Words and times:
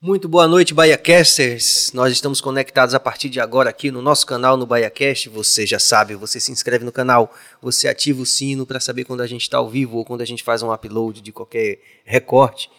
Muito 0.00 0.28
boa 0.28 0.46
noite, 0.46 0.72
BahiaCasters. 0.72 1.90
Nós 1.92 2.12
estamos 2.12 2.40
conectados 2.40 2.94
a 2.94 3.00
partir 3.00 3.28
de 3.28 3.40
agora 3.40 3.68
aqui 3.68 3.90
no 3.90 4.00
nosso 4.00 4.24
canal 4.24 4.56
no 4.56 4.64
BahiaCast. 4.64 5.28
Você 5.30 5.66
já 5.66 5.80
sabe, 5.80 6.14
você 6.14 6.38
se 6.38 6.52
inscreve 6.52 6.84
no 6.84 6.92
canal, 6.92 7.34
você 7.60 7.88
ativa 7.88 8.22
o 8.22 8.24
sino 8.24 8.64
para 8.64 8.78
saber 8.78 9.02
quando 9.02 9.22
a 9.22 9.26
gente 9.26 9.42
está 9.42 9.58
ao 9.58 9.68
vivo 9.68 9.96
ou 9.96 10.04
quando 10.04 10.20
a 10.20 10.24
gente 10.24 10.44
faz 10.44 10.62
um 10.62 10.72
upload 10.72 11.20
de 11.20 11.32
qualquer 11.32 11.80
recorte. 12.04 12.70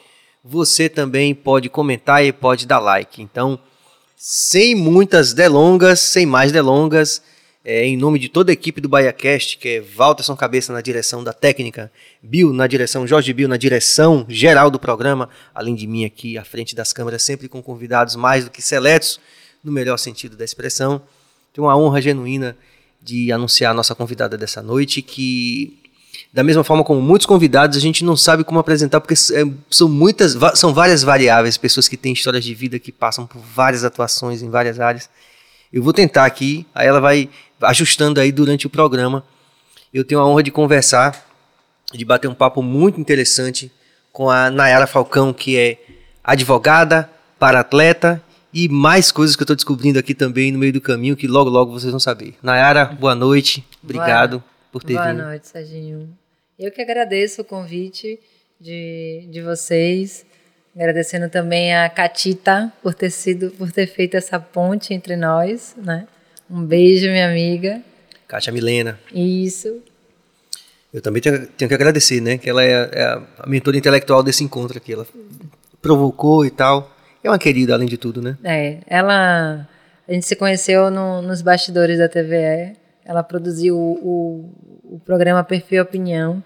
Você 0.46 0.88
também 0.88 1.36
pode 1.36 1.68
comentar 1.68 2.24
e 2.24 2.32
pode 2.32 2.66
dar 2.66 2.80
like. 2.80 3.22
Então, 3.22 3.60
sem 4.16 4.74
muitas 4.74 5.34
delongas, 5.34 6.00
sem 6.00 6.26
mais 6.26 6.54
delongas, 6.54 7.22
é, 7.64 7.86
em 7.86 7.98
nome 7.98 8.20
de 8.20 8.30
toda 8.30 8.52
a 8.52 8.54
equipe 8.54 8.80
do 8.80 8.88
BahiaCast, 8.88 9.58
que 9.58 9.68
é 9.68 9.82
Walterson 9.82 10.36
Cabeça 10.36 10.72
na 10.72 10.82
direção 10.82 11.24
da 11.24 11.34
técnica, 11.34 11.92
Bill 12.22 12.54
na 12.54 12.68
direção, 12.68 13.06
Jorge 13.06 13.34
Bill 13.34 13.48
na 13.48 13.58
direção 13.58 14.26
geral 14.30 14.72
do 14.72 14.80
programa, 14.80 15.30
além 15.54 15.76
de 15.76 15.86
mim 15.86 16.06
aqui 16.06 16.38
à 16.38 16.44
frente 16.44 16.74
das 16.76 16.94
câmeras, 16.94 17.22
sempre 17.24 17.50
com 17.50 17.62
convidados 17.62 18.16
mais 18.16 18.46
do 18.46 18.52
que 18.52 18.62
seletos, 18.62 19.20
no 19.64 19.72
melhor 19.72 19.98
sentido 19.98 20.38
da 20.38 20.46
expressão. 20.46 21.02
Tenho 21.54 21.68
uma 21.68 21.78
honra 21.78 22.02
genuína 22.02 22.56
de 23.02 23.32
anunciar 23.32 23.72
a 23.72 23.74
nossa 23.76 23.94
convidada 23.94 24.38
dessa 24.38 24.62
noite, 24.62 25.02
que 25.02 25.78
da 26.34 26.44
mesma 26.44 26.64
forma 26.64 26.84
como 26.84 27.02
muitos 27.02 27.26
convidados, 27.26 27.78
a 27.78 27.82
gente 27.82 28.04
não 28.04 28.16
sabe 28.16 28.44
como 28.44 28.60
apresentar, 28.60 29.02
porque 29.02 29.16
é, 29.16 29.44
são 29.70 29.90
muitas, 29.90 30.38
são 30.56 30.74
várias 30.74 31.04
variáveis, 31.04 31.58
pessoas 31.58 31.88
que 31.88 31.98
têm 31.98 32.14
histórias 32.14 32.44
de 32.44 32.54
vida 32.54 32.80
que 32.80 32.92
passam 32.92 33.26
por 33.26 33.42
várias 33.42 33.84
atuações 33.84 34.42
em 34.42 34.50
várias 34.50 34.80
áreas. 34.80 35.10
Eu 35.72 35.84
vou 35.84 35.94
tentar 35.94 36.26
aqui, 36.26 36.66
aí 36.74 36.88
ela 36.88 37.00
vai 37.00 37.30
ajustando 37.62 38.20
aí 38.20 38.32
durante 38.32 38.68
o 38.68 38.70
programa. 38.70 39.24
Eu 39.94 40.04
tenho 40.04 40.22
a 40.22 40.28
honra 40.28 40.44
de 40.44 40.52
conversar, 40.52 41.26
de 41.94 42.06
bater 42.06 42.28
um 42.28 42.34
papo 42.34 42.62
muito 42.62 43.00
interessante 43.00 43.72
com 44.12 44.30
a 44.30 44.50
Nayara 44.50 44.88
Falcão, 44.88 45.34
que 45.34 45.58
é 45.58 45.78
advogada, 46.24 47.10
para-atleta 47.40 48.22
e 48.54 48.68
mais 48.68 49.12
coisas 49.12 49.36
que 49.36 49.42
eu 49.42 49.46
estou 49.46 49.56
descobrindo 49.56 49.98
aqui 49.98 50.14
também 50.14 50.52
no 50.52 50.60
meio 50.60 50.74
do 50.74 50.82
caminho 50.82 51.16
que 51.16 51.28
logo, 51.28 51.50
logo 51.50 51.72
vocês 51.72 51.92
vão 51.92 52.00
saber. 52.00 52.36
Nayara, 52.42 52.86
boa 52.86 53.16
noite. 53.16 53.66
Obrigado 53.84 54.40
boa, 54.40 54.44
por 54.72 54.84
ter 54.84 54.94
boa 54.94 55.08
vindo. 55.08 55.18
Boa 55.18 55.30
noite, 55.30 55.48
Serginho. 55.48 56.10
Eu 56.58 56.72
que 56.72 56.82
agradeço 56.82 57.42
o 57.42 57.46
convite 57.46 58.20
de, 58.60 59.28
de 59.32 59.42
vocês. 59.42 60.26
Agradecendo 60.76 61.30
também 61.30 61.76
a 61.76 61.90
Catita 61.90 62.72
por 62.82 62.94
ter 62.94 63.10
sido, 63.10 63.52
por 63.52 63.72
ter 63.72 63.88
feito 63.88 64.16
essa 64.16 64.40
ponte 64.40 64.94
entre 64.94 65.16
nós, 65.16 65.76
né? 65.78 66.08
Um 66.50 66.64
beijo, 66.66 67.08
minha 67.08 67.30
amiga. 67.30 67.82
Kátia 68.28 68.52
Milena. 68.52 69.00
Isso. 69.14 69.82
Eu 70.94 71.02
também 71.02 71.22
tenho, 71.22 71.46
tenho 71.48 71.70
que 71.70 71.76
agradecer, 71.76 72.20
né? 72.20 72.38
Que 72.38 72.50
ela 72.50 72.64
é, 72.64 72.90
é, 72.92 73.04
a 73.38 73.48
mentora 73.48 73.78
intelectual 73.78 74.24
desse 74.24 74.44
encontro 74.44 74.78
aqui. 74.78 74.94
Ela 74.94 75.06
provocou 75.82 76.46
e 76.46 76.50
tal. 76.50 76.96
É 77.24 77.30
uma 77.30 77.38
querida, 77.38 77.74
além 77.74 77.88
de 77.88 77.98
tudo, 77.98 78.22
né? 78.22 78.38
É. 78.44 78.78
Ela. 78.88 79.68
A 80.08 80.14
gente 80.14 80.26
se 80.26 80.36
conheceu 80.36 80.90
no, 80.90 81.22
nos 81.22 81.42
bastidores 81.42 82.00
da 82.00 82.10
TVE. 82.10 82.76
Ela 83.06 83.22
produziu 83.22 83.78
o, 83.78 83.94
o, 84.02 84.96
o 84.96 85.00
programa 85.00 85.44
Perfil 85.44 85.84
Opinião 85.84 86.44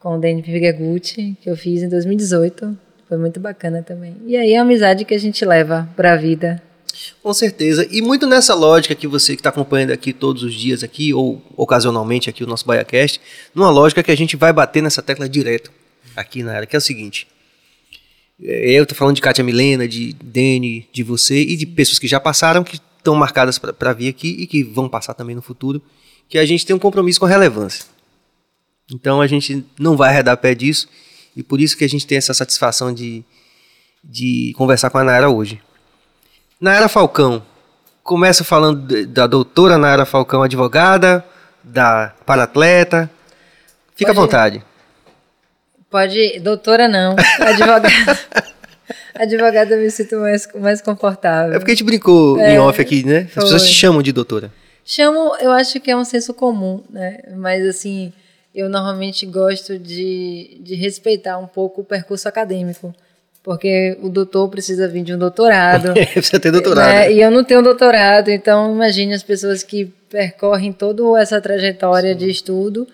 com 0.00 0.16
o 0.16 0.18
Dani 0.18 0.42
Vigagutti, 0.42 1.36
que 1.40 1.48
eu 1.48 1.56
fiz 1.56 1.82
em 1.82 1.88
2018. 1.88 2.76
Foi 3.08 3.16
muito 3.16 3.38
bacana 3.38 3.82
também. 3.82 4.16
E 4.26 4.36
aí 4.36 4.56
a 4.56 4.62
amizade 4.62 5.04
que 5.04 5.14
a 5.14 5.18
gente 5.18 5.44
leva 5.44 5.88
para 5.94 6.14
a 6.14 6.16
vida. 6.16 6.60
Com 7.22 7.32
certeza. 7.32 7.86
E 7.90 8.02
muito 8.02 8.26
nessa 8.26 8.54
lógica 8.54 8.94
que 8.94 9.06
você 9.06 9.34
que 9.34 9.40
está 9.40 9.50
acompanhando 9.50 9.90
aqui 9.92 10.12
todos 10.12 10.42
os 10.42 10.54
dias 10.54 10.82
aqui, 10.82 11.12
ou 11.14 11.42
ocasionalmente 11.56 12.28
aqui 12.28 12.44
o 12.44 12.46
nosso 12.46 12.66
BaiaCast, 12.66 13.20
numa 13.54 13.70
lógica 13.70 14.02
que 14.02 14.10
a 14.10 14.16
gente 14.16 14.36
vai 14.36 14.52
bater 14.52 14.82
nessa 14.82 15.02
tecla 15.02 15.28
direto 15.28 15.70
aqui 16.16 16.42
na 16.42 16.52
área, 16.52 16.66
que 16.66 16.76
é 16.76 16.78
o 16.78 16.82
seguinte. 16.82 17.26
Eu 18.38 18.82
estou 18.82 18.96
falando 18.96 19.14
de 19.14 19.22
Kátia 19.22 19.44
Milena, 19.44 19.86
de 19.86 20.14
Dani, 20.14 20.88
de 20.92 21.02
você 21.02 21.40
e 21.40 21.56
de 21.56 21.66
pessoas 21.66 21.98
que 21.98 22.08
já 22.08 22.18
passaram, 22.18 22.64
que 22.64 22.76
estão 22.76 23.14
marcadas 23.14 23.58
para 23.58 23.92
vir 23.92 24.08
aqui 24.08 24.28
e 24.38 24.46
que 24.46 24.62
vão 24.62 24.88
passar 24.88 25.14
também 25.14 25.36
no 25.36 25.42
futuro, 25.42 25.80
que 26.28 26.38
a 26.38 26.46
gente 26.46 26.66
tem 26.66 26.74
um 26.74 26.78
compromisso 26.78 27.20
com 27.20 27.26
a 27.26 27.28
relevância. 27.28 27.84
Então 28.92 29.20
a 29.20 29.26
gente 29.26 29.64
não 29.78 29.96
vai 29.96 30.10
arredar 30.10 30.36
pé 30.36 30.54
disso 30.54 30.88
e 31.36 31.42
por 31.42 31.60
isso 31.60 31.76
que 31.76 31.84
a 31.84 31.88
gente 31.88 32.06
tem 32.06 32.18
essa 32.18 32.34
satisfação 32.34 32.92
de, 32.92 33.22
de 34.02 34.52
conversar 34.56 34.90
com 34.90 34.98
a 34.98 35.04
Nayara 35.04 35.30
hoje. 35.30 35.60
Nayara 36.62 36.88
Falcão, 36.88 37.42
começa 38.04 38.44
falando 38.44 39.04
da 39.08 39.26
doutora 39.26 39.76
Nayara 39.76 40.06
Falcão, 40.06 40.44
advogada, 40.44 41.24
da 41.60 42.14
para-atleta. 42.24 43.10
Fica 43.96 44.14
Pode- 44.14 44.18
à 44.18 44.22
vontade. 44.22 44.64
Pode. 45.90 46.38
Doutora 46.38 46.86
não. 46.86 47.16
Advogada. 47.40 47.88
Advogada 49.12 49.74
eu 49.74 49.80
me 49.80 49.90
sinto 49.90 50.20
mais, 50.20 50.48
mais 50.54 50.80
confortável. 50.80 51.54
É 51.56 51.58
porque 51.58 51.72
a 51.72 51.74
gente 51.74 51.82
brincou 51.84 52.38
em 52.38 52.60
off 52.60 52.80
aqui, 52.80 53.04
né? 53.04 53.22
As 53.28 53.34
pessoas 53.34 53.62
foi. 53.62 53.70
te 53.70 53.74
chamam 53.74 54.00
de 54.00 54.12
doutora. 54.12 54.52
Chamo, 54.84 55.34
eu 55.40 55.50
acho 55.50 55.80
que 55.80 55.90
é 55.90 55.96
um 55.96 56.04
senso 56.04 56.32
comum, 56.32 56.80
né? 56.88 57.18
Mas 57.36 57.66
assim, 57.66 58.12
eu 58.54 58.68
normalmente 58.68 59.26
gosto 59.26 59.80
de, 59.80 60.58
de 60.62 60.76
respeitar 60.76 61.38
um 61.38 61.46
pouco 61.48 61.80
o 61.80 61.84
percurso 61.84 62.28
acadêmico. 62.28 62.94
Porque 63.42 63.98
o 64.00 64.08
doutor 64.08 64.48
precisa 64.48 64.86
vir 64.86 65.02
de 65.02 65.12
um 65.14 65.18
doutorado. 65.18 65.92
Precisa 66.14 66.38
ter 66.38 66.52
doutorado. 66.52 66.86
né? 66.92 67.12
E 67.12 67.20
eu 67.20 67.28
não 67.28 67.42
tenho 67.42 67.60
doutorado, 67.60 68.28
então 68.30 68.72
imagine 68.72 69.14
as 69.14 69.22
pessoas 69.24 69.64
que 69.64 69.92
percorrem 70.08 70.72
toda 70.72 71.02
essa 71.20 71.40
trajetória 71.40 72.14
de 72.14 72.30
estudo. 72.30 72.86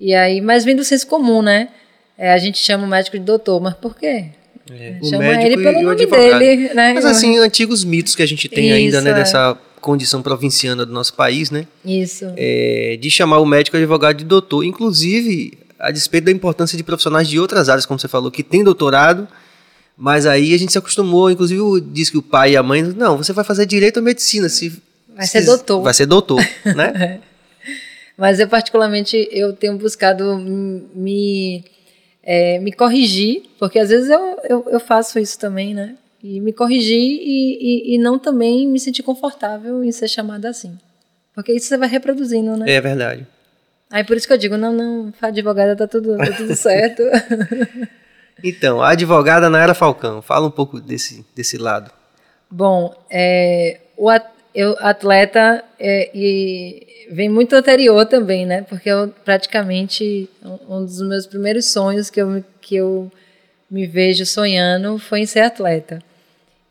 E 0.00 0.14
aí, 0.14 0.40
mas 0.40 0.64
vem 0.64 0.76
do 0.76 0.84
senso 0.84 1.04
comum, 1.08 1.42
né? 1.42 1.70
É, 2.16 2.32
a 2.32 2.38
gente 2.38 2.58
chama 2.58 2.84
o 2.84 2.88
médico 2.88 3.18
de 3.18 3.24
doutor, 3.24 3.60
mas 3.60 3.74
por 3.74 3.96
quê? 3.96 4.26
É, 4.70 4.98
o 5.00 5.04
Chama 5.06 5.24
médico 5.24 5.46
ele 5.46 5.56
pelo 5.62 5.80
nome 5.82 6.02
advogado. 6.02 6.38
dele, 6.38 6.74
né? 6.74 6.92
Mas 6.92 7.04
assim, 7.04 7.38
antigos 7.38 7.84
mitos 7.84 8.14
que 8.14 8.22
a 8.22 8.26
gente 8.26 8.48
tem 8.48 8.70
ainda, 8.72 8.98
Isso, 8.98 9.04
né? 9.04 9.10
é. 9.10 9.14
Dessa 9.14 9.58
condição 9.80 10.20
provinciana 10.22 10.84
do 10.84 10.92
nosso 10.92 11.14
país, 11.14 11.50
né? 11.50 11.66
Isso. 11.84 12.26
é, 12.36 12.98
de 13.00 13.10
chamar 13.10 13.38
o 13.38 13.46
médico 13.46 13.76
advogado 13.76 14.16
de 14.16 14.24
doutor. 14.24 14.64
Inclusive, 14.64 15.58
a 15.78 15.90
despeito 15.90 16.26
da 16.26 16.32
importância 16.32 16.76
de 16.76 16.84
profissionais 16.84 17.28
de 17.28 17.38
outras 17.40 17.68
áreas, 17.68 17.86
como 17.86 17.98
você 17.98 18.08
falou, 18.08 18.30
que 18.30 18.42
tem 18.42 18.62
doutorado, 18.62 19.26
mas 20.00 20.26
aí 20.26 20.54
a 20.54 20.56
gente 20.56 20.70
se 20.70 20.78
acostumou, 20.78 21.28
inclusive 21.28 21.60
diz 21.92 22.08
que 22.08 22.16
o 22.16 22.22
pai 22.22 22.52
e 22.52 22.56
a 22.56 22.62
mãe, 22.62 22.82
não, 22.82 23.16
você 23.16 23.32
vai 23.32 23.44
fazer 23.44 23.66
direito 23.66 23.96
ou 23.96 24.02
medicina. 24.02 24.48
Se, 24.48 24.80
Vai 25.08 25.26
se- 25.26 25.32
ser 25.32 25.44
doutor. 25.44 25.82
Vai 25.82 25.92
ser 25.92 26.06
doutor, 26.06 26.40
né? 26.64 27.18
Mas 28.16 28.38
eu, 28.38 28.48
particularmente, 28.48 29.28
eu 29.32 29.52
tenho 29.52 29.76
buscado 29.76 30.36
me, 30.38 31.64
é, 32.22 32.58
me 32.60 32.72
corrigir, 32.72 33.42
porque 33.58 33.78
às 33.78 33.88
vezes 33.90 34.08
eu, 34.08 34.38
eu, 34.48 34.66
eu 34.70 34.80
faço 34.80 35.18
isso 35.18 35.36
também, 35.38 35.74
né? 35.74 35.96
E 36.22 36.40
me 36.40 36.52
corrigir 36.52 36.96
e, 37.00 37.58
e, 37.60 37.94
e 37.94 37.98
não 37.98 38.18
também 38.20 38.66
me 38.68 38.78
sentir 38.78 39.02
confortável 39.02 39.82
em 39.84 39.90
ser 39.92 40.08
chamada 40.08 40.48
assim. 40.48 40.78
Porque 41.34 41.52
isso 41.52 41.66
você 41.66 41.76
vai 41.76 41.88
reproduzindo, 41.88 42.56
né? 42.56 42.70
é 42.70 42.80
verdade. 42.80 43.26
Aí 43.90 44.04
por 44.04 44.16
isso 44.16 44.26
que 44.26 44.32
eu 44.32 44.38
digo, 44.38 44.56
não, 44.56 44.72
não, 44.72 45.12
advogada 45.22 45.74
tá 45.74 45.86
tudo, 45.88 46.16
tá 46.16 46.32
tudo 46.32 46.54
certo. 46.54 47.02
Então, 48.42 48.80
a 48.80 48.90
advogada 48.90 49.50
Nayara 49.50 49.74
Falcão, 49.74 50.22
fala 50.22 50.46
um 50.46 50.50
pouco 50.50 50.80
desse, 50.80 51.24
desse 51.34 51.58
lado. 51.58 51.90
Bom, 52.50 52.94
é, 53.10 53.80
o 53.96 54.10
eu, 54.54 54.76
atleta 54.80 55.62
é, 55.78 56.10
vem 57.10 57.28
muito 57.28 57.54
anterior 57.54 58.06
também, 58.06 58.46
né? 58.46 58.62
Porque 58.62 58.88
eu 58.88 59.08
praticamente 59.24 60.28
um- 60.68 60.84
dos 60.84 61.00
meus 61.02 61.26
primeiros 61.26 61.66
sonhos 61.66 62.10
que 62.10 62.20
eu, 62.20 62.44
que 62.60 62.76
eu 62.76 63.10
me 63.70 63.86
vejo 63.86 64.24
sonhando 64.24 64.98
foi 64.98 65.20
em 65.20 65.26
ser 65.26 65.40
atleta. 65.40 66.02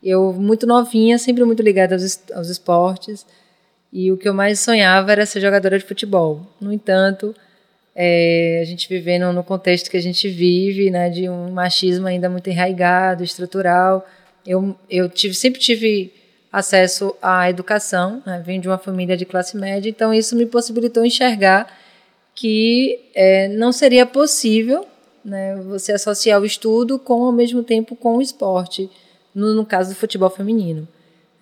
Eu 0.02 0.32
muito 0.32 0.66
novinha, 0.66 1.18
sempre 1.18 1.44
muito 1.44 1.62
ligada 1.62 1.94
aos, 1.94 2.20
aos 2.34 2.48
esportes 2.48 3.24
e 3.92 4.10
o 4.12 4.16
que 4.16 4.28
eu 4.28 4.34
mais 4.34 4.60
sonhava 4.60 5.12
era 5.12 5.24
ser 5.26 5.40
jogadora 5.40 5.78
de 5.78 5.84
futebol. 5.84 6.46
No 6.60 6.72
entanto, 6.72 7.34
é, 8.00 8.60
a 8.62 8.64
gente 8.64 8.88
vivendo 8.88 9.32
no 9.32 9.42
contexto 9.42 9.90
que 9.90 9.96
a 9.96 10.00
gente 10.00 10.28
vive, 10.28 10.88
né, 10.88 11.10
de 11.10 11.28
um 11.28 11.50
machismo 11.50 12.06
ainda 12.06 12.30
muito 12.30 12.48
enraigado, 12.48 13.24
estrutural, 13.24 14.06
eu, 14.46 14.76
eu 14.88 15.08
tive, 15.08 15.34
sempre 15.34 15.60
tive 15.60 16.12
acesso 16.52 17.12
à 17.20 17.50
educação, 17.50 18.22
né, 18.24 18.40
vim 18.46 18.60
de 18.60 18.68
uma 18.68 18.78
família 18.78 19.16
de 19.16 19.24
classe 19.24 19.56
média, 19.56 19.90
então 19.90 20.14
isso 20.14 20.36
me 20.36 20.46
possibilitou 20.46 21.04
enxergar 21.04 21.76
que 22.36 23.00
é, 23.16 23.48
não 23.48 23.72
seria 23.72 24.06
possível 24.06 24.86
né, 25.24 25.56
você 25.56 25.90
associar 25.90 26.40
o 26.40 26.46
estudo 26.46 27.00
com, 27.00 27.24
ao 27.24 27.32
mesmo 27.32 27.64
tempo, 27.64 27.96
com 27.96 28.18
o 28.18 28.22
esporte, 28.22 28.88
no, 29.34 29.54
no 29.54 29.66
caso 29.66 29.90
do 29.90 29.96
futebol 29.96 30.30
feminino. 30.30 30.86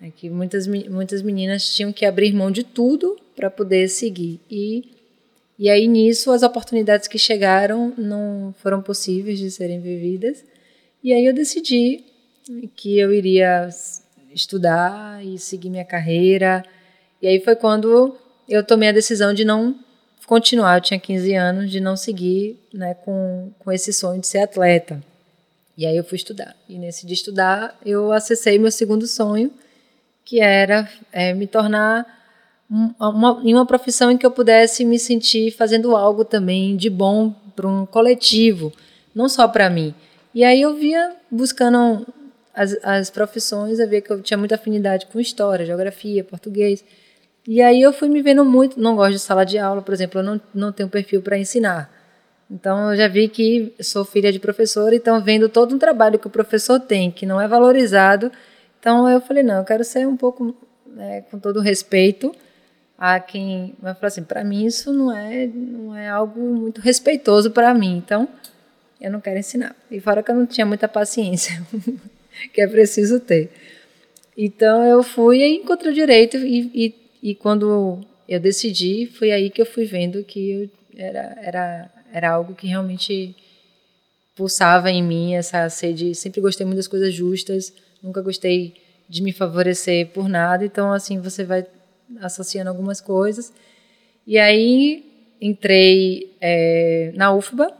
É 0.01 0.09
que 0.09 0.27
muitas, 0.27 0.65
muitas 0.65 1.21
meninas 1.21 1.71
tinham 1.71 1.93
que 1.93 2.03
abrir 2.03 2.33
mão 2.33 2.49
de 2.49 2.63
tudo 2.63 3.15
para 3.35 3.51
poder 3.51 3.87
seguir. 3.89 4.39
E, 4.49 4.96
e 5.59 5.69
aí, 5.69 5.87
nisso, 5.87 6.31
as 6.31 6.43
oportunidades 6.43 7.07
que 7.07 7.17
chegaram 7.17 7.91
não 7.97 8.53
foram 8.59 8.81
possíveis 8.81 9.39
de 9.39 9.49
serem 9.49 9.79
vividas. 9.79 10.45
E 11.03 11.11
aí 11.11 11.25
eu 11.25 11.33
decidi 11.33 12.03
que 12.75 12.99
eu 12.99 13.11
iria 13.11 13.67
estudar 14.31 15.23
e 15.25 15.39
seguir 15.39 15.71
minha 15.71 15.85
carreira. 15.85 16.63
E 17.19 17.27
aí 17.27 17.39
foi 17.39 17.55
quando 17.55 18.15
eu 18.47 18.63
tomei 18.63 18.89
a 18.89 18.91
decisão 18.91 19.33
de 19.33 19.43
não 19.43 19.75
continuar. 20.27 20.77
Eu 20.77 20.81
tinha 20.81 20.99
15 20.99 21.33
anos, 21.33 21.71
de 21.71 21.79
não 21.79 21.97
seguir 21.97 22.59
né, 22.71 22.93
com, 22.93 23.51
com 23.57 23.71
esse 23.71 23.91
sonho 23.91 24.21
de 24.21 24.27
ser 24.27 24.39
atleta. 24.39 25.01
E 25.75 25.87
aí 25.87 25.97
eu 25.97 26.03
fui 26.03 26.17
estudar. 26.17 26.55
E 26.69 26.77
nesse 26.77 27.05
de 27.07 27.15
estudar, 27.15 27.75
eu 27.83 28.11
acessei 28.11 28.59
meu 28.59 28.71
segundo 28.71 29.07
sonho, 29.07 29.51
que 30.23 30.39
era 30.39 30.87
é, 31.11 31.33
me 31.33 31.47
tornar 31.47 32.16
uma, 32.69 33.41
em 33.43 33.53
uma 33.53 33.65
profissão 33.65 34.11
em 34.11 34.17
que 34.17 34.25
eu 34.25 34.31
pudesse 34.31 34.83
me 34.83 34.99
sentir 34.99 35.51
fazendo 35.51 35.95
algo 35.95 36.25
também 36.25 36.75
de 36.75 36.89
bom 36.89 37.33
para 37.55 37.67
um 37.67 37.85
coletivo, 37.85 38.73
não 39.15 39.29
só 39.29 39.47
para 39.47 39.69
mim. 39.69 39.93
E 40.33 40.43
aí 40.43 40.61
eu 40.61 40.75
via 40.75 41.15
buscando 41.31 42.05
as, 42.53 42.77
as 42.83 43.09
profissões, 43.09 43.79
eu 43.79 43.87
via 43.87 44.01
que 44.01 44.11
eu 44.11 44.21
tinha 44.21 44.37
muita 44.37 44.55
afinidade 44.55 45.07
com 45.07 45.19
história, 45.19 45.65
geografia, 45.65 46.23
português. 46.23 46.83
E 47.47 47.61
aí 47.61 47.81
eu 47.81 47.93
fui 47.93 48.09
me 48.09 48.21
vendo 48.21 48.43
muito, 48.43 48.79
não 48.79 48.95
gosto 48.95 49.13
de 49.13 49.19
sala 49.19 49.45
de 49.45 49.57
aula, 49.57 49.81
por 49.81 49.93
exemplo, 49.93 50.19
eu 50.19 50.23
não, 50.23 50.41
não 50.53 50.71
tenho 50.71 50.89
perfil 50.89 51.21
para 51.21 51.37
ensinar. 51.37 51.89
Então 52.51 52.91
eu 52.91 52.97
já 52.97 53.07
vi 53.07 53.29
que 53.29 53.73
sou 53.79 54.03
filha 54.03 54.31
de 54.31 54.39
professor, 54.39 54.93
então 54.93 55.21
vendo 55.21 55.47
todo 55.47 55.73
um 55.73 55.79
trabalho 55.79 56.19
que 56.19 56.27
o 56.27 56.29
professor 56.29 56.79
tem, 56.79 57.09
que 57.09 57.25
não 57.25 57.39
é 57.39 57.47
valorizado, 57.47 58.31
então 58.79 59.09
eu 59.09 59.21
falei, 59.21 59.43
não, 59.43 59.59
eu 59.59 59.63
quero 59.63 59.83
ser 59.83 60.07
um 60.07 60.15
pouco, 60.15 60.55
né, 60.85 61.21
com 61.31 61.39
todo 61.39 61.59
respeito 61.59 62.33
a 62.97 63.19
quem 63.19 63.75
vai 63.79 63.93
falar 63.93 64.07
assim, 64.07 64.23
para 64.23 64.43
mim 64.43 64.65
isso 64.65 64.91
não 64.91 65.15
é, 65.15 65.47
não 65.47 65.95
é 65.95 66.09
algo 66.09 66.39
muito 66.41 66.81
respeitoso 66.81 67.51
para 67.51 67.73
mim, 67.73 67.97
então 67.97 68.27
eu 68.99 69.11
não 69.11 69.21
quero 69.21 69.37
ensinar. 69.37 69.75
E 69.91 69.99
fora 69.99 70.23
que 70.23 70.31
eu 70.31 70.35
não 70.35 70.45
tinha 70.45 70.65
muita 70.65 70.87
paciência, 70.87 71.61
que 72.53 72.61
é 72.61 72.67
preciso 72.67 73.19
ter. 73.19 73.51
Então 74.35 74.83
eu 74.83 75.03
fui 75.03 75.39
e 75.39 75.57
encontrei 75.57 75.91
o 75.91 75.95
direito 75.95 76.37
e, 76.37 76.71
e 76.73 77.07
e 77.21 77.35
quando 77.35 77.99
eu 78.27 78.39
decidi, 78.39 79.05
foi 79.07 79.31
aí 79.31 79.49
que 79.49 79.61
eu 79.61 79.65
fui 79.65 79.85
vendo 79.85 80.23
que 80.23 80.49
eu, 80.49 80.69
era, 80.95 81.37
era, 81.41 81.91
era 82.13 82.31
algo 82.31 82.55
que 82.55 82.67
realmente 82.67 83.35
pulsava 84.35 84.91
em 84.91 85.03
mim, 85.03 85.33
essa 85.33 85.67
sede. 85.69 86.13
Sempre 86.13 86.41
gostei 86.41 86.65
muito 86.65 86.77
das 86.77 86.87
coisas 86.87 87.13
justas, 87.13 87.73
nunca 88.01 88.21
gostei 88.21 88.75
de 89.09 89.21
me 89.21 89.31
favorecer 89.31 90.07
por 90.07 90.29
nada. 90.29 90.63
Então, 90.63 90.93
assim, 90.93 91.19
você 91.19 91.43
vai 91.43 91.65
associando 92.21 92.69
algumas 92.69 93.01
coisas. 93.01 93.53
E 94.25 94.37
aí 94.37 95.05
entrei 95.39 96.35
é, 96.41 97.11
na 97.15 97.33
UFBA 97.33 97.71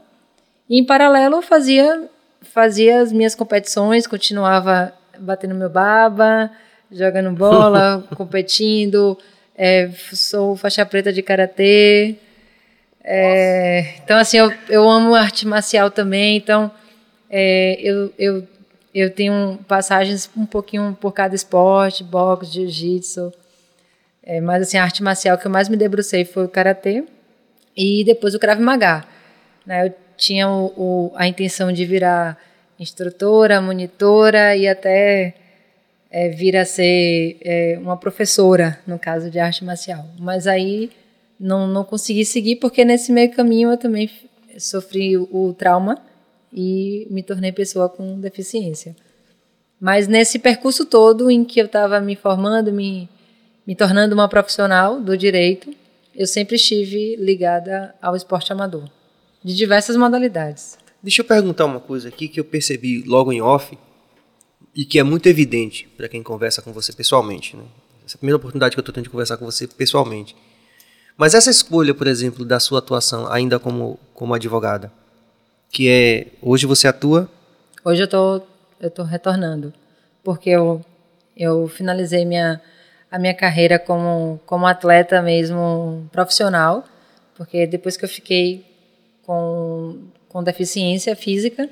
e, 0.68 0.78
em 0.78 0.84
paralelo, 0.84 1.42
fazia, 1.42 2.08
fazia 2.42 3.00
as 3.00 3.12
minhas 3.12 3.34
competições, 3.34 4.06
continuava 4.06 4.92
batendo 5.18 5.54
meu 5.54 5.70
baba, 5.70 6.50
jogando 6.90 7.30
bola, 7.32 8.04
competindo. 8.16 9.18
É, 9.56 9.90
sou 10.12 10.56
faixa 10.56 10.84
preta 10.86 11.12
de 11.12 11.22
karatê. 11.22 12.16
É, 13.02 13.94
então, 14.04 14.18
assim, 14.18 14.36
eu, 14.36 14.52
eu 14.68 14.88
amo 14.88 15.14
arte 15.14 15.46
marcial 15.46 15.90
também. 15.90 16.36
Então, 16.36 16.70
é, 17.30 17.78
eu, 17.80 18.12
eu, 18.18 18.46
eu 18.94 19.10
tenho 19.10 19.58
passagens 19.66 20.30
um 20.36 20.46
pouquinho 20.46 20.96
por 21.00 21.12
cada 21.12 21.34
esporte, 21.34 22.04
boxe, 22.04 22.52
jiu-jitsu. 22.52 23.32
É, 24.28 24.42
mas, 24.42 24.64
assim, 24.64 24.76
a 24.76 24.84
arte 24.84 25.02
marcial 25.02 25.38
que 25.38 25.46
eu 25.46 25.50
mais 25.50 25.70
me 25.70 25.76
debrucei 25.76 26.22
foi 26.22 26.44
o 26.44 26.48
karatê 26.50 27.02
e 27.74 28.04
depois 28.04 28.34
o 28.34 28.38
Krav 28.38 28.60
Maga. 28.60 29.02
Né? 29.64 29.86
Eu 29.86 29.94
tinha 30.18 30.46
o, 30.50 30.66
o, 30.76 31.12
a 31.14 31.26
intenção 31.26 31.72
de 31.72 31.86
virar 31.86 32.36
instrutora, 32.78 33.58
monitora 33.62 34.54
e 34.54 34.68
até 34.68 35.34
é, 36.10 36.28
vir 36.28 36.58
a 36.58 36.66
ser 36.66 37.38
é, 37.40 37.78
uma 37.80 37.96
professora, 37.96 38.78
no 38.86 38.98
caso 38.98 39.30
de 39.30 39.38
arte 39.38 39.64
marcial. 39.64 40.04
Mas 40.18 40.46
aí 40.46 40.90
não, 41.40 41.66
não 41.66 41.82
consegui 41.82 42.26
seguir, 42.26 42.56
porque 42.56 42.84
nesse 42.84 43.10
meio 43.10 43.32
caminho 43.32 43.70
eu 43.70 43.78
também 43.78 44.10
sofri 44.58 45.16
o, 45.16 45.26
o 45.32 45.54
trauma 45.54 45.96
e 46.52 47.06
me 47.10 47.22
tornei 47.22 47.50
pessoa 47.50 47.88
com 47.88 48.20
deficiência. 48.20 48.94
Mas 49.80 50.06
nesse 50.06 50.38
percurso 50.38 50.84
todo 50.84 51.30
em 51.30 51.44
que 51.46 51.58
eu 51.58 51.64
estava 51.66 51.98
me 51.98 52.14
formando, 52.14 52.70
me, 52.70 53.08
me 53.68 53.76
tornando 53.76 54.14
uma 54.14 54.26
profissional 54.30 54.98
do 54.98 55.14
direito, 55.14 55.70
eu 56.16 56.26
sempre 56.26 56.56
estive 56.56 57.16
ligada 57.16 57.94
ao 58.00 58.16
esporte 58.16 58.50
amador, 58.50 58.88
de 59.44 59.54
diversas 59.54 59.94
modalidades. 59.94 60.78
Deixa 61.02 61.20
eu 61.20 61.26
perguntar 61.26 61.66
uma 61.66 61.78
coisa 61.78 62.08
aqui 62.08 62.28
que 62.28 62.40
eu 62.40 62.44
percebi 62.46 63.02
logo 63.02 63.30
em 63.30 63.42
off, 63.42 63.76
e 64.74 64.86
que 64.86 64.98
é 64.98 65.02
muito 65.02 65.26
evidente 65.26 65.86
para 65.98 66.08
quem 66.08 66.22
conversa 66.22 66.62
com 66.62 66.72
você 66.72 66.94
pessoalmente. 66.94 67.58
Né? 67.58 67.64
Essa 68.06 68.14
é 68.14 68.16
a 68.16 68.18
primeira 68.18 68.38
oportunidade 68.38 68.74
que 68.74 68.78
eu 68.78 68.80
estou 68.80 68.94
tendo 68.94 69.04
de 69.04 69.10
conversar 69.10 69.36
com 69.36 69.44
você 69.44 69.66
pessoalmente. 69.66 70.34
Mas 71.14 71.34
essa 71.34 71.50
escolha, 71.50 71.92
por 71.92 72.06
exemplo, 72.06 72.46
da 72.46 72.58
sua 72.58 72.78
atuação 72.78 73.30
ainda 73.30 73.58
como, 73.58 74.00
como 74.14 74.32
advogada, 74.32 74.90
que 75.70 75.90
é 75.90 76.28
hoje 76.40 76.64
você 76.64 76.88
atua? 76.88 77.28
Hoje 77.84 78.02
eu 78.02 78.08
tô 78.08 78.40
tô 78.94 79.02
retornando, 79.02 79.74
porque 80.24 80.48
eu 80.48 80.82
eu 81.36 81.68
finalizei 81.68 82.24
minha 82.24 82.62
a 83.10 83.18
minha 83.18 83.34
carreira 83.34 83.78
como 83.78 84.40
como 84.46 84.66
atleta 84.66 85.22
mesmo 85.22 86.08
profissional, 86.12 86.84
porque 87.36 87.66
depois 87.66 87.96
que 87.96 88.04
eu 88.04 88.08
fiquei 88.08 88.64
com 89.24 89.98
com 90.28 90.42
deficiência 90.42 91.16
física, 91.16 91.68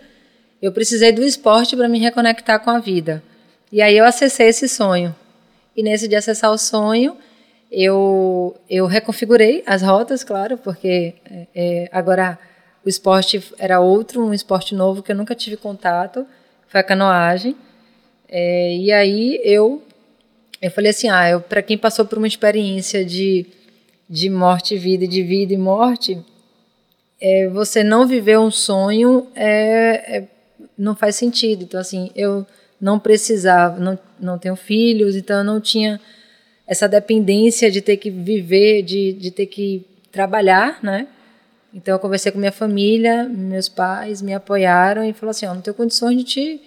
eu 0.60 0.72
precisei 0.72 1.12
do 1.12 1.22
esporte 1.22 1.76
para 1.76 1.88
me 1.88 1.98
reconectar 1.98 2.60
com 2.60 2.70
a 2.70 2.78
vida. 2.78 3.22
E 3.70 3.82
aí 3.82 3.96
eu 3.96 4.04
acessei 4.04 4.48
esse 4.48 4.68
sonho. 4.68 5.14
E 5.76 5.82
nesse 5.82 6.08
de 6.08 6.16
acessar 6.16 6.50
o 6.50 6.56
sonho, 6.56 7.16
eu, 7.70 8.56
eu 8.70 8.86
reconfigurei 8.86 9.62
as 9.66 9.82
rotas, 9.82 10.24
claro, 10.24 10.56
porque 10.56 11.14
é, 11.30 11.46
é, 11.54 11.88
agora 11.92 12.38
o 12.84 12.88
esporte 12.88 13.42
era 13.58 13.80
outro, 13.80 14.24
um 14.24 14.32
esporte 14.32 14.74
novo 14.74 15.02
que 15.02 15.12
eu 15.12 15.16
nunca 15.16 15.34
tive 15.34 15.56
contato, 15.56 16.26
foi 16.68 16.80
a 16.80 16.84
canoagem. 16.84 17.56
É, 18.28 18.74
e 18.76 18.92
aí 18.92 19.40
eu, 19.44 19.82
eu 20.60 20.70
falei 20.70 20.90
assim, 20.90 21.08
ah, 21.08 21.38
para 21.40 21.62
quem 21.62 21.76
passou 21.76 22.04
por 22.04 22.18
uma 22.18 22.26
experiência 22.26 23.04
de, 23.04 23.46
de 24.08 24.30
morte 24.30 24.74
e 24.74 24.78
vida, 24.78 25.06
de 25.06 25.22
vida 25.22 25.52
e 25.52 25.58
morte, 25.58 26.18
é, 27.20 27.48
você 27.48 27.82
não 27.82 28.06
viver 28.06 28.38
um 28.38 28.50
sonho 28.50 29.26
é, 29.34 30.18
é 30.18 30.28
não 30.76 30.94
faz 30.94 31.16
sentido. 31.16 31.64
Então, 31.64 31.80
assim, 31.80 32.10
eu 32.14 32.46
não 32.80 32.98
precisava, 32.98 33.80
não, 33.80 33.98
não 34.20 34.38
tenho 34.38 34.56
filhos, 34.56 35.16
então 35.16 35.38
eu 35.38 35.44
não 35.44 35.60
tinha 35.60 36.00
essa 36.66 36.88
dependência 36.88 37.70
de 37.70 37.80
ter 37.80 37.96
que 37.96 38.10
viver, 38.10 38.82
de, 38.82 39.12
de 39.12 39.30
ter 39.30 39.46
que 39.46 39.86
trabalhar, 40.10 40.78
né? 40.82 41.06
Então 41.72 41.94
eu 41.94 41.98
conversei 41.98 42.32
com 42.32 42.38
minha 42.38 42.52
família, 42.52 43.24
meus 43.24 43.68
pais 43.68 44.22
me 44.22 44.32
apoiaram 44.34 45.04
e 45.04 45.12
falou 45.12 45.30
assim, 45.30 45.46
ó, 45.46 45.52
oh, 45.52 45.54
não 45.54 45.60
tenho 45.60 45.74
condições 45.74 46.16
de 46.16 46.24
te, 46.24 46.60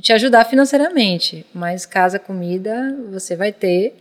te 0.00 0.12
ajudar 0.12 0.44
financeiramente, 0.44 1.44
mas 1.52 1.84
casa, 1.84 2.18
comida, 2.18 2.96
você 3.10 3.36
vai 3.36 3.52
ter 3.52 3.94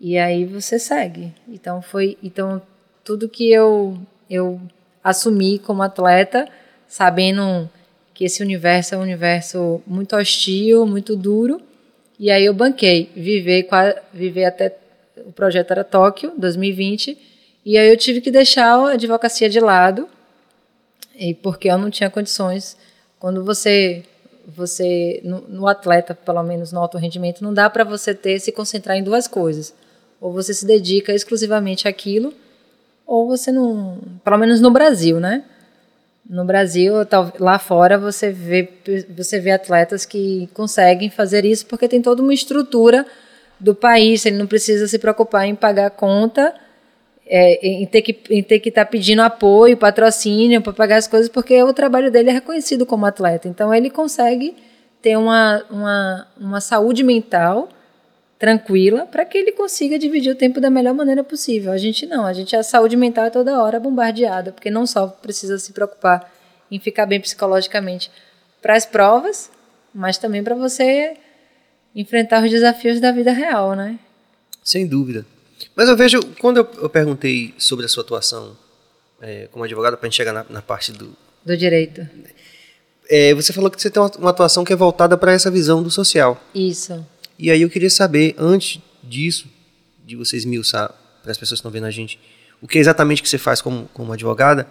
e 0.00 0.16
aí 0.16 0.44
você 0.44 0.78
segue. 0.78 1.32
Então 1.48 1.82
foi, 1.82 2.16
então 2.22 2.62
tudo 3.04 3.28
que 3.28 3.50
eu 3.50 3.98
eu 4.30 4.60
assumi 5.02 5.58
como 5.58 5.82
atleta, 5.82 6.46
sabendo 6.86 7.68
que 8.12 8.24
esse 8.24 8.42
universo 8.42 8.94
é 8.94 8.98
um 8.98 9.02
universo 9.02 9.82
muito 9.86 10.14
hostil, 10.16 10.86
muito 10.86 11.16
duro. 11.16 11.60
E 12.18 12.30
aí 12.30 12.44
eu 12.44 12.52
banquei, 12.52 13.10
viver, 13.14 13.68
viver 14.12 14.44
até 14.44 14.76
o 15.24 15.32
projeto 15.32 15.70
era 15.70 15.84
Tóquio, 15.84 16.32
2020, 16.36 17.16
e 17.64 17.78
aí 17.78 17.88
eu 17.88 17.96
tive 17.96 18.20
que 18.20 18.30
deixar 18.30 18.74
a 18.74 18.92
advocacia 18.92 19.48
de 19.48 19.60
lado, 19.60 20.08
e 21.14 21.34
porque 21.34 21.68
eu 21.68 21.78
não 21.78 21.90
tinha 21.90 22.10
condições. 22.10 22.76
Quando 23.18 23.44
você 23.44 24.04
você 24.48 25.20
no, 25.22 25.40
no 25.42 25.68
atleta, 25.68 26.14
pelo 26.14 26.42
menos 26.42 26.72
no 26.72 26.80
alto 26.80 26.96
rendimento, 26.96 27.44
não 27.44 27.52
dá 27.52 27.68
para 27.68 27.84
você 27.84 28.14
ter 28.14 28.40
se 28.40 28.50
concentrar 28.50 28.96
em 28.96 29.02
duas 29.02 29.28
coisas. 29.28 29.74
Ou 30.20 30.32
você 30.32 30.54
se 30.54 30.66
dedica 30.66 31.12
exclusivamente 31.12 31.86
àquilo, 31.86 32.32
ou 33.06 33.28
você 33.28 33.52
não, 33.52 33.98
pelo 34.24 34.38
menos 34.38 34.60
no 34.60 34.70
Brasil, 34.70 35.20
né? 35.20 35.44
No 36.28 36.44
Brasil, 36.44 36.94
lá 37.38 37.58
fora, 37.58 37.96
você 37.96 38.30
vê, 38.30 38.68
você 39.16 39.38
vê 39.38 39.50
atletas 39.50 40.04
que 40.04 40.48
conseguem 40.52 41.08
fazer 41.08 41.44
isso 41.44 41.64
porque 41.66 41.88
tem 41.88 42.02
toda 42.02 42.22
uma 42.22 42.34
estrutura 42.34 43.06
do 43.58 43.74
país. 43.74 44.26
Ele 44.26 44.36
não 44.36 44.46
precisa 44.46 44.86
se 44.86 44.98
preocupar 44.98 45.46
em 45.46 45.54
pagar 45.54 45.90
conta, 45.90 46.54
é, 47.28 47.66
em 47.66 47.86
ter 47.86 48.02
que 48.02 48.18
em 48.30 48.42
ter 48.42 48.58
que 48.58 48.70
estar 48.70 48.86
tá 48.86 48.90
pedindo 48.90 49.20
apoio, 49.20 49.76
patrocínio 49.76 50.62
para 50.62 50.72
pagar 50.72 50.96
as 50.96 51.06
coisas, 51.06 51.28
porque 51.28 51.62
o 51.62 51.72
trabalho 51.74 52.10
dele 52.10 52.30
é 52.30 52.32
reconhecido 52.32 52.86
como 52.86 53.04
atleta. 53.04 53.46
Então, 53.46 53.72
ele 53.72 53.90
consegue 53.90 54.56
ter 55.02 55.16
uma, 55.16 55.62
uma, 55.70 56.26
uma 56.40 56.60
saúde 56.60 57.04
mental 57.04 57.68
tranquila 58.38 59.04
para 59.04 59.24
que 59.24 59.36
ele 59.36 59.52
consiga 59.52 59.98
dividir 59.98 60.32
o 60.32 60.34
tempo 60.34 60.60
da 60.60 60.70
melhor 60.70 60.94
maneira 60.94 61.22
possível. 61.22 61.72
A 61.72 61.78
gente 61.78 62.06
não, 62.06 62.24
a 62.24 62.32
gente 62.32 62.56
a 62.56 62.62
saúde 62.62 62.96
mental 62.96 63.26
é 63.26 63.30
toda 63.30 63.62
hora 63.62 63.78
bombardeada, 63.78 64.52
porque 64.52 64.70
não 64.70 64.86
só 64.86 65.08
precisa 65.08 65.58
se 65.58 65.72
preocupar 65.72 66.32
em 66.70 66.78
ficar 66.78 67.06
bem 67.06 67.20
psicologicamente 67.20 68.10
para 68.62 68.74
as 68.74 68.86
provas, 68.86 69.50
mas 69.92 70.18
também 70.18 70.42
para 70.42 70.54
você 70.54 71.16
enfrentar 71.94 72.44
os 72.44 72.50
desafios 72.50 73.00
da 73.00 73.10
vida 73.10 73.32
real, 73.32 73.74
né? 73.74 73.98
Sem 74.62 74.86
dúvida. 74.86 75.26
Mas 75.78 75.88
eu 75.88 75.96
vejo, 75.96 76.20
quando 76.40 76.56
eu, 76.56 76.68
eu 76.82 76.90
perguntei 76.90 77.54
sobre 77.56 77.86
a 77.86 77.88
sua 77.88 78.02
atuação 78.02 78.56
é, 79.22 79.46
como 79.52 79.64
advogada, 79.64 79.96
para 79.96 80.08
a 80.08 80.10
gente 80.10 80.16
chegar 80.16 80.32
na, 80.32 80.44
na 80.50 80.60
parte 80.60 80.90
do... 80.90 81.16
Do 81.46 81.56
direito. 81.56 82.04
é, 83.08 83.32
você 83.32 83.52
falou 83.52 83.70
que 83.70 83.80
você 83.80 83.88
tem 83.88 84.02
uma, 84.02 84.10
uma 84.18 84.30
atuação 84.30 84.64
que 84.64 84.72
é 84.72 84.76
voltada 84.76 85.16
para 85.16 85.32
essa 85.32 85.52
visão 85.52 85.80
do 85.80 85.88
social. 85.88 86.42
Isso. 86.52 87.06
E 87.38 87.48
aí 87.48 87.62
eu 87.62 87.70
queria 87.70 87.88
saber, 87.88 88.34
antes 88.36 88.82
disso, 89.04 89.46
de 90.04 90.16
você 90.16 90.36
esmiuçar 90.36 90.92
para 91.22 91.30
as 91.30 91.38
pessoas 91.38 91.60
que 91.60 91.60
estão 91.60 91.70
vendo 91.70 91.86
a 91.86 91.92
gente, 91.92 92.18
o 92.60 92.66
que 92.66 92.78
é 92.78 92.80
exatamente 92.80 93.22
que 93.22 93.28
você 93.28 93.38
faz 93.38 93.62
como, 93.62 93.88
como 93.94 94.12
advogada, 94.12 94.68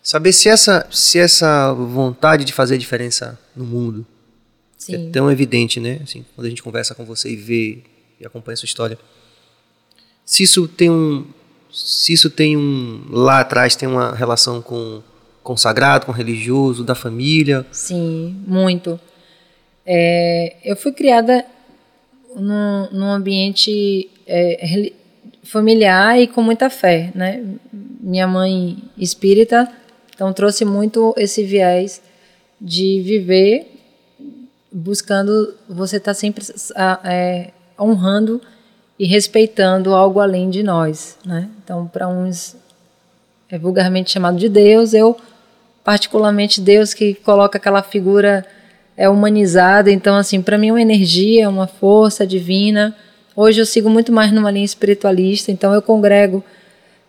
saber 0.00 0.32
se 0.32 0.48
essa, 0.48 0.86
se 0.92 1.18
essa 1.18 1.72
vontade 1.72 2.44
de 2.44 2.52
fazer 2.52 2.78
diferença 2.78 3.36
no 3.56 3.64
mundo 3.64 4.06
é 4.88 4.96
Sim. 4.96 5.10
tão 5.10 5.28
evidente, 5.28 5.80
né? 5.80 5.98
Assim, 6.04 6.24
quando 6.36 6.46
a 6.46 6.50
gente 6.50 6.62
conversa 6.62 6.94
com 6.94 7.04
você 7.04 7.30
e 7.30 7.36
vê 7.36 7.82
e 8.20 8.24
acompanha 8.24 8.54
a 8.54 8.56
sua 8.56 8.66
história. 8.66 8.96
Se 10.30 10.44
isso 10.44 10.68
tem 10.68 10.88
um, 10.88 11.26
se 11.72 12.12
isso 12.12 12.30
tem 12.30 12.56
um 12.56 13.02
lá 13.10 13.40
atrás 13.40 13.74
tem 13.74 13.88
uma 13.88 14.14
relação 14.14 14.62
com 14.62 15.02
com 15.42 15.56
sagrado, 15.56 16.06
com 16.06 16.12
religioso, 16.12 16.84
da 16.84 16.94
família. 16.94 17.66
Sim, 17.72 18.36
muito. 18.46 19.00
É, 19.84 20.54
eu 20.62 20.76
fui 20.76 20.92
criada 20.92 21.44
num, 22.36 22.88
num 22.92 23.10
ambiente 23.10 24.08
é, 24.24 24.92
familiar 25.42 26.20
e 26.20 26.28
com 26.28 26.42
muita 26.42 26.70
fé, 26.70 27.10
né? 27.12 27.42
Minha 27.72 28.28
mãe 28.28 28.78
espírita, 28.96 29.68
então 30.14 30.32
trouxe 30.32 30.64
muito 30.64 31.12
esse 31.16 31.42
viés 31.42 32.00
de 32.60 33.02
viver 33.02 33.66
buscando 34.70 35.54
você 35.68 35.96
estar 35.96 36.14
sempre 36.14 36.44
é, 37.02 37.50
honrando 37.76 38.40
e 39.00 39.06
respeitando 39.06 39.94
algo 39.94 40.20
além 40.20 40.50
de 40.50 40.62
nós, 40.62 41.16
né? 41.24 41.48
Então, 41.64 41.86
para 41.86 42.06
uns 42.06 42.54
é 43.48 43.58
vulgarmente 43.58 44.10
chamado 44.10 44.36
de 44.36 44.46
Deus, 44.46 44.92
eu 44.92 45.16
particularmente 45.82 46.60
Deus 46.60 46.92
que 46.92 47.14
coloca 47.14 47.56
aquela 47.56 47.82
figura 47.82 48.44
é 48.98 49.08
humanizada, 49.08 49.90
então 49.90 50.16
assim, 50.16 50.42
para 50.42 50.58
mim 50.58 50.68
é 50.68 50.72
uma 50.72 50.82
energia, 50.82 51.48
uma 51.48 51.66
força 51.66 52.26
divina. 52.26 52.94
Hoje 53.34 53.62
eu 53.62 53.64
sigo 53.64 53.88
muito 53.88 54.12
mais 54.12 54.30
numa 54.32 54.50
linha 54.50 54.66
espiritualista, 54.66 55.50
então 55.50 55.72
eu 55.72 55.80
congrego 55.80 56.44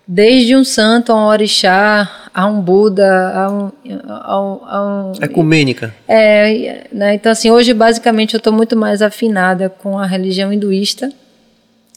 desde 0.07 0.55
um 0.55 0.63
santo 0.63 1.11
a 1.11 1.15
um 1.15 1.27
orixá, 1.27 2.09
a 2.33 2.45
um 2.45 2.61
Buda, 2.61 3.33
a 3.35 3.51
um, 3.51 3.71
a 4.07 4.41
um, 4.41 4.59
a 4.65 4.81
um 4.85 5.11
Ecumênica. 5.21 5.93
é, 6.07 6.87
né, 6.89 7.15
então 7.15 7.33
assim, 7.33 7.51
hoje 7.51 7.73
basicamente 7.73 8.33
eu 8.33 8.37
estou 8.37 8.53
muito 8.53 8.77
mais 8.77 9.01
afinada 9.01 9.67
com 9.67 9.99
a 9.99 10.05
religião 10.05 10.53
hinduísta. 10.53 11.11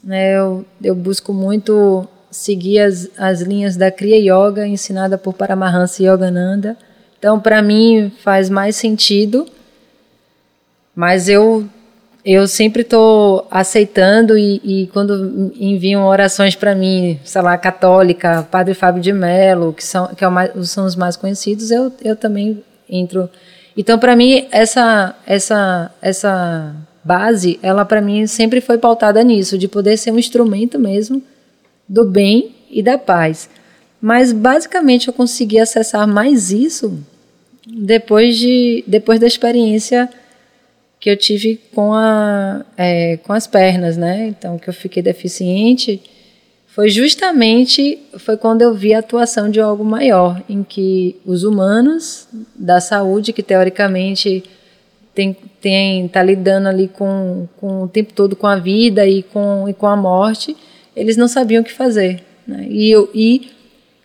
Né, 0.05 0.37
eu, 0.37 0.67
eu 0.83 0.95
busco 0.95 1.33
muito 1.33 2.07
seguir 2.31 2.81
as, 2.81 3.09
as 3.17 3.41
linhas 3.41 3.77
da 3.77 3.91
Kriya 3.91 4.19
Yoga, 4.19 4.67
ensinada 4.67 5.17
por 5.17 5.33
Paramahansa 5.33 6.03
Yogananda. 6.03 6.77
Então, 7.19 7.41
para 7.41 7.63
mim, 7.63 8.13
faz 8.23 8.51
mais 8.51 8.77
sentido. 8.77 9.47
Mas 10.95 11.29
eu 11.29 11.67
eu 12.25 12.49
sempre 12.49 12.81
estou 12.81 13.47
aceitando 13.51 14.39
e, 14.39 14.61
e 14.65 14.87
quando 14.89 15.53
enviam 15.61 16.07
orações 16.07 16.57
para 16.57 16.75
mim, 16.75 17.21
sei 17.23 17.43
lá, 17.43 17.59
católica, 17.59 18.47
Padre 18.51 18.73
Fábio 18.73 19.03
de 19.03 19.13
Mello, 19.13 19.75
que 19.75 19.85
são 19.85 20.07
que 20.09 20.25
é 20.25 20.29
mais, 20.29 20.71
são 20.71 20.87
os 20.87 20.97
mais 20.97 21.17
conhecidos, 21.17 21.71
eu, 21.71 21.93
eu 22.03 22.17
também 22.17 22.65
entro. 22.89 23.29
Então, 23.77 23.99
para 23.99 24.17
mim, 24.17 24.49
essa 24.51 25.15
essa 25.27 25.91
essa 26.01 26.75
base, 27.05 27.59
ela 27.63 27.85
para 27.85 28.01
mim 28.01 28.27
sempre 28.27 28.61
foi 28.61 28.79
pautada 28.79 29.23
nisso, 29.23 29.59
de 29.59 29.69
poder 29.69 29.97
ser 29.97 30.11
um 30.11 30.19
instrumento 30.19 30.79
mesmo 30.79 31.23
do 31.89 32.05
bem 32.05 32.55
e 32.71 32.83
da 32.83 32.97
paz. 32.97 33.49
Mas 34.01 34.33
basicamente 34.33 35.09
eu 35.09 35.15
consegui 35.15 35.59
acessar 35.59 36.07
mais 36.07 36.51
isso 36.51 36.99
depois 37.67 38.37
de 38.37 38.85
depois 38.87 39.19
da 39.21 39.27
experiência 39.27 40.09
que 41.01 41.11
eu 41.11 41.17
tive 41.17 41.61
com 41.75 41.93
a 41.93 42.65
é, 42.77 43.19
com 43.19 43.33
as 43.33 43.47
pernas, 43.47 43.97
né? 43.97 44.27
Então 44.29 44.59
que 44.59 44.69
eu 44.69 44.75
fiquei 44.75 45.03
deficiente 45.03 46.01
foi 46.67 46.89
justamente 46.89 47.99
foi 48.19 48.37
quando 48.37 48.63
eu 48.63 48.75
vi 48.75 48.95
a 48.95 48.99
atuação 48.99 49.49
de 49.49 49.61
algo 49.61 49.85
maior, 49.85 50.43
em 50.49 50.63
que 50.63 51.17
os 51.25 51.45
humanos 51.45 52.27
da 52.55 52.81
saúde 52.81 53.33
que 53.33 53.43
teoricamente 53.43 54.43
tem 55.15 55.37
tem 55.61 56.09
tá 56.09 56.23
lidando 56.23 56.69
ali 56.69 56.89
com, 56.89 57.49
com 57.59 57.83
o 57.85 57.89
tempo 57.89 58.13
todo 58.13 58.35
com 58.35 58.47
a 58.47 58.57
vida 58.57 59.07
e 59.07 59.23
com 59.23 59.69
e 59.69 59.73
com 59.73 59.87
a 59.87 59.97
morte, 59.97 60.57
eles 60.95 61.17
não 61.17 61.29
sabiam 61.29 61.63
o 61.63 61.65
que 61.65 61.73
fazer, 61.73 62.23
né? 62.47 62.67
E 62.69 62.91
eu 62.91 63.11
e 63.15 63.51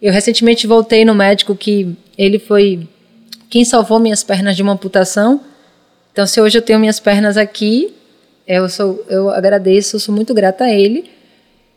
eu 0.02 0.14
recentemente 0.14 0.66
voltei 0.66 1.04
no 1.04 1.14
médico 1.14 1.56
que 1.56 1.96
ele 2.18 2.40
foi 2.40 2.88
quem 3.50 3.66
salvou 3.66 4.00
minhas 4.00 4.24
pernas 4.24 4.56
de 4.56 4.62
uma 4.62 4.74
amputação. 4.74 5.42
Então, 6.12 6.26
se 6.26 6.40
hoje 6.40 6.58
eu 6.58 6.62
tenho 6.62 6.80
minhas 6.80 7.00
pernas 7.00 7.36
aqui, 7.36 7.94
eu 8.48 8.70
sou, 8.70 9.04
eu 9.10 9.30
agradeço, 9.30 9.96
eu 9.96 10.00
sou 10.00 10.14
muito 10.14 10.34
grata 10.34 10.66
a 10.66 10.72
ele. 10.72 11.10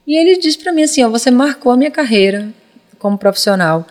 E 0.06 0.16
ele 0.16 0.38
disse 0.38 0.58
para 0.58 0.72
mim 0.72 0.82
assim, 0.82 1.02
ó, 1.02 1.08
você 1.08 1.30
marcou 1.30 1.72
a 1.72 1.76
minha 1.76 1.90
carreira 1.90 2.48
como 2.98 3.18
profissional. 3.18 3.86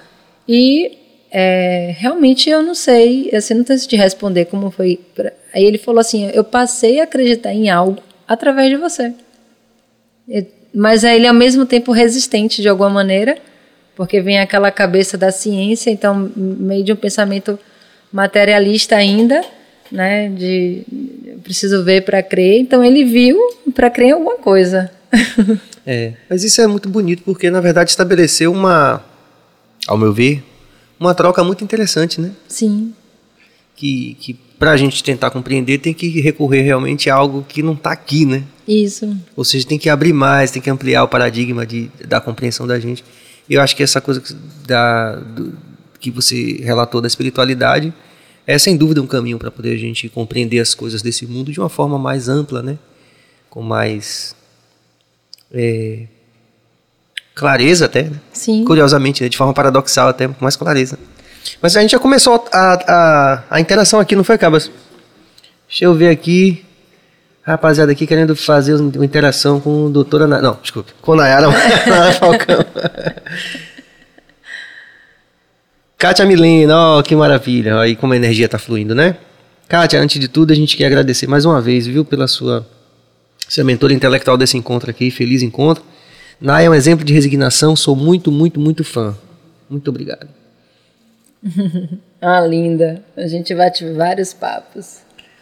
E 0.47 0.97
é, 1.31 1.95
realmente 1.97 2.49
eu 2.49 2.61
não 2.61 2.75
sei, 2.75 3.29
assim, 3.33 3.53
não 3.53 3.65
sei 3.65 3.77
se 3.77 3.87
te 3.87 3.95
responder 3.95 4.45
como 4.45 4.69
foi. 4.69 4.99
pra- 5.15 5.31
Aí 5.53 5.63
ele 5.63 5.77
falou 5.77 5.99
assim, 5.99 6.29
eu 6.33 6.43
passei 6.43 6.99
a 6.99 7.03
acreditar 7.03 7.53
em 7.53 7.69
algo 7.69 8.01
através 8.27 8.69
de 8.69 8.75
você. 8.77 9.13
E- 10.27 10.45
Mas 10.73 11.03
aí 11.03 11.15
ele 11.17 11.25
é 11.25 11.29
ao 11.29 11.35
mesmo 11.35 11.65
tempo 11.65 11.91
resistente 11.91 12.61
de 12.61 12.69
alguma 12.69 12.89
maneira, 12.89 13.37
porque 13.95 14.21
vem 14.21 14.39
aquela 14.39 14.71
cabeça 14.71 15.17
da 15.17 15.31
ciência, 15.31 15.89
então 15.91 16.31
meio 16.35 16.83
de 16.83 16.93
um 16.93 16.95
pensamento 16.95 17.59
materialista 18.11 18.95
ainda, 18.95 19.41
né? 19.91 20.29
De 20.29 20.83
eu 21.27 21.37
preciso 21.39 21.83
ver 21.83 22.03
para 22.03 22.23
crer. 22.23 22.59
Então 22.59 22.83
ele 22.83 23.03
viu 23.03 23.37
para 23.73 23.89
crer 23.89 24.07
em 24.09 24.11
alguma 24.11 24.35
coisa. 24.37 24.89
É, 25.83 26.13
mas 26.29 26.43
isso 26.43 26.61
é 26.61 26.67
muito 26.67 26.87
bonito 26.87 27.23
porque 27.23 27.49
na 27.49 27.59
verdade 27.59 27.89
estabeleceu 27.89 28.51
uma, 28.51 29.03
ao 29.87 29.97
meu 29.97 30.13
ver, 30.13 30.43
uma 31.01 31.13
troca 31.15 31.43
muito 31.43 31.63
interessante, 31.63 32.21
né? 32.21 32.31
Sim, 32.47 32.93
Que, 33.75 34.15
que 34.19 34.33
para 34.59 34.71
a 34.71 34.77
gente 34.77 35.03
tentar 35.03 35.31
compreender 35.31 35.79
tem 35.79 35.93
que 35.93 36.21
recorrer 36.21 36.61
realmente 36.61 37.09
a 37.09 37.15
algo 37.15 37.43
que 37.47 37.63
não 37.63 37.73
está 37.73 37.91
aqui, 37.91 38.25
né? 38.25 38.43
isso. 38.67 39.17
Ou 39.35 39.43
seja, 39.43 39.65
tem 39.67 39.77
que 39.79 39.89
abrir 39.89 40.13
mais, 40.13 40.51
tem 40.51 40.61
que 40.61 40.69
ampliar 40.69 41.03
o 41.03 41.07
paradigma 41.07 41.65
de, 41.65 41.89
da 42.07 42.21
compreensão 42.21 42.65
da 42.67 42.79
gente. 42.79 43.03
E 43.49 43.55
eu 43.55 43.61
acho 43.61 43.75
que 43.75 43.83
essa 43.83 43.99
coisa 43.99 44.21
que- 44.21 44.33
da, 44.65 45.15
do- 45.15 45.57
que 45.99 46.09
você 46.11 46.61
relatou 46.63 47.01
da 47.01 47.07
espiritualidade 47.07 47.91
é 48.47 48.57
sem 48.57 48.77
dúvida 48.77 49.01
um 49.01 49.07
caminho 49.07 49.37
para 49.39 49.51
poder 49.51 49.73
a 49.73 49.77
gente 49.77 50.07
compreender 50.09 50.59
as 50.59 50.73
coisas 50.75 51.01
desse 51.01 51.25
mundo 51.27 51.51
de 51.51 51.59
uma 51.59 51.67
forma 51.69 51.97
mais 51.99 52.29
ampla, 52.29 52.61
né? 52.61 52.77
Com 53.49 53.61
mais 53.61 54.35
é, 55.51 56.05
clareza 57.41 57.85
até, 57.85 58.03
né? 58.03 58.17
Sim. 58.31 58.63
curiosamente, 58.63 59.23
né? 59.23 59.27
de 59.27 59.35
forma 59.35 59.51
paradoxal 59.51 60.09
até, 60.09 60.27
com 60.27 60.35
mais 60.41 60.55
clareza. 60.55 60.99
Mas 61.59 61.75
a 61.75 61.81
gente 61.81 61.89
já 61.89 61.97
começou 61.97 62.45
a, 62.53 62.73
a, 62.87 63.43
a 63.49 63.59
interação 63.59 63.99
aqui, 63.99 64.15
não 64.15 64.23
foi, 64.23 64.37
Cabas? 64.37 64.69
Deixa 65.67 65.85
eu 65.85 65.95
ver 65.95 66.09
aqui. 66.09 66.63
Rapaziada 67.41 67.91
aqui 67.91 68.05
querendo 68.05 68.35
fazer 68.35 68.75
uma 68.75 69.03
interação 69.03 69.59
com 69.59 69.87
o 69.87 69.89
doutora... 69.89 70.27
Na... 70.27 70.39
Não, 70.39 70.59
desculpe. 70.61 70.93
Com 71.01 71.15
Nayara 71.15 71.47
Nayara 71.89 72.13
Falcão. 72.13 72.63
Kátia 75.97 76.23
Milena, 76.25 76.77
ó, 76.77 77.01
que 77.01 77.15
maravilha. 77.15 77.79
Aí 77.79 77.95
como 77.95 78.13
a 78.13 78.15
energia 78.15 78.47
tá 78.47 78.59
fluindo, 78.59 78.93
né? 78.93 79.17
Kátia, 79.67 79.99
antes 79.99 80.19
de 80.19 80.27
tudo, 80.27 80.53
a 80.53 80.55
gente 80.55 80.77
quer 80.77 80.85
agradecer 80.85 81.25
mais 81.25 81.43
uma 81.43 81.59
vez, 81.59 81.87
viu, 81.87 82.05
pela 82.05 82.27
sua 82.27 82.63
ser 83.49 83.63
mentora 83.63 83.93
intelectual 83.93 84.37
desse 84.37 84.55
encontro 84.55 84.91
aqui, 84.91 85.09
feliz 85.09 85.41
encontro. 85.41 85.83
Naya 86.41 86.65
é 86.65 86.69
um 86.69 86.73
exemplo 86.73 87.05
de 87.05 87.13
resignação, 87.13 87.75
sou 87.75 87.95
muito, 87.95 88.31
muito, 88.31 88.59
muito 88.59 88.83
fã. 88.83 89.15
Muito 89.69 89.89
obrigado. 89.89 90.27
Ah, 92.23 92.39
linda. 92.41 93.03
A 93.17 93.25
gente 93.25 93.55
bate 93.55 93.83
vários 93.93 94.31
papos. 94.31 94.99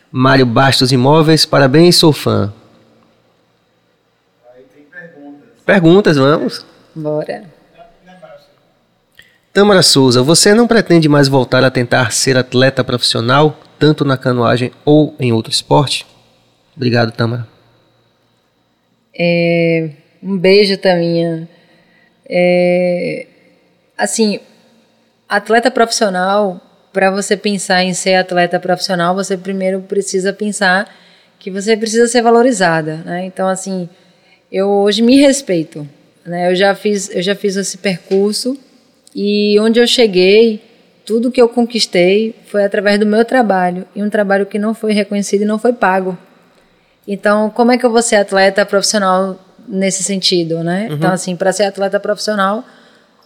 Mário 0.10 0.46
Bastos 0.46 0.94
Imóveis, 0.94 1.46
parabéns, 1.46 1.98
sou 1.98 2.13
fã. 2.13 2.53
Perguntas, 5.65 6.15
vamos. 6.15 6.65
Bora. 6.96 7.44
Tâmara 9.51 9.84
Souza, 9.84 10.24
você 10.24 10.53
não 10.53 10.68
pretende 10.68 11.10
mais 11.10 11.27
voltar 11.27 11.65
a 11.65 11.70
tentar 11.70 12.13
ser 12.13 12.38
atleta 12.38 12.82
profissional, 12.82 13.60
tanto 13.77 14.06
na 14.06 14.15
canoagem 14.15 14.72
ou 14.86 15.13
em 15.20 15.34
outro 15.34 15.51
esporte? 15.51 16.08
Obrigado, 16.77 17.12
Tâmara. 17.12 17.46
É, 19.13 19.89
um 20.22 20.38
beijo, 20.38 20.78
Taminha. 20.78 21.48
É, 22.28 23.26
assim, 23.98 24.40
atleta 25.28 25.72
profissional, 25.72 26.62
para 26.92 27.12
você 27.12 27.38
pensar 27.38 27.84
em 27.84 27.94
ser 27.94 28.16
atleta 28.16 28.60
profissional, 28.60 29.16
você 29.16 29.38
primeiro 29.38 29.82
precisa 29.82 30.34
pensar 30.34 30.94
que 31.40 31.50
você 31.50 31.78
precisa 31.78 32.08
ser 32.08 32.22
valorizada, 32.22 32.98
né? 32.98 33.26
Então, 33.26 33.48
assim, 33.48 33.88
eu 34.52 34.68
hoje 34.68 35.02
me 35.02 35.20
respeito, 35.20 35.88
né? 36.26 36.52
Eu 36.52 36.56
já 36.56 36.76
fiz, 36.76 37.10
eu 37.10 37.22
já 37.22 37.36
fiz 37.36 37.56
esse 37.56 37.78
percurso 37.78 38.58
e 39.16 39.60
onde 39.60 39.80
eu 39.80 39.88
cheguei, 39.88 40.62
tudo 41.06 41.32
que 41.32 41.42
eu 41.42 41.50
conquistei 41.50 42.36
foi 42.46 42.64
através 42.64 43.00
do 43.00 43.06
meu 43.06 43.24
trabalho 43.24 43.86
e 43.96 44.04
um 44.04 44.10
trabalho 44.10 44.46
que 44.46 44.60
não 44.60 44.74
foi 44.74 44.94
reconhecido 44.94 45.42
e 45.42 45.46
não 45.46 45.58
foi 45.58 45.74
pago. 45.74 46.18
Então, 47.08 47.50
como 47.50 47.72
é 47.72 47.78
que 47.78 47.86
eu 47.86 47.90
vou 47.90 48.02
ser 48.02 48.18
atleta 48.18 48.66
profissional 48.66 49.40
nesse 49.70 50.04
sentido, 50.04 50.64
né? 50.64 50.88
Uhum. 50.90 50.96
Então, 50.96 51.12
assim, 51.12 51.36
para 51.36 51.54
ser 51.54 51.64
atleta 51.64 52.00
profissional, 52.00 52.66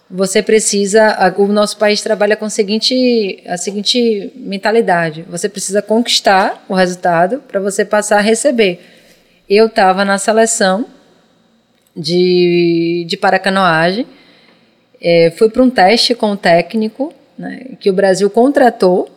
você 0.10 0.44
precisa. 0.44 1.34
O 1.38 1.48
nosso 1.48 1.78
país 1.78 2.02
trabalha 2.02 2.36
com 2.36 2.46
a 2.46 2.50
seguinte, 2.50 3.42
a 3.48 3.58
seguinte 3.58 4.32
mentalidade: 4.36 5.26
você 5.30 5.48
precisa 5.48 5.82
conquistar 5.82 6.64
o 6.68 6.74
resultado 6.74 7.42
para 7.48 7.60
você 7.60 7.86
passar 7.86 8.18
a 8.18 8.22
receber. 8.22 8.82
Eu 9.50 9.68
estava 9.68 10.04
na 10.04 10.18
seleção 10.18 10.86
de, 11.96 13.06
de 13.08 13.18
paracanoagem, 13.18 14.06
é, 15.02 15.32
fui 15.38 15.50
para 15.50 15.64
um 15.64 15.70
teste 15.70 16.16
com 16.16 16.32
o 16.32 16.38
técnico 16.38 17.14
né, 17.38 17.72
que 17.80 17.90
o 17.90 17.94
Brasil 17.94 18.30
contratou. 18.30 19.10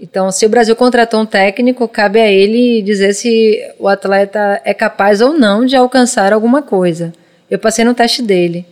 Então, 0.00 0.30
se 0.30 0.44
o 0.44 0.48
Brasil 0.48 0.74
contratou 0.74 1.20
um 1.20 1.26
técnico, 1.26 1.86
cabe 1.86 2.20
a 2.20 2.30
ele 2.30 2.82
dizer 2.82 3.14
se 3.14 3.60
o 3.78 3.88
atleta 3.88 4.60
é 4.64 4.74
capaz 4.74 5.20
ou 5.20 5.32
não 5.32 5.64
de 5.64 5.76
alcançar 5.76 6.32
alguma 6.32 6.62
coisa. 6.62 7.12
Eu 7.50 7.58
passei 7.58 7.84
no 7.84 7.94
teste 7.94 8.22
dele. 8.22 8.66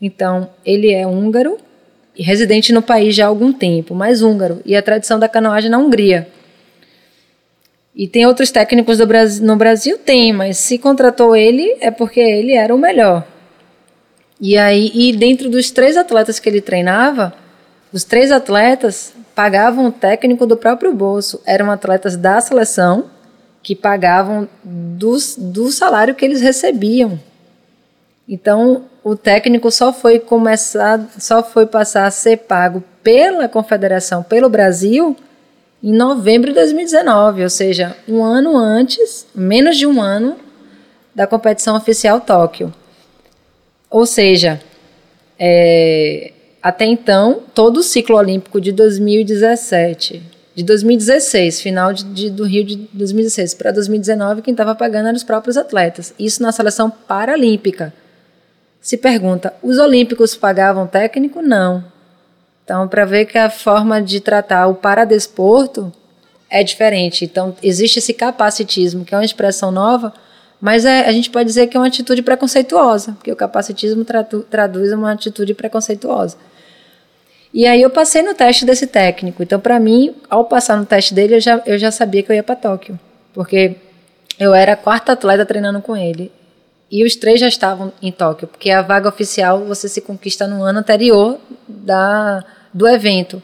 Então, 0.00 0.48
ele 0.64 0.92
é 0.92 1.06
húngaro 1.06 1.58
e 2.16 2.22
residente 2.22 2.72
no 2.72 2.82
país 2.82 3.14
já 3.14 3.24
há 3.24 3.28
algum 3.28 3.52
tempo, 3.52 3.94
mas 3.94 4.22
húngaro, 4.22 4.60
e 4.64 4.76
a 4.76 4.82
tradição 4.82 5.18
da 5.18 5.28
canoagem 5.28 5.70
na 5.70 5.78
Hungria. 5.78 6.28
E 7.94 8.06
tem 8.06 8.26
outros 8.26 8.50
técnicos 8.50 8.98
Brasil, 9.00 9.44
no 9.44 9.56
Brasil? 9.56 9.98
Tem, 9.98 10.32
mas 10.32 10.56
se 10.58 10.78
contratou 10.78 11.34
ele 11.34 11.76
é 11.80 11.90
porque 11.90 12.20
ele 12.20 12.52
era 12.52 12.72
o 12.72 12.78
melhor. 12.78 13.26
E 14.40 14.56
aí, 14.56 14.92
e 14.94 15.12
dentro 15.12 15.50
dos 15.50 15.72
três 15.72 15.96
atletas 15.96 16.38
que 16.38 16.48
ele 16.48 16.60
treinava, 16.60 17.34
os 17.92 18.04
três 18.04 18.30
atletas 18.30 19.12
pagavam 19.38 19.86
o 19.86 19.92
técnico 19.92 20.44
do 20.44 20.56
próprio 20.56 20.92
bolso. 20.92 21.40
Eram 21.46 21.70
atletas 21.70 22.16
da 22.16 22.40
seleção 22.40 23.04
que 23.62 23.72
pagavam 23.72 24.48
do, 24.64 25.16
do 25.38 25.70
salário 25.70 26.12
que 26.16 26.24
eles 26.24 26.40
recebiam. 26.40 27.20
Então, 28.28 28.86
o 29.04 29.14
técnico 29.14 29.70
só 29.70 29.92
foi 29.92 30.18
começar, 30.18 31.08
só 31.20 31.40
foi 31.40 31.66
passar 31.66 32.06
a 32.06 32.10
ser 32.10 32.38
pago 32.38 32.82
pela 33.00 33.48
confederação, 33.48 34.24
pelo 34.24 34.48
Brasil, 34.48 35.16
em 35.80 35.92
novembro 35.92 36.48
de 36.48 36.56
2019, 36.56 37.44
ou 37.44 37.50
seja, 37.50 37.96
um 38.08 38.24
ano 38.24 38.56
antes, 38.56 39.24
menos 39.32 39.76
de 39.76 39.86
um 39.86 40.02
ano 40.02 40.36
da 41.14 41.28
competição 41.28 41.76
oficial 41.76 42.20
Tóquio. 42.20 42.74
Ou 43.88 44.04
seja, 44.04 44.60
é, 45.38 46.32
até 46.62 46.84
então, 46.84 47.42
todo 47.54 47.78
o 47.78 47.82
ciclo 47.82 48.16
olímpico 48.16 48.60
de 48.60 48.72
2017, 48.72 50.22
de 50.54 50.64
2016, 50.64 51.60
final 51.60 51.92
de, 51.92 52.04
de, 52.04 52.30
do 52.30 52.44
Rio 52.44 52.64
de 52.64 52.76
2016 52.92 53.54
para 53.54 53.70
2019, 53.70 54.42
quem 54.42 54.52
estava 54.52 54.74
pagando 54.74 55.06
eram 55.06 55.16
os 55.16 55.22
próprios 55.22 55.56
atletas. 55.56 56.12
Isso 56.18 56.42
na 56.42 56.50
seleção 56.50 56.90
paralímpica. 56.90 57.94
Se 58.80 58.96
pergunta, 58.96 59.54
os 59.62 59.78
olímpicos 59.78 60.34
pagavam 60.34 60.86
técnico? 60.86 61.40
Não. 61.42 61.84
Então, 62.64 62.88
para 62.88 63.04
ver 63.04 63.26
que 63.26 63.38
a 63.38 63.48
forma 63.48 64.02
de 64.02 64.20
tratar 64.20 64.66
o 64.66 64.74
paradesporto 64.74 65.92
é 66.50 66.64
diferente. 66.64 67.24
Então, 67.24 67.54
existe 67.62 67.98
esse 67.98 68.12
capacitismo, 68.12 69.04
que 69.04 69.14
é 69.14 69.18
uma 69.18 69.24
expressão 69.24 69.70
nova, 69.70 70.12
mas 70.60 70.84
é, 70.84 71.06
a 71.06 71.12
gente 71.12 71.30
pode 71.30 71.46
dizer 71.46 71.68
que 71.68 71.76
é 71.76 71.80
uma 71.80 71.86
atitude 71.86 72.22
preconceituosa, 72.22 73.12
porque 73.12 73.30
o 73.30 73.36
capacitismo 73.36 74.04
tradu, 74.04 74.42
traduz 74.42 74.92
uma 74.92 75.12
atitude 75.12 75.54
preconceituosa. 75.54 76.36
E 77.54 77.66
aí 77.66 77.80
eu 77.80 77.90
passei 77.90 78.22
no 78.22 78.34
teste 78.34 78.64
desse 78.64 78.86
técnico. 78.86 79.42
Então, 79.42 79.58
para 79.58 79.80
mim, 79.80 80.14
ao 80.28 80.44
passar 80.44 80.76
no 80.76 80.84
teste 80.84 81.14
dele, 81.14 81.36
eu 81.36 81.40
já, 81.40 81.62
eu 81.64 81.78
já 81.78 81.90
sabia 81.90 82.22
que 82.22 82.30
eu 82.30 82.36
ia 82.36 82.42
para 82.42 82.56
Tóquio, 82.56 82.98
porque 83.32 83.76
eu 84.38 84.54
era 84.54 84.72
a 84.72 84.76
quarta 84.76 85.12
atleta 85.12 85.46
treinando 85.46 85.80
com 85.80 85.96
ele. 85.96 86.30
E 86.90 87.04
os 87.04 87.14
três 87.16 87.38
já 87.38 87.48
estavam 87.48 87.92
em 88.00 88.10
Tóquio, 88.10 88.48
porque 88.48 88.70
a 88.70 88.82
vaga 88.82 89.08
oficial 89.08 89.64
você 89.64 89.88
se 89.88 90.00
conquista 90.00 90.46
no 90.46 90.62
ano 90.62 90.78
anterior 90.78 91.38
da, 91.66 92.42
do 92.72 92.88
evento. 92.88 93.42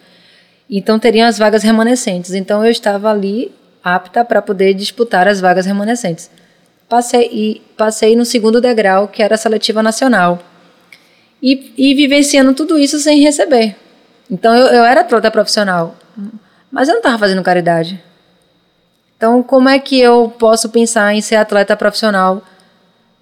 Então 0.68 0.98
teriam 0.98 1.28
as 1.28 1.38
vagas 1.38 1.62
remanescentes. 1.62 2.32
Então 2.32 2.64
eu 2.64 2.70
estava 2.70 3.10
ali 3.10 3.52
apta 3.82 4.24
para 4.24 4.40
poder 4.40 4.72
disputar 4.72 5.28
as 5.28 5.40
vagas 5.40 5.66
remanescentes. 5.66 6.30
Passei, 6.88 7.62
passei 7.76 8.14
no 8.14 8.24
segundo 8.24 8.60
degrau, 8.60 9.08
que 9.08 9.22
era 9.22 9.34
a 9.34 9.38
seletiva 9.38 9.82
nacional. 9.82 10.40
E, 11.42 11.72
e 11.76 11.94
vivenciando 11.94 12.54
tudo 12.54 12.78
isso 12.78 12.98
sem 12.98 13.20
receber. 13.20 13.76
Então 14.30 14.54
eu, 14.54 14.66
eu 14.66 14.84
era 14.84 15.02
atleta 15.02 15.30
profissional, 15.30 15.94
mas 16.70 16.88
eu 16.88 16.94
não 16.94 17.00
estava 17.00 17.18
fazendo 17.18 17.42
caridade. 17.42 18.02
Então, 19.16 19.42
como 19.42 19.68
é 19.68 19.78
que 19.78 19.98
eu 19.98 20.34
posso 20.38 20.68
pensar 20.68 21.14
em 21.14 21.20
ser 21.20 21.36
atleta 21.36 21.76
profissional? 21.76 22.42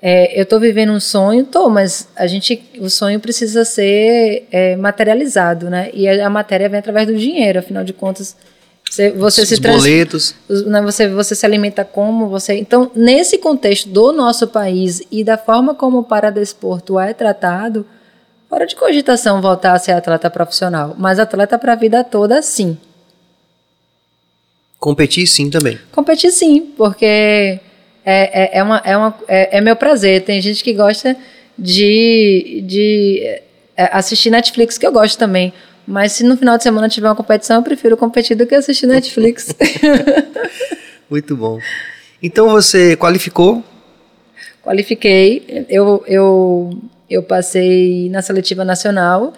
É, 0.01 0.37
eu 0.37 0.43
estou 0.43 0.59
vivendo 0.59 0.91
um 0.91 0.99
sonho, 0.99 1.45
tô, 1.45 1.69
mas 1.71 2.09
a 2.17 2.27
gente, 2.27 2.61
o 2.81 2.91
sonho 2.91 3.21
precisa 3.21 3.65
ser 3.65 4.49
é, 4.51 4.75
materializado, 4.75 5.71
né? 5.71 5.91
E 5.95 6.09
a, 6.09 6.27
a, 6.27 6.31
matéria 6.31 6.69
vem 6.69 6.81
através 6.81 7.07
do 7.07 7.15
dinheiro, 7.15 7.61
afinal 7.61 7.85
de 7.85 7.93
contas, 7.93 8.37
você, 8.93 9.11
você 9.11 9.43
Os 9.43 9.49
se 9.49 9.61
trans, 9.61 9.77
boletos, 9.77 10.35
né, 10.67 10.83
você 10.83 11.09
você 11.09 11.35
se 11.35 11.47
alimenta 11.47 11.85
como 11.85 12.29
você. 12.29 12.55
Então, 12.55 12.91
nesse 12.95 13.39
contexto 13.39 13.89
do 13.89 14.13
nosso 14.13 14.49
país 14.49 15.03
e 15.11 15.25
da 15.25 15.39
forma 15.39 15.75
como 15.75 15.99
o 15.99 16.05
paradesporto 16.05 16.99
é 16.99 17.15
tratado, 17.15 17.87
Fora 18.53 18.67
de 18.67 18.77
cogitação 18.77 19.41
voltar 19.41 19.73
a 19.73 19.79
ser 19.79 19.93
atleta 19.93 20.29
profissional, 20.29 20.95
mas 20.99 21.19
atleta 21.19 21.59
para 21.59 21.73
a 21.73 21.75
vida 21.75 22.05
toda, 22.05 22.43
sim. 22.43 22.77
Competir 24.79 25.27
sim 25.27 25.49
também. 25.49 25.79
Competir 25.91 26.31
sim, 26.31 26.61
porque 26.77 27.07
é, 27.07 27.61
é, 28.05 28.59
é, 28.59 28.63
uma, 28.63 28.83
é, 28.85 28.95
uma, 28.95 29.19
é, 29.27 29.57
é 29.57 29.61
meu 29.63 29.75
prazer. 29.75 30.21
Tem 30.21 30.39
gente 30.43 30.63
que 30.63 30.75
gosta 30.75 31.17
de, 31.59 32.63
de 32.67 33.41
é, 33.75 33.89
assistir 33.91 34.29
Netflix, 34.29 34.77
que 34.77 34.87
eu 34.87 34.93
gosto 34.93 35.19
também. 35.19 35.51
Mas 35.87 36.13
se 36.13 36.25
no 36.25 36.37
final 36.37 36.57
de 36.57 36.63
semana 36.63 36.89
tiver 36.89 37.09
uma 37.09 37.17
competição, 37.17 37.57
eu 37.57 37.63
prefiro 37.63 37.97
competir 37.97 38.37
do 38.37 38.47
que 38.47 38.55
assistir 38.55 38.87
Netflix. 38.87 39.55
Muito 41.11 41.37
bom. 41.37 41.59
Então 42.23 42.49
você 42.49 42.97
qualificou? 42.97 43.63
Qualifiquei. 44.63 45.67
Eu, 45.69 46.05
eu 46.07 46.71
eu 47.13 47.23
passei 47.23 48.09
na 48.09 48.23
seletiva 48.23 48.65
nacional 48.65 49.35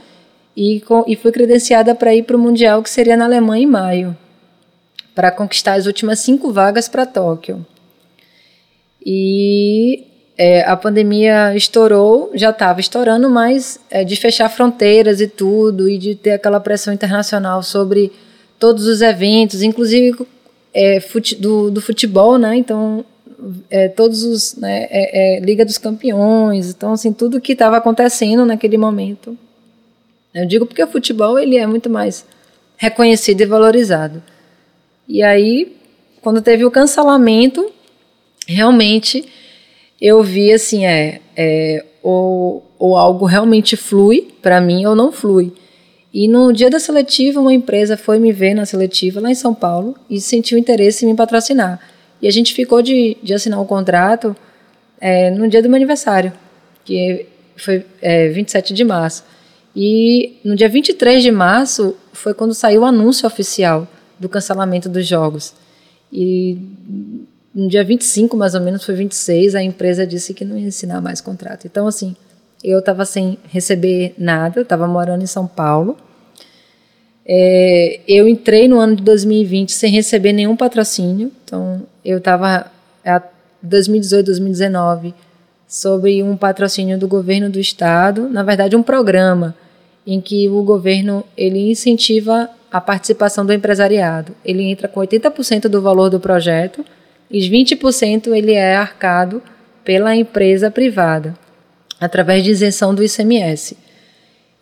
e, 0.56 0.80
com, 0.82 1.04
e 1.08 1.16
fui 1.16 1.32
credenciada 1.32 1.92
para 1.92 2.14
ir 2.14 2.22
para 2.22 2.36
o 2.36 2.38
Mundial, 2.38 2.82
que 2.82 2.88
seria 2.88 3.16
na 3.16 3.24
Alemanha 3.24 3.64
em 3.64 3.66
maio, 3.66 4.16
para 5.12 5.32
conquistar 5.32 5.74
as 5.74 5.86
últimas 5.86 6.20
cinco 6.20 6.52
vagas 6.52 6.88
para 6.88 7.04
Tóquio. 7.04 7.66
E 9.04 10.04
é, 10.36 10.62
a 10.62 10.76
pandemia 10.76 11.54
estourou, 11.56 12.30
já 12.34 12.50
estava 12.50 12.80
estourando, 12.80 13.30
mas 13.30 13.78
é, 13.90 14.02
de 14.02 14.16
fechar 14.16 14.48
fronteiras 14.48 15.20
e 15.20 15.28
tudo, 15.28 15.88
e 15.88 15.96
de 15.96 16.14
ter 16.14 16.32
aquela 16.32 16.58
pressão 16.58 16.92
internacional 16.92 17.62
sobre 17.62 18.12
todos 18.58 18.86
os 18.86 19.00
eventos, 19.00 19.62
inclusive 19.62 20.26
é, 20.72 21.00
fute, 21.00 21.36
do, 21.36 21.70
do 21.70 21.80
futebol, 21.80 22.36
né? 22.36 22.56
Então 22.56 23.04
é, 23.70 23.88
todos 23.88 24.24
os 24.24 24.56
né, 24.56 24.86
é, 24.90 25.36
é, 25.36 25.40
Liga 25.40 25.64
dos 25.64 25.78
Campeões, 25.78 26.70
então 26.70 26.92
assim 26.92 27.12
tudo 27.12 27.40
que 27.40 27.52
estava 27.52 27.76
acontecendo 27.76 28.44
naquele 28.44 28.76
momento. 28.76 29.38
Eu 30.34 30.46
digo 30.46 30.66
porque 30.66 30.82
o 30.82 30.88
futebol 30.88 31.38
ele 31.38 31.56
é 31.56 31.66
muito 31.66 31.88
mais 31.88 32.26
reconhecido 32.76 33.40
e 33.40 33.46
valorizado. 33.46 34.20
E 35.06 35.22
aí, 35.22 35.76
quando 36.20 36.42
teve 36.42 36.64
o 36.64 36.70
cancelamento, 36.70 37.70
realmente 38.48 39.28
eu 40.04 40.22
vi 40.22 40.52
assim 40.52 40.84
é, 40.84 41.18
é 41.34 41.82
ou, 42.02 42.62
ou 42.78 42.94
algo 42.94 43.24
realmente 43.24 43.74
flui 43.74 44.28
para 44.42 44.60
mim 44.60 44.84
ou 44.84 44.94
não 44.94 45.10
flui. 45.10 45.50
E 46.12 46.28
no 46.28 46.52
dia 46.52 46.68
da 46.68 46.78
seletiva, 46.78 47.40
uma 47.40 47.54
empresa 47.54 47.96
foi 47.96 48.18
me 48.18 48.30
ver 48.30 48.52
na 48.52 48.66
seletiva 48.66 49.18
lá 49.18 49.30
em 49.30 49.34
São 49.34 49.54
Paulo 49.54 49.96
e 50.10 50.20
sentiu 50.20 50.58
interesse 50.58 51.06
em 51.06 51.08
me 51.08 51.16
patrocinar. 51.16 51.80
E 52.20 52.28
a 52.28 52.30
gente 52.30 52.52
ficou 52.52 52.82
de, 52.82 53.16
de 53.22 53.32
assinar 53.32 53.58
o 53.58 53.64
contrato 53.64 54.36
é, 55.00 55.30
no 55.30 55.48
dia 55.48 55.62
do 55.62 55.70
meu 55.70 55.76
aniversário, 55.76 56.34
que 56.84 57.24
foi 57.56 57.86
é, 58.02 58.28
27 58.28 58.74
de 58.74 58.84
março. 58.84 59.24
E 59.74 60.38
no 60.44 60.54
dia 60.54 60.68
23 60.68 61.22
de 61.22 61.30
março 61.30 61.96
foi 62.12 62.34
quando 62.34 62.52
saiu 62.52 62.82
o 62.82 62.84
anúncio 62.84 63.26
oficial 63.26 63.88
do 64.20 64.28
cancelamento 64.28 64.86
dos 64.86 65.06
jogos. 65.06 65.54
E 66.12 66.58
no 67.54 67.68
dia 67.68 67.84
25, 67.84 68.36
mais 68.36 68.54
ou 68.54 68.60
menos, 68.60 68.84
foi 68.84 68.94
26, 68.94 69.54
a 69.54 69.62
empresa 69.62 70.06
disse 70.06 70.34
que 70.34 70.44
não 70.44 70.58
ia 70.58 70.68
assinar 70.68 71.00
mais 71.00 71.20
contrato. 71.20 71.66
Então, 71.66 71.86
assim, 71.86 72.16
eu 72.62 72.80
estava 72.80 73.04
sem 73.04 73.38
receber 73.48 74.14
nada, 74.18 74.62
estava 74.62 74.86
morando 74.86 75.22
em 75.22 75.26
São 75.26 75.46
Paulo. 75.46 75.96
É, 77.26 78.00
eu 78.08 78.28
entrei 78.28 78.66
no 78.68 78.78
ano 78.80 78.96
de 78.96 79.02
2020 79.02 79.70
sem 79.70 79.92
receber 79.92 80.32
nenhum 80.32 80.56
patrocínio, 80.56 81.30
então 81.44 81.82
eu 82.04 82.18
estava 82.18 82.70
em 83.04 83.20
2018, 83.62 84.26
2019 84.26 85.14
sobre 85.66 86.22
um 86.22 86.36
patrocínio 86.36 86.98
do 86.98 87.08
governo 87.08 87.48
do 87.48 87.58
estado, 87.58 88.28
na 88.28 88.42
verdade 88.42 88.76
um 88.76 88.82
programa. 88.82 89.54
em 90.06 90.20
que 90.20 90.48
o 90.50 90.62
governo 90.62 91.24
ele 91.34 91.70
incentiva 91.70 92.50
a 92.70 92.78
participação 92.78 93.46
do 93.46 93.54
empresariado. 93.54 94.34
Ele 94.44 94.64
entra 94.64 94.86
com 94.86 95.00
80% 95.00 95.68
do 95.68 95.80
valor 95.80 96.10
do 96.10 96.20
projeto 96.20 96.84
e 97.30 97.40
20% 97.40 98.34
ele 98.34 98.52
é 98.52 98.76
arcado 98.76 99.42
pela 99.84 100.14
empresa 100.14 100.70
privada, 100.70 101.36
através 102.00 102.42
de 102.42 102.50
isenção 102.50 102.94
do 102.94 103.02
ICMS. 103.02 103.76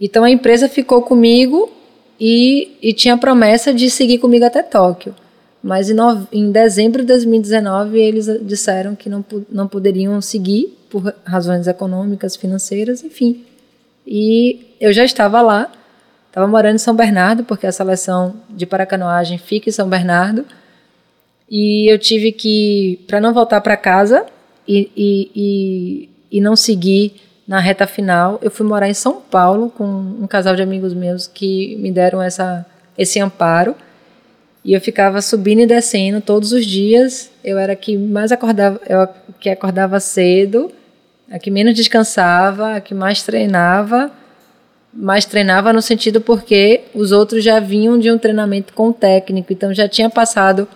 Então 0.01 0.25
a 0.25 0.31
empresa 0.31 0.69
ficou 0.69 1.03
comigo 1.03 1.71
e, 2.19 2.77
e 2.83 2.93
tinha 2.93 3.17
promessa 3.17 3.73
de 3.73 3.89
seguir 3.89 4.19
comigo 4.19 4.45
até 4.45 4.63
Tóquio. 4.63 5.15
Mas 5.63 5.89
em, 5.89 5.97
em 6.33 6.51
dezembro 6.51 7.03
de 7.03 7.09
2019 7.09 8.01
eles 8.01 8.27
disseram 8.43 8.97
que 8.97 9.09
não, 9.09 9.25
não 9.51 9.69
poderiam 9.69 10.21
seguir 10.21 10.77
por 10.91 11.15
razões 11.25 11.69
econômicas, 11.69 12.35
financeiras, 12.35 13.05
enfim. 13.05 13.45
E 14.07 14.75
eu 14.81 14.93
já 14.93 15.05
estava 15.05 15.41
lá, 15.41 15.71
estava 16.27 16.49
morando 16.49 16.75
em 16.75 16.79
São 16.79 16.95
Bernardo, 16.95 17.45
porque 17.45 17.67
a 17.67 17.73
seleção 17.73 18.35
de 18.51 18.67
paracanoagem 18.67 19.39
fica 19.39 19.69
em 19.69 19.73
São 19.73 19.89
Bernardo. 19.89 20.45
E 21.51 21.93
eu 21.93 21.99
tive 21.99 22.33
que, 22.33 23.01
para 23.07 23.21
não 23.21 23.35
voltar 23.35 23.61
para 23.61 23.77
casa 23.77 24.27
e, 24.67 24.91
e, 24.97 25.31
e, 25.35 26.09
e 26.39 26.41
não 26.41 26.57
seguir 26.57 27.15
na 27.47 27.59
reta 27.59 27.87
final, 27.87 28.39
eu 28.41 28.51
fui 28.51 28.67
morar 28.67 28.89
em 28.89 28.95
São 28.95 29.21
Paulo 29.21 29.71
com 29.71 29.85
um 29.85 30.27
casal 30.27 30.55
de 30.57 30.63
amigos 30.63 30.95
meus 30.95 31.27
que 31.27 31.77
me 31.77 31.91
deram 31.91 32.23
essa, 32.23 32.65
esse 32.97 33.21
amparo. 33.21 33.75
E 34.65 34.73
eu 34.73 34.81
ficava 34.81 35.21
subindo 35.21 35.61
e 35.61 35.67
descendo 35.67 36.21
todos 36.21 36.53
os 36.53 36.65
dias. 36.65 37.31
Eu 37.43 37.59
era 37.59 37.73
a 37.73 37.77
que 37.77 37.97
mais 37.97 38.31
acordava, 38.31 38.81
eu 38.89 39.09
que 39.41 39.51
acordava 39.51 39.99
cedo, 39.99 40.71
a 41.31 41.39
que 41.39 41.51
menos 41.51 41.75
descansava, 41.75 42.77
a 42.77 42.81
que 42.81 42.95
mais 42.95 43.23
treinava. 43.23 44.11
Mais 44.95 45.25
treinava 45.25 45.73
no 45.73 45.83
sentido 45.83 46.21
porque 46.21 46.83
os 46.95 47.13
outros 47.13 47.43
já 47.43 47.59
vinham 47.59 47.99
de 47.99 48.11
um 48.11 48.19
treinamento 48.19 48.73
com 48.75 48.89
o 48.89 48.93
técnico, 48.93 49.53
então 49.53 49.73
já 49.73 49.89
tinha 49.89 50.11
passado 50.11 50.69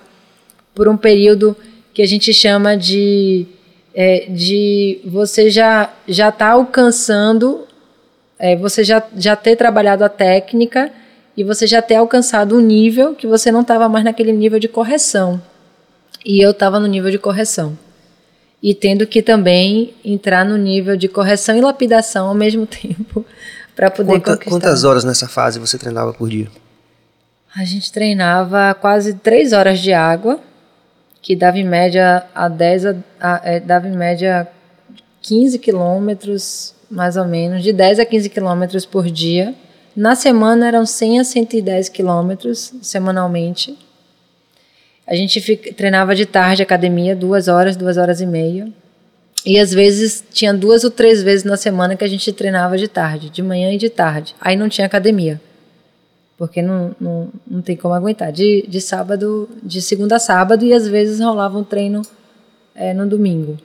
por 0.76 0.86
um 0.88 0.96
período 0.96 1.56
que 1.94 2.02
a 2.02 2.06
gente 2.06 2.32
chama 2.34 2.76
de 2.76 3.46
é, 3.94 4.26
de 4.28 5.00
você 5.06 5.48
já 5.48 5.90
já 6.06 6.28
está 6.28 6.50
alcançando, 6.50 7.66
é, 8.38 8.54
você 8.54 8.84
já 8.84 9.02
já 9.16 9.34
ter 9.34 9.56
trabalhado 9.56 10.04
a 10.04 10.08
técnica 10.10 10.92
e 11.34 11.42
você 11.42 11.66
já 11.66 11.80
ter 11.80 11.94
alcançado 11.94 12.54
um 12.54 12.60
nível 12.60 13.14
que 13.14 13.26
você 13.26 13.50
não 13.50 13.62
estava 13.62 13.88
mais 13.88 14.04
naquele 14.04 14.32
nível 14.32 14.58
de 14.58 14.68
correção. 14.68 15.40
E 16.24 16.44
eu 16.44 16.50
estava 16.50 16.78
no 16.78 16.86
nível 16.86 17.10
de 17.10 17.18
correção. 17.18 17.78
E 18.62 18.74
tendo 18.74 19.06
que 19.06 19.22
também 19.22 19.94
entrar 20.04 20.44
no 20.44 20.58
nível 20.58 20.96
de 20.96 21.08
correção 21.08 21.56
e 21.56 21.60
lapidação 21.60 22.28
ao 22.28 22.34
mesmo 22.34 22.66
tempo 22.68 23.24
para 23.74 23.90
poder 23.90 24.12
Quanta, 24.12 24.32
conquistar. 24.32 24.50
Quantas 24.50 24.84
horas 24.84 25.04
nessa 25.04 25.26
fase 25.26 25.58
você 25.58 25.78
treinava 25.78 26.12
por 26.12 26.28
dia? 26.28 26.48
A 27.54 27.64
gente 27.64 27.90
treinava 27.90 28.74
quase 28.74 29.14
três 29.14 29.54
horas 29.54 29.78
de 29.80 29.90
água, 29.90 30.38
que 31.26 31.34
dava 31.34 31.58
em 31.58 31.64
média 31.64 32.24
a 32.32 32.46
10 32.48 32.86
a, 32.86 32.94
a, 33.20 33.40
é, 33.42 33.58
dava 33.58 33.88
em 33.88 33.96
média 33.96 34.46
15 35.22 35.58
quilômetros, 35.58 36.72
mais 36.88 37.16
ou 37.16 37.24
menos, 37.24 37.64
de 37.64 37.72
10 37.72 37.98
a 37.98 38.06
15 38.06 38.30
quilômetros 38.30 38.86
por 38.86 39.10
dia. 39.10 39.52
Na 39.96 40.14
semana 40.14 40.68
eram 40.68 40.86
100 40.86 41.18
a 41.18 41.24
110 41.24 41.88
quilômetros 41.88 42.72
semanalmente. 42.80 43.76
A 45.04 45.16
gente 45.16 45.40
fica, 45.40 45.74
treinava 45.74 46.14
de 46.14 46.26
tarde 46.26 46.62
academia, 46.62 47.16
duas 47.16 47.48
horas, 47.48 47.74
duas 47.74 47.96
horas 47.96 48.20
e 48.20 48.26
meia. 48.26 48.68
E 49.44 49.58
às 49.58 49.72
vezes 49.72 50.22
tinha 50.32 50.54
duas 50.54 50.84
ou 50.84 50.92
três 50.92 51.24
vezes 51.24 51.42
na 51.42 51.56
semana 51.56 51.96
que 51.96 52.04
a 52.04 52.08
gente 52.08 52.32
treinava 52.32 52.78
de 52.78 52.86
tarde, 52.86 53.30
de 53.30 53.42
manhã 53.42 53.72
e 53.72 53.78
de 53.78 53.90
tarde. 53.90 54.32
Aí 54.40 54.54
não 54.54 54.68
tinha 54.68 54.86
academia, 54.86 55.40
porque 56.36 56.60
não, 56.60 56.94
não, 57.00 57.28
não 57.46 57.62
tem 57.62 57.76
como 57.76 57.94
aguentar. 57.94 58.30
De, 58.30 58.64
de 58.68 58.80
sábado, 58.80 59.48
de 59.62 59.80
segunda 59.80 60.16
a 60.16 60.18
sábado, 60.18 60.64
e 60.64 60.72
às 60.72 60.86
vezes 60.86 61.20
rolava 61.20 61.58
um 61.58 61.64
treino 61.64 62.02
é, 62.74 62.92
no 62.92 63.06
domingo. 63.06 63.58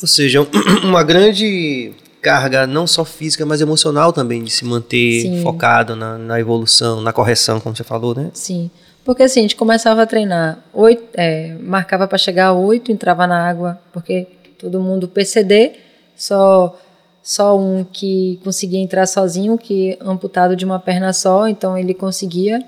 Ou 0.00 0.08
seja, 0.08 0.46
uma 0.84 1.02
grande 1.02 1.92
carga 2.20 2.66
não 2.66 2.86
só 2.86 3.04
física, 3.04 3.46
mas 3.46 3.60
emocional 3.60 4.12
também, 4.12 4.44
de 4.44 4.50
se 4.50 4.64
manter 4.64 5.22
Sim. 5.22 5.42
focado 5.42 5.96
na, 5.96 6.18
na, 6.18 6.38
evolução, 6.38 7.00
na 7.00 7.12
correção, 7.12 7.58
como 7.60 7.74
você 7.74 7.84
falou, 7.84 8.14
né? 8.14 8.30
Sim. 8.34 8.70
Porque 9.04 9.22
assim, 9.22 9.40
a 9.40 9.42
gente 9.42 9.56
começava 9.56 10.02
a 10.02 10.06
treinar, 10.06 10.58
oito, 10.74 11.02
é, 11.14 11.56
marcava 11.60 12.06
para 12.06 12.18
chegar 12.18 12.48
a 12.48 12.52
oito, 12.52 12.92
entrava 12.92 13.26
na 13.26 13.48
água, 13.48 13.80
porque 13.92 14.26
todo 14.58 14.78
mundo 14.78 15.08
PCD, 15.08 15.72
só, 16.14 16.78
só 17.22 17.58
um 17.58 17.84
que 17.84 18.40
conseguia 18.42 18.80
entrar 18.80 19.06
sozinho, 19.06 19.58
que 19.58 19.98
amputado 20.00 20.56
de 20.56 20.64
uma 20.64 20.78
perna 20.78 21.12
só, 21.12 21.46
então 21.48 21.76
ele 21.76 21.94
conseguia 21.94 22.64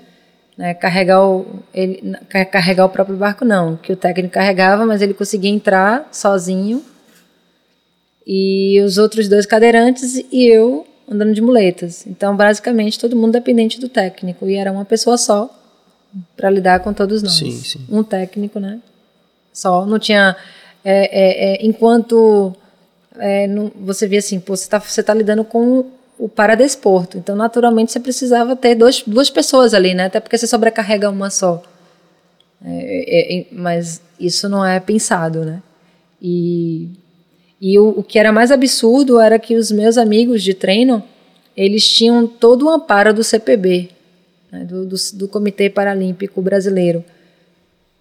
né, 0.57 0.73
carregar, 0.73 1.25
o, 1.25 1.45
ele, 1.73 2.15
carregar 2.51 2.85
o 2.85 2.89
próprio 2.89 3.17
barco, 3.17 3.43
não, 3.43 3.75
que 3.75 3.91
o 3.91 3.95
técnico 3.95 4.33
carregava, 4.33 4.85
mas 4.85 5.01
ele 5.01 5.13
conseguia 5.13 5.49
entrar 5.49 6.07
sozinho 6.11 6.83
e 8.25 8.79
os 8.85 8.97
outros 8.97 9.27
dois 9.27 9.45
cadeirantes 9.45 10.23
e 10.31 10.47
eu 10.47 10.85
andando 11.09 11.33
de 11.33 11.41
muletas. 11.41 12.05
Então, 12.07 12.35
basicamente, 12.35 12.99
todo 12.99 13.15
mundo 13.15 13.33
dependente 13.33 13.79
do 13.79 13.89
técnico 13.89 14.47
e 14.47 14.55
era 14.55 14.71
uma 14.71 14.85
pessoa 14.85 15.17
só 15.17 15.49
para 16.37 16.49
lidar 16.49 16.79
com 16.79 16.93
todos 16.93 17.21
nós. 17.21 17.33
Sim, 17.33 17.51
sim. 17.51 17.85
Um 17.89 18.03
técnico, 18.03 18.59
né? 18.59 18.79
Só. 19.51 19.85
Não 19.85 19.99
tinha. 19.99 20.35
É, 20.85 21.05
é, 21.05 21.53
é, 21.53 21.65
enquanto 21.65 22.53
é, 23.17 23.47
não, 23.47 23.71
você 23.75 24.07
via 24.07 24.19
assim, 24.19 24.39
pô, 24.39 24.55
você 24.55 24.63
está 24.63 24.79
você 24.79 25.03
tá 25.03 25.13
lidando 25.13 25.43
com 25.43 25.85
o 26.17 26.29
paradesporto. 26.29 27.17
Então, 27.17 27.35
naturalmente, 27.35 27.91
você 27.91 27.99
precisava 27.99 28.55
ter 28.55 28.75
dois, 28.75 29.03
duas 29.05 29.29
pessoas 29.29 29.73
ali, 29.73 29.93
né? 29.93 30.05
Até 30.05 30.19
porque 30.19 30.37
você 30.37 30.47
sobrecarrega 30.47 31.09
uma 31.09 31.29
só. 31.29 31.61
É, 32.65 33.39
é, 33.39 33.45
mas 33.51 34.01
isso 34.19 34.47
não 34.47 34.65
é 34.65 34.79
pensado, 34.79 35.43
né? 35.43 35.61
E 36.21 36.89
e 37.65 37.79
o, 37.79 37.99
o 37.99 38.03
que 38.03 38.19
era 38.19 38.33
mais 38.33 38.51
absurdo 38.51 39.21
era 39.21 39.39
que 39.39 39.55
os 39.55 39.71
meus 39.71 39.97
amigos 39.97 40.43
de 40.43 40.53
treino, 40.53 41.01
eles 41.55 41.87
tinham 41.87 42.27
todo 42.27 42.65
o 42.65 42.69
amparo 42.69 43.13
do 43.13 43.23
CPB, 43.23 43.89
né, 44.51 44.65
do, 44.65 44.85
do, 44.85 44.95
do, 45.13 45.29
Comitê 45.29 45.69
Paralímpico 45.69 46.41
Brasileiro. 46.41 47.05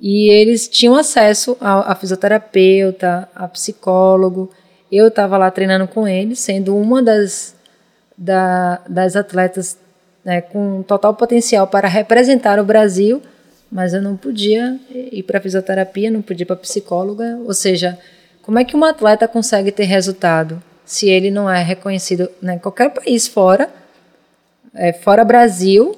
E 0.01 0.33
eles 0.33 0.67
tinham 0.67 0.97
acesso 0.97 1.57
a, 1.61 1.93
a 1.93 1.95
fisioterapeuta, 1.95 3.29
a 3.33 3.47
psicólogo. 3.47 4.51
Eu 4.93 5.09
estava 5.09 5.39
lá 5.39 5.51
treinando 5.51 5.89
com 5.89 6.07
eles, 6.07 6.39
sendo 6.39 6.77
uma 6.77 7.03
das, 7.03 7.55
da, 8.17 8.79
das 8.87 9.17
atletas 9.17 9.79
né, 10.23 10.43
com 10.43 10.83
total 10.83 11.15
potencial 11.15 11.67
para 11.67 11.89
representar 11.89 12.61
o 12.61 12.65
Brasil, 12.65 13.23
mas 13.71 13.95
eu 13.95 14.03
não 14.03 14.19
podia 14.19 14.79
ir 14.91 15.23
para 15.23 15.41
fisioterapia, 15.41 16.11
não 16.11 16.21
podia 16.21 16.45
ir 16.45 16.47
para 16.47 16.57
psicóloga, 16.57 17.39
ou 17.43 17.55
seja, 17.55 17.99
como 18.43 18.59
é 18.59 18.65
que 18.65 18.77
um 18.77 18.85
atleta 18.85 19.27
consegue 19.27 19.73
ter 19.73 19.85
resultado 19.85 20.63
se 20.85 21.09
ele 21.09 21.31
não 21.31 21.49
é 21.49 21.63
reconhecido 21.63 22.29
né, 22.43 22.57
em 22.57 22.59
qualquer 22.59 22.91
país 22.91 23.27
fora, 23.27 23.71
é, 24.75 24.93
fora 24.93 25.25
Brasil? 25.25 25.97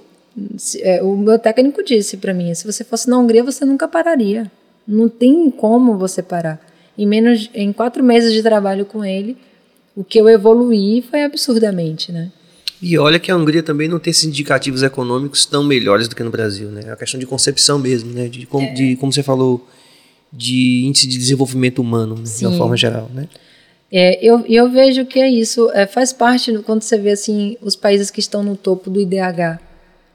Se, 0.57 0.81
é, 0.83 1.03
o 1.03 1.17
meu 1.17 1.39
técnico 1.39 1.83
disse 1.83 2.17
para 2.17 2.33
mim: 2.33 2.55
se 2.55 2.65
você 2.65 2.85
fosse 2.85 3.11
na 3.11 3.19
Hungria, 3.19 3.43
você 3.43 3.65
nunca 3.65 3.89
pararia. 3.89 4.51
Não 4.87 5.09
tem 5.09 5.51
como 5.51 5.97
você 5.97 6.23
parar. 6.23 6.61
Em 6.97 7.07
menos, 7.07 7.51
em 7.55 7.73
quatro 7.73 8.03
meses 8.03 8.33
de 8.33 8.43
trabalho 8.43 8.85
com 8.85 9.05
ele, 9.05 9.37
o 9.97 10.05
que 10.05 10.21
eu 10.21 10.29
evoluí 10.29 11.03
foi 11.03 11.23
absurdamente, 11.23 12.13
né? 12.13 12.31
E 12.81 12.99
olha 12.99 13.19
que 13.19 13.31
a 13.31 13.37
Hungria 13.37 13.63
também 13.63 13.89
não 13.89 13.99
tem 13.99 14.11
esses 14.11 14.25
indicativos 14.25 14.83
econômicos 14.83 15.47
tão 15.47 15.65
melhores 15.65 16.07
do 16.07 16.15
que 16.15 16.23
no 16.23 16.31
Brasil, 16.31 16.69
né? 16.69 16.83
É 16.85 16.89
uma 16.89 16.97
questão 16.97 17.19
de 17.19 17.27
concepção 17.27 17.79
mesmo, 17.79 18.13
né? 18.13 18.29
De, 18.29 18.41
de, 18.41 18.49
é. 18.57 18.73
de 18.73 18.97
como 18.97 19.13
você 19.13 19.23
falou, 19.23 19.67
de 20.33 20.85
índice 20.85 21.07
de 21.07 21.17
desenvolvimento 21.17 21.81
humano, 21.81 22.21
Sim. 22.27 22.41
de 22.41 22.47
uma 22.47 22.59
forma 22.59 22.77
geral, 22.77 23.11
né? 23.15 23.29
É, 23.91 24.19
eu, 24.21 24.45
eu 24.49 24.69
vejo 24.71 25.07
que 25.07 25.21
é 25.21 25.31
isso, 25.31 25.71
é, 25.73 25.87
faz 25.87 26.13
parte 26.13 26.53
quando 26.59 26.83
você 26.83 26.99
vê 26.99 27.13
assim 27.13 27.57
os 27.63 27.77
países 27.77 28.11
que 28.11 28.19
estão 28.19 28.43
no 28.43 28.57
topo 28.57 28.91
do 28.91 29.01
IDH. 29.01 29.61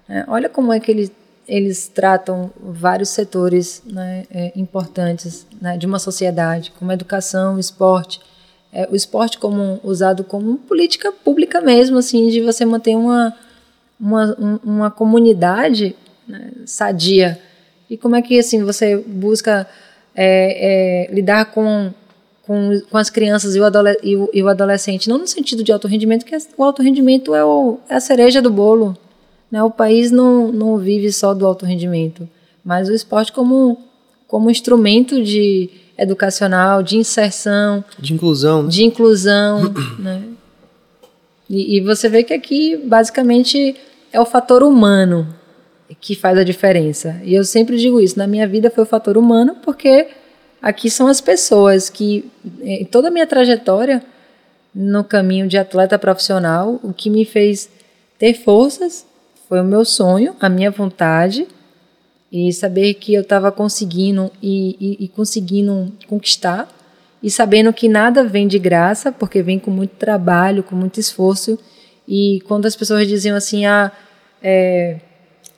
Né? 0.07 0.25
Olha 0.27 0.49
como 0.49 0.73
é 0.73 0.79
que 0.81 0.91
eles, 0.91 1.09
eles 1.49 1.87
tratam 1.87 2.51
vários 2.61 3.09
setores 3.09 3.81
né, 3.85 4.25
é, 4.31 4.51
importantes 4.55 5.47
né, 5.59 5.77
de 5.77 5.87
uma 5.87 5.97
sociedade, 5.97 6.71
como 6.77 6.91
educação, 6.91 7.57
esporte. 7.57 8.21
É, 8.71 8.87
o 8.91 8.95
esporte 8.95 9.39
como 9.39 9.79
usado 9.83 10.23
como 10.23 10.59
política 10.59 11.11
pública 11.11 11.59
mesmo, 11.59 11.97
assim, 11.97 12.29
de 12.29 12.39
você 12.39 12.63
manter 12.63 12.95
uma, 12.95 13.35
uma, 13.99 14.59
uma 14.63 14.91
comunidade 14.91 15.95
né, 16.27 16.51
sadia. 16.65 17.39
E 17.89 17.97
como 17.97 18.15
é 18.15 18.21
que 18.21 18.37
assim 18.37 18.63
você 18.63 18.95
busca 18.95 19.67
é, 20.15 21.07
é, 21.07 21.11
lidar 21.11 21.45
com, 21.45 21.91
com, 22.43 22.79
com, 22.91 22.97
as 22.97 23.09
crianças 23.09 23.55
e 23.55 23.59
o, 23.59 23.63
e, 24.03 24.15
o, 24.15 24.29
e 24.31 24.43
o, 24.43 24.47
adolescente, 24.47 25.09
não 25.09 25.17
no 25.17 25.27
sentido 25.27 25.63
de 25.63 25.71
alto 25.71 25.87
rendimento, 25.87 26.23
que 26.23 26.37
o 26.55 26.63
alto 26.63 26.83
rendimento 26.83 27.33
é, 27.33 27.43
o, 27.43 27.79
é 27.89 27.95
a 27.95 27.99
cereja 27.99 28.39
do 28.39 28.51
bolo. 28.51 28.95
Né? 29.51 29.63
O 29.63 29.71
país 29.71 30.11
não, 30.11 30.51
não 30.51 30.77
vive 30.77 31.11
só 31.11 31.33
do 31.33 31.45
alto 31.45 31.65
rendimento, 31.65 32.27
mas 32.63 32.89
o 32.89 32.93
esporte 32.93 33.31
como, 33.31 33.79
como 34.27 34.51
instrumento 34.51 35.23
de 35.23 35.69
educacional, 35.97 36.81
de 36.81 36.97
inserção, 36.97 37.83
de 37.97 38.13
inclusão, 38.13 38.63
né? 38.63 38.69
de 38.69 38.83
inclusão, 38.83 39.73
né? 39.99 40.23
E, 41.49 41.77
e 41.77 41.81
você 41.81 42.07
vê 42.07 42.23
que 42.23 42.33
aqui, 42.33 42.77
basicamente, 42.77 43.75
é 44.13 44.21
o 44.21 44.25
fator 44.25 44.61
humano 44.61 45.27
que 45.99 46.15
faz 46.15 46.37
a 46.37 46.43
diferença. 46.43 47.19
E 47.23 47.33
eu 47.33 47.43
sempre 47.43 47.77
digo 47.77 47.99
isso, 47.99 48.17
na 48.17 48.27
minha 48.27 48.47
vida 48.47 48.69
foi 48.69 48.83
o 48.83 48.87
fator 48.87 49.17
humano, 49.17 49.55
porque 49.63 50.07
aqui 50.61 50.89
são 50.89 51.07
as 51.07 51.19
pessoas 51.19 51.89
que, 51.89 52.29
em 52.61 52.85
toda 52.85 53.07
a 53.07 53.11
minha 53.11 53.25
trajetória 53.25 54.03
no 54.73 55.03
caminho 55.03 55.47
de 55.47 55.57
atleta 55.57 55.97
profissional, 55.97 56.79
o 56.83 56.93
que 56.93 57.09
me 57.09 57.25
fez 57.25 57.69
ter 58.19 58.35
forças 58.35 59.05
foi 59.49 59.59
o 59.59 59.63
meu 59.63 59.83
sonho, 59.83 60.35
a 60.39 60.47
minha 60.47 60.69
vontade 60.69 61.47
e 62.31 62.53
saber 62.53 62.93
que 62.93 63.15
eu 63.15 63.21
estava 63.21 63.51
conseguindo 63.51 64.31
e, 64.41 64.77
e, 64.79 65.05
e, 65.05 65.07
conseguindo 65.07 65.91
conquistar 66.07 66.69
e 67.21 67.31
sabendo 67.31 67.73
que 67.73 67.89
nada 67.89 68.23
vem 68.23 68.47
de 68.47 68.59
graça, 68.59 69.11
porque 69.11 69.41
vem 69.41 69.57
com 69.57 69.71
muito 69.71 69.95
trabalho, 69.95 70.61
com 70.61 70.75
muito 70.75 70.99
esforço. 70.99 71.57
E 72.07 72.41
quando 72.47 72.67
as 72.67 72.75
pessoas 72.75 73.07
diziam 73.07 73.35
assim, 73.35 73.65
ah, 73.65 73.91
é, 74.41 74.97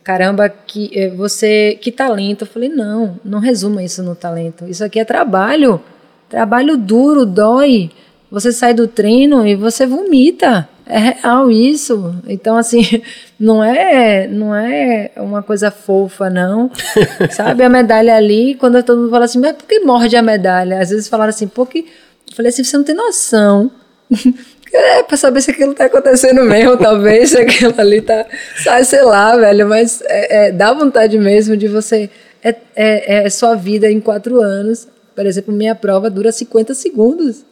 caramba, 0.03 0.47
que 0.47 0.89
é, 0.97 1.09
você, 1.09 1.77
que 1.81 1.91
talento, 1.91 2.43
eu 2.43 2.47
falei, 2.47 2.69
não, 2.69 3.19
não 3.23 3.39
resuma 3.39 3.83
isso 3.83 4.01
no 4.01 4.15
talento. 4.15 4.65
Isso 4.65 4.83
aqui 4.83 4.99
é 4.99 5.05
trabalho, 5.05 5.81
trabalho 6.29 6.77
duro, 6.77 7.25
dói. 7.25 7.91
Você 8.31 8.53
sai 8.53 8.73
do 8.73 8.87
treino 8.87 9.45
e 9.45 9.53
você 9.55 9.85
vomita. 9.85 10.69
É 10.91 10.97
real 10.97 11.49
isso. 11.49 12.13
Então, 12.27 12.57
assim, 12.57 12.81
não 13.39 13.63
é, 13.63 14.27
não 14.27 14.53
é 14.53 15.09
uma 15.15 15.41
coisa 15.41 15.71
fofa, 15.71 16.29
não. 16.29 16.69
Sabe, 17.31 17.63
a 17.63 17.69
medalha 17.69 18.13
ali, 18.13 18.55
quando 18.55 18.83
todo 18.83 18.99
mundo 18.99 19.09
fala 19.09 19.23
assim, 19.23 19.39
mas 19.39 19.55
por 19.55 19.65
que 19.65 19.79
morde 19.79 20.17
a 20.17 20.21
medalha? 20.21 20.81
Às 20.81 20.89
vezes 20.89 21.07
falaram 21.07 21.29
assim, 21.29 21.47
porque. 21.47 21.85
Eu 22.29 22.35
falei 22.35 22.49
assim, 22.49 22.63
você 22.63 22.75
não 22.77 22.83
tem 22.83 22.95
noção. 22.95 23.71
É, 24.73 25.03
pra 25.03 25.17
saber 25.17 25.41
se 25.41 25.51
aquilo 25.51 25.73
tá 25.73 25.83
acontecendo 25.83 26.45
mesmo, 26.45 26.77
talvez, 26.77 27.31
se 27.31 27.37
aquilo 27.37 27.73
ali 27.77 27.99
tá. 27.99 28.25
Sai, 28.63 28.85
sei 28.85 29.01
lá, 29.01 29.35
velho, 29.35 29.67
mas 29.67 30.01
é, 30.05 30.47
é, 30.47 30.51
dá 30.53 30.71
vontade 30.71 31.17
mesmo 31.17 31.57
de 31.57 31.67
você. 31.67 32.09
É, 32.41 32.55
é, 32.73 33.25
é 33.25 33.29
sua 33.29 33.53
vida 33.53 33.91
em 33.91 33.99
quatro 33.99 34.39
anos. 34.39 34.87
Por 35.13 35.25
exemplo, 35.25 35.53
minha 35.53 35.75
prova 35.75 36.09
dura 36.09 36.31
50 36.31 36.73
segundos. 36.73 37.43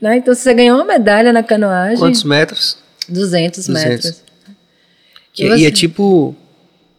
Né? 0.00 0.18
Então, 0.18 0.34
se 0.34 0.42
você 0.42 0.54
ganhou 0.54 0.76
uma 0.76 0.84
medalha 0.84 1.32
na 1.32 1.42
canoagem. 1.42 1.98
Quantos 1.98 2.24
metros? 2.24 2.78
200, 3.08 3.66
200. 3.66 3.88
metros. 3.88 4.22
E, 5.38 5.44
e, 5.44 5.66
é 5.66 5.70
tipo. 5.70 6.34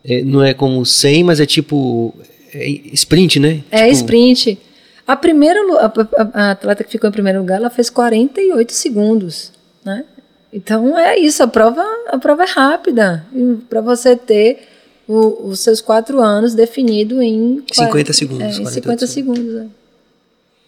É, 0.03 0.21
não 0.23 0.43
é 0.43 0.53
como 0.53 0.85
100, 0.85 1.23
mas 1.23 1.39
é 1.39 1.45
tipo. 1.45 2.13
É 2.53 2.67
sprint, 2.93 3.39
né? 3.39 3.63
É 3.69 3.83
tipo... 3.83 3.93
sprint. 3.93 4.59
A 5.05 5.15
primeira 5.15 5.59
a, 5.77 5.85
a, 5.85 6.29
a, 6.33 6.51
atleta 6.51 6.83
que 6.83 6.91
ficou 6.91 7.09
em 7.09 7.13
primeiro 7.13 7.39
lugar, 7.39 7.57
ela 7.57 7.69
fez 7.69 7.89
48 7.89 8.71
segundos, 8.73 9.51
né? 9.83 10.05
Então 10.51 10.97
é 10.97 11.17
isso, 11.17 11.41
a 11.43 11.47
prova, 11.47 11.83
a 12.07 12.17
prova 12.17 12.43
é 12.43 12.47
rápida. 12.47 13.25
Para 13.69 13.81
você 13.81 14.15
ter 14.15 14.67
o, 15.07 15.49
os 15.49 15.59
seus 15.61 15.81
quatro 15.81 16.21
anos 16.21 16.53
definido 16.53 17.21
em 17.21 17.63
50 17.71 18.13
segundos. 18.13 18.59
É, 18.59 18.61
em 18.61 18.65
50 18.65 19.07
segundos. 19.07 19.55
É. 19.55 19.65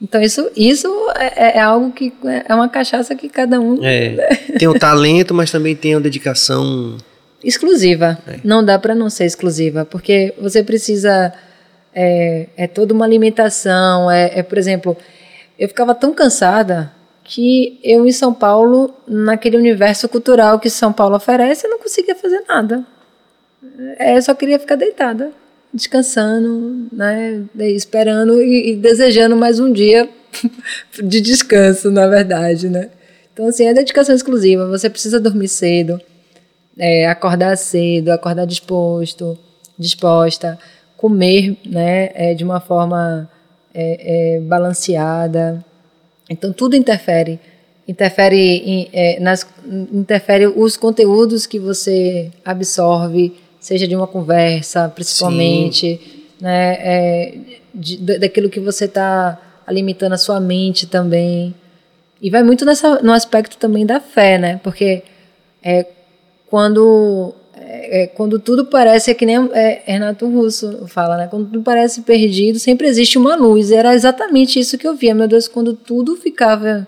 Então 0.01 0.19
isso, 0.19 0.49
isso 0.55 0.87
é, 1.15 1.25
é, 1.25 1.57
é, 1.57 1.59
algo 1.59 1.91
que 1.91 2.11
é 2.47 2.55
uma 2.55 2.67
cachaça 2.67 3.13
que 3.13 3.29
cada 3.29 3.59
um 3.59 3.77
é, 3.85 4.35
tem 4.57 4.67
o 4.67 4.77
talento, 4.77 5.31
mas 5.31 5.51
também 5.51 5.75
tem 5.75 5.93
a 5.93 5.99
dedicação 5.99 6.97
exclusiva. 7.43 8.17
É. 8.27 8.39
Não 8.43 8.65
dá 8.65 8.79
para 8.79 8.95
não 8.95 9.09
ser 9.11 9.25
exclusiva, 9.25 9.85
porque 9.85 10.33
você 10.41 10.63
precisa 10.63 11.31
é, 11.93 12.47
é 12.57 12.67
toda 12.67 12.95
uma 12.95 13.05
alimentação. 13.05 14.09
É, 14.09 14.39
é, 14.39 14.43
por 14.43 14.57
exemplo, 14.57 14.97
eu 15.59 15.67
ficava 15.67 15.93
tão 15.93 16.13
cansada 16.13 16.91
que 17.23 17.79
eu 17.83 18.07
em 18.07 18.11
São 18.11 18.33
Paulo, 18.33 18.91
naquele 19.07 19.55
universo 19.55 20.09
cultural 20.09 20.59
que 20.59 20.69
São 20.69 20.91
Paulo 20.91 21.15
oferece, 21.15 21.67
eu 21.67 21.69
não 21.69 21.77
conseguia 21.77 22.15
fazer 22.15 22.43
nada. 22.47 22.83
É, 23.99 24.17
eu 24.17 24.21
só 24.23 24.33
queria 24.33 24.57
ficar 24.57 24.75
deitada 24.75 25.31
descansando, 25.73 26.87
né, 26.91 27.43
esperando 27.59 28.41
e, 28.41 28.71
e 28.71 28.75
desejando 28.75 29.35
mais 29.35 29.59
um 29.59 29.71
dia 29.71 30.09
de 31.01 31.21
descanso, 31.21 31.89
na 31.89 32.07
verdade, 32.07 32.69
né? 32.69 32.89
Então, 33.33 33.47
assim, 33.47 33.65
é 33.65 33.73
dedicação 33.73 34.13
exclusiva. 34.13 34.67
Você 34.67 34.89
precisa 34.89 35.19
dormir 35.19 35.47
cedo, 35.47 35.99
é, 36.77 37.07
acordar 37.07 37.57
cedo, 37.57 38.09
acordar 38.09 38.45
disposto, 38.45 39.37
disposta, 39.77 40.59
comer, 40.97 41.57
né, 41.65 42.11
é, 42.13 42.33
de 42.33 42.43
uma 42.43 42.59
forma 42.59 43.29
é, 43.73 44.35
é 44.35 44.39
balanceada. 44.41 45.63
Então, 46.29 46.51
tudo 46.51 46.75
interfere. 46.75 47.39
Interfere, 47.87 48.37
em, 48.37 48.89
é, 48.93 49.19
nas, 49.19 49.45
interfere 49.91 50.47
os 50.47 50.77
conteúdos 50.77 51.45
que 51.45 51.59
você 51.59 52.29
absorve, 52.43 53.33
seja 53.61 53.87
de 53.87 53.95
uma 53.95 54.07
conversa, 54.07 54.89
principalmente, 54.89 56.01
Sim. 56.03 56.23
né, 56.41 56.73
é, 56.79 57.37
de, 57.73 57.97
daquilo 58.17 58.49
que 58.49 58.59
você 58.59 58.85
está 58.85 59.39
alimentando 59.65 60.13
a 60.13 60.17
sua 60.17 60.39
mente 60.39 60.87
também. 60.87 61.53
E 62.19 62.29
vai 62.31 62.41
muito 62.41 62.65
nessa, 62.65 63.01
no 63.03 63.13
aspecto 63.13 63.57
também 63.57 63.85
da 63.85 63.99
fé, 63.99 64.39
né? 64.39 64.59
Porque 64.63 65.03
é, 65.63 65.85
quando, 66.47 67.33
é, 67.55 68.01
é 68.01 68.07
quando 68.07 68.39
tudo 68.39 68.65
parece, 68.65 69.11
é 69.11 69.13
que 69.13 69.25
nem 69.25 69.37
é, 69.53 69.83
Renato 69.85 70.27
Russo 70.27 70.87
fala, 70.87 71.15
né? 71.15 71.27
Quando 71.27 71.45
tudo 71.45 71.61
parece 71.61 72.01
perdido, 72.01 72.57
sempre 72.57 72.87
existe 72.87 73.17
uma 73.17 73.35
luz. 73.35 73.69
E 73.69 73.75
era 73.75 73.93
exatamente 73.93 74.59
isso 74.59 74.77
que 74.77 74.87
eu 74.87 74.95
via. 74.95 75.13
Meu 75.13 75.27
Deus, 75.27 75.47
quando 75.47 75.73
tudo 75.73 76.15
ficava 76.15 76.87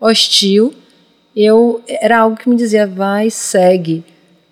hostil, 0.00 0.74
eu 1.34 1.82
era 1.86 2.20
algo 2.20 2.36
que 2.36 2.48
me 2.48 2.56
dizia, 2.56 2.86
vai, 2.86 3.30
segue 3.30 4.02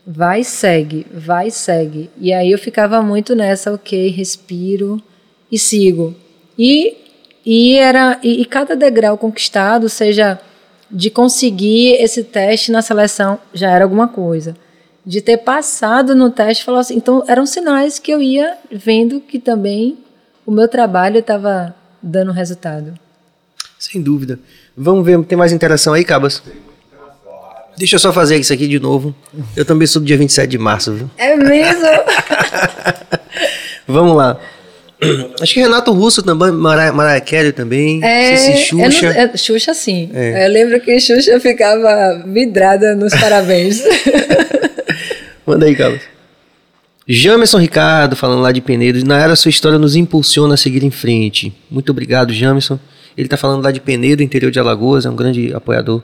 vai 0.07 0.45
segue, 0.45 1.07
vai 1.13 1.51
segue. 1.51 2.11
E 2.19 2.33
aí 2.33 2.51
eu 2.51 2.59
ficava 2.59 3.03
muito 3.03 3.35
nessa, 3.35 3.73
ok, 3.73 4.09
respiro 4.09 5.03
e 5.51 5.59
sigo. 5.59 6.15
E, 6.59 6.97
e 7.45 7.75
era 7.75 8.19
e, 8.23 8.43
e 8.43 8.45
cada 8.45 8.77
degrau 8.77 9.17
conquistado, 9.17 9.89
seja 9.89 10.39
de 10.91 11.11
conseguir 11.11 11.95
esse 11.95 12.23
teste 12.23 12.71
na 12.71 12.83
seleção, 12.83 13.39
já 13.53 13.71
era 13.71 13.85
alguma 13.85 14.09
coisa. 14.09 14.57
De 15.05 15.21
ter 15.21 15.39
passado 15.39 16.15
no 16.15 16.31
teste, 16.31 16.65
falar 16.65 16.81
assim, 16.81 16.97
então 16.97 17.25
eram 17.27 17.45
sinais 17.45 17.99
que 17.99 18.11
eu 18.11 18.23
ia 18.23 18.57
vendo 18.71 19.21
que 19.21 19.39
também 19.39 19.99
o 20.47 20.53
meu 20.53 20.69
trabalho 20.69 21.19
estava 21.19 21.75
dando 22.03 22.33
resultado. 22.33 22.95
Sem 23.79 24.01
dúvida. 24.01 24.39
Vamos 24.77 25.05
ver, 25.05 25.23
tem 25.25 25.37
mais 25.37 25.53
interação 25.53 25.93
aí, 25.93 26.05
Cabas? 26.05 26.43
Deixa 27.77 27.97
eu 27.97 27.99
só 27.99 28.13
fazer 28.13 28.37
isso 28.37 28.53
aqui 28.53 28.69
de 28.69 28.79
novo. 28.79 29.15
Eu 29.57 29.65
também 29.65 29.87
sou 29.87 30.01
do 30.01 30.07
dia 30.07 30.17
27 30.17 30.49
de 30.49 30.59
março, 30.59 30.93
viu? 30.93 31.11
É 31.17 31.37
mesmo? 31.37 31.89
Vamos 33.87 34.17
lá. 34.17 34.39
Acho 35.41 35.53
que 35.53 35.61
Renato 35.61 35.93
Russo 35.93 36.23
também, 36.23 36.51
Mariah, 36.53 36.93
Mariah 36.93 37.21
Carey 37.21 37.53
também, 37.53 38.03
é, 38.03 38.37
Cici 38.37 38.67
Xuxa. 38.67 39.13
Não, 39.13 39.21
é, 39.21 39.37
Xuxa 39.37 39.75
sim. 39.75 40.11
É. 40.15 40.47
Eu 40.47 40.51
lembro 40.51 40.81
que 40.81 40.99
Xuxa 40.99 41.39
ficava 41.41 42.23
vidrada 42.27 42.95
nos 42.95 43.13
parabéns. 43.15 43.83
Manda 45.45 45.67
aí, 45.67 45.75
Carlos. 45.75 46.01
Jamerson 47.07 47.59
Ricardo, 47.59 48.17
falando 48.17 48.41
lá 48.41 48.51
de 48.51 48.63
Penedo. 48.63 49.05
Na 49.05 49.21
era 49.21 49.37
sua 49.37 49.51
história 49.51 49.79
nos 49.79 49.95
impulsiona 49.95 50.55
a 50.55 50.57
seguir 50.57 50.83
em 50.85 50.91
frente. 50.91 51.53
Muito 51.71 51.91
obrigado, 51.91 52.33
Jamerson. 52.33 52.79
Ele 53.17 53.27
está 53.27 53.37
falando 53.37 53.63
lá 53.63 53.71
de 53.71 53.81
Penedo, 53.81 54.23
interior 54.23 54.51
de 54.51 54.59
Alagoas, 54.59 55.05
é 55.05 55.11
um 55.11 55.17
grande 55.17 55.53
apoiador 55.53 56.03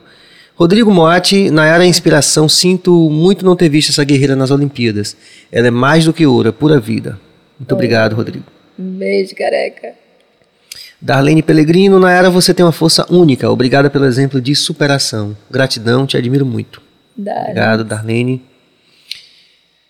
Rodrigo 0.61 0.91
Moatti, 0.91 1.49
Nayara 1.49 1.83
é 1.83 1.87
inspiração, 1.87 2.47
sinto 2.47 3.09
muito 3.09 3.43
não 3.43 3.55
ter 3.55 3.67
visto 3.67 3.89
essa 3.89 4.03
guerreira 4.03 4.35
nas 4.35 4.51
Olimpíadas. 4.51 5.17
Ela 5.51 5.69
é 5.69 5.71
mais 5.71 6.05
do 6.05 6.13
que 6.13 6.23
ouro, 6.23 6.49
é 6.49 6.51
pura 6.51 6.79
vida. 6.79 7.19
Muito 7.57 7.73
obrigado, 7.73 8.15
Rodrigo. 8.15 8.45
Um 8.77 8.91
beijo, 8.91 9.33
careca. 9.35 9.93
Darlene 11.01 11.41
Pellegrino, 11.41 11.99
Nayara, 11.99 12.29
você 12.29 12.53
tem 12.53 12.63
uma 12.63 12.71
força 12.71 13.07
única. 13.11 13.49
Obrigada 13.49 13.89
pelo 13.89 14.05
exemplo 14.05 14.39
de 14.39 14.53
superação. 14.53 15.35
Gratidão, 15.49 16.05
te 16.05 16.15
admiro 16.15 16.45
muito. 16.45 16.79
Darlene. 17.17 17.49
Obrigado, 17.49 17.83
Darlene. 17.83 18.43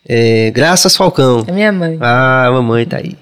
É, 0.07 0.51
graças, 0.51 0.95
Falcão. 0.95 1.43
É 1.47 1.51
minha 1.51 1.71
mãe. 1.73 1.97
Ah, 1.99 2.47
a 2.47 2.51
mamãe 2.53 2.86
tá 2.86 2.95
aí. 2.95 3.17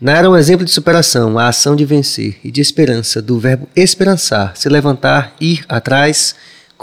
Nayara 0.00 0.28
é 0.28 0.30
um 0.30 0.36
exemplo 0.36 0.64
de 0.64 0.70
superação, 0.70 1.38
a 1.38 1.46
ação 1.46 1.76
de 1.76 1.84
vencer 1.84 2.38
e 2.42 2.50
de 2.50 2.62
esperança, 2.62 3.20
do 3.20 3.38
verbo 3.38 3.68
esperançar, 3.76 4.56
se 4.56 4.66
levantar, 4.70 5.34
ir 5.38 5.62
atrás 5.68 6.34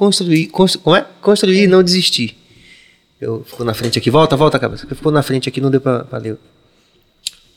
construir, 0.02 0.48
constru, 0.48 0.82
como 0.82 0.96
é? 0.96 1.06
construir 1.22 1.66
e 1.66 1.68
não 1.68 1.84
desistir. 1.84 2.36
Eu 3.20 3.44
ficou 3.44 3.64
na 3.64 3.72
frente 3.76 4.00
aqui, 4.00 4.10
volta, 4.10 4.36
volta, 4.36 4.58
cabeça. 4.58 4.88
Ficou 4.88 5.12
na 5.12 5.22
frente 5.22 5.48
aqui, 5.48 5.62
não 5.62 5.70
deu 5.70 5.80
para 5.80 6.18
ler 6.18 6.38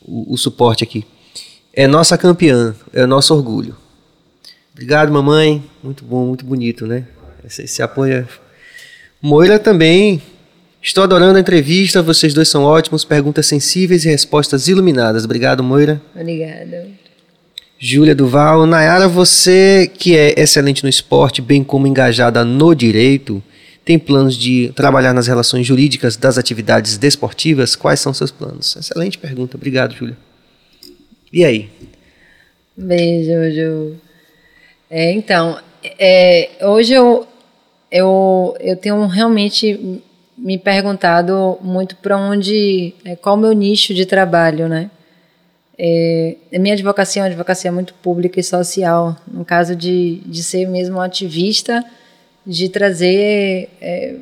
o, 0.03 0.31
o, 0.31 0.37
suporte 0.37 0.83
aqui. 0.83 1.03
É 1.73 1.87
nossa 1.87 2.15
campeã, 2.19 2.75
é 2.93 3.03
nosso 3.07 3.33
orgulho. 3.33 3.75
Obrigado, 4.73 5.11
mamãe. 5.11 5.63
Muito 5.81 6.05
bom, 6.05 6.27
muito 6.27 6.45
bonito, 6.45 6.85
né? 6.85 7.07
Esse, 7.43 7.63
esse 7.63 7.81
apoio. 7.81 8.13
É... 8.13 8.27
Moira 9.19 9.57
também. 9.57 10.21
Estou 10.79 11.03
adorando 11.03 11.37
a 11.37 11.41
entrevista, 11.41 12.03
vocês 12.03 12.31
dois 12.31 12.47
são 12.47 12.63
ótimos, 12.63 13.03
perguntas 13.03 13.47
sensíveis 13.47 14.05
e 14.05 14.09
respostas 14.09 14.67
iluminadas. 14.67 15.25
Obrigado, 15.25 15.63
Moira. 15.63 15.99
Obrigada. 16.13 17.04
Júlia 17.77 18.15
Duval, 18.15 18.65
Nayara, 18.65 19.07
você 19.07 19.91
que 19.93 20.15
é 20.15 20.39
excelente 20.39 20.83
no 20.83 20.89
esporte, 20.89 21.41
bem 21.41 21.63
como 21.63 21.85
engajada 21.85 22.45
no 22.45 22.73
direito, 22.73 23.43
tem 23.83 23.99
planos 23.99 24.37
de 24.37 24.71
trabalhar 24.75 25.13
nas 25.13 25.27
relações 25.27 25.67
jurídicas 25.67 26.15
das 26.15 26.37
atividades 26.37 26.97
desportivas? 26.97 27.75
Quais 27.75 27.99
são 27.99 28.13
seus 28.13 28.31
planos? 28.31 28.75
Excelente 28.75 29.17
pergunta. 29.17 29.57
Obrigado, 29.57 29.93
Júlia. 29.93 30.17
E 31.31 31.43
aí? 31.43 31.69
Beijo, 32.75 33.51
Ju. 33.53 33.95
É, 34.89 35.11
então, 35.11 35.59
é, 35.99 36.51
hoje 36.61 36.93
eu, 36.93 37.27
eu, 37.91 38.55
eu 38.59 38.75
tenho 38.77 39.05
realmente 39.05 40.01
me 40.37 40.57
perguntado 40.57 41.57
muito 41.61 41.95
para 41.97 42.17
onde, 42.17 42.93
é, 43.03 43.15
qual 43.15 43.35
o 43.35 43.39
meu 43.39 43.53
nicho 43.53 43.93
de 43.93 44.05
trabalho, 44.05 44.67
né? 44.67 44.89
É, 45.77 46.37
a 46.53 46.59
minha 46.59 46.73
advocacia 46.73 47.21
é 47.21 47.23
uma 47.23 47.27
advocacia 47.27 47.71
muito 47.71 47.93
pública 47.95 48.39
e 48.39 48.43
social, 48.43 49.15
no 49.27 49.43
caso 49.43 49.75
de, 49.75 50.21
de 50.25 50.41
ser 50.41 50.67
mesmo 50.67 50.97
um 50.97 51.01
ativista, 51.01 51.83
de 52.45 52.69
trazer 52.69 53.69
é, 53.81 54.15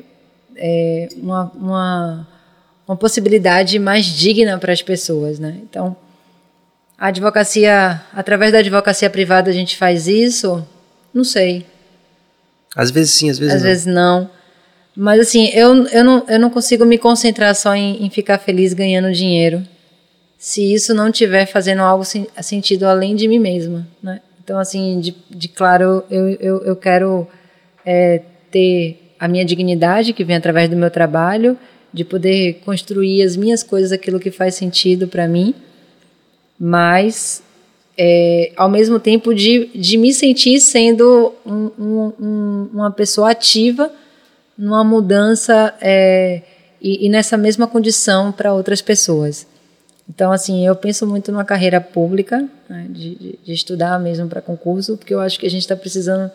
é, 0.56 1.08
uma, 1.16 1.52
uma, 1.54 2.28
uma 2.88 2.96
possibilidade 2.96 3.78
mais 3.78 4.06
digna 4.06 4.58
para 4.58 4.72
as 4.72 4.82
pessoas, 4.82 5.38
né? 5.38 5.56
Então, 5.62 5.96
a 6.98 7.08
advocacia, 7.08 8.00
através 8.12 8.52
da 8.52 8.58
advocacia 8.58 9.08
privada 9.08 9.50
a 9.50 9.54
gente 9.54 9.76
faz 9.76 10.08
isso? 10.08 10.66
Não 11.12 11.22
sei. 11.22 11.66
Às 12.74 12.90
vezes 12.90 13.12
sim, 13.12 13.30
às 13.30 13.38
vezes 13.38 13.54
às 13.54 13.60
não. 13.60 13.70
Às 13.70 13.76
vezes 13.76 13.86
não. 13.86 14.30
Mas 14.96 15.20
assim, 15.20 15.48
eu, 15.48 15.86
eu, 15.88 16.04
não, 16.04 16.24
eu 16.28 16.40
não 16.40 16.50
consigo 16.50 16.84
me 16.84 16.98
concentrar 16.98 17.54
só 17.54 17.74
em, 17.74 18.04
em 18.04 18.10
ficar 18.10 18.38
feliz 18.38 18.72
ganhando 18.72 19.12
dinheiro 19.12 19.62
se 20.44 20.74
isso 20.74 20.92
não 20.92 21.08
estiver 21.08 21.46
fazendo 21.46 21.80
algo 21.80 22.04
sentido 22.04 22.84
além 22.84 23.16
de 23.16 23.26
mim 23.26 23.38
mesma, 23.38 23.88
né? 24.02 24.20
Então, 24.44 24.58
assim, 24.58 25.00
de, 25.00 25.16
de 25.30 25.48
claro, 25.48 26.04
eu, 26.10 26.28
eu, 26.32 26.62
eu 26.64 26.76
quero 26.76 27.26
é, 27.82 28.20
ter 28.50 29.14
a 29.18 29.26
minha 29.26 29.42
dignidade, 29.42 30.12
que 30.12 30.22
vem 30.22 30.36
através 30.36 30.68
do 30.68 30.76
meu 30.76 30.90
trabalho, 30.90 31.58
de 31.90 32.04
poder 32.04 32.60
construir 32.62 33.22
as 33.22 33.36
minhas 33.36 33.62
coisas, 33.62 33.90
aquilo 33.90 34.20
que 34.20 34.30
faz 34.30 34.54
sentido 34.54 35.08
para 35.08 35.26
mim, 35.26 35.54
mas 36.60 37.42
é, 37.96 38.52
ao 38.54 38.68
mesmo 38.68 39.00
tempo 39.00 39.34
de, 39.34 39.70
de 39.74 39.96
me 39.96 40.12
sentir 40.12 40.60
sendo 40.60 41.32
um, 41.46 41.70
um, 42.20 42.68
uma 42.70 42.90
pessoa 42.90 43.30
ativa 43.30 43.90
numa 44.58 44.84
mudança 44.84 45.74
é, 45.80 46.42
e, 46.82 47.06
e, 47.06 47.08
nessa 47.08 47.38
mesma 47.38 47.66
condição 47.66 48.30
para 48.30 48.52
outras 48.52 48.82
pessoas. 48.82 49.53
Então, 50.08 50.32
assim, 50.32 50.66
eu 50.66 50.76
penso 50.76 51.06
muito 51.06 51.32
numa 51.32 51.44
carreira 51.44 51.80
pública, 51.80 52.46
né, 52.68 52.86
de, 52.90 53.38
de, 53.42 53.52
estudar 53.52 53.98
mesmo 53.98 54.28
para 54.28 54.42
concurso, 54.42 54.96
porque 54.96 55.14
eu 55.14 55.20
acho 55.20 55.38
que 55.38 55.46
a 55.46 55.50
gente 55.50 55.62
está 55.62 55.74
precisando 55.74 56.30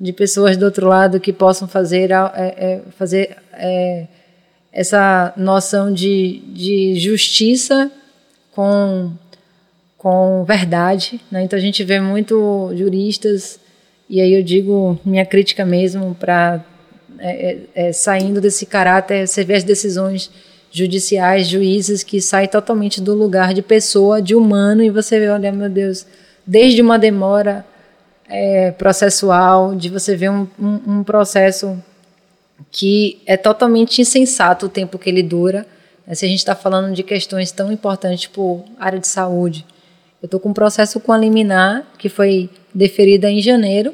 de 0.00 0.12
pessoas 0.12 0.56
do 0.56 0.64
outro 0.64 0.86
lado 0.86 1.18
que 1.18 1.32
possam 1.32 1.66
fazer, 1.66 2.10
é, 2.12 2.14
é, 2.36 2.82
fazer 2.96 3.36
é, 3.52 4.06
essa 4.72 5.32
noção 5.36 5.92
de, 5.92 6.40
de 6.52 6.94
justiça 7.00 7.90
com, 8.52 9.12
com 9.98 10.44
verdade. 10.44 11.20
Né? 11.30 11.42
Então, 11.42 11.58
a 11.58 11.62
gente 11.62 11.82
vê 11.82 12.00
muito 12.00 12.72
juristas, 12.76 13.58
e 14.08 14.20
aí 14.20 14.32
eu 14.32 14.42
digo 14.42 14.98
minha 15.04 15.26
crítica 15.26 15.64
mesmo 15.64 16.14
para 16.14 16.64
é, 17.22 17.50
é, 17.74 17.88
é, 17.88 17.92
saindo 17.92 18.40
desse 18.40 18.64
caráter, 18.64 19.28
você 19.28 19.44
vê 19.44 19.54
as 19.54 19.64
decisões 19.64 20.30
judiciais, 20.70 21.48
juízes 21.48 22.02
que 22.02 22.20
saem 22.20 22.48
totalmente 22.48 23.00
do 23.00 23.14
lugar 23.14 23.52
de 23.52 23.62
pessoa, 23.62 24.22
de 24.22 24.34
humano, 24.34 24.82
e 24.82 24.90
você 24.90 25.18
vê, 25.18 25.28
olha, 25.28 25.50
meu 25.50 25.68
Deus, 25.68 26.06
desde 26.46 26.80
uma 26.80 26.98
demora 26.98 27.66
é, 28.28 28.70
processual, 28.70 29.74
de 29.74 29.88
você 29.88 30.14
ver 30.14 30.30
um, 30.30 30.46
um, 30.58 30.80
um, 30.86 31.04
processo 31.04 31.82
que 32.70 33.20
é 33.26 33.36
totalmente 33.36 34.00
insensato 34.00 34.66
o 34.66 34.68
tempo 34.68 34.98
que 34.98 35.10
ele 35.10 35.22
dura. 35.22 35.66
Né? 36.06 36.14
Se 36.14 36.24
a 36.24 36.28
gente 36.28 36.38
está 36.38 36.54
falando 36.54 36.94
de 36.94 37.02
questões 37.02 37.50
tão 37.50 37.72
importantes, 37.72 38.20
tipo 38.22 38.64
área 38.78 39.00
de 39.00 39.08
saúde. 39.08 39.66
Eu 40.22 40.26
estou 40.26 40.38
com 40.38 40.50
um 40.50 40.54
processo 40.54 41.00
com 41.00 41.12
a 41.12 41.18
liminar, 41.18 41.84
que 41.98 42.08
foi 42.08 42.48
deferida 42.72 43.28
em 43.28 43.40
janeiro, 43.40 43.92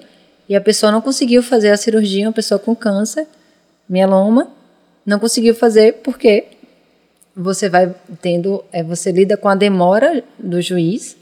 e 0.48 0.54
a 0.54 0.60
pessoa 0.60 0.92
não 0.92 1.00
conseguiu 1.00 1.42
fazer 1.42 1.70
a 1.70 1.76
cirurgia, 1.76 2.26
uma 2.26 2.32
pessoa 2.32 2.58
com 2.58 2.74
câncer, 2.74 3.26
mieloma, 3.88 4.48
não 5.04 5.18
conseguiu 5.18 5.54
fazer 5.54 6.00
porque 6.02 6.44
você 7.36 7.68
vai 7.68 7.94
tendo, 8.22 8.64
é, 8.72 8.82
você 8.82 9.12
lida 9.12 9.36
com 9.36 9.48
a 9.48 9.54
demora 9.54 10.24
do 10.38 10.62
juiz 10.62 11.16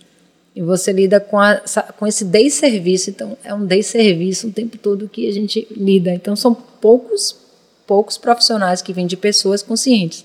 e 0.54 0.62
você 0.62 0.92
lida 0.92 1.18
com, 1.18 1.40
a, 1.40 1.56
com 1.98 2.06
esse 2.06 2.24
desserviço. 2.24 3.10
Então, 3.10 3.36
é 3.42 3.52
um 3.52 3.66
desserviço 3.66 4.46
o 4.46 4.52
tempo 4.52 4.78
todo 4.78 5.08
que 5.08 5.28
a 5.28 5.32
gente 5.32 5.66
lida. 5.72 6.14
Então, 6.14 6.36
são 6.36 6.54
poucos, 6.54 7.36
poucos 7.84 8.16
profissionais 8.16 8.80
que 8.80 8.92
vêm 8.92 9.08
de 9.08 9.16
pessoas 9.16 9.60
conscientes. 9.60 10.24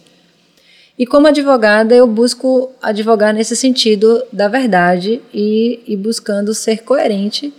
E 0.97 1.07
como 1.07 1.25
advogada, 1.25 1.95
eu 1.95 2.05
busco 2.05 2.71
advogar 2.79 3.33
nesse 3.33 3.55
sentido 3.55 4.21
da 4.31 4.47
verdade 4.47 5.21
e, 5.33 5.81
e 5.87 5.97
buscando 5.97 6.53
ser 6.53 6.83
coerente 6.83 7.51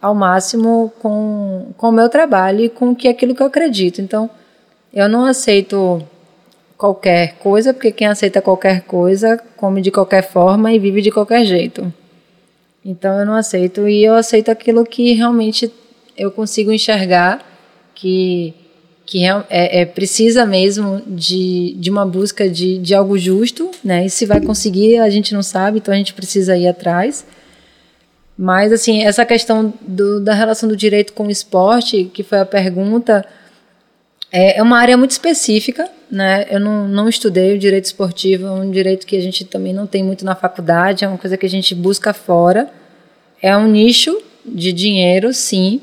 ao 0.00 0.14
máximo 0.14 0.92
com, 1.00 1.72
com 1.76 1.88
o 1.88 1.92
meu 1.92 2.08
trabalho 2.08 2.60
e 2.60 2.68
com 2.68 2.94
que 2.94 3.08
aquilo 3.08 3.34
que 3.34 3.42
eu 3.42 3.46
acredito. 3.46 4.00
Então, 4.00 4.30
eu 4.94 5.08
não 5.08 5.24
aceito 5.24 6.00
qualquer 6.78 7.34
coisa, 7.40 7.74
porque 7.74 7.90
quem 7.90 8.06
aceita 8.06 8.40
qualquer 8.40 8.82
coisa 8.82 9.36
come 9.56 9.82
de 9.82 9.90
qualquer 9.90 10.22
forma 10.22 10.72
e 10.72 10.78
vive 10.78 11.02
de 11.02 11.10
qualquer 11.10 11.44
jeito. 11.44 11.92
Então 12.84 13.18
eu 13.18 13.26
não 13.26 13.34
aceito 13.34 13.88
e 13.88 14.04
eu 14.04 14.14
aceito 14.14 14.48
aquilo 14.48 14.86
que 14.86 15.12
realmente 15.12 15.70
eu 16.16 16.30
consigo 16.30 16.72
enxergar 16.72 17.44
que 17.94 18.54
que 19.04 19.24
é, 19.24 19.80
é, 19.80 19.86
precisa 19.86 20.44
mesmo 20.44 21.02
de, 21.06 21.74
de 21.78 21.90
uma 21.90 22.04
busca 22.04 22.46
de, 22.46 22.76
de 22.76 22.94
algo 22.94 23.16
justo, 23.16 23.70
né? 23.82 24.04
E 24.04 24.10
se 24.10 24.26
vai 24.26 24.38
conseguir 24.38 24.98
a 24.98 25.08
gente 25.08 25.32
não 25.32 25.42
sabe, 25.42 25.78
então 25.78 25.94
a 25.94 25.96
gente 25.96 26.12
precisa 26.12 26.56
ir 26.58 26.68
atrás. 26.68 27.26
Mas 28.36 28.70
assim 28.70 29.02
essa 29.02 29.24
questão 29.24 29.72
do, 29.80 30.20
da 30.20 30.34
relação 30.34 30.68
do 30.68 30.76
direito 30.76 31.14
com 31.14 31.26
o 31.26 31.30
esporte, 31.30 32.04
que 32.12 32.22
foi 32.22 32.38
a 32.38 32.44
pergunta, 32.46 33.24
é, 34.30 34.58
é 34.58 34.62
uma 34.62 34.78
área 34.78 34.96
muito 34.96 35.12
específica, 35.12 35.88
né? 36.10 36.46
Eu 36.50 36.60
não, 36.60 36.86
não 36.86 37.08
estudei 37.08 37.54
o 37.54 37.58
direito 37.58 37.86
esportivo, 37.86 38.46
é 38.46 38.50
um 38.50 38.70
direito 38.70 39.06
que 39.06 39.16
a 39.16 39.20
gente 39.20 39.44
também 39.44 39.72
não 39.72 39.86
tem 39.86 40.02
muito 40.02 40.24
na 40.24 40.34
faculdade, 40.34 41.04
é 41.04 41.08
uma 41.08 41.18
coisa 41.18 41.36
que 41.36 41.46
a 41.46 41.50
gente 41.50 41.74
busca 41.74 42.12
fora. 42.12 42.70
É 43.40 43.56
um 43.56 43.66
nicho 43.66 44.20
de 44.44 44.72
dinheiro, 44.72 45.32
sim. 45.32 45.80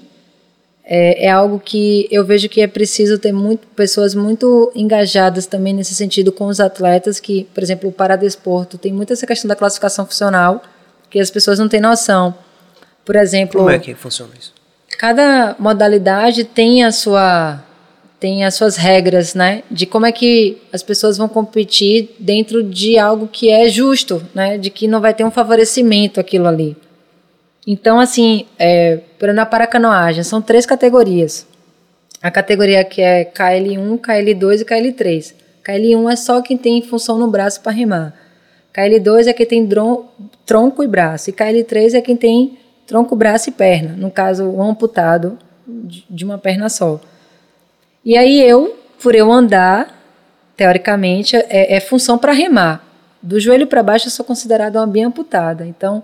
É, 0.88 1.26
é 1.26 1.30
algo 1.32 1.60
que 1.60 2.08
eu 2.12 2.24
vejo 2.24 2.48
que 2.48 2.62
é 2.62 2.68
preciso 2.68 3.18
ter 3.18 3.32
muito, 3.32 3.66
pessoas 3.70 4.14
muito 4.14 4.72
engajadas 4.76 5.48
também 5.48 5.74
nesse 5.74 5.96
sentido 5.96 6.32
com 6.32 6.46
os 6.46 6.60
atletas, 6.60 7.20
que, 7.20 7.46
por 7.56 7.64
exemplo, 7.64 7.90
o 7.90 7.92
Paradesporto 7.92 8.78
tem 8.78 8.94
muito 8.94 9.12
essa 9.12 9.26
questão 9.26 9.50
da 9.50 9.56
classificação 9.56 10.06
funcional, 10.06 10.62
que 11.10 11.20
as 11.20 11.32
pessoas 11.32 11.58
não 11.58 11.68
têm 11.68 11.82
noção. 11.82 12.36
Por 13.04 13.16
exemplo. 13.16 13.62
Como 13.62 13.72
é 13.72 13.80
que 13.80 13.96
funciona 13.96 14.32
isso? 14.40 14.54
Cada 15.00 15.56
modalidade 15.58 16.44
tem 16.44 16.84
a 16.84 16.92
sua 16.92 17.65
tem 18.20 18.44
as 18.44 18.56
suas 18.56 18.76
regras, 18.76 19.36
né? 19.36 19.64
De 19.70 19.86
como 19.86 20.06
é 20.06 20.12
que 20.12 20.58
as 20.72 20.82
pessoas 20.82 21.18
vão 21.18 21.28
competir 21.28 22.16
dentro 22.20 22.64
de 22.64 22.98
algo 22.98 23.28
que 23.28 23.50
é 23.50 23.68
justo, 23.68 24.22
né? 24.34 24.58
De 24.58 24.70
que 24.70 24.88
não 24.88 25.02
vai 25.02 25.14
ter 25.14 25.24
um 25.24 25.32
favorecimento 25.32 26.20
aquilo 26.20 26.48
ali. 26.48 26.76
Então, 27.68 28.00
assim, 28.00 28.46
é, 28.60 29.00
na 29.34 29.46
paracanoagem, 29.46 30.24
são 30.24 30.42
três 30.42 30.66
categorias. 30.66 31.48
A 32.22 32.32
categoria 32.32 32.84
que 32.84 33.02
é 33.02 33.26
KL1, 33.26 34.00
KL2 34.00 34.62
e 34.62 34.66
KL3. 34.66 35.34
KL1 35.64 36.12
é 36.12 36.16
só 36.16 36.42
quem 36.42 36.58
tem 36.58 36.82
função 36.82 37.18
no 37.18 37.28
braço 37.28 37.62
para 37.62 37.72
remar. 37.72 38.14
KL2 38.74 39.28
é 39.28 39.34
quem 39.34 39.46
tem 39.46 39.70
tronco 40.46 40.84
e 40.84 40.88
braço. 40.88 41.30
E 41.30 41.34
KL3 41.34 41.96
é 41.96 42.02
quem 42.02 42.16
tem 42.16 42.58
tronco, 42.86 43.16
braço 43.16 43.50
e 43.50 43.52
perna. 43.52 43.96
No 43.98 44.12
caso, 44.12 44.46
o 44.46 44.62
amputado 44.62 45.38
de 45.68 46.24
uma 46.24 46.38
perna 46.38 46.70
só. 46.70 47.00
E 48.06 48.16
aí 48.16 48.40
eu, 48.40 48.78
por 49.02 49.16
eu 49.16 49.32
andar, 49.32 50.00
teoricamente, 50.56 51.36
é, 51.36 51.76
é 51.76 51.80
função 51.80 52.20
para 52.20 52.32
remar. 52.32 52.86
Do 53.20 53.40
joelho 53.40 53.66
para 53.66 53.82
baixo 53.82 54.06
eu 54.06 54.12
sou 54.12 54.24
considerada 54.24 54.80
uma 54.80 54.86
bem 54.86 55.06
amputada. 55.06 55.66
Então, 55.66 56.04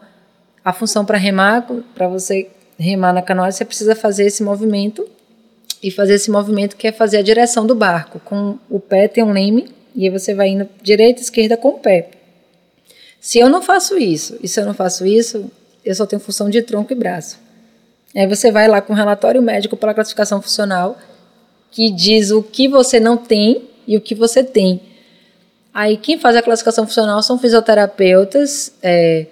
a 0.65 0.73
função 0.73 1.05
para 1.05 1.19
remar, 1.19 1.67
para 1.93 2.07
você 2.07 2.49
remar 2.79 3.13
na 3.13 3.21
canoa, 3.21 3.51
você 3.51 3.63
precisa 3.63 3.95
fazer 3.95 4.25
esse 4.25 4.41
movimento 4.41 5.07
e 5.83 5.91
fazer 5.91 6.15
esse 6.15 6.31
movimento 6.31 6.75
que 6.75 6.87
é 6.87 6.91
fazer 6.91 7.17
a 7.17 7.21
direção 7.21 7.67
do 7.67 7.75
barco. 7.75 8.19
Com 8.25 8.57
o 8.67 8.79
pé 8.79 9.07
tem 9.07 9.23
um 9.23 9.31
leme 9.31 9.69
e 9.93 10.05
aí 10.05 10.09
você 10.09 10.33
vai 10.33 10.49
indo 10.49 10.67
direita, 10.81 11.21
esquerda 11.21 11.55
com 11.55 11.69
o 11.69 11.79
pé. 11.79 12.09
Se 13.19 13.37
eu 13.37 13.47
não 13.47 13.61
faço 13.61 13.99
isso, 13.99 14.39
e 14.41 14.47
se 14.47 14.59
eu 14.59 14.65
não 14.65 14.73
faço 14.73 15.05
isso, 15.05 15.51
eu 15.85 15.93
só 15.93 16.07
tenho 16.07 16.19
função 16.19 16.49
de 16.49 16.63
tronco 16.63 16.91
e 16.91 16.95
braço. 16.95 17.39
Aí 18.15 18.25
você 18.25 18.51
vai 18.51 18.67
lá 18.67 18.81
com 18.81 18.93
um 18.93 18.95
relatório 18.95 19.41
médico 19.41 19.77
pela 19.77 19.93
classificação 19.93 20.41
funcional 20.41 20.97
que 21.71 21.89
diz 21.89 22.31
o 22.31 22.43
que 22.43 22.67
você 22.67 22.99
não 22.99 23.17
tem 23.17 23.63
e 23.87 23.97
o 23.97 24.01
que 24.01 24.13
você 24.13 24.43
tem. 24.43 24.81
Aí 25.73 25.95
quem 25.95 26.19
faz 26.19 26.35
a 26.35 26.41
classificação 26.41 26.85
funcional 26.85 27.23
são 27.23 27.39
fisioterapeutas 27.39 28.73
é, 28.83 29.25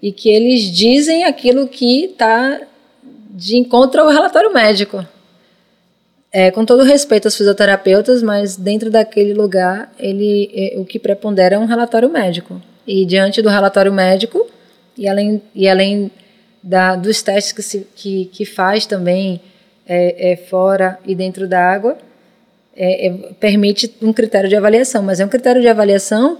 e 0.00 0.10
que 0.10 0.30
eles 0.30 0.62
dizem 0.62 1.24
aquilo 1.24 1.68
que 1.68 2.06
está 2.06 2.60
de 3.30 3.56
encontro 3.56 4.00
ao 4.00 4.08
relatório 4.08 4.52
médico. 4.52 5.06
É, 6.34 6.50
com 6.50 6.64
todo 6.64 6.82
respeito 6.82 7.26
aos 7.26 7.36
fisioterapeutas, 7.36 8.22
mas 8.22 8.56
dentro 8.56 8.90
daquele 8.90 9.34
lugar, 9.34 9.92
ele, 9.98 10.50
é, 10.54 10.78
o 10.78 10.84
que 10.84 10.98
prepondera 10.98 11.56
é 11.56 11.58
um 11.58 11.66
relatório 11.66 12.08
médico. 12.08 12.60
E 12.86 13.04
diante 13.04 13.42
do 13.42 13.50
relatório 13.50 13.92
médico, 13.92 14.48
e 14.96 15.06
além, 15.06 15.42
e 15.54 15.68
além 15.68 16.10
da, 16.62 16.96
dos 16.96 17.20
testes 17.20 17.52
que, 17.52 17.62
se, 17.62 17.86
que, 17.94 18.24
que 18.32 18.46
faz 18.46 18.86
também 18.86 19.42
é, 19.86 20.32
é 20.32 20.36
fora 20.36 20.98
e 21.04 21.14
dentro 21.14 21.48
da 21.48 21.60
água, 21.60 21.98
é, 22.74 23.06
é, 23.06 23.10
permite 23.38 23.94
um 24.00 24.12
critério 24.12 24.48
de 24.48 24.56
avaliação. 24.56 25.02
Mas 25.02 25.20
é 25.20 25.24
um 25.24 25.28
critério 25.28 25.60
de 25.60 25.68
avaliação 25.68 26.38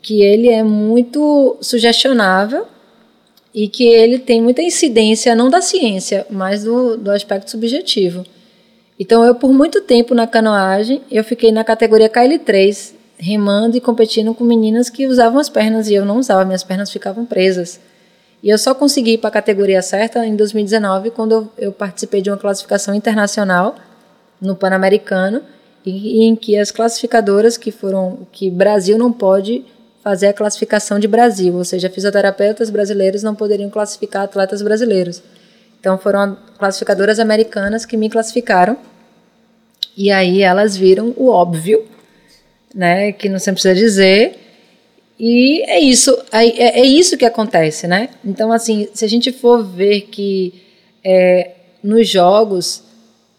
que 0.00 0.22
ele 0.22 0.48
é 0.48 0.62
muito 0.62 1.56
sugestionável 1.60 2.66
e 3.54 3.68
que 3.68 3.84
ele 3.84 4.18
tem 4.18 4.40
muita 4.40 4.62
incidência, 4.62 5.34
não 5.34 5.50
da 5.50 5.60
ciência, 5.60 6.26
mas 6.30 6.64
do, 6.64 6.96
do 6.96 7.10
aspecto 7.10 7.50
subjetivo. 7.50 8.24
Então, 8.98 9.24
eu, 9.24 9.34
por 9.34 9.52
muito 9.52 9.80
tempo 9.82 10.14
na 10.14 10.26
canoagem, 10.26 11.02
eu 11.10 11.24
fiquei 11.24 11.50
na 11.50 11.64
categoria 11.64 12.08
KL3, 12.08 12.92
remando 13.18 13.76
e 13.76 13.80
competindo 13.80 14.34
com 14.34 14.44
meninas 14.44 14.88
que 14.88 15.06
usavam 15.06 15.40
as 15.40 15.48
pernas 15.48 15.88
e 15.88 15.94
eu 15.94 16.04
não 16.04 16.18
usava, 16.18 16.44
minhas 16.44 16.64
pernas 16.64 16.90
ficavam 16.90 17.26
presas. 17.26 17.80
E 18.42 18.50
eu 18.50 18.58
só 18.58 18.74
consegui 18.74 19.12
ir 19.12 19.18
para 19.18 19.28
a 19.28 19.32
categoria 19.32 19.80
certa 19.80 20.26
em 20.26 20.34
2019, 20.34 21.10
quando 21.10 21.48
eu, 21.56 21.70
participei 21.70 22.20
de 22.20 22.28
uma 22.28 22.36
classificação 22.36 22.94
internacional 22.94 23.76
no 24.40 24.56
Pan-Americano, 24.56 25.42
em 25.86 26.34
que 26.34 26.58
as 26.58 26.70
classificadoras 26.70 27.56
que 27.56 27.70
foram 27.70 28.26
que 28.32 28.50
Brasil 28.50 28.98
não 28.98 29.12
pode 29.12 29.64
fazer 30.02 30.26
a 30.28 30.32
classificação 30.32 30.98
de 30.98 31.06
Brasil, 31.06 31.54
ou 31.54 31.64
seja, 31.64 31.88
fisioterapeutas 31.88 32.70
brasileiros 32.70 33.22
não 33.22 33.34
poderiam 33.34 33.70
classificar 33.70 34.22
atletas 34.22 34.60
brasileiros. 34.60 35.22
Então 35.78 35.96
foram 35.96 36.36
classificadoras 36.58 37.20
americanas 37.20 37.84
que 37.84 37.96
me 37.96 38.10
classificaram 38.10 38.76
e 39.96 40.10
aí 40.10 40.42
elas 40.42 40.76
viram 40.76 41.14
o 41.16 41.28
óbvio, 41.28 41.84
né, 42.74 43.12
que 43.12 43.28
não 43.28 43.38
sempre 43.38 43.62
precisa 43.62 43.74
dizer. 43.74 44.38
E 45.18 45.62
é 45.70 45.78
isso, 45.78 46.16
é, 46.32 46.80
é 46.80 46.84
isso 46.84 47.16
que 47.16 47.24
acontece, 47.24 47.86
né? 47.86 48.08
Então, 48.24 48.50
assim, 48.50 48.88
se 48.92 49.04
a 49.04 49.08
gente 49.08 49.30
for 49.30 49.64
ver 49.64 50.02
que 50.02 50.54
é, 51.04 51.50
nos 51.82 52.08
jogos 52.08 52.82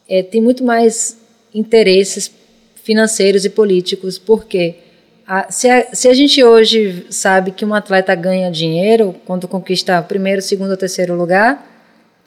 é, 0.08 0.22
tem 0.22 0.42
muito 0.42 0.64
mais 0.64 1.18
interesses 1.54 2.32
financeiros 2.84 3.46
e 3.46 3.50
políticos, 3.50 4.18
porque 4.18 4.76
a, 5.26 5.52
se, 5.52 5.70
a, 5.70 5.94
se 5.94 6.08
a 6.08 6.14
gente 6.14 6.44
hoje 6.44 7.06
sabe 7.10 7.52
que 7.52 7.66
um 7.66 7.74
atleta 7.74 8.14
ganha 8.14 8.52
dinheiro 8.52 9.16
quando 9.26 9.48
conquista 9.48 10.02
primeiro, 10.02 10.42
segundo 10.42 10.72
ou 10.72 10.78
terceiro 10.78 11.16
lugar, 11.16 11.70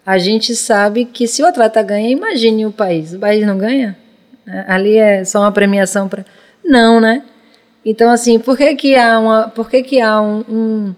a 0.05 0.19
gente 0.19 0.55
sabe 0.55 1.05
que 1.05 1.27
se 1.27 1.43
o 1.43 1.47
atleta 1.47 1.83
ganha, 1.83 2.09
imagine 2.09 2.65
o 2.65 2.73
país. 2.73 3.13
O 3.13 3.19
país 3.19 3.45
não 3.45 3.59
ganha? 3.59 3.97
É, 4.47 4.65
ali 4.69 4.97
é 4.97 5.25
só 5.25 5.41
uma 5.41 5.53
premiação 5.53 6.09
para. 6.09 6.25
Não, 6.65 7.01
né? 7.01 7.23
Então, 7.87 8.11
assim, 8.11 8.41
por 8.41 8.57
que, 8.57 8.75
que 8.75 8.97
há, 8.97 9.17
uma, 9.21 9.49
por 9.49 9.71
que 9.71 9.81
que 9.81 10.01
há 10.01 10.21
um. 10.21 10.45
um, 10.49 10.95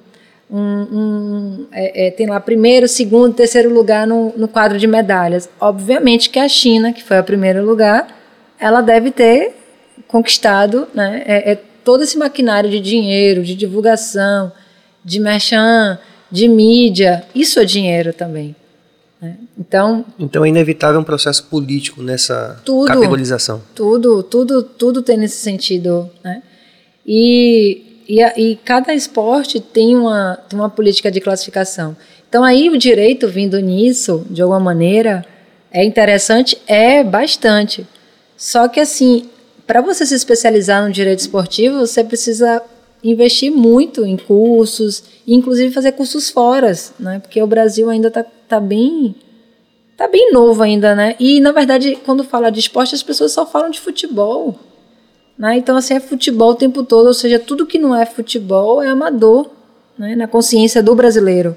um, 0.50 0.58
um 0.58 1.66
é, 1.70 2.06
é, 2.06 2.10
tem 2.10 2.26
lá 2.26 2.40
primeiro, 2.40 2.88
segundo, 2.88 3.34
terceiro 3.34 3.70
lugar 3.70 4.06
no, 4.06 4.32
no 4.34 4.48
quadro 4.48 4.78
de 4.78 4.86
medalhas? 4.86 5.50
Obviamente 5.60 6.30
que 6.30 6.38
a 6.38 6.48
China, 6.48 6.90
que 6.90 7.04
foi 7.04 7.18
a 7.18 7.22
primeiro 7.22 7.62
lugar, 7.62 8.08
ela 8.58 8.80
deve 8.80 9.10
ter 9.10 9.54
conquistado 10.06 10.88
né, 10.94 11.22
é, 11.26 11.52
é 11.52 11.58
todo 11.84 12.02
esse 12.02 12.16
maquinário 12.16 12.70
de 12.70 12.80
dinheiro, 12.80 13.42
de 13.42 13.54
divulgação, 13.54 14.50
de 15.04 15.20
merchan, 15.20 15.98
de 16.30 16.48
mídia. 16.48 17.22
Isso 17.34 17.60
é 17.60 17.66
dinheiro 17.66 18.14
também. 18.14 18.56
Né? 19.20 19.36
Então, 19.58 20.06
então 20.18 20.42
é 20.42 20.48
inevitável 20.48 20.98
um 20.98 21.04
processo 21.04 21.44
político 21.48 22.02
nessa 22.02 22.58
tudo, 22.64 22.86
categorização. 22.86 23.60
Tudo, 23.74 24.22
tudo, 24.22 24.62
tudo 24.62 25.02
tem 25.02 25.18
nesse 25.18 25.36
sentido. 25.36 26.08
Né? 26.24 26.42
E, 27.10 28.04
e, 28.06 28.22
e, 28.22 28.56
cada 28.56 28.92
esporte 28.92 29.60
tem 29.60 29.96
uma, 29.96 30.38
tem 30.46 30.58
uma 30.58 30.68
política 30.68 31.10
de 31.10 31.22
classificação. 31.22 31.96
Então 32.28 32.44
aí 32.44 32.68
o 32.68 32.76
direito 32.76 33.26
vindo 33.26 33.58
nisso, 33.60 34.26
de 34.28 34.42
alguma 34.42 34.60
maneira, 34.60 35.24
é 35.72 35.82
interessante? 35.82 36.58
É 36.66 37.02
bastante. 37.02 37.86
Só 38.36 38.68
que 38.68 38.78
assim, 38.78 39.30
para 39.66 39.80
você 39.80 40.04
se 40.04 40.14
especializar 40.14 40.86
no 40.86 40.92
direito 40.92 41.20
esportivo, 41.20 41.78
você 41.78 42.04
precisa 42.04 42.62
investir 43.02 43.50
muito 43.50 44.04
em 44.04 44.18
cursos, 44.18 45.02
inclusive 45.26 45.72
fazer 45.72 45.92
cursos 45.92 46.28
fora, 46.28 46.72
né? 47.00 47.20
Porque 47.20 47.42
o 47.42 47.46
Brasil 47.46 47.88
ainda 47.88 48.08
está 48.08 48.22
tá 48.22 48.60
bem 48.60 49.14
tá 49.96 50.06
bem 50.06 50.30
novo 50.30 50.62
ainda, 50.62 50.94
né? 50.94 51.16
E 51.18 51.40
na 51.40 51.52
verdade, 51.52 51.98
quando 52.04 52.22
fala 52.22 52.50
de 52.50 52.60
esporte, 52.60 52.94
as 52.94 53.02
pessoas 53.02 53.32
só 53.32 53.46
falam 53.46 53.70
de 53.70 53.80
futebol. 53.80 54.58
Né? 55.38 55.56
Então, 55.56 55.76
assim, 55.76 55.94
é 55.94 56.00
futebol 56.00 56.50
o 56.50 56.54
tempo 56.56 56.82
todo, 56.82 57.06
ou 57.06 57.14
seja, 57.14 57.38
tudo 57.38 57.66
que 57.66 57.78
não 57.78 57.94
é 57.94 58.04
futebol 58.04 58.82
é 58.82 58.88
amador, 58.88 59.50
né? 59.96 60.16
na 60.16 60.26
consciência 60.26 60.82
do 60.82 60.94
brasileiro. 60.94 61.56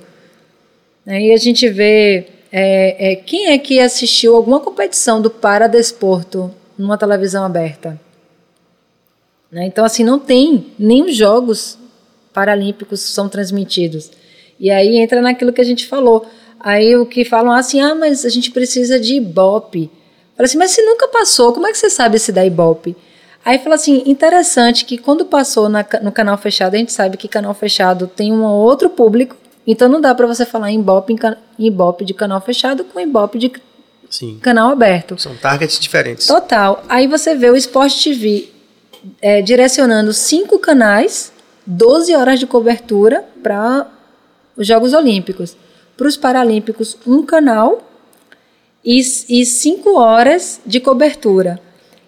Né? 1.05 1.21
E 1.23 1.34
a 1.34 1.38
gente 1.38 1.67
vê 1.67 2.27
é, 2.51 3.11
é, 3.11 3.15
quem 3.15 3.47
é 3.47 3.57
que 3.57 3.79
assistiu 3.79 4.36
alguma 4.36 4.59
competição 4.59 5.19
do 5.19 5.32
Paradesporto 5.32 6.53
numa 6.77 6.97
televisão 6.97 7.43
aberta? 7.43 7.99
Né? 9.51 9.65
Então, 9.65 9.84
assim, 9.84 10.03
não 10.03 10.19
tem 10.19 10.67
nem 10.77 11.03
os 11.03 11.15
jogos 11.15 11.77
paralímpicos 12.32 13.01
são 13.01 13.27
transmitidos. 13.27 14.11
E 14.59 14.69
aí 14.69 14.97
entra 14.97 15.21
naquilo 15.21 15.51
que 15.51 15.59
a 15.59 15.65
gente 15.65 15.88
falou. 15.88 16.25
Aí 16.59 16.95
o 16.95 17.05
que 17.05 17.25
falam 17.25 17.51
assim, 17.51 17.82
ah, 17.82 17.95
mas 17.95 18.23
a 18.23 18.29
gente 18.29 18.51
precisa 18.51 18.99
de 18.99 19.15
Ibope. 19.15 19.89
Fala 20.38 20.45
assim, 20.45 20.57
mas 20.57 20.71
se 20.71 20.82
nunca 20.84 21.07
passou, 21.07 21.51
como 21.51 21.65
é 21.67 21.71
que 21.71 21.77
você 21.77 21.89
sabe 21.89 22.19
se 22.19 22.32
dá 22.32 22.45
Ibope? 22.45 22.95
Aí 23.44 23.58
fala 23.60 23.76
assim, 23.76 24.04
interessante 24.06 24.86
que 24.86 24.98
quando 24.98 25.26
passou 25.26 25.68
na, 25.68 25.86
no 26.02 26.12
canal 26.12 26.38
fechado, 26.38 26.76
a 26.76 26.78
gente 26.78 26.92
sabe 26.92 27.18
que 27.18 27.28
canal 27.28 27.54
fechado 27.54 28.08
tem 28.08 28.32
um 28.32 28.44
outro 28.44 28.89
público, 28.89 29.36
então 29.66 29.89
não 29.89 30.00
dá 30.00 30.14
para 30.14 30.28
você 30.28 30.46
falar 30.46 30.72
em 30.72 30.80
Ibope, 30.80 31.16
em 31.58 31.68
Ibope 31.68 32.06
de 32.06 32.14
canal 32.14 32.39
fechado 32.42 32.84
com 32.84 33.00
Ibope 33.00 33.39
de 33.39 33.52
Sim. 34.10 34.38
canal 34.42 34.70
aberto. 34.72 35.20
São 35.20 35.36
targets 35.36 35.80
diferentes. 35.80 36.28
Total. 36.28 36.84
Aí 36.88 37.08
você 37.08 37.36
vê 37.36 37.50
o 37.50 37.56
Sport 37.56 38.04
TV 38.04 38.50
é, 39.22 39.42
direcionando 39.42 40.14
cinco 40.14 40.60
canais, 40.60 41.32
12 41.66 42.16
horas 42.16 42.39
de 42.39 42.46
cobertura 42.46 43.26
para 43.42 43.88
os 44.56 44.68
Jogos 44.68 44.94
Olímpicos 44.94 45.56
para 46.02 46.08
os 46.08 46.18
Paralímpicos 46.18 46.98
um 47.06 47.24
canal 47.24 47.88
e, 48.84 49.00
e 49.00 49.46
cinco 49.46 50.00
horas 50.00 50.60
de 50.66 50.80
cobertura. 50.80 51.60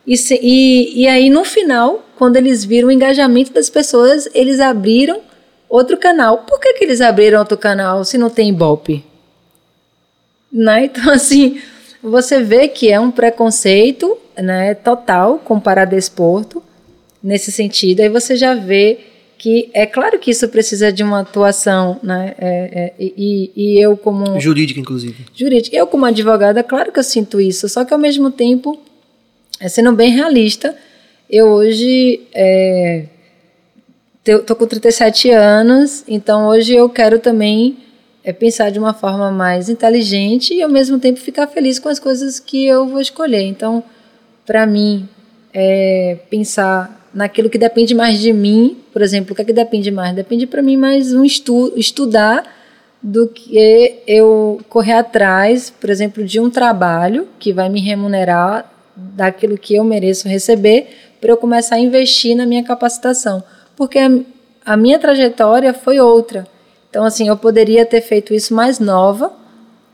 E, 0.06 0.18
se, 0.18 0.40
e, 0.42 1.02
e 1.02 1.08
aí, 1.08 1.30
no 1.30 1.46
final, 1.46 2.06
quando 2.18 2.36
eles 2.36 2.64
viram 2.66 2.90
o 2.90 2.92
engajamento 2.92 3.54
das 3.54 3.70
pessoas, 3.70 4.28
eles 4.34 4.60
abriram 4.60 5.22
outro 5.70 5.98
canal. 5.98 6.40
Por 6.40 6.60
que, 6.60 6.74
que 6.74 6.84
eles 6.84 7.02
abriram 7.02 7.40
outro 7.40 7.58
canal 7.58 8.04
se 8.04 8.18
não 8.18 8.30
tem 8.30 8.50
Ibope? 8.50 9.04
Né? 10.52 10.86
Então, 10.94 11.12
assim, 11.12 11.60
você 12.02 12.44
vê 12.44 12.68
que 12.68 12.92
é 12.92 13.00
um 13.00 13.10
preconceito 13.10 14.18
né, 14.38 14.74
total 14.74 15.40
com 15.40 15.56
o 15.56 15.62
Paradesporto 15.62 16.62
nesse 17.24 17.52
sentido. 17.52 18.02
Aí 18.02 18.10
você 18.10 18.36
já 18.36 18.54
vê 18.54 19.00
que 19.38 19.70
é 19.74 19.86
claro 19.86 20.20
que 20.20 20.32
isso 20.32 20.48
precisa 20.48 20.92
de 20.92 21.04
uma 21.04 21.20
atuação, 21.20 22.00
né? 22.02 22.34
É, 22.38 22.48
é, 22.48 22.94
e, 22.98 23.52
e, 23.56 23.84
eu 23.84 23.98
como 23.98 24.40
jurídica, 24.40 24.80
inclusive. 24.80 25.26
Jurídica. 25.36 25.76
Eu 25.76 25.86
como 25.86 26.06
advogada, 26.06 26.64
claro 26.64 26.94
que 26.94 27.00
eu 27.00 27.04
sinto 27.04 27.42
isso. 27.42 27.68
Só 27.68 27.84
que 27.84 27.94
ao 27.94 28.00
mesmo 28.00 28.32
tempo, 28.32 28.80
é, 29.64 29.70
sendo 29.70 29.94
bem 29.94 30.12
realista, 30.12 30.76
eu 31.30 31.48
hoje 31.48 32.20
é, 32.34 33.06
tô 34.46 34.56
com 34.58 34.68
37 34.68 35.32
anos, 35.32 36.04
então 36.06 36.48
hoje 36.48 36.76
eu 36.76 36.90
quero 36.90 37.18
também 37.18 37.78
é 38.26 38.34
pensar 38.34 38.72
de 38.72 38.78
uma 38.80 38.94
forma 38.94 39.32
mais 39.32 39.70
inteligente 39.70 40.54
e 40.54 40.62
ao 40.62 40.70
mesmo 40.70 41.00
tempo 41.00 41.20
ficar 41.20 41.48
feliz 41.48 41.80
com 41.80 41.88
as 41.88 41.98
coisas 41.98 42.42
que 42.42 42.66
eu 42.66 42.88
vou 42.88 43.00
escolher. 43.00 43.44
Então, 43.44 43.84
para 44.46 44.66
mim, 44.66 45.08
é, 45.54 46.18
pensar 46.30 47.10
naquilo 47.14 47.50
que 47.50 47.58
depende 47.58 47.96
mais 47.96 48.20
de 48.20 48.34
mim, 48.34 48.78
por 48.92 49.02
exemplo, 49.02 49.32
o 49.32 49.36
que 49.36 49.44
é 49.44 49.46
que 49.46 49.54
depende 49.54 49.92
mais? 49.92 50.14
Depende 50.14 50.46
para 50.46 50.62
mim 50.62 50.76
mais 50.76 51.14
um 51.14 51.24
estu 51.24 51.72
estudar 51.78 52.44
do 53.02 53.28
que 53.28 53.96
eu 54.08 54.60
correr 54.68 54.94
atrás, 54.94 55.70
por 55.70 55.90
exemplo, 55.90 56.24
de 56.24 56.40
um 56.40 56.50
trabalho 56.50 57.28
que 57.40 57.54
vai 57.54 57.70
me 57.70 57.82
remunerar 57.82 58.73
daquilo 58.96 59.58
que 59.58 59.76
eu 59.76 59.84
mereço 59.84 60.28
receber 60.28 60.88
para 61.20 61.32
eu 61.32 61.38
começar 61.38 61.76
a 61.76 61.80
investir 61.80 62.36
na 62.36 62.46
minha 62.46 62.64
capacitação, 62.64 63.44
porque 63.76 64.00
a, 64.66 64.78
minha 64.78 65.00
trajetória 65.00 65.74
foi 65.74 66.00
outra. 66.00 66.46
Então, 66.90 67.06
assim, 67.06 67.28
eu 67.28 67.38
poderia 67.38 67.86
ter 67.86 68.02
feito 68.02 68.34
isso 68.34 68.54
mais 68.54 68.80
nova, 68.80 69.34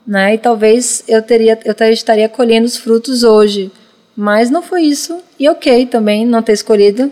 né? 0.05 0.33
E 0.33 0.37
talvez 0.37 1.03
eu 1.07 1.21
teria, 1.21 1.57
eu 1.63 1.93
estaria 1.93 2.27
colhendo 2.27 2.65
os 2.65 2.75
frutos 2.75 3.23
hoje 3.23 3.71
mas 4.19 4.49
não 4.49 4.61
foi 4.61 4.81
isso. 4.81 5.21
E 5.39 5.47
ok 5.47 5.85
também 5.85 6.25
não 6.25 6.43
ter 6.43 6.51
escolhido 6.51 7.09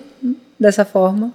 dessa 0.60 0.84
forma. 0.84 1.32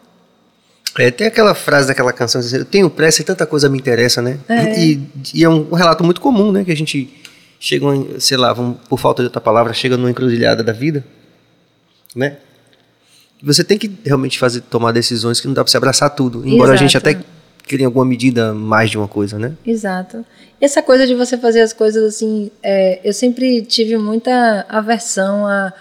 É, 0.99 1.11
tem 1.11 1.27
aquela 1.27 1.55
frase 1.55 1.89
daquela 1.89 2.13
canção, 2.13 2.43
eu 2.53 2.67
tenho 2.67 2.91
pressa 2.91 3.23
e 3.23 3.25
tanta 3.25 3.47
coisa 3.47 3.71
me 3.71 3.79
interessa, 3.79 4.21
né? 4.21 4.39
É. 4.47 4.79
E, 4.79 5.01
e, 5.33 5.43
é 5.43 5.49
um 5.49 5.73
relato 5.73 6.05
muito 6.05 6.21
comum, 6.21 6.53
né? 6.53 6.63
Que 6.63 6.73
a 6.73 6.77
gente 6.77 7.11
chega, 7.63 7.87
sei 8.19 8.37
lá, 8.37 8.53
vamos, 8.53 8.77
por 8.89 8.99
falta 8.99 9.23
de 9.23 9.29
outra 9.29 9.41
palavra, 9.41 9.73
chega 9.73 9.97
numa 9.97 10.11
encruzilhada 10.11 10.65
da 10.65 10.73
vida, 10.73 11.05
né? 12.13 12.39
Você 13.41 13.63
tem 13.63 13.79
que 13.79 13.89
realmente 14.05 14.37
fazer, 14.37 14.63
tomar 14.63 14.91
decisões 14.91 15.41
que 15.41 15.47
não 15.47 15.55
dá 15.55 15.63
para 15.63 15.71
se 15.71 15.77
abraçar 15.77 16.11
tudo. 16.11 16.41
Embora 16.47 16.71
Exato. 16.71 16.73
a 16.73 16.77
gente 16.77 16.97
até 16.97 17.21
queria 17.65 17.85
em 17.85 17.87
alguma 17.87 18.05
medida 18.05 18.53
mais 18.53 18.91
de 18.91 18.99
uma 18.99 19.07
coisa, 19.07 19.39
né? 19.39 19.53
Exato. 19.65 20.27
E 20.61 20.65
essa 20.65 20.83
coisa 20.83 21.07
de 21.07 21.15
você 21.15 21.39
fazer 21.39 21.61
as 21.61 21.73
coisas 21.73 22.03
assim, 22.03 22.51
é, 22.61 23.01
eu 23.05 23.13
sempre 23.13 23.63
tive 23.63 23.97
muita 23.97 24.67
aversão 24.69 25.47
a 25.47 25.73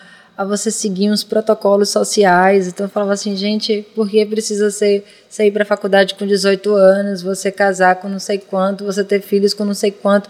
a 0.41 0.45
você 0.45 0.71
seguir 0.71 1.11
uns 1.11 1.23
protocolos 1.23 1.89
sociais. 1.89 2.67
Então 2.67 2.87
eu 2.87 2.89
falava 2.89 3.13
assim, 3.13 3.35
gente, 3.35 3.85
por 3.93 4.09
que 4.09 4.25
precisa 4.25 4.71
ser, 4.71 5.05
sair 5.29 5.51
para 5.51 5.61
a 5.61 5.65
faculdade 5.65 6.15
com 6.15 6.25
18 6.25 6.73
anos, 6.73 7.21
você 7.21 7.51
casar 7.51 7.97
com 7.97 8.09
não 8.09 8.17
sei 8.17 8.39
quanto, 8.39 8.83
você 8.83 9.03
ter 9.03 9.21
filhos 9.21 9.53
com 9.53 9.63
não 9.63 9.75
sei 9.75 9.91
quanto. 9.91 10.27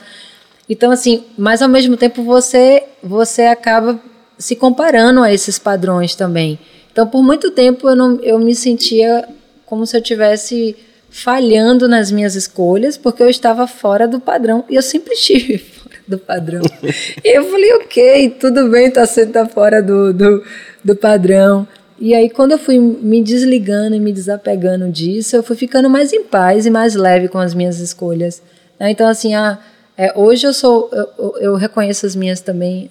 Então 0.72 0.90
assim, 0.90 1.26
mas 1.38 1.62
ao 1.62 1.68
mesmo 1.68 1.98
tempo 1.98 2.24
você 2.24 2.84
você 3.04 3.42
acaba 3.42 4.00
se 4.38 4.56
comparando 4.56 5.22
a 5.22 5.34
esses 5.34 5.60
padrões 5.60 6.16
também. 6.16 6.58
Então 6.90 7.06
por 7.06 7.22
muito 7.22 7.52
tempo 7.52 7.90
eu 7.90 7.96
não 7.96 8.18
eu 8.22 8.40
me 8.40 8.56
sentia 8.56 9.28
como 9.66 9.86
se 9.86 9.98
eu 9.98 10.02
tivesse 10.02 10.78
falhando 11.10 11.90
nas 11.90 12.10
minhas 12.10 12.36
escolhas, 12.36 12.96
porque 12.96 13.22
eu 13.22 13.30
estava 13.30 13.68
fora 13.68 14.08
do 14.08 14.18
padrão 14.18 14.64
e 14.70 14.76
eu 14.76 14.82
sempre 14.82 15.12
estive 15.14 15.62
do 16.08 16.18
padrão. 16.18 16.62
e 17.22 17.38
eu 17.38 17.44
falei, 17.52 17.74
ok, 17.74 18.30
tudo 18.40 18.70
bem, 18.70 18.90
tá, 18.90 19.06
sendo 19.06 19.34
tá 19.34 19.46
fora 19.46 19.84
do, 19.84 20.14
do, 20.14 20.42
do 20.82 20.96
padrão. 20.96 21.68
E 22.00 22.16
aí, 22.16 22.30
quando 22.30 22.54
eu 22.54 22.58
fui 22.58 22.80
me 22.80 23.22
desligando 23.22 23.96
e 23.96 24.00
me 24.00 24.12
desapegando 24.12 24.90
disso, 24.90 25.36
eu 25.36 25.44
fui 25.44 25.56
ficando 25.56 25.90
mais 25.90 26.12
em 26.14 26.24
paz 26.24 26.66
e 26.66 26.70
mais 26.70 26.96
leve 26.96 27.28
com 27.28 27.38
as 27.38 27.54
minhas 27.54 27.80
escolhas. 27.80 28.42
Né? 28.80 28.90
Então, 28.90 29.08
assim, 29.08 29.36
a, 29.36 29.60
é, 29.98 30.18
hoje 30.18 30.48
eu 30.48 30.54
sou, 30.54 30.90
eu, 30.92 31.38
eu, 31.38 31.56
reconheço 31.56 32.06
as 32.06 32.16
minhas 32.16 32.42
também, 32.42 32.90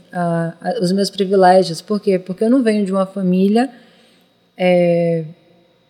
os 0.80 0.92
meus 0.92 1.10
privilégios. 1.10 1.80
Por 1.80 2.00
quê? 2.00 2.18
Porque 2.18 2.44
eu 2.44 2.50
não 2.50 2.62
venho 2.62 2.84
de 2.84 2.92
uma 2.92 3.06
família 3.06 3.70
é, 4.56 5.24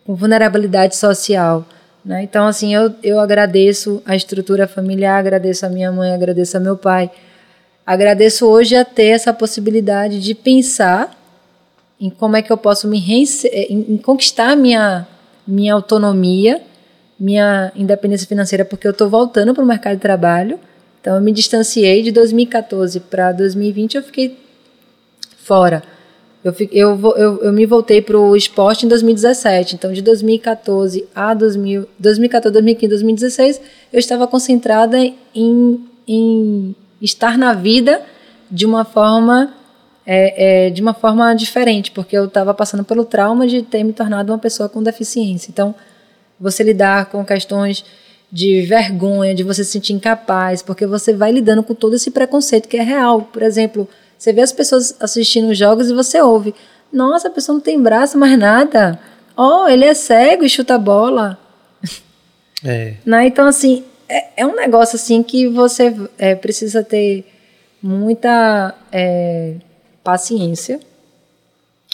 com 0.07 0.15
vulnerabilidade 0.15 0.97
social. 0.97 1.67
Né? 2.05 2.23
Então, 2.23 2.47
assim, 2.47 2.75
eu, 2.75 2.95
eu 3.03 3.21
agradeço 3.21 4.03
a 4.07 4.17
estrutura 4.17 4.67
familiar, 4.67 5.19
agradeço 5.19 5.67
a 5.67 5.69
minha 5.69 5.93
mãe, 5.93 6.13
agradeço 6.13 6.57
a 6.57 6.61
meu 6.61 6.77
pai. 6.77 7.11
Agradeço 7.85 8.47
hoje 8.47 8.77
a 8.77 8.85
ter 8.85 9.09
essa 9.09 9.33
possibilidade 9.33 10.21
de 10.21 10.35
pensar 10.35 11.19
em 12.01 12.09
como 12.09 12.37
é 12.37 12.43
que 12.43 12.51
eu 12.51 12.57
posso 12.57 12.89
me 12.89 12.99
eh, 12.99 13.67
em, 13.69 13.95
em 13.95 13.97
conquistar 13.99 14.57
minha, 14.57 15.07
minha 15.47 15.75
autonomia, 15.75 16.63
minha 17.19 17.71
independência 17.75 18.27
financeira, 18.27 18.65
porque 18.65 18.87
eu 18.87 18.93
estou 18.93 19.11
voltando 19.11 19.53
para 19.53 19.63
o 19.63 19.67
mercado 19.67 19.97
de 19.97 20.01
trabalho. 20.01 20.59
Então, 21.01 21.17
eu 21.17 21.21
me 21.23 21.33
distanciei 21.33 22.03
de 22.03 22.13
2014 22.13 23.01
para 23.01 23.33
2020, 23.33 23.95
eu 23.97 24.03
fiquei 24.03 24.39
fora. 25.43 25.83
Eu, 26.43 26.55
eu, 26.73 27.17
eu, 27.17 27.43
eu 27.45 27.53
me 27.53 27.67
voltei 27.67 28.01
para 28.01 28.19
o 28.19 28.35
esporte 28.35 28.87
em 28.87 28.89
2017. 28.89 29.75
Então, 29.75 29.93
de 29.93 30.03
2014 30.03 31.07
a 31.15 31.35
2000, 31.35 31.87
2014, 31.99 32.53
2015, 32.53 32.89
2016, 32.89 33.61
eu 33.93 33.99
estava 33.99 34.27
concentrada 34.27 34.99
em, 35.35 35.85
em 36.07 36.75
estar 37.01 37.37
na 37.37 37.53
vida 37.53 38.03
de 38.51 38.65
uma 38.65 38.85
forma 38.85 39.55
é, 40.07 40.67
é, 40.67 40.71
de 40.71 40.81
uma 40.83 40.95
forma 40.95 41.33
diferente, 41.35 41.91
porque 41.91 42.17
eu 42.17 42.25
estava 42.25 42.53
passando 42.55 42.83
pelo 42.83 43.05
trauma 43.05 43.47
de 43.47 43.63
ter 43.63 43.85
me 43.85 43.93
tornado 43.93 44.33
uma 44.33 44.39
pessoa 44.39 44.69
com 44.69 44.83
deficiência. 44.83 45.51
Então, 45.51 45.75
você 46.39 46.63
lidar 46.63 47.07
com 47.07 47.25
questões 47.25 47.85
de 48.33 48.63
vergonha, 48.63 49.35
de 49.35 49.43
você 49.43 49.65
se 49.65 49.73
sentir 49.73 49.93
incapaz, 49.93 50.63
porque 50.63 50.87
você 50.87 51.13
vai 51.13 51.33
lidando 51.33 51.63
com 51.63 51.75
todo 51.75 51.97
esse 51.97 52.11
preconceito 52.11 52.69
que 52.69 52.77
é 52.77 52.83
real. 52.83 53.23
Por 53.23 53.43
exemplo, 53.43 53.89
você 54.17 54.33
vê 54.33 54.43
as 54.43 54.53
pessoas 54.53 54.95
assistindo 55.01 55.51
os 55.51 55.59
jogos 55.59 55.89
e 55.89 55.95
você 55.95 56.21
ouve: 56.21 56.55
Nossa, 56.93 57.29
a 57.29 57.31
pessoa 57.31 57.55
não 57.55 57.63
tem 57.63 57.81
braço 57.81 58.17
mais 58.17 58.39
nada. 58.39 59.01
Oh, 59.37 59.67
ele 59.67 59.85
é 59.85 59.95
cego 59.95 60.45
e 60.45 60.49
chuta 60.49 60.79
bola. 60.79 61.39
É. 62.65 62.95
Né? 63.07 63.27
Então, 63.27 63.47
assim, 63.47 63.83
é, 64.07 64.43
é, 64.43 64.47
um 64.47 64.55
negócio 64.55 64.97
assim 64.97 65.23
que 65.23 65.49
você 65.49 65.95
é, 66.19 66.35
precisa 66.35 66.85
ter 66.85 67.25
muita 67.83 68.75
é, 68.93 69.55
paciência 70.05 70.81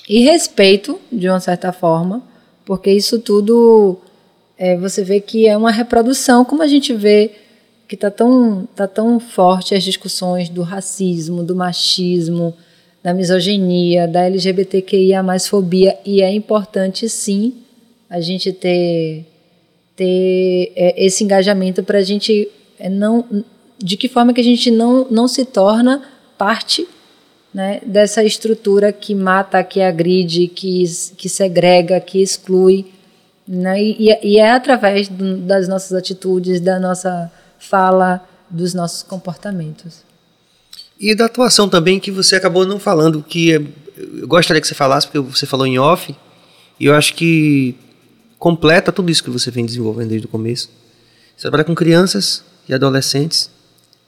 e 0.08 0.20
respeito, 0.20 1.00
de 1.12 1.28
uma 1.28 1.40
certa 1.40 1.72
forma, 1.72 2.22
porque 2.64 2.90
isso 2.90 3.20
tudo 3.20 4.00
é, 4.58 4.76
você 4.76 5.04
vê 5.04 5.20
que 5.20 5.46
é 5.46 5.56
uma 5.56 5.70
reprodução, 5.70 6.44
como 6.44 6.62
a 6.62 6.66
gente 6.66 6.94
vê 6.94 7.30
que 7.86 7.94
está 7.94 8.10
tão, 8.10 8.68
tá 8.74 8.86
tão 8.86 9.20
forte 9.20 9.74
as 9.74 9.84
discussões 9.84 10.48
do 10.48 10.62
racismo, 10.62 11.42
do 11.42 11.54
machismo, 11.54 12.54
da 13.02 13.14
misoginia, 13.14 14.08
da 14.08 14.22
LGBTQIA 14.22 15.22
mais 15.22 15.46
fobia, 15.46 15.96
e 16.04 16.22
é 16.22 16.32
importante 16.32 17.08
sim 17.08 17.54
a 18.10 18.20
gente 18.20 18.52
ter, 18.52 19.24
ter 19.94 20.72
é, 20.74 21.04
esse 21.04 21.22
engajamento 21.22 21.82
para 21.82 21.98
a 21.98 22.02
gente 22.02 22.48
é, 22.78 22.88
não. 22.88 23.44
De 23.78 23.96
que 23.96 24.08
forma 24.08 24.32
que 24.32 24.40
a 24.40 24.44
gente 24.44 24.70
não, 24.70 25.06
não 25.10 25.28
se 25.28 25.44
torna 25.44 26.02
parte 26.38 26.86
né, 27.52 27.80
dessa 27.84 28.24
estrutura 28.24 28.92
que 28.92 29.14
mata, 29.14 29.62
que 29.62 29.80
agride, 29.80 30.48
que, 30.48 30.84
que 31.16 31.28
segrega, 31.28 32.00
que 32.00 32.22
exclui. 32.22 32.86
Né, 33.46 33.80
e, 33.80 34.18
e 34.22 34.38
é 34.38 34.50
através 34.50 35.08
do, 35.08 35.36
das 35.36 35.68
nossas 35.68 35.92
atitudes, 35.92 36.60
da 36.60 36.80
nossa 36.80 37.30
fala 37.58 38.26
dos 38.50 38.74
nossos 38.74 39.02
comportamentos. 39.02 40.04
E 40.98 41.14
da 41.14 41.26
atuação 41.26 41.68
também, 41.68 42.00
que 42.00 42.10
você 42.10 42.36
acabou 42.36 42.66
não 42.66 42.80
falando, 42.80 43.22
que 43.22 43.54
é, 43.54 43.62
eu 43.96 44.26
gostaria 44.26 44.60
que 44.60 44.66
você 44.66 44.74
falasse, 44.74 45.06
porque 45.06 45.20
você 45.20 45.46
falou 45.46 45.66
em 45.66 45.78
off, 45.78 46.14
e 46.80 46.86
eu 46.86 46.94
acho 46.94 47.14
que 47.14 47.76
completa 48.38 48.90
tudo 48.90 49.10
isso 49.10 49.22
que 49.22 49.30
você 49.30 49.50
vem 49.50 49.64
desenvolvendo 49.64 50.08
desde 50.08 50.26
o 50.26 50.30
começo. 50.30 50.70
Você 51.36 51.42
trabalha 51.42 51.64
com 51.64 51.74
crianças 51.74 52.42
e 52.68 52.74
adolescentes. 52.74 53.50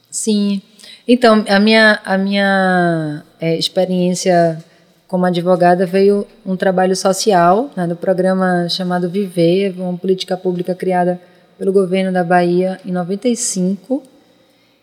Sim. 0.09 0.61
Então, 1.07 1.43
a 1.47 1.59
minha, 1.59 1.99
a 2.03 2.17
minha 2.17 3.23
é, 3.39 3.57
experiência 3.57 4.63
como 5.09 5.25
advogada 5.25 5.87
veio 5.87 6.25
um 6.45 6.55
trabalho 6.55 6.95
social, 6.95 7.71
né, 7.75 7.87
do 7.87 7.95
programa 7.95 8.69
chamado 8.69 9.09
Viver, 9.09 9.73
uma 9.75 9.97
política 9.97 10.37
pública 10.37 10.75
criada 10.75 11.19
pelo 11.57 11.73
governo 11.73 12.13
da 12.13 12.23
Bahia 12.23 12.79
em 12.85 12.91
95 12.91 14.03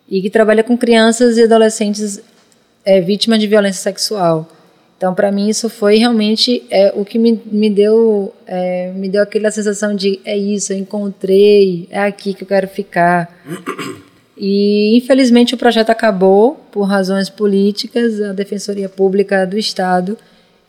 e 0.08 0.20
que 0.20 0.28
trabalha 0.28 0.64
com 0.64 0.76
crianças 0.76 1.38
e 1.38 1.44
adolescentes 1.44 2.20
é, 2.84 3.00
vítimas 3.00 3.38
de 3.38 3.46
violência 3.46 3.80
sexual. 3.80 4.48
Então, 4.96 5.14
para 5.14 5.30
mim, 5.30 5.48
isso 5.48 5.70
foi 5.70 5.96
realmente 5.96 6.66
é, 6.70 6.92
o 6.96 7.04
que 7.04 7.20
me, 7.20 7.40
me, 7.46 7.70
deu, 7.70 8.34
é, 8.48 8.90
me 8.96 9.08
deu 9.08 9.22
aquela 9.22 9.52
sensação 9.52 9.94
de 9.94 10.18
é 10.24 10.36
isso, 10.36 10.72
eu 10.72 10.78
encontrei, 10.78 11.86
é 11.88 12.00
aqui 12.00 12.34
que 12.34 12.42
eu 12.42 12.48
quero 12.48 12.66
ficar. 12.66 13.32
E, 14.36 14.96
infelizmente, 14.96 15.54
o 15.54 15.58
projeto 15.58 15.90
acabou 15.90 16.60
por 16.70 16.82
razões 16.82 17.30
políticas. 17.30 18.20
A 18.20 18.32
Defensoria 18.32 18.88
Pública 18.88 19.46
do 19.46 19.58
Estado 19.58 20.18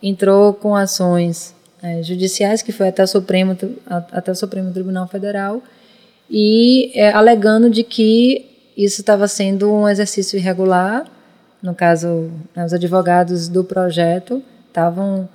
entrou 0.02 0.54
com 0.54 0.76
ações 0.76 1.54
é, 1.82 2.02
judiciais, 2.02 2.62
que 2.62 2.72
foi 2.72 2.88
até 2.88 3.04
o 3.04 3.08
Supremo, 3.08 3.58
até 3.86 4.32
o 4.32 4.36
Supremo 4.36 4.72
Tribunal 4.72 5.08
Federal, 5.08 5.62
e 6.30 6.92
é, 6.96 7.12
alegando 7.12 7.70
de 7.70 7.84
que 7.84 8.46
isso 8.76 9.02
estava 9.02 9.28
sendo 9.28 9.72
um 9.72 9.88
exercício 9.88 10.38
irregular. 10.38 11.06
No 11.62 11.74
caso, 11.74 12.30
né, 12.56 12.66
os 12.66 12.74
advogados 12.74 13.48
do 13.48 13.64
projeto 13.64 14.42
estavam 14.68 15.28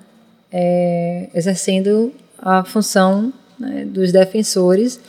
é, 0.51 1.29
exercendo 1.35 2.13
a 2.39 2.65
função 2.65 3.33
né, 3.59 3.85
dos 3.85 4.13
defensores 4.13 5.01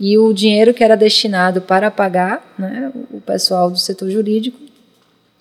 e 0.00 0.16
o 0.16 0.32
dinheiro 0.32 0.72
que 0.72 0.82
era 0.82 0.96
destinado 0.96 1.60
para 1.60 1.90
pagar 1.90 2.54
né, 2.58 2.90
o 3.12 3.20
pessoal 3.20 3.70
do 3.70 3.78
setor 3.78 4.10
jurídico 4.10 4.58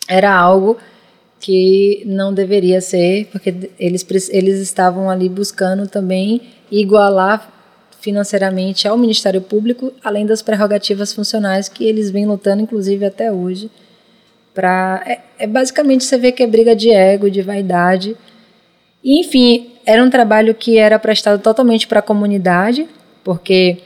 era 0.05 0.35
algo 0.35 0.77
que 1.39 2.03
não 2.05 2.33
deveria 2.33 2.81
ser, 2.81 3.27
porque 3.31 3.71
eles, 3.79 4.05
eles 4.29 4.59
estavam 4.59 5.09
ali 5.09 5.29
buscando 5.29 5.87
também 5.87 6.41
igualar 6.69 7.49
financeiramente 8.01 8.87
ao 8.87 8.97
Ministério 8.97 9.41
Público, 9.41 9.93
além 10.03 10.25
das 10.25 10.41
prerrogativas 10.41 11.13
funcionais 11.13 11.69
que 11.69 11.85
eles 11.85 12.11
vêm 12.11 12.25
lutando, 12.25 12.61
inclusive 12.61 13.05
até 13.05 13.31
hoje. 13.31 13.71
Pra, 14.53 15.01
é, 15.05 15.19
é 15.37 15.47
basicamente 15.47 16.03
você 16.03 16.17
vê 16.17 16.33
que 16.33 16.43
é 16.43 16.47
briga 16.47 16.75
de 16.75 16.91
ego, 16.91 17.29
de 17.29 17.41
vaidade. 17.41 18.17
E, 19.01 19.21
enfim, 19.21 19.71
era 19.85 20.03
um 20.03 20.09
trabalho 20.09 20.53
que 20.53 20.77
era 20.77 20.99
prestado 20.99 21.41
totalmente 21.41 21.87
para 21.87 21.99
a 21.99 22.03
comunidade, 22.03 22.87
porque 23.23 23.77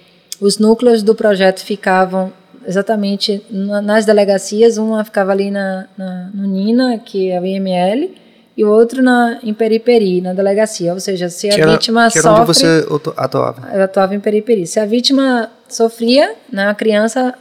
os 0.46 0.58
núcleos 0.58 1.02
do 1.04 1.16
projeto 1.16 1.62
ficavam 1.64 2.32
exatamente 2.66 3.42
nas 3.50 4.06
delegacias, 4.06 4.78
uma 4.78 5.04
ficava 5.04 5.32
ali 5.32 5.52
na, 5.52 5.86
na, 5.98 6.30
no 6.34 6.48
NINA, 6.48 6.98
que 7.00 7.30
é 7.30 7.40
o 7.40 7.46
IML, 7.46 8.14
e 8.56 8.64
o 8.64 8.70
outro 8.70 9.02
na, 9.02 9.40
em 9.44 9.54
periperi, 9.54 10.22
na 10.22 10.34
delegacia. 10.34 10.94
Ou 10.94 11.00
seja, 11.00 11.28
se 11.30 11.50
a 11.50 11.54
Que 11.56 11.62
era- 11.62 11.72
vítima 11.72 12.10
que 12.12 12.18
era 12.20 12.24
sofre. 12.28 12.42
onde 12.42 12.48
você 12.54 12.86
atu- 12.96 13.14
atuava. 13.18 13.70
Eu 13.74 13.84
atuava 13.84 14.16
em 14.16 14.20
periperi. 14.20 14.66
Se 14.68 14.80
a 14.80 14.86
vítima 14.86 15.50
sofria, 15.68 16.34
né, 16.52 16.68
a 16.68 16.74
criança, 16.76 17.34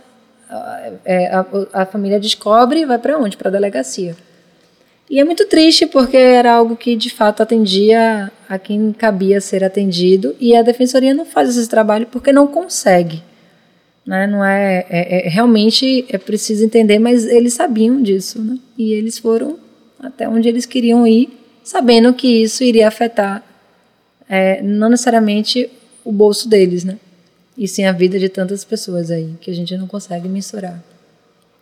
é, 1.04 1.26
a, 1.34 1.44
a 1.72 1.86
família 1.86 2.18
descobre 2.18 2.80
e 2.80 2.84
vai 2.86 2.98
para 2.98 3.18
onde? 3.18 3.36
Para 3.36 3.48
a 3.48 3.52
delegacia. 3.52 4.16
E 5.10 5.20
é 5.20 5.24
muito 5.24 5.46
triste 5.46 5.86
porque 5.86 6.16
era 6.16 6.52
algo 6.54 6.74
que 6.76 6.96
de 6.96 7.10
fato 7.10 7.42
atendia 7.42 8.30
a 8.52 8.58
quem 8.58 8.92
cabia 8.92 9.40
ser 9.40 9.64
atendido 9.64 10.36
e 10.38 10.54
a 10.54 10.60
defensoria 10.60 11.14
não 11.14 11.24
faz 11.24 11.56
esse 11.56 11.66
trabalho 11.66 12.06
porque 12.08 12.30
não 12.30 12.46
consegue. 12.46 13.22
Né? 14.04 14.26
Não 14.26 14.44
é, 14.44 14.84
é- 14.90 15.26
é- 15.26 15.28
realmente 15.30 16.04
é 16.10 16.18
preciso 16.18 16.62
entender, 16.62 16.98
mas 16.98 17.24
eles 17.24 17.54
sabiam 17.54 18.02
disso, 18.02 18.42
né? 18.42 18.58
E 18.76 18.92
eles 18.92 19.16
foram 19.16 19.58
até 19.98 20.28
onde 20.28 20.50
eles 20.50 20.66
queriam 20.66 21.06
ir, 21.06 21.30
sabendo 21.64 22.12
que 22.12 22.42
isso 22.42 22.62
iria 22.62 22.88
afetar 22.88 23.42
é, 24.28 24.60
não 24.60 24.90
necessariamente 24.90 25.70
o 26.04 26.12
bolso 26.12 26.46
deles, 26.46 26.84
né? 26.84 26.98
E 27.56 27.66
sim 27.66 27.86
a 27.86 27.92
vida 27.92 28.18
de 28.18 28.28
tantas 28.28 28.66
pessoas 28.66 29.10
aí 29.10 29.30
que 29.40 29.50
a 29.50 29.54
gente 29.54 29.74
não 29.78 29.86
consegue 29.86 30.28
mensurar. 30.28 30.78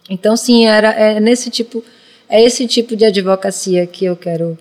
Então, 0.09 0.37
sim, 0.37 0.67
era 0.67 0.91
é 0.91 1.21
nesse 1.21 1.51
tipo, 1.51 1.85
é 2.29 2.43
esse 2.43 2.67
tipo 2.67 2.97
de 2.97 3.05
advocacia 3.05 3.87
que 3.87 4.05
eu 4.05 4.17
quero 4.17 4.59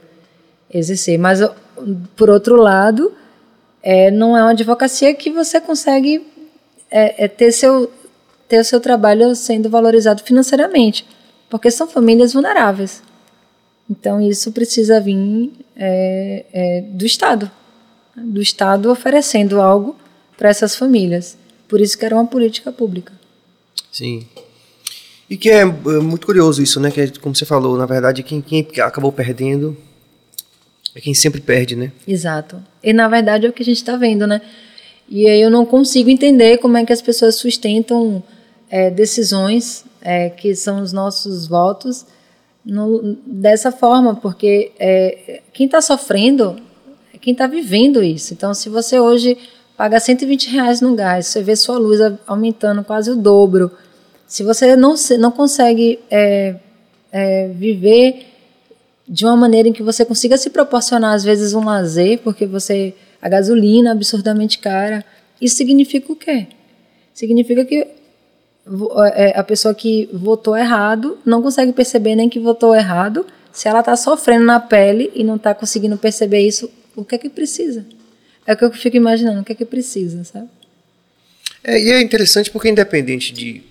exercer. 0.72 1.18
Mas, 1.18 1.40
por 2.16 2.30
outro 2.30 2.56
lado, 2.56 3.12
é, 3.82 4.12
não 4.12 4.36
é 4.36 4.42
uma 4.42 4.52
advocacia 4.52 5.14
que 5.14 5.30
você 5.30 5.60
consegue 5.60 6.26
é, 6.92 7.26
é 7.26 7.28
ter, 7.28 7.52
seu, 7.52 7.92
ter 8.48 8.60
o 8.60 8.64
seu 8.64 8.80
trabalho 8.80 9.36
sendo 9.36 9.70
valorizado 9.70 10.24
financeiramente, 10.24 11.06
porque 11.50 11.72
são 11.72 11.88
famílias 11.88 12.34
vulneráveis. 12.34 13.02
Então, 13.90 14.22
isso 14.22 14.52
precisa 14.52 15.00
vir 15.00 15.52
é, 15.76 16.46
é, 16.54 16.82
do 16.82 17.06
Estado, 17.06 17.50
do 18.16 18.42
Estado 18.42 18.92
oferecendo 18.92 19.60
algo 19.60 19.96
para 20.38 20.50
essas 20.50 20.76
famílias. 20.76 21.38
Por 21.68 21.82
isso 21.82 21.98
que 21.98 22.06
era 22.06 22.16
uma 22.16 22.26
política 22.26 22.72
pública. 22.72 23.14
Sim. 23.92 24.28
E 25.30 25.38
que 25.38 25.50
é, 25.50 25.62
é 25.62 25.66
muito 25.66 26.26
curioso 26.26 26.62
isso, 26.62 26.80
né? 26.80 26.92
Que 26.92 27.20
como 27.20 27.36
você 27.36 27.46
falou, 27.46 27.78
na 27.78 27.86
verdade, 27.86 28.24
quem, 28.24 28.42
quem 28.42 28.68
acabou 28.82 29.12
perdendo 29.12 29.78
é 31.00 31.02
quem 31.02 31.14
sempre 31.14 31.41
perde, 31.41 31.76
né? 31.76 31.91
Exato. 32.08 32.62
E 32.84 32.93
na 32.93 33.08
verdade 33.08 33.45
é 33.45 33.50
o 33.50 33.54
que 33.54 33.64
a 33.64 33.66
gente 33.66 33.78
está 33.78 33.95
vendo, 33.95 34.28
né? 34.28 34.41
E 35.08 35.28
aí 35.28 35.41
eu 35.41 35.50
não 35.50 35.66
consigo 35.66 36.10
entender 36.10 36.58
como 36.60 36.78
é 36.78 36.86
que 36.86 36.93
as 36.93 37.02
pessoas 37.02 37.36
sustentam 37.36 38.22
é, 38.70 38.91
decisões 38.91 39.84
é, 40.02 40.30
que 40.30 40.54
são 40.54 40.82
os 40.84 40.93
nossos 40.93 41.47
votos 41.47 42.06
no- 42.64 43.18
dessa 43.26 43.72
forma, 43.72 44.16
porque 44.16 44.72
é, 44.78 45.41
quem 45.52 45.66
está 45.66 45.82
sofrendo 45.82 46.58
é 47.14 47.18
quem 47.18 47.34
está 47.34 47.47
vivendo 47.47 48.04
isso. 48.04 48.34
Então, 48.34 48.54
se 48.54 48.70
você 48.70 49.00
hoje 49.00 49.38
paga 49.76 50.00
120 50.00 50.50
reais 50.52 50.82
no 50.82 50.93
gás, 50.95 51.28
você 51.28 51.41
vê 51.41 51.56
sua 51.56 51.78
luz 51.80 52.00
aumentando 52.28 52.84
quase 52.84 53.10
o 53.10 53.16
dobro, 53.16 53.72
se 54.28 54.43
você 54.43 54.76
não, 54.76 54.93
não 55.18 55.32
consegue 55.32 55.97
é, 56.12 56.56
é, 57.12 57.47
viver 57.47 58.28
de 59.10 59.26
uma 59.26 59.36
maneira 59.36 59.68
em 59.68 59.74
que 59.74 59.82
você 59.82 60.05
consiga 60.05 60.38
se 60.38 60.51
proporcionar 60.51 61.14
às 61.16 61.24
vezes 61.24 61.53
um 61.53 61.66
lazer, 61.66 62.20
porque 62.20 62.45
você 62.45 62.93
a 63.22 63.28
gasolina 63.28 63.89
é 63.89 63.91
absurdamente 63.91 64.60
cara. 64.60 65.03
Isso 65.41 65.55
significa 65.57 66.12
o 66.14 66.16
quê? 66.16 66.47
Significa 67.14 67.66
que 67.66 67.88
vo- 68.66 68.91
é, 69.05 69.38
a 69.38 69.43
pessoa 69.43 69.74
que 69.74 70.07
votou 70.14 70.55
errado 70.55 71.18
não 71.26 71.41
consegue 71.41 71.74
perceber 71.74 72.16
nem 72.16 72.30
que 72.30 72.39
votou 72.39 72.76
errado. 72.76 73.26
Se 73.51 73.68
ela 73.68 73.80
está 73.80 73.95
sofrendo 73.95 74.45
na 74.45 74.60
pele 74.60 75.12
e 75.16 75.24
não 75.24 75.36
está 75.38 75.53
conseguindo 75.55 75.97
perceber 75.97 76.41
isso, 76.41 76.70
o 76.95 77.03
que 77.03 77.16
é 77.16 77.18
que 77.18 77.30
precisa? 77.30 77.86
É 78.45 78.53
o 78.53 78.57
que 78.57 78.64
eu 78.64 78.72
fico 78.72 78.95
imaginando, 78.95 79.41
o 79.41 79.43
que 79.43 79.51
é 79.53 79.55
que 79.55 79.66
precisa, 79.66 80.24
sabe? 80.24 80.47
É, 81.64 81.78
e 81.82 81.89
é 81.91 82.01
interessante 82.01 82.49
porque, 82.51 82.70
independente 82.70 83.34
de, 83.34 83.62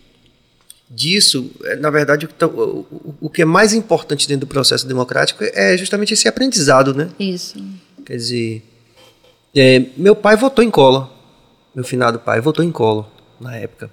disso, 0.90 1.50
é, 1.64 1.76
na 1.76 1.90
verdade, 1.90 2.24
o 2.24 2.28
que, 2.28 2.34
tá- 2.34 2.46
o, 2.46 2.80
o- 2.90 3.14
o 3.22 3.30
que 3.30 3.42
é 3.42 3.44
mais 3.44 3.72
importante 3.74 4.26
dentro 4.26 4.46
do 4.46 4.50
processo 4.50 4.86
democrático 4.86 5.44
é 5.52 5.76
justamente 5.76 6.14
esse 6.14 6.26
aprendizado, 6.28 6.94
né? 6.94 7.08
Isso. 7.18 7.58
Quer 8.06 8.16
dizer, 8.16 8.62
é, 9.54 9.84
meu 9.96 10.16
pai 10.16 10.36
votou 10.36 10.64
em 10.64 10.70
cola. 10.70 11.12
Meu 11.74 11.84
finado 11.84 12.18
pai 12.18 12.40
votou 12.40 12.64
em 12.64 12.72
cola 12.72 13.10
na 13.40 13.54
época. 13.56 13.90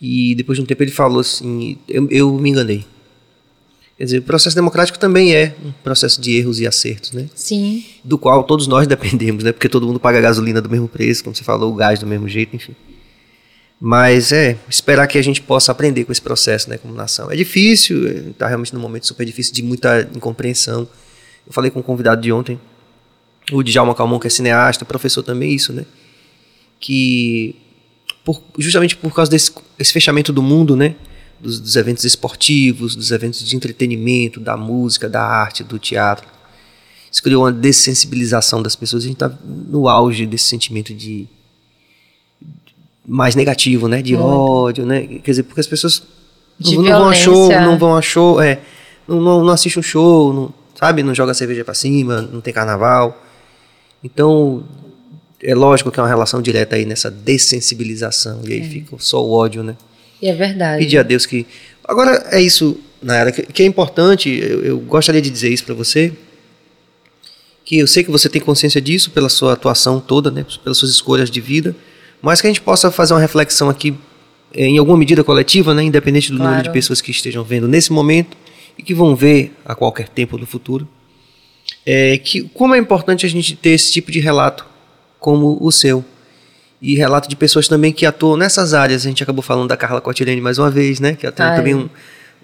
E 0.00 0.34
depois 0.34 0.58
de 0.58 0.62
um 0.62 0.66
tempo 0.66 0.82
ele 0.82 0.90
falou 0.90 1.20
assim: 1.20 1.78
eu, 1.88 2.06
eu 2.10 2.32
me 2.34 2.50
enganei. 2.50 2.84
Quer 3.96 4.04
dizer, 4.04 4.18
o 4.18 4.22
processo 4.22 4.56
democrático 4.56 4.98
também 4.98 5.34
é 5.36 5.54
um 5.64 5.70
processo 5.84 6.20
de 6.20 6.36
erros 6.36 6.58
e 6.58 6.66
acertos, 6.66 7.12
né? 7.12 7.28
Sim, 7.34 7.84
Do 8.02 8.18
qual 8.18 8.42
todos 8.42 8.66
nós 8.66 8.86
dependemos, 8.88 9.44
né? 9.44 9.52
Porque 9.52 9.68
todo 9.68 9.86
mundo 9.86 10.00
paga 10.00 10.18
a 10.18 10.20
gasolina 10.20 10.60
do 10.60 10.68
mesmo 10.68 10.88
preço, 10.88 11.22
como 11.22 11.34
você 11.36 11.44
falou, 11.44 11.72
o 11.72 11.76
gás 11.76 12.00
do 12.00 12.06
mesmo 12.06 12.28
jeito, 12.28 12.56
enfim. 12.56 12.74
Mas 13.86 14.32
é, 14.32 14.56
esperar 14.66 15.06
que 15.06 15.18
a 15.18 15.22
gente 15.22 15.42
possa 15.42 15.70
aprender 15.70 16.06
com 16.06 16.10
esse 16.10 16.22
processo, 16.22 16.70
né, 16.70 16.78
como 16.78 16.94
nação. 16.94 17.30
É 17.30 17.36
difícil, 17.36 18.30
está 18.30 18.48
realmente 18.48 18.72
num 18.72 18.80
momento 18.80 19.06
super 19.06 19.26
difícil 19.26 19.52
de 19.52 19.62
muita 19.62 20.08
incompreensão. 20.14 20.88
Eu 21.46 21.52
falei 21.52 21.70
com 21.70 21.80
um 21.80 21.82
convidado 21.82 22.22
de 22.22 22.32
ontem, 22.32 22.58
o 23.52 23.62
Djalma 23.62 23.94
Calmon, 23.94 24.18
que 24.18 24.26
é 24.26 24.30
cineasta, 24.30 24.86
professor 24.86 25.22
também, 25.22 25.52
isso, 25.52 25.70
né? 25.70 25.84
Que 26.80 27.56
por- 28.24 28.42
justamente 28.56 28.96
por 28.96 29.14
causa 29.14 29.30
desse 29.30 29.52
esse 29.78 29.92
fechamento 29.92 30.32
do 30.32 30.42
mundo, 30.42 30.74
né? 30.74 30.96
Dos, 31.38 31.60
dos 31.60 31.76
eventos 31.76 32.04
esportivos, 32.04 32.96
dos 32.96 33.10
eventos 33.10 33.46
de 33.46 33.54
entretenimento, 33.54 34.40
da 34.40 34.56
música, 34.56 35.10
da 35.10 35.22
arte, 35.22 35.62
do 35.62 35.78
teatro. 35.78 36.26
Isso 37.12 37.22
criou 37.22 37.42
uma 37.44 37.52
dessensibilização 37.52 38.62
das 38.62 38.74
pessoas. 38.74 39.04
A 39.04 39.08
gente 39.08 39.16
está 39.16 39.38
no 39.44 39.90
auge 39.90 40.24
desse 40.24 40.44
sentimento 40.44 40.94
de 40.94 41.28
mais 43.06 43.34
negativo, 43.34 43.88
né? 43.88 44.02
De 44.02 44.14
Muito. 44.14 44.26
ódio, 44.26 44.86
né? 44.86 45.06
Quer 45.06 45.30
dizer, 45.30 45.42
porque 45.44 45.60
as 45.60 45.66
pessoas 45.66 46.02
De 46.58 46.76
não, 46.76 46.82
não 46.84 46.98
vão 46.98 47.08
a 47.08 47.14
show, 47.14 47.48
não 47.60 47.78
vão 47.78 47.96
a 47.96 48.02
show, 48.02 48.40
é, 48.40 48.60
não, 49.06 49.20
não, 49.20 49.44
não 49.44 49.52
assiste 49.52 49.78
um 49.78 49.82
show, 49.82 50.32
não, 50.32 50.54
sabe? 50.74 51.02
Não 51.02 51.14
joga 51.14 51.34
cerveja 51.34 51.64
pra 51.64 51.74
cima, 51.74 52.22
não 52.22 52.40
tem 52.40 52.52
carnaval. 52.52 53.22
Então, 54.02 54.64
é 55.42 55.54
lógico 55.54 55.90
que 55.90 55.98
é 55.98 56.02
uma 56.02 56.08
relação 56.08 56.40
direta 56.40 56.76
aí 56.76 56.84
nessa 56.84 57.10
dessensibilização. 57.10 58.40
E 58.44 58.52
aí 58.52 58.68
fica 58.68 58.96
só 58.98 59.24
o 59.24 59.32
ódio, 59.32 59.62
né? 59.62 59.76
e 60.24 60.28
é 60.28 60.34
verdade. 60.34 60.82
Pedir 60.82 60.98
a 60.98 61.02
Deus 61.02 61.26
que. 61.26 61.46
Agora, 61.86 62.26
é 62.30 62.40
isso, 62.40 62.80
Nayara, 63.02 63.30
que, 63.30 63.42
que 63.42 63.62
é 63.62 63.66
importante, 63.66 64.30
eu, 64.30 64.64
eu 64.64 64.78
gostaria 64.78 65.20
de 65.20 65.28
dizer 65.28 65.50
isso 65.50 65.64
para 65.64 65.74
você, 65.74 66.12
que 67.62 67.78
eu 67.78 67.86
sei 67.86 68.02
que 68.02 68.10
você 68.10 68.26
tem 68.28 68.40
consciência 68.40 68.80
disso 68.80 69.10
pela 69.10 69.28
sua 69.28 69.52
atuação 69.52 70.00
toda, 70.00 70.30
né, 70.30 70.46
pelas 70.62 70.78
suas 70.78 70.90
escolhas 70.90 71.30
de 71.30 71.42
vida, 71.42 71.76
mas 72.24 72.40
que 72.40 72.46
a 72.46 72.50
gente 72.50 72.60
possa 72.60 72.90
fazer 72.90 73.14
uma 73.14 73.20
reflexão 73.20 73.68
aqui, 73.68 73.94
eh, 74.54 74.66
em 74.66 74.78
alguma 74.78 74.96
medida 74.96 75.22
coletiva, 75.22 75.74
né, 75.74 75.82
independente 75.82 76.30
do 76.30 76.38
número 76.38 76.56
de 76.56 76.62
Claro. 76.64 76.72
pessoas 76.72 77.00
que 77.00 77.10
estejam 77.10 77.44
vendo 77.44 77.68
nesse 77.68 77.92
momento 77.92 78.36
e 78.78 78.82
que 78.82 78.94
vão 78.94 79.14
ver 79.14 79.52
a 79.64 79.74
qualquer 79.74 80.08
tempo 80.08 80.36
no 80.38 80.46
futuro, 80.46 80.88
é 81.86 82.18
que 82.18 82.42
como 82.54 82.74
é 82.74 82.78
importante 82.78 83.26
a 83.26 83.28
gente 83.28 83.54
ter 83.56 83.70
esse 83.70 83.92
tipo 83.92 84.10
de 84.10 84.20
relato 84.20 84.66
como 85.20 85.58
o 85.60 85.70
seu 85.70 86.04
e 86.80 86.94
relato 86.96 87.28
de 87.28 87.36
pessoas 87.36 87.66
também 87.68 87.92
que 87.92 88.04
atuam 88.04 88.36
nessas 88.36 88.74
áreas. 88.74 89.06
A 89.06 89.08
gente 89.08 89.22
acabou 89.22 89.42
falando 89.42 89.68
da 89.68 89.76
Carla 89.76 90.00
Cotirene 90.02 90.40
mais 90.40 90.58
uma 90.58 90.70
vez, 90.70 91.00
né? 91.00 91.14
Que 91.14 91.24
ela 91.26 91.34
Ah, 91.38 91.56
também 91.56 91.74
um, 91.74 91.88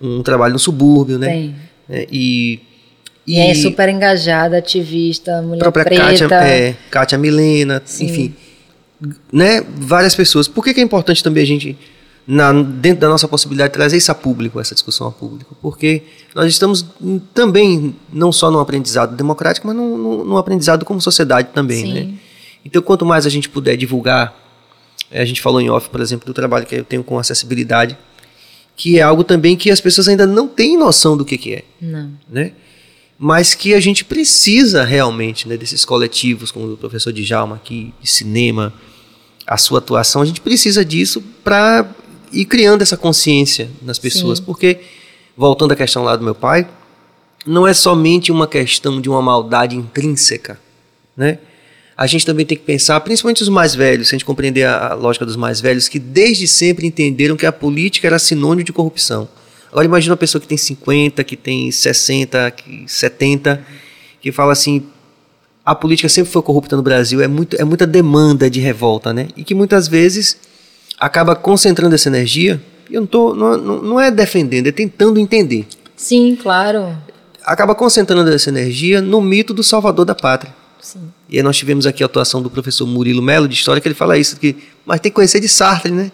um 0.00 0.22
trabalho 0.22 0.54
no 0.54 0.58
subúrbio, 0.58 1.18
né? 1.18 1.26
Tem. 1.28 1.56
É, 1.90 2.06
e, 2.10 2.60
E, 3.26 3.38
é 3.38 3.54
super 3.54 3.88
engajada, 3.90 4.56
ativista, 4.58 5.42
mulher 5.42 5.60
própria 5.60 5.84
preta. 5.84 6.26
Kátia, 6.28 6.34
é, 6.48 6.74
Kátia 6.90 7.18
Milena, 7.18 7.82
Sim. 7.84 8.06
enfim. 8.06 8.34
Né? 9.32 9.60
Várias 9.62 10.14
pessoas. 10.14 10.46
Por 10.48 10.64
que, 10.64 10.74
que 10.74 10.80
é 10.80 10.82
importante 10.82 11.22
também 11.22 11.42
a 11.42 11.46
gente, 11.46 11.76
na, 12.26 12.52
dentro 12.52 13.00
da 13.00 13.08
nossa 13.08 13.26
possibilidade, 13.26 13.72
trazer 13.72 13.96
isso 13.96 14.10
a 14.12 14.14
público, 14.14 14.60
essa 14.60 14.74
discussão 14.74 15.06
a 15.06 15.10
público? 15.12 15.56
Porque 15.62 16.02
nós 16.34 16.46
estamos 16.46 16.84
também, 17.32 17.94
não 18.12 18.30
só 18.32 18.50
num 18.50 18.58
aprendizado 18.58 19.16
democrático, 19.16 19.66
mas 19.66 19.76
num, 19.76 19.96
num- 19.96 20.24
num 20.24 20.36
aprendizado 20.36 20.84
como 20.84 21.00
sociedade 21.00 21.48
também, 21.54 21.84
Sim. 21.84 21.94
né? 21.94 22.14
Então, 22.64 22.82
quanto 22.82 23.06
mais 23.06 23.24
a 23.24 23.30
gente 23.30 23.48
puder 23.48 23.76
divulgar, 23.76 24.36
eh, 25.10 25.22
a 25.22 25.24
gente 25.24 25.40
falou 25.40 25.60
em 25.62 25.70
off, 25.70 25.88
por 25.88 26.00
exemplo, 26.00 26.26
do 26.26 26.34
trabalho 26.34 26.66
que 26.66 26.74
eu 26.74 26.84
tenho 26.84 27.02
com 27.02 27.18
acessibilidade, 27.18 27.96
que 28.76 28.98
é 28.98 29.02
algo 29.02 29.24
também 29.24 29.56
que 29.56 29.70
as 29.70 29.80
pessoas 29.80 30.08
ainda 30.08 30.26
não 30.26 30.46
têm 30.46 30.76
noção 30.76 31.16
do 31.16 31.24
que, 31.24 31.38
que 31.38 31.54
é, 31.54 31.64
Não. 31.80 32.10
né? 32.28 32.52
Mas 33.18 33.54
que 33.54 33.74
a 33.74 33.80
gente 33.80 34.04
precisa 34.04 34.82
realmente, 34.84 35.46
né, 35.46 35.54
desses 35.56 35.84
coletivos, 35.84 36.50
como 36.50 36.72
o 36.72 36.76
professor 36.76 37.12
Djalma 37.12 37.56
aqui, 37.56 37.92
de 38.00 38.08
cinema, 38.08 38.72
a 39.50 39.56
sua 39.56 39.80
atuação, 39.80 40.22
a 40.22 40.24
gente 40.24 40.40
precisa 40.40 40.84
disso 40.84 41.20
para 41.42 41.84
ir 42.32 42.44
criando 42.44 42.82
essa 42.82 42.96
consciência 42.96 43.68
nas 43.82 43.98
pessoas, 43.98 44.38
Sim. 44.38 44.44
porque, 44.44 44.78
voltando 45.36 45.72
à 45.72 45.76
questão 45.76 46.04
lá 46.04 46.14
do 46.14 46.22
meu 46.22 46.36
pai, 46.36 46.68
não 47.44 47.66
é 47.66 47.74
somente 47.74 48.30
uma 48.30 48.46
questão 48.46 49.00
de 49.00 49.08
uma 49.08 49.20
maldade 49.20 49.74
intrínseca, 49.74 50.56
né? 51.16 51.38
A 51.96 52.06
gente 52.06 52.24
também 52.24 52.46
tem 52.46 52.56
que 52.56 52.62
pensar, 52.62 53.00
principalmente 53.00 53.42
os 53.42 53.48
mais 53.48 53.74
velhos, 53.74 54.08
se 54.08 54.14
a 54.14 54.16
gente 54.18 54.24
compreender 54.24 54.62
a, 54.62 54.92
a 54.92 54.94
lógica 54.94 55.26
dos 55.26 55.34
mais 55.34 55.60
velhos, 55.60 55.88
que 55.88 55.98
desde 55.98 56.46
sempre 56.46 56.86
entenderam 56.86 57.36
que 57.36 57.44
a 57.44 57.50
política 57.50 58.06
era 58.06 58.20
sinônimo 58.20 58.64
de 58.64 58.72
corrupção. 58.72 59.28
Agora 59.68 59.84
imagina 59.84 60.12
uma 60.12 60.16
pessoa 60.16 60.40
que 60.40 60.46
tem 60.46 60.56
50, 60.56 61.24
que 61.24 61.36
tem 61.36 61.72
60, 61.72 62.50
que 62.52 62.84
70, 62.86 63.66
que 64.20 64.30
fala 64.30 64.52
assim, 64.52 64.84
a 65.70 65.74
política 65.76 66.08
sempre 66.08 66.32
foi 66.32 66.42
corrupta 66.42 66.76
no 66.76 66.82
Brasil, 66.82 67.20
é, 67.20 67.28
muito, 67.28 67.54
é 67.54 67.62
muita 67.62 67.86
demanda 67.86 68.50
de 68.50 68.58
revolta, 68.58 69.12
né? 69.12 69.28
E 69.36 69.44
que 69.44 69.54
muitas 69.54 69.86
vezes 69.86 70.36
acaba 70.98 71.36
concentrando 71.36 71.94
essa 71.94 72.08
energia, 72.08 72.60
e 72.90 72.94
eu 72.96 73.02
não, 73.02 73.06
tô, 73.06 73.36
não, 73.36 73.56
não 73.56 74.00
é 74.00 74.10
defendendo, 74.10 74.66
é 74.66 74.72
tentando 74.72 75.20
entender. 75.20 75.68
Sim, 75.94 76.34
claro. 76.34 76.98
Acaba 77.44 77.72
concentrando 77.72 78.28
essa 78.32 78.48
energia 78.48 79.00
no 79.00 79.20
mito 79.20 79.54
do 79.54 79.62
salvador 79.62 80.04
da 80.04 80.12
pátria. 80.12 80.52
Sim. 80.80 81.02
E 81.28 81.36
aí 81.36 81.42
nós 81.44 81.56
tivemos 81.56 81.86
aqui 81.86 82.02
a 82.02 82.06
atuação 82.06 82.42
do 82.42 82.50
professor 82.50 82.84
Murilo 82.84 83.22
Melo, 83.22 83.46
de 83.46 83.54
História, 83.54 83.80
que 83.80 83.86
ele 83.86 83.94
fala 83.94 84.18
isso, 84.18 84.38
que, 84.38 84.56
mas 84.84 84.98
tem 84.98 85.12
que 85.12 85.14
conhecer 85.14 85.38
de 85.38 85.48
Sartre, 85.48 85.92
né? 85.92 86.10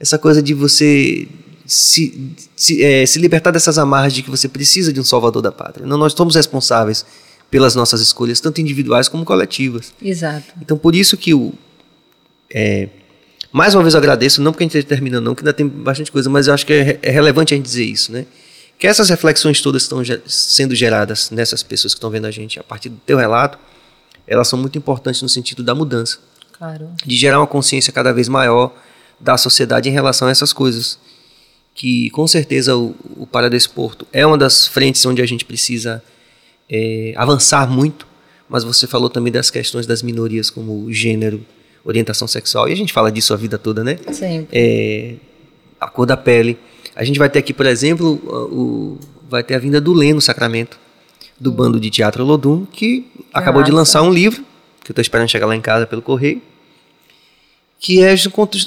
Essa 0.00 0.18
coisa 0.18 0.42
de 0.42 0.54
você 0.54 1.28
se, 1.64 2.34
se, 2.56 2.82
é, 2.82 3.06
se 3.06 3.20
libertar 3.20 3.52
dessas 3.52 3.78
amarras 3.78 4.12
de 4.12 4.24
que 4.24 4.30
você 4.30 4.48
precisa 4.48 4.92
de 4.92 4.98
um 4.98 5.04
salvador 5.04 5.40
da 5.40 5.52
pátria. 5.52 5.86
Não, 5.86 5.96
nós 5.96 6.14
somos 6.14 6.34
responsáveis 6.34 7.06
pelas 7.52 7.74
nossas 7.74 8.00
escolhas, 8.00 8.40
tanto 8.40 8.62
individuais 8.62 9.08
como 9.08 9.26
coletivas. 9.26 9.92
Exato. 10.02 10.54
Então, 10.62 10.78
por 10.78 10.94
isso 10.94 11.18
que 11.18 11.34
o. 11.34 11.52
É, 12.50 12.88
mais 13.52 13.74
uma 13.74 13.82
vez 13.82 13.92
eu 13.92 13.98
agradeço, 13.98 14.40
não 14.40 14.52
porque 14.52 14.64
a 14.64 14.66
gente 14.66 14.78
esteja 14.78 14.88
terminando, 14.88 15.26
não, 15.26 15.34
que 15.34 15.42
ainda 15.42 15.52
tem 15.52 15.68
bastante 15.68 16.10
coisa, 16.10 16.30
mas 16.30 16.46
eu 16.46 16.54
acho 16.54 16.64
que 16.64 16.72
é, 16.72 16.98
é 17.02 17.10
relevante 17.10 17.52
a 17.52 17.56
gente 17.58 17.66
dizer 17.66 17.84
isso, 17.84 18.10
né? 18.10 18.24
Que 18.78 18.86
essas 18.86 19.10
reflexões 19.10 19.60
todas 19.60 19.82
estão 19.82 20.02
sendo 20.26 20.74
geradas 20.74 21.30
nessas 21.30 21.62
pessoas 21.62 21.92
que 21.92 21.98
estão 21.98 22.08
vendo 22.08 22.24
a 22.24 22.30
gente 22.30 22.58
a 22.58 22.62
partir 22.62 22.88
do 22.88 22.96
teu 23.04 23.18
relato, 23.18 23.58
elas 24.26 24.48
são 24.48 24.58
muito 24.58 24.78
importantes 24.78 25.20
no 25.20 25.28
sentido 25.28 25.62
da 25.62 25.74
mudança. 25.74 26.20
Claro. 26.56 26.88
De 27.04 27.14
gerar 27.14 27.38
uma 27.38 27.46
consciência 27.46 27.92
cada 27.92 28.14
vez 28.14 28.28
maior 28.28 28.74
da 29.20 29.36
sociedade 29.36 29.90
em 29.90 29.92
relação 29.92 30.26
a 30.26 30.30
essas 30.30 30.54
coisas. 30.54 30.98
Que 31.74 32.08
com 32.10 32.26
certeza 32.26 32.74
o, 32.74 32.96
o 33.14 33.26
Paradesporto 33.26 34.06
é 34.10 34.26
uma 34.26 34.38
das 34.38 34.66
frentes 34.66 35.04
onde 35.04 35.20
a 35.20 35.26
gente 35.26 35.44
precisa 35.44 36.02
é, 36.72 37.12
avançar 37.16 37.68
muito, 37.68 38.06
mas 38.48 38.64
você 38.64 38.86
falou 38.86 39.10
também 39.10 39.30
das 39.30 39.50
questões 39.50 39.86
das 39.86 40.02
minorias, 40.02 40.48
como 40.48 40.90
gênero, 40.90 41.44
orientação 41.84 42.26
sexual, 42.26 42.66
e 42.68 42.72
a 42.72 42.76
gente 42.76 42.92
fala 42.92 43.12
disso 43.12 43.34
a 43.34 43.36
vida 43.36 43.58
toda, 43.58 43.84
né? 43.84 43.98
Sempre. 44.10 44.48
É, 44.50 45.14
a 45.78 45.88
cor 45.88 46.06
da 46.06 46.16
pele. 46.16 46.58
A 46.96 47.04
gente 47.04 47.18
vai 47.18 47.28
ter 47.28 47.40
aqui, 47.40 47.52
por 47.52 47.66
exemplo, 47.66 48.14
o, 48.50 48.98
vai 49.28 49.42
ter 49.42 49.54
a 49.54 49.58
vinda 49.58 49.80
do 49.80 49.92
Leno 49.92 50.20
Sacramento, 50.20 50.78
do 51.38 51.50
hum. 51.50 51.54
bando 51.54 51.78
de 51.78 51.90
teatro 51.90 52.24
Lodum, 52.24 52.64
que 52.64 53.06
acabou 53.34 53.62
de 53.62 53.70
lançar 53.70 54.02
um 54.02 54.10
livro, 54.10 54.42
que 54.82 54.90
eu 54.90 54.92
estou 54.92 55.02
esperando 55.02 55.28
chegar 55.28 55.46
lá 55.46 55.54
em 55.54 55.60
casa 55.60 55.86
pelo 55.86 56.00
correio, 56.00 56.40
que 57.78 58.02
é 58.02 58.14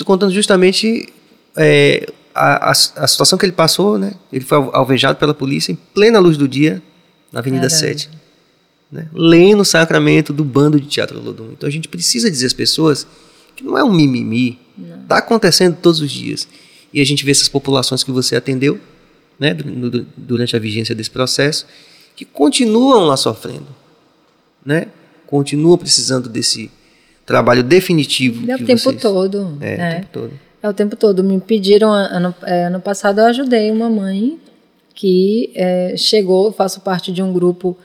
contando 0.03 0.31
justamente 0.31 1.07
é, 1.55 2.07
a, 2.33 2.69
a, 2.69 2.71
a, 2.71 3.07
situação 3.07 3.37
que 3.37 3.45
ele 3.45 3.53
passou, 3.53 3.97
né? 3.97 4.13
Ele 4.31 4.43
foi 4.43 4.57
alvejado 4.73 5.17
pela 5.17 5.33
polícia 5.33 5.71
em 5.71 5.75
plena 5.75 6.19
luz 6.19 6.37
do 6.37 6.47
dia 6.47 6.83
na 7.35 7.41
Avenida 7.41 7.67
Caramba. 7.67 7.87
7. 7.87 8.09
Né? 8.89 9.09
Lendo 9.13 9.59
o 9.59 9.65
sacramento 9.65 10.31
do 10.31 10.45
bando 10.45 10.79
de 10.79 10.87
Teatro 10.87 11.21
Lodum. 11.21 11.51
Então 11.51 11.67
a 11.67 11.71
gente 11.71 11.89
precisa 11.89 12.31
dizer 12.31 12.45
às 12.45 12.53
pessoas 12.53 13.05
que 13.57 13.63
não 13.63 13.77
é 13.77 13.83
um 13.83 13.91
mimimi. 13.91 14.57
Está 15.03 15.17
acontecendo 15.17 15.75
todos 15.81 15.99
os 15.99 16.09
dias. 16.09 16.47
E 16.93 17.01
a 17.01 17.05
gente 17.05 17.25
vê 17.25 17.31
essas 17.31 17.49
populações 17.49 18.05
que 18.05 18.11
você 18.11 18.37
atendeu 18.37 18.79
né, 19.37 19.53
durante 20.15 20.55
a 20.55 20.59
vigência 20.59 20.95
desse 20.95 21.11
processo, 21.11 21.67
que 22.15 22.23
continuam 22.23 23.05
lá 23.05 23.17
sofrendo. 23.17 23.67
Né? 24.65 24.87
Continuam 25.27 25.77
precisando 25.77 26.29
desse 26.29 26.71
trabalho 27.25 27.63
definitivo. 27.63 28.49
É 28.49 28.55
o 28.55 28.65
tempo 28.65 28.81
vocês... 28.81 29.01
todo. 29.01 29.57
É, 29.59 29.73
é, 29.73 29.75
o 29.75 29.91
tempo 29.91 30.07
todo. 30.13 30.31
É 30.63 30.69
o 30.69 30.73
tempo 30.73 30.95
todo. 30.95 31.21
Me 31.21 31.41
pediram, 31.41 31.91
ano, 31.91 32.33
é, 32.43 32.67
ano 32.67 32.79
passado 32.79 33.19
eu 33.19 33.25
ajudei 33.25 33.71
uma 33.71 33.89
mãe 33.89 34.39
que 34.95 35.51
é, 35.53 35.95
chegou, 35.97 36.53
faço 36.53 36.79
parte 36.79 37.11
de 37.11 37.21
um 37.21 37.33
grupo 37.33 37.77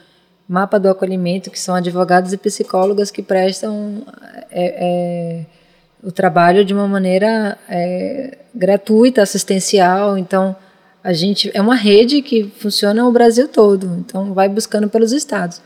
Mapa 0.48 0.78
do 0.78 0.88
Acolhimento, 0.88 1.50
que 1.50 1.58
são 1.58 1.74
advogados 1.74 2.32
e 2.32 2.36
psicólogas 2.36 3.10
que 3.10 3.22
prestam 3.22 4.02
é, 4.50 5.42
é, 5.42 5.46
o 6.02 6.10
trabalho 6.10 6.64
de 6.64 6.72
uma 6.72 6.88
maneira 6.88 7.58
é, 7.68 8.38
gratuita, 8.54 9.22
assistencial. 9.22 10.16
Então, 10.16 10.56
a 11.02 11.12
gente 11.12 11.50
é 11.52 11.60
uma 11.60 11.74
rede 11.74 12.22
que 12.22 12.44
funciona 12.58 13.06
o 13.06 13.12
Brasil 13.12 13.48
todo, 13.48 13.86
então 13.98 14.32
vai 14.32 14.48
buscando 14.48 14.88
pelos 14.88 15.12
estados. 15.12 15.60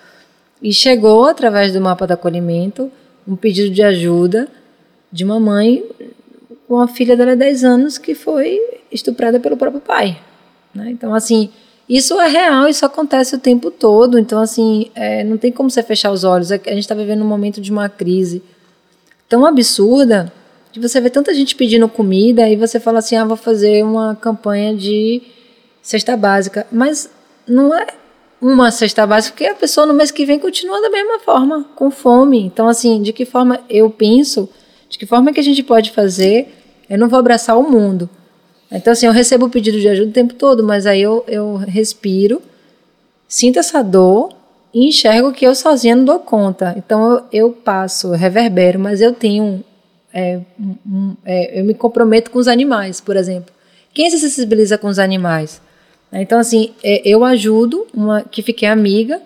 E 0.62 0.72
chegou, 0.72 1.26
através 1.26 1.72
do 1.72 1.80
Mapa 1.80 2.06
do 2.06 2.12
Acolhimento, 2.12 2.90
um 3.26 3.36
pedido 3.36 3.70
de 3.70 3.82
ajuda 3.82 4.48
de 5.12 5.24
uma 5.24 5.38
mãe 5.38 5.84
com 6.66 6.80
a 6.80 6.88
filha 6.88 7.16
dela 7.16 7.32
de 7.32 7.38
10 7.38 7.64
anos 7.64 7.98
que 7.98 8.14
foi 8.14 8.58
estuprada 8.90 9.38
pelo 9.38 9.56
próprio 9.56 9.80
pai. 9.80 10.18
Né? 10.74 10.90
Então, 10.90 11.14
assim, 11.14 11.50
isso 11.88 12.18
é 12.20 12.28
real, 12.28 12.68
isso 12.68 12.84
acontece 12.84 13.34
o 13.34 13.38
tempo 13.38 13.70
todo. 13.70 14.18
Então, 14.18 14.40
assim, 14.40 14.90
é, 14.94 15.22
não 15.22 15.36
tem 15.36 15.52
como 15.52 15.70
você 15.70 15.82
fechar 15.82 16.10
os 16.10 16.24
olhos. 16.24 16.50
É 16.50 16.60
a 16.66 16.70
gente 16.70 16.80
está 16.80 16.94
vivendo 16.94 17.22
um 17.22 17.28
momento 17.28 17.60
de 17.60 17.70
uma 17.70 17.88
crise 17.88 18.42
tão 19.28 19.46
absurda 19.46 20.32
de 20.72 20.80
você 20.80 21.00
ver 21.00 21.10
tanta 21.10 21.32
gente 21.32 21.54
pedindo 21.54 21.88
comida 21.88 22.48
e 22.48 22.56
você 22.56 22.80
fala 22.80 22.98
assim: 22.98 23.16
ah, 23.16 23.24
vou 23.24 23.36
fazer 23.36 23.84
uma 23.84 24.16
campanha 24.16 24.74
de 24.74 25.22
cesta 25.80 26.16
básica. 26.16 26.66
Mas 26.72 27.10
não 27.46 27.74
é 27.74 27.86
uma 28.40 28.70
cesta 28.70 29.06
básica, 29.06 29.34
porque 29.34 29.46
a 29.46 29.54
pessoa 29.54 29.86
no 29.86 29.94
mês 29.94 30.10
que 30.10 30.26
vem 30.26 30.38
continua 30.38 30.80
da 30.80 30.90
mesma 30.90 31.20
forma, 31.20 31.64
com 31.76 31.90
fome. 31.90 32.40
Então, 32.40 32.66
assim, 32.66 33.00
de 33.02 33.12
que 33.12 33.24
forma 33.24 33.60
eu 33.70 33.88
penso, 33.88 34.48
de 34.88 34.98
que 34.98 35.06
forma 35.06 35.32
que 35.32 35.40
a 35.40 35.44
gente 35.44 35.62
pode 35.62 35.92
fazer? 35.92 36.52
Eu 36.88 36.98
não 36.98 37.08
vou 37.08 37.18
abraçar 37.18 37.58
o 37.58 37.62
mundo 37.62 38.10
então, 38.70 38.92
assim, 38.92 39.06
eu 39.06 39.12
recebo 39.12 39.46
o 39.46 39.50
pedido 39.50 39.78
de 39.78 39.88
ajuda 39.88 40.08
o 40.08 40.12
tempo 40.12 40.34
todo, 40.34 40.64
mas 40.64 40.86
aí 40.86 41.02
eu, 41.02 41.24
eu 41.28 41.56
respiro, 41.56 42.42
sinto 43.28 43.58
essa 43.58 43.82
dor 43.82 44.30
e 44.72 44.88
enxergo 44.88 45.32
que 45.32 45.46
eu 45.46 45.54
sozinha 45.54 45.94
não 45.94 46.04
dou 46.04 46.18
conta. 46.18 46.74
Então, 46.76 47.12
eu, 47.12 47.24
eu 47.32 47.52
passo, 47.52 48.08
eu 48.08 48.12
reverbero, 48.12 48.78
mas 48.78 49.00
eu 49.00 49.12
tenho. 49.12 49.62
É, 50.12 50.40
um, 50.86 51.14
é, 51.24 51.60
eu 51.60 51.64
me 51.64 51.74
comprometo 51.74 52.30
com 52.30 52.38
os 52.38 52.48
animais, 52.48 53.00
por 53.00 53.16
exemplo. 53.16 53.52
Quem 53.92 54.10
se 54.10 54.18
sensibiliza 54.18 54.78
com 54.78 54.88
os 54.88 54.98
animais? 54.98 55.60
Então, 56.12 56.38
assim, 56.38 56.72
é, 56.82 57.02
eu 57.04 57.24
ajudo 57.24 57.86
uma 57.92 58.22
que 58.22 58.42
fiquei 58.42 58.68
amiga 58.68 59.20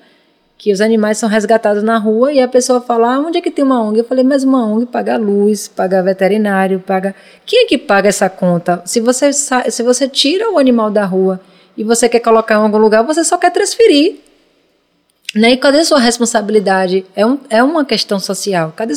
que 0.58 0.72
os 0.72 0.80
animais 0.80 1.18
são 1.18 1.28
resgatados 1.28 1.84
na 1.84 1.96
rua 1.98 2.32
e 2.32 2.40
a 2.40 2.48
pessoa 2.48 2.80
fala, 2.80 3.14
ah, 3.14 3.20
onde 3.20 3.38
é 3.38 3.40
que 3.40 3.50
tem 3.50 3.64
uma 3.64 3.80
ONG? 3.80 4.00
Eu 4.00 4.04
falei, 4.04 4.24
mas 4.24 4.42
uma 4.42 4.66
ONG 4.66 4.86
paga 4.86 5.16
luz, 5.16 5.68
paga 5.68 6.02
veterinário, 6.02 6.80
paga... 6.80 7.14
Quem 7.46 7.62
é 7.62 7.66
que 7.66 7.78
paga 7.78 8.08
essa 8.08 8.28
conta? 8.28 8.82
Se 8.84 8.98
você, 8.98 9.32
se 9.32 9.82
você 9.84 10.08
tira 10.08 10.50
o 10.50 10.58
animal 10.58 10.90
da 10.90 11.04
rua 11.04 11.40
e 11.76 11.84
você 11.84 12.08
quer 12.08 12.18
colocar 12.18 12.56
em 12.56 12.58
algum 12.58 12.76
lugar, 12.76 13.04
você 13.04 13.22
só 13.22 13.38
quer 13.38 13.52
transferir. 13.52 14.16
Né? 15.32 15.52
E 15.52 15.56
cadê 15.56 15.78
a 15.78 15.84
sua 15.84 16.00
responsabilidade? 16.00 17.06
É, 17.14 17.24
um, 17.24 17.38
é 17.48 17.62
uma 17.62 17.84
questão 17.84 18.18
social. 18.18 18.72
Cadê 18.74 18.94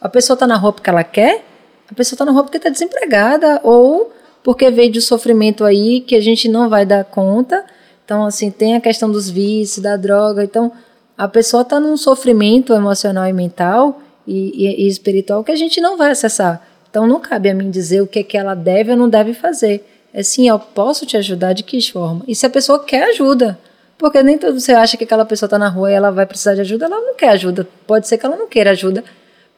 a 0.00 0.08
pessoa 0.08 0.34
está 0.34 0.46
na 0.46 0.56
rua 0.56 0.72
porque 0.72 0.88
ela 0.88 1.02
quer? 1.02 1.44
A 1.90 1.94
pessoa 1.94 2.14
está 2.14 2.24
na 2.24 2.30
rua 2.30 2.44
porque 2.44 2.56
está 2.56 2.70
desempregada 2.70 3.60
ou 3.64 4.12
porque 4.44 4.70
veio 4.70 4.92
de 4.92 5.00
um 5.00 5.02
sofrimento 5.02 5.64
aí 5.64 6.00
que 6.00 6.14
a 6.14 6.20
gente 6.20 6.48
não 6.48 6.68
vai 6.68 6.86
dar 6.86 7.04
conta. 7.04 7.64
Então, 8.04 8.24
assim, 8.24 8.50
tem 8.50 8.76
a 8.76 8.80
questão 8.80 9.10
dos 9.10 9.28
vícios, 9.28 9.82
da 9.82 9.96
droga. 9.96 10.44
Então, 10.44 10.72
a 11.20 11.28
pessoa 11.28 11.60
está 11.60 11.78
num 11.78 11.98
sofrimento 11.98 12.72
emocional 12.72 13.28
e 13.28 13.32
mental 13.34 14.00
e, 14.26 14.66
e, 14.66 14.84
e, 14.84 14.88
espiritual 14.88 15.44
que 15.44 15.52
a 15.52 15.56
gente 15.56 15.78
não 15.78 15.98
vai 15.98 16.12
acessar. 16.12 16.66
Então 16.90 17.06
não 17.06 17.20
cabe 17.20 17.50
a 17.50 17.54
mim 17.54 17.70
dizer 17.70 18.00
o 18.00 18.06
que, 18.06 18.20
é 18.20 18.22
que 18.22 18.38
ela 18.38 18.54
deve 18.54 18.92
ou 18.92 18.96
não 18.96 19.06
deve 19.06 19.34
fazer. 19.34 19.86
É 20.14 20.22
sim, 20.22 20.48
eu 20.48 20.58
posso 20.58 21.04
te 21.04 21.18
ajudar 21.18 21.52
de 21.52 21.62
que 21.62 21.78
forma? 21.92 22.22
E 22.26 22.34
se 22.34 22.46
a 22.46 22.48
pessoa 22.48 22.82
quer 22.82 23.10
ajuda, 23.10 23.58
porque 23.98 24.22
nem 24.22 24.38
todo 24.38 24.58
você 24.58 24.72
acha 24.72 24.96
que 24.96 25.04
aquela 25.04 25.26
pessoa 25.26 25.46
está 25.46 25.58
na 25.58 25.68
rua 25.68 25.90
e 25.90 25.94
ela 25.94 26.10
vai 26.10 26.24
precisar 26.24 26.54
de 26.54 26.62
ajuda, 26.62 26.86
ela 26.86 26.98
não 26.98 27.14
quer 27.14 27.28
ajuda. 27.28 27.68
Pode 27.86 28.08
ser 28.08 28.16
que 28.16 28.24
ela 28.24 28.36
não 28.36 28.48
queira 28.48 28.70
ajuda, 28.70 29.04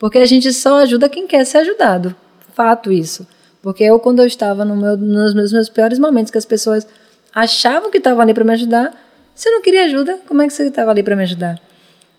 porque 0.00 0.18
a 0.18 0.26
gente 0.26 0.52
só 0.52 0.78
ajuda 0.78 1.08
quem 1.08 1.28
quer 1.28 1.46
ser 1.46 1.58
ajudado. 1.58 2.12
Fato 2.54 2.90
isso. 2.90 3.24
Porque 3.62 3.84
eu, 3.84 4.00
quando 4.00 4.18
eu 4.18 4.26
estava 4.26 4.64
no 4.64 4.74
meu, 4.74 4.96
nos 4.96 5.32
meus, 5.32 5.52
meus 5.52 5.68
piores 5.68 6.00
momentos, 6.00 6.32
que 6.32 6.38
as 6.38 6.44
pessoas 6.44 6.84
achavam 7.32 7.88
que 7.88 7.98
estavam 7.98 8.20
ali 8.20 8.34
para 8.34 8.42
me 8.42 8.52
ajudar, 8.52 8.92
você 9.34 9.50
não 9.50 9.62
queria 9.62 9.84
ajuda, 9.84 10.18
como 10.26 10.42
é 10.42 10.46
que 10.46 10.52
você 10.52 10.64
estava 10.64 10.90
ali 10.90 11.02
para 11.02 11.16
me 11.16 11.22
ajudar? 11.22 11.60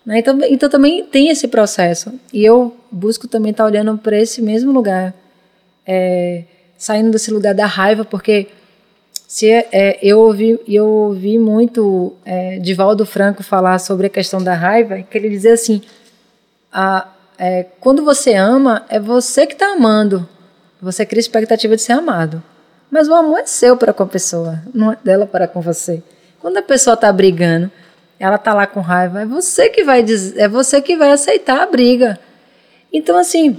Né? 0.04 0.18
Então, 0.18 0.38
então 0.42 0.68
também 0.68 1.04
tem 1.04 1.28
esse 1.28 1.48
processo. 1.48 2.12
E 2.32 2.44
eu 2.44 2.76
busco 2.90 3.26
também 3.26 3.50
estar 3.50 3.64
tá 3.64 3.68
olhando 3.68 3.96
para 3.98 4.18
esse 4.18 4.42
mesmo 4.42 4.72
lugar, 4.72 5.14
é, 5.86 6.44
saindo 6.76 7.10
desse 7.10 7.30
lugar 7.30 7.54
da 7.54 7.66
raiva, 7.66 8.04
porque 8.04 8.48
se 9.26 9.50
é, 9.50 9.98
eu 10.02 10.20
ouvi 10.20 10.60
eu 10.68 10.86
ouvi 10.86 11.38
muito 11.38 12.14
é, 12.24 12.58
Divaldo 12.58 13.04
Franco 13.06 13.42
falar 13.42 13.78
sobre 13.78 14.06
a 14.06 14.10
questão 14.10 14.42
da 14.42 14.54
raiva, 14.54 15.02
que 15.02 15.16
ele 15.16 15.28
dizia 15.28 15.54
assim: 15.54 15.82
a, 16.72 17.08
é, 17.38 17.66
quando 17.80 18.04
você 18.04 18.34
ama, 18.34 18.84
é 18.88 19.00
você 19.00 19.46
que 19.46 19.54
está 19.54 19.72
amando. 19.72 20.28
Você 20.80 21.06
cria 21.06 21.20
expectativa 21.20 21.76
de 21.76 21.82
ser 21.82 21.92
amado. 21.92 22.42
Mas 22.90 23.08
o 23.08 23.14
amor 23.14 23.38
é 23.40 23.46
seu 23.46 23.76
para 23.76 23.92
com 23.92 24.02
a 24.02 24.06
pessoa, 24.06 24.62
não 24.72 24.92
é 24.92 24.98
dela 25.02 25.26
para 25.26 25.48
com 25.48 25.60
você. 25.60 26.02
Quando 26.44 26.58
a 26.58 26.62
pessoa 26.62 26.92
está 26.92 27.10
brigando, 27.10 27.72
ela 28.18 28.36
está 28.36 28.52
lá 28.52 28.66
com 28.66 28.82
raiva, 28.82 29.22
é 29.22 29.24
você 29.24 29.70
que 29.70 29.82
vai 29.82 30.02
dizer, 30.02 30.38
é 30.38 30.46
você 30.46 30.78
que 30.82 30.94
vai 30.94 31.10
aceitar 31.10 31.62
a 31.62 31.66
briga. 31.66 32.20
Então 32.92 33.16
assim, 33.16 33.58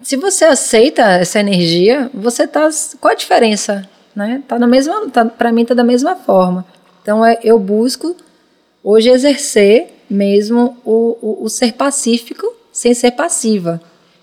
se 0.00 0.16
você 0.16 0.46
aceita 0.46 1.02
essa 1.02 1.38
energia, 1.38 2.10
você 2.14 2.46
tá 2.46 2.70
qual 2.98 3.12
a 3.12 3.14
diferença 3.14 3.86
né? 4.14 4.42
Tá 4.48 4.58
na 4.58 4.66
mesma, 4.66 5.10
tá, 5.10 5.26
para 5.26 5.52
mim 5.52 5.66
tá 5.66 5.74
da 5.74 5.84
mesma 5.84 6.16
forma. 6.16 6.64
Então 7.02 7.22
é, 7.22 7.38
eu 7.44 7.58
busco 7.58 8.16
hoje 8.82 9.10
exercer 9.10 9.88
mesmo 10.08 10.78
o, 10.82 11.18
o, 11.20 11.44
o, 11.44 11.48
ser 11.50 11.74
pacífico 11.74 12.50
sem 12.72 12.94
ser 12.94 13.10
passiva. 13.10 13.82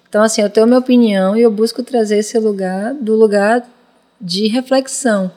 Então 0.09 0.23
assim, 0.23 0.41
eu 0.41 0.49
tenho 0.49 0.65
minha 0.65 0.79
opinião 0.79 1.37
e 1.37 1.43
eu 1.43 1.51
busco 1.51 1.83
trazer 1.83 2.17
esse 2.17 2.39
lugar 2.39 2.95
do 2.95 3.13
lugar 3.15 3.63
de 4.19 4.47
reflexão, 4.47 5.31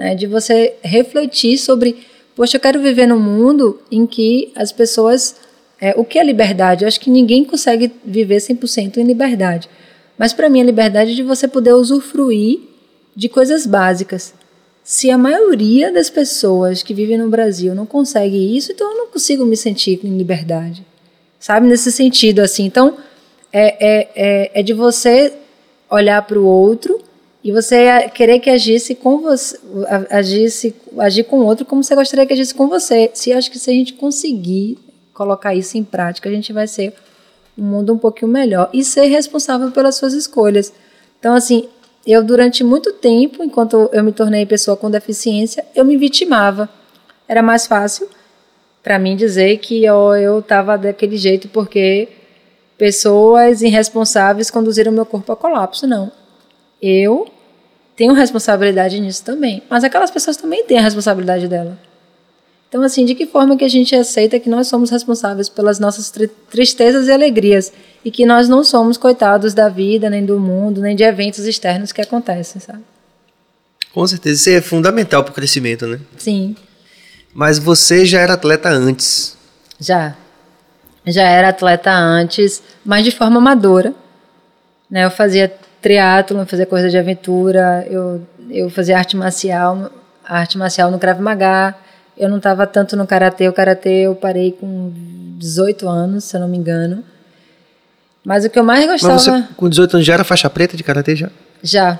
né? 0.00 0.14
De 0.14 0.26
você 0.26 0.72
refletir 0.82 1.58
sobre, 1.58 1.98
poxa, 2.34 2.56
eu 2.56 2.60
quero 2.60 2.80
viver 2.80 3.06
num 3.06 3.20
mundo 3.20 3.78
em 3.92 4.06
que 4.06 4.50
as 4.56 4.72
pessoas 4.72 5.36
é, 5.78 5.92
o 5.94 6.04
que 6.04 6.18
é 6.18 6.24
liberdade? 6.24 6.84
Eu 6.84 6.88
acho 6.88 6.98
que 6.98 7.10
ninguém 7.10 7.44
consegue 7.44 7.92
viver 8.02 8.38
100% 8.38 8.96
em 8.96 9.02
liberdade. 9.04 9.68
Mas 10.16 10.32
para 10.32 10.48
mim 10.48 10.62
a 10.62 10.64
liberdade 10.64 11.12
é 11.12 11.14
de 11.14 11.22
você 11.22 11.46
poder 11.46 11.74
usufruir 11.74 12.60
de 13.14 13.28
coisas 13.28 13.66
básicas. 13.66 14.32
Se 14.82 15.10
a 15.10 15.18
maioria 15.18 15.92
das 15.92 16.08
pessoas 16.08 16.82
que 16.82 16.94
vivem 16.94 17.18
no 17.18 17.28
Brasil 17.28 17.74
não 17.74 17.84
consegue 17.84 18.56
isso, 18.56 18.72
então 18.72 18.90
eu 18.90 18.96
não 18.96 19.06
consigo 19.08 19.44
me 19.44 19.56
sentir 19.56 20.00
em 20.02 20.16
liberdade. 20.16 20.84
Sabe? 21.38 21.66
Nesse 21.66 21.92
sentido, 21.92 22.40
assim. 22.40 22.64
Então, 22.64 22.96
é, 23.52 23.86
é, 23.86 24.08
é, 24.14 24.60
é 24.60 24.62
de 24.62 24.72
você 24.72 25.34
olhar 25.90 26.22
para 26.22 26.38
o 26.38 26.46
outro 26.46 27.00
e 27.42 27.52
você 27.52 28.08
querer 28.10 28.38
que 28.38 28.50
agisse 28.50 28.94
com 28.94 29.18
você, 29.18 29.58
agisse, 30.10 30.74
agir 30.98 31.24
com 31.24 31.40
outro 31.40 31.64
como 31.64 31.82
você 31.82 31.94
gostaria 31.94 32.26
que 32.26 32.34
agisse 32.34 32.54
com 32.54 32.68
você. 32.68 33.10
Se 33.14 33.32
acho 33.32 33.50
que 33.50 33.58
se 33.58 33.70
a 33.70 33.72
gente 33.72 33.94
conseguir 33.94 34.78
colocar 35.14 35.54
isso 35.54 35.78
em 35.78 35.84
prática, 35.84 36.28
a 36.28 36.32
gente 36.32 36.52
vai 36.52 36.66
ser 36.66 36.92
um 37.56 37.64
mundo 37.64 37.94
um 37.94 37.98
pouquinho 37.98 38.30
melhor 38.30 38.68
e 38.74 38.84
ser 38.84 39.06
responsável 39.06 39.70
pelas 39.70 39.96
suas 39.96 40.12
escolhas. 40.12 40.72
Então, 41.18 41.34
assim, 41.34 41.66
eu 42.06 42.22
durante 42.22 42.62
muito 42.62 42.92
tempo, 42.92 43.42
enquanto 43.42 43.88
eu 43.92 44.04
me 44.04 44.12
tornei 44.12 44.44
pessoa 44.44 44.76
com 44.76 44.90
deficiência, 44.90 45.64
eu 45.74 45.84
me 45.84 45.96
vitimava. 45.96 46.68
Era 47.26 47.42
mais 47.42 47.66
fácil 47.66 48.06
para 48.82 48.98
mim 48.98 49.16
dizer 49.16 49.58
que 49.58 49.84
eu 49.84 50.40
estava 50.40 50.76
daquele 50.76 51.16
jeito 51.16 51.48
porque 51.48 52.08
pessoas 52.76 53.62
irresponsáveis 53.62 54.50
conduziram 54.50 54.92
meu 54.92 55.06
corpo 55.06 55.32
a 55.32 55.36
colapso. 55.36 55.86
Não. 55.86 56.19
Eu 56.80 57.30
tenho 57.96 58.12
responsabilidade 58.14 58.98
nisso 58.98 59.24
também. 59.24 59.62
Mas 59.68 59.84
aquelas 59.84 60.10
pessoas 60.10 60.36
também 60.36 60.64
têm 60.64 60.78
a 60.78 60.82
responsabilidade 60.82 61.46
dela. 61.48 61.78
Então, 62.68 62.82
assim, 62.82 63.04
de 63.04 63.16
que 63.16 63.26
forma 63.26 63.56
que 63.56 63.64
a 63.64 63.68
gente 63.68 63.94
aceita 63.96 64.38
que 64.38 64.48
nós 64.48 64.68
somos 64.68 64.90
responsáveis 64.90 65.48
pelas 65.48 65.80
nossas 65.80 66.08
tri 66.08 66.28
tristezas 66.48 67.08
e 67.08 67.12
alegrias 67.12 67.72
e 68.04 68.10
que 68.10 68.24
nós 68.24 68.48
não 68.48 68.62
somos 68.62 68.96
coitados 68.96 69.52
da 69.52 69.68
vida, 69.68 70.08
nem 70.08 70.24
do 70.24 70.38
mundo, 70.38 70.80
nem 70.80 70.94
de 70.94 71.02
eventos 71.02 71.44
externos 71.46 71.90
que 71.90 72.00
acontecem, 72.00 72.60
sabe? 72.60 72.84
Com 73.92 74.06
certeza, 74.06 74.36
isso 74.36 74.50
é 74.50 74.60
fundamental 74.60 75.24
para 75.24 75.32
o 75.32 75.34
crescimento, 75.34 75.84
né? 75.86 75.98
Sim. 76.16 76.54
Mas 77.34 77.58
você 77.58 78.06
já 78.06 78.20
era 78.20 78.34
atleta 78.34 78.68
antes? 78.68 79.36
Já. 79.80 80.16
Já 81.04 81.22
era 81.22 81.48
atleta 81.48 81.90
antes, 81.90 82.62
mas 82.84 83.04
de 83.04 83.10
forma 83.10 83.38
amadora. 83.38 83.92
Né? 84.88 85.04
Eu 85.04 85.10
fazia 85.10 85.52
triatlo, 85.80 86.44
fazia 86.46 86.66
coisa 86.66 86.88
de 86.88 86.98
aventura, 86.98 87.86
eu, 87.90 88.22
eu 88.50 88.70
fazia 88.70 88.98
arte 88.98 89.16
marcial, 89.16 89.90
arte 90.24 90.58
marcial 90.58 90.90
no 90.90 90.98
Krav 90.98 91.20
Maga, 91.20 91.74
eu 92.16 92.28
não 92.28 92.36
estava 92.36 92.66
tanto 92.66 92.96
no 92.96 93.06
karatê. 93.06 93.48
O 93.48 93.52
karatê 93.52 94.02
eu 94.02 94.14
parei 94.14 94.52
com 94.52 94.92
18 95.38 95.88
anos, 95.88 96.24
se 96.24 96.36
eu 96.36 96.40
não 96.40 96.48
me 96.48 96.58
engano. 96.58 97.02
Mas 98.22 98.44
o 98.44 98.50
que 98.50 98.58
eu 98.58 98.64
mais 98.64 98.86
gostava. 98.86 99.14
Mas 99.14 99.22
você, 99.22 99.44
com 99.56 99.68
18 99.68 99.94
anos, 99.94 100.06
já 100.06 100.14
era 100.14 100.24
faixa 100.24 100.50
preta 100.50 100.76
de 100.76 100.84
karatê 100.84 101.16
já? 101.16 101.30
Já, 101.62 101.98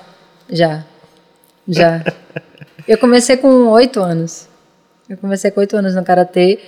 já. 0.51 0.85
Já. 1.66 2.05
eu 2.87 2.99
comecei 2.99 3.37
com 3.37 3.68
8 3.68 4.01
anos. 4.01 4.47
Eu 5.09 5.16
comecei 5.16 5.51
com 5.51 5.61
8 5.61 5.76
anos 5.78 5.95
no 5.95 6.05
karatê. 6.05 6.59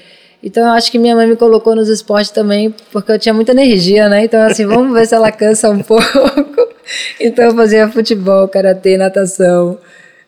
Então 0.43 0.67
eu 0.67 0.73
acho 0.73 0.91
que 0.91 0.99
minha 0.99 1.15
mãe 1.15 1.27
me 1.27 1.37
colocou 1.37 1.77
nos 1.77 1.89
esportes 1.89 2.31
também 2.31 2.75
porque 2.91 3.13
eu 3.13 3.19
tinha 3.19 3.33
muita 3.33 3.53
energia, 3.53 4.09
né? 4.09 4.25
Então 4.25 4.41
assim, 4.41 4.67
vamos 4.67 4.93
ver 4.93 5.07
se 5.07 5.15
ela 5.15 5.31
cansa 5.31 5.71
um 5.71 5.81
pouco. 5.85 6.03
Então 7.21 7.45
eu 7.45 7.55
fazia 7.55 7.89
futebol, 7.89 8.49
karatê, 8.49 8.97
natação 8.97 9.79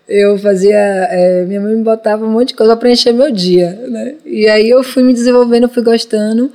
eu 0.09 0.39
fazia. 0.39 0.77
É, 0.77 1.45
minha 1.45 1.61
mãe 1.61 1.75
me 1.75 1.83
botava 1.83 2.25
um 2.25 2.31
monte 2.31 2.49
de 2.49 2.55
coisa 2.55 2.73
para 2.75 2.81
preencher 2.81 3.13
meu 3.13 3.31
dia, 3.31 3.73
né? 3.89 4.17
E 4.25 4.47
aí 4.49 4.69
eu 4.69 4.83
fui 4.83 5.03
me 5.03 5.13
desenvolvendo, 5.13 5.69
fui 5.69 5.83
gostando. 5.83 6.51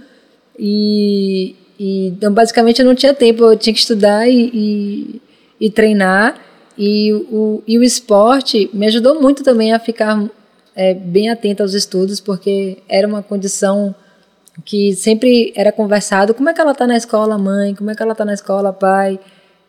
E, 0.58 1.56
e 1.80 2.08
então, 2.08 2.34
basicamente, 2.34 2.80
eu 2.80 2.86
não 2.86 2.95
tinha 2.95 3.14
tempo, 3.14 3.43
eu 3.43 3.58
tinha 3.58 3.74
que 3.74 3.80
estudar 3.80 4.30
e, 4.30 4.50
e, 4.54 5.22
e 5.60 5.70
treinar. 5.70 6.39
E 6.78 7.12
o, 7.12 7.62
e 7.68 7.78
o 7.78 7.84
esporte 7.84 8.70
me 8.74 8.88
ajudou 8.88 9.20
muito 9.22 9.43
também 9.43 9.74
a 9.74 9.80
ficar 9.80 10.24
é, 10.76 10.93
bem 10.93 11.30
atenta 11.30 11.64
aos 11.64 11.74
estudos, 11.74 12.22
porque 12.22 12.78
era 12.88 13.06
uma 13.06 13.22
condição 13.22 13.93
que 14.64 14.93
sempre 14.93 15.52
era 15.56 15.72
conversado. 15.72 16.34
Como 16.34 16.50
é 16.50 16.54
que 16.54 16.62
ela 16.62 16.72
está 16.72 16.88
na 16.88 16.95
escola, 16.95 17.38
mãe? 17.38 17.76
Como 17.76 17.89
é 17.89 17.95
que 17.95 18.02
ela 18.02 18.14
está 18.14 18.24
na 18.24 18.34
escola, 18.34 18.72
pai? 18.72 19.20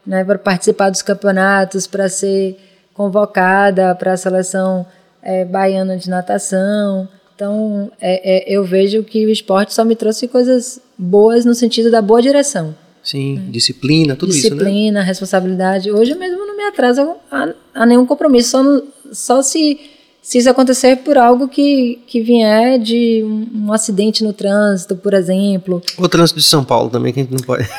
Né, 0.06 0.24
para 0.24 0.38
participar 0.38 0.90
dos 0.90 1.02
campeonatos, 1.02 1.86
para 1.86 2.08
ser 2.08 2.58
convocada 2.94 3.94
para 3.94 4.12
a 4.12 4.16
seleção 4.16 4.86
é, 5.22 5.44
baiana 5.44 5.96
de 5.96 6.08
natação. 6.08 7.08
Então, 7.34 7.90
é, 8.00 8.52
é, 8.52 8.54
eu 8.54 8.64
vejo 8.64 9.02
que 9.02 9.24
o 9.24 9.30
esporte 9.30 9.72
só 9.72 9.84
me 9.84 9.96
trouxe 9.96 10.28
coisas 10.28 10.80
boas 10.98 11.44
no 11.44 11.54
sentido 11.54 11.90
da 11.90 12.02
boa 12.02 12.20
direção. 12.20 12.74
Sim, 13.02 13.36
né? 13.36 13.46
disciplina, 13.48 14.14
tudo 14.14 14.30
disciplina, 14.30 14.56
isso, 14.56 14.64
né? 14.64 14.70
Disciplina, 14.70 15.02
responsabilidade. 15.02 15.90
Hoje 15.90 16.14
mesmo 16.14 16.46
não 16.46 16.54
me 16.54 16.64
atrasa 16.64 17.16
a, 17.30 17.48
a 17.74 17.86
nenhum 17.86 18.04
compromisso, 18.04 18.50
só, 18.50 18.62
no, 18.62 18.82
só 19.10 19.42
se, 19.42 19.80
se 20.20 20.36
isso 20.36 20.50
acontecer 20.50 20.96
por 20.96 21.16
algo 21.16 21.48
que, 21.48 22.00
que 22.06 22.20
vier 22.20 22.78
de 22.78 23.22
um, 23.24 23.66
um 23.66 23.72
acidente 23.72 24.22
no 24.22 24.34
trânsito, 24.34 24.94
por 24.96 25.14
exemplo. 25.14 25.80
O 25.96 26.08
trânsito 26.08 26.38
de 26.38 26.44
São 26.44 26.62
Paulo 26.62 26.90
também, 26.90 27.12
que 27.12 27.20
a 27.20 27.22
gente 27.22 27.32
não 27.32 27.42
pode... 27.42 27.66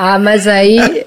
Ah, 0.00 0.16
mas 0.16 0.46
aí 0.46 1.04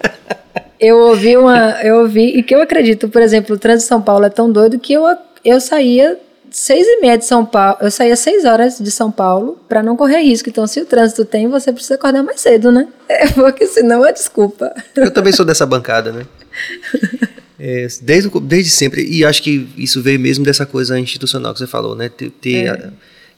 eu 0.77 0.97
ouvi 0.97 1.37
uma. 1.37 1.81
Eu 1.81 2.01
ouvi, 2.01 2.37
e 2.37 2.43
que 2.43 2.53
eu 2.53 2.61
acredito, 2.61 3.07
por 3.07 3.21
exemplo, 3.21 3.55
o 3.55 3.57
trânsito 3.57 3.85
de 3.85 3.87
São 3.87 4.01
Paulo 4.01 4.25
é 4.25 4.29
tão 4.29 4.51
doido 4.51 4.77
que 4.77 4.91
eu, 4.91 5.05
eu 5.45 5.61
saía 5.61 6.19
seis 6.51 6.85
e 6.85 6.99
meia 6.99 7.17
de 7.17 7.23
São 7.23 7.45
Paulo, 7.45 7.77
eu 7.79 7.89
saía 7.89 8.17
seis 8.17 8.43
horas 8.43 8.79
de 8.79 8.91
São 8.91 9.09
Paulo 9.09 9.57
para 9.69 9.81
não 9.81 9.95
correr 9.95 10.21
risco. 10.23 10.49
Então, 10.49 10.67
se 10.67 10.81
o 10.81 10.85
trânsito 10.85 11.23
tem, 11.23 11.47
você 11.47 11.71
precisa 11.71 11.95
acordar 11.95 12.21
mais 12.21 12.41
cedo, 12.41 12.69
né? 12.69 12.85
É, 13.07 13.27
porque 13.27 13.67
senão 13.67 14.05
é 14.05 14.11
desculpa. 14.11 14.73
Eu 14.95 15.11
também 15.11 15.33
sou 15.33 15.45
dessa 15.45 15.65
bancada, 15.65 16.11
né? 16.11 16.25
É, 17.63 17.85
desde, 18.01 18.27
desde 18.39 18.71
sempre, 18.71 19.07
e 19.07 19.23
acho 19.23 19.43
que 19.43 19.69
isso 19.77 20.01
veio 20.01 20.19
mesmo 20.19 20.43
dessa 20.43 20.65
coisa 20.65 20.99
institucional 20.99 21.53
que 21.53 21.59
você 21.59 21.67
falou, 21.67 21.95
né? 21.95 22.09
Ter, 22.09 22.31
ter 22.31 22.65
é. 22.65 22.89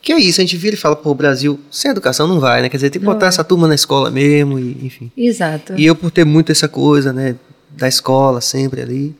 Que 0.03 0.11
é 0.11 0.19
isso, 0.19 0.41
a 0.41 0.43
gente 0.43 0.57
vira 0.57 0.75
e 0.75 0.77
fala, 0.77 0.97
pô, 0.97 1.11
o 1.11 1.15
Brasil, 1.15 1.57
sem 1.71 1.89
educação 1.89 2.27
não 2.27 2.37
vai, 2.37 2.61
né? 2.61 2.67
Quer 2.67 2.75
dizer, 2.75 2.89
tem 2.89 2.99
que 2.99 3.05
botar 3.05 3.27
essa 3.27 3.41
turma 3.41 3.69
na 3.69 3.73
escola 3.73 4.11
mesmo, 4.11 4.59
e, 4.59 4.77
enfim. 4.83 5.09
Exato. 5.15 5.75
E 5.77 5.85
eu, 5.85 5.95
por 5.95 6.11
ter 6.11 6.25
muito 6.25 6.51
essa 6.51 6.67
coisa, 6.67 7.13
né, 7.13 7.37
da 7.69 7.87
escola 7.87 8.41
sempre 8.41 8.81
ali, 8.81 9.15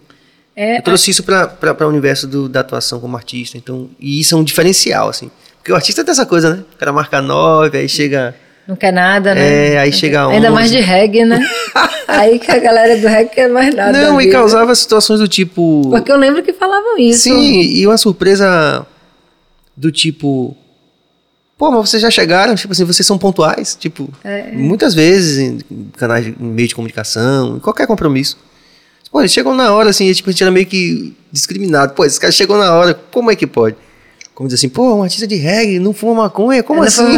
é, 0.53 0.79
eu 0.79 0.81
trouxe 0.81 1.09
a... 1.09 1.11
isso 1.11 1.23
para 1.23 1.77
o 1.79 1.88
universo 1.88 2.27
do, 2.27 2.49
da 2.49 2.59
atuação 2.59 2.99
como 2.99 3.15
artista, 3.15 3.57
então, 3.57 3.89
e 3.97 4.19
isso 4.19 4.36
é 4.36 4.38
um 4.38 4.43
diferencial, 4.43 5.07
assim. 5.07 5.31
Porque 5.55 5.71
o 5.71 5.75
artista 5.75 6.03
tem 6.03 6.11
essa 6.11 6.25
coisa, 6.25 6.53
né? 6.53 6.63
O 6.75 6.77
cara 6.77 6.91
marca 6.91 7.21
nove, 7.21 7.77
aí 7.77 7.88
chega... 7.88 8.36
Não 8.67 8.75
quer 8.75 8.91
nada, 8.91 9.34
né? 9.34 9.75
É, 9.75 9.79
aí 9.79 9.93
chega 9.93 10.27
Ainda 10.27 10.51
mais 10.51 10.69
de 10.69 10.81
reggae, 10.81 11.23
né? 11.23 11.39
aí 12.09 12.39
que 12.39 12.51
a 12.51 12.59
galera 12.59 12.99
do 12.99 13.07
reggae 13.07 13.34
quer 13.34 13.47
mais 13.47 13.73
nada. 13.73 13.93
Não, 13.93 14.19
e 14.19 14.29
causava 14.29 14.75
situações 14.75 15.21
do 15.21 15.29
tipo... 15.29 15.89
Porque 15.89 16.11
eu 16.11 16.17
lembro 16.17 16.43
que 16.43 16.51
falavam 16.51 16.97
isso. 16.97 17.23
Sim, 17.23 17.61
e 17.61 17.88
uma 17.88 17.97
surpresa 17.97 18.86
do 19.77 19.89
tipo 19.89 20.57
Pô, 21.64 21.72
mas 21.72 21.89
vocês 21.89 22.01
já 22.01 22.11
chegaram, 22.11 22.55
tipo 22.55 22.74
assim, 22.74 22.84
vocês 22.84 23.07
são 23.07 23.18
pontuais, 23.18 23.74
tipo, 23.74 24.09
é. 24.22 24.51
muitas 24.51 24.93
vezes 24.93 25.39
em 25.39 25.59
canais, 25.95 26.28
em 26.28 26.36
meio 26.38 26.68
de 26.68 26.76
comunicação, 26.76 27.55
em 27.55 27.59
qualquer 27.59 27.88
compromisso. 27.88 28.38
Pô, 29.09 29.22
eles 29.22 29.32
chegam 29.32 29.55
na 29.55 29.72
hora, 29.72 29.89
assim, 29.89 30.11
tipo, 30.11 30.30
a 30.30 30.34
gente 30.34 30.43
era 30.43 30.51
meio 30.51 30.66
que 30.66 31.16
discriminado. 31.32 31.93
Pô, 31.93 32.03
esses 32.03 32.20
caras 32.20 32.36
chegam 32.36 32.57
na 32.57 32.74
hora, 32.74 32.93
como 32.93 33.32
é 33.32 33.36
que 33.38 33.47
pode? 33.47 33.78
Como 34.36 34.49
diz 34.49 34.59
assim, 34.59 34.68
pô, 34.68 34.93
um 34.93 35.03
artista 35.03 35.26
de 35.26 35.36
reggae, 35.36 35.80
não 35.80 35.93
fuma 35.93 36.24
maconha, 36.24 36.61
como 36.64 36.84
é, 36.84 36.88
assim? 36.88 37.18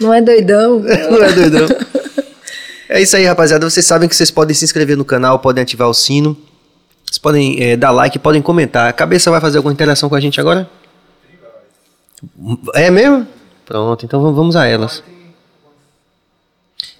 Não 0.00 0.12
é 0.12 0.20
doidão. 0.20 0.80
não 1.08 1.22
é 1.22 1.32
doidão. 1.32 1.68
É 2.88 3.00
isso 3.00 3.16
aí, 3.16 3.26
rapaziada. 3.26 3.70
Vocês 3.70 3.86
sabem 3.86 4.08
que 4.08 4.16
vocês 4.16 4.28
podem 4.28 4.56
se 4.56 4.64
inscrever 4.64 4.96
no 4.96 5.04
canal, 5.04 5.38
podem 5.38 5.62
ativar 5.62 5.88
o 5.88 5.94
sino. 5.94 6.36
Vocês 7.04 7.18
podem 7.18 7.62
é, 7.62 7.76
dar 7.76 7.92
like, 7.92 8.18
podem 8.18 8.42
comentar. 8.42 8.88
A 8.88 8.92
cabeça 8.92 9.30
vai 9.30 9.40
fazer 9.40 9.58
alguma 9.58 9.72
interação 9.72 10.08
com 10.08 10.16
a 10.16 10.20
gente 10.20 10.40
agora? 10.40 10.68
É 12.74 12.90
mesmo? 12.90 13.35
Pronto, 13.66 14.06
então 14.06 14.32
vamos 14.32 14.54
a 14.56 14.64
elas. 14.64 15.02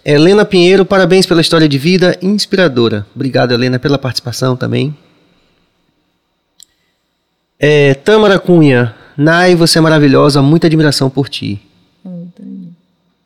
Helena 0.05 0.45
Pinheiro, 0.45 0.85
parabéns 0.85 1.25
pela 1.25 1.41
história 1.41 1.69
de 1.69 1.79
vida 1.79 2.19
inspiradora. 2.21 3.07
Obrigado, 3.15 3.53
Helena, 3.53 3.79
pela 3.79 3.97
participação 3.97 4.57
também. 4.57 4.95
É, 7.59 7.95
Tâmara 7.95 8.39
Cunha, 8.39 8.95
Nai, 9.17 9.55
você 9.55 9.79
é 9.79 9.81
maravilhosa, 9.81 10.43
muita 10.43 10.67
admiração 10.67 11.09
por 11.09 11.29
ti. 11.29 11.63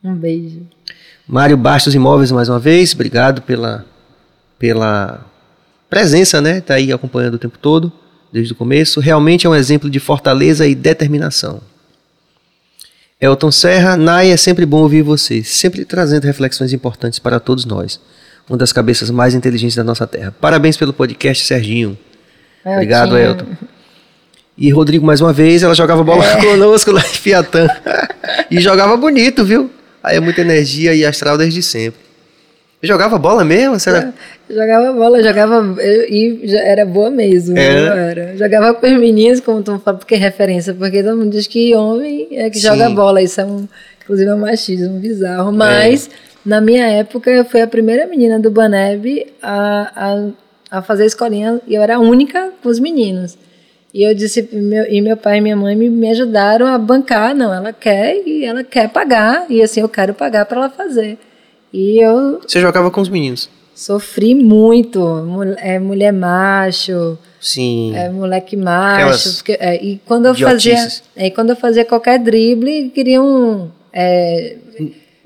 Um 0.03 0.15
beijo. 0.15 0.61
Mário 1.27 1.57
Bastos 1.57 1.93
Imóveis, 1.95 2.31
mais 2.31 2.47
uma 2.47 2.59
vez, 2.59 2.93
obrigado 2.93 3.41
pela, 3.41 3.85
pela 4.57 5.25
presença, 5.89 6.39
né? 6.39 6.61
Tá 6.61 6.75
aí 6.75 6.93
acompanhando 6.93 7.35
o 7.35 7.39
tempo 7.39 7.57
todo. 7.57 7.91
desde 8.31 8.53
o 8.53 8.55
começo. 8.55 8.99
Realmente 8.99 9.45
é 9.45 9.49
um 9.49 9.55
exemplo 9.55 9.89
de 9.89 9.99
fortaleza 9.99 10.65
e 10.65 10.73
determinação. 10.73 11.61
Elton 13.21 13.51
Serra, 13.51 13.95
Nai, 13.95 14.31
é 14.31 14.37
sempre 14.37 14.65
bom 14.65 14.81
ouvir 14.81 15.03
você, 15.03 15.43
sempre 15.43 15.85
trazendo 15.85 16.25
reflexões 16.25 16.73
importantes 16.73 17.19
para 17.19 17.39
todos 17.39 17.65
nós. 17.65 17.99
Uma 18.49 18.57
das 18.57 18.73
cabeças 18.73 19.11
mais 19.11 19.35
inteligentes 19.35 19.75
da 19.75 19.83
nossa 19.83 20.07
terra. 20.07 20.33
Parabéns 20.41 20.75
pelo 20.75 20.91
podcast, 20.91 21.45
Serginho. 21.45 21.95
Elton. 22.65 22.73
Obrigado, 22.73 23.15
Elton. 23.15 23.45
E 24.57 24.71
Rodrigo, 24.71 25.05
mais 25.05 25.21
uma 25.21 25.31
vez, 25.31 25.61
ela 25.61 25.75
jogava 25.75 26.03
bola 26.03 26.25
é. 26.25 26.41
conosco 26.41 26.91
lá 26.91 27.01
em 27.01 27.03
Fiatã. 27.03 27.67
e 28.49 28.59
jogava 28.59 28.97
bonito, 28.97 29.45
viu? 29.45 29.69
Aí 30.01 30.17
é 30.17 30.19
muita 30.19 30.41
energia 30.41 30.95
e 30.95 31.05
astral 31.05 31.37
desde 31.37 31.61
sempre. 31.61 32.01
Jogava 32.83 33.19
bola 33.19 33.45
mesmo? 33.45 33.79
Será? 33.79 34.11
Jogava 34.49 34.91
bola, 34.91 35.21
jogava 35.21 35.75
e 35.79 36.51
era 36.55 36.83
boa 36.83 37.11
mesmo. 37.11 37.57
Era. 37.57 37.95
era. 37.95 38.37
Jogava 38.37 38.73
com 38.73 38.87
os 38.87 38.99
meninos, 38.99 39.39
como 39.39 39.61
tu 39.61 39.77
fala, 39.79 39.97
porque 39.97 40.15
é 40.15 40.17
referência, 40.17 40.73
porque 40.73 41.03
todo 41.03 41.15
mundo 41.15 41.29
diz 41.29 41.45
que 41.45 41.75
homem 41.75 42.27
é 42.31 42.49
que 42.49 42.57
Sim. 42.57 42.67
joga 42.67 42.89
bola. 42.89 43.21
Isso 43.21 43.39
é 43.39 43.45
um, 43.45 43.67
inclusive, 44.01 44.29
é 44.29 44.33
um 44.33 44.39
machismo 44.39 44.99
bizarro. 44.99 45.51
Mas, 45.51 46.07
é. 46.07 46.11
na 46.43 46.59
minha 46.59 46.87
época, 46.87 47.29
eu 47.29 47.45
fui 47.45 47.61
a 47.61 47.67
primeira 47.67 48.07
menina 48.07 48.39
do 48.39 48.49
Baneb 48.49 49.27
a, 49.43 50.31
a, 50.71 50.79
a 50.79 50.81
fazer 50.81 51.05
escolinha 51.05 51.61
e 51.67 51.75
eu 51.75 51.83
era 51.83 51.97
a 51.97 51.99
única 51.99 52.49
com 52.63 52.69
os 52.69 52.79
meninos. 52.79 53.37
E 53.93 54.03
eu 54.03 54.15
disse, 54.15 54.49
meu, 54.53 54.85
e 54.89 55.01
meu 55.01 55.17
pai 55.17 55.37
e 55.37 55.41
minha 55.41 55.55
mãe 55.55 55.75
me, 55.75 55.87
me 55.87 56.09
ajudaram 56.09 56.65
a 56.65 56.79
bancar. 56.79 57.35
Não, 57.35 57.53
ela 57.53 57.71
quer 57.71 58.23
e 58.25 58.43
ela 58.43 58.63
quer 58.63 58.89
pagar, 58.89 59.45
e 59.49 59.61
assim 59.61 59.81
eu 59.81 59.89
quero 59.89 60.15
pagar 60.15 60.45
para 60.45 60.57
ela 60.57 60.69
fazer. 60.69 61.19
E 61.73 61.99
eu. 61.99 62.41
Você 62.45 62.59
jogava 62.59 62.91
com 62.91 63.01
os 63.01 63.09
meninos? 63.09 63.49
Sofri 63.73 64.35
muito. 64.35 65.01
É 65.57 65.79
mulher 65.79 66.11
macho. 66.11 67.17
Sim. 67.39 67.95
É 67.95 68.09
moleque 68.09 68.55
macho. 68.55 69.35
Porque, 69.37 69.57
é, 69.59 69.83
e 69.83 69.99
quando 70.05 70.27
eu 70.27 70.35
fazia. 70.35 70.87
É, 71.15 71.29
quando 71.29 71.51
eu 71.51 71.55
fazia 71.55 71.85
qualquer 71.85 72.19
drible, 72.19 72.91
queriam. 72.93 73.71
É, 73.91 74.57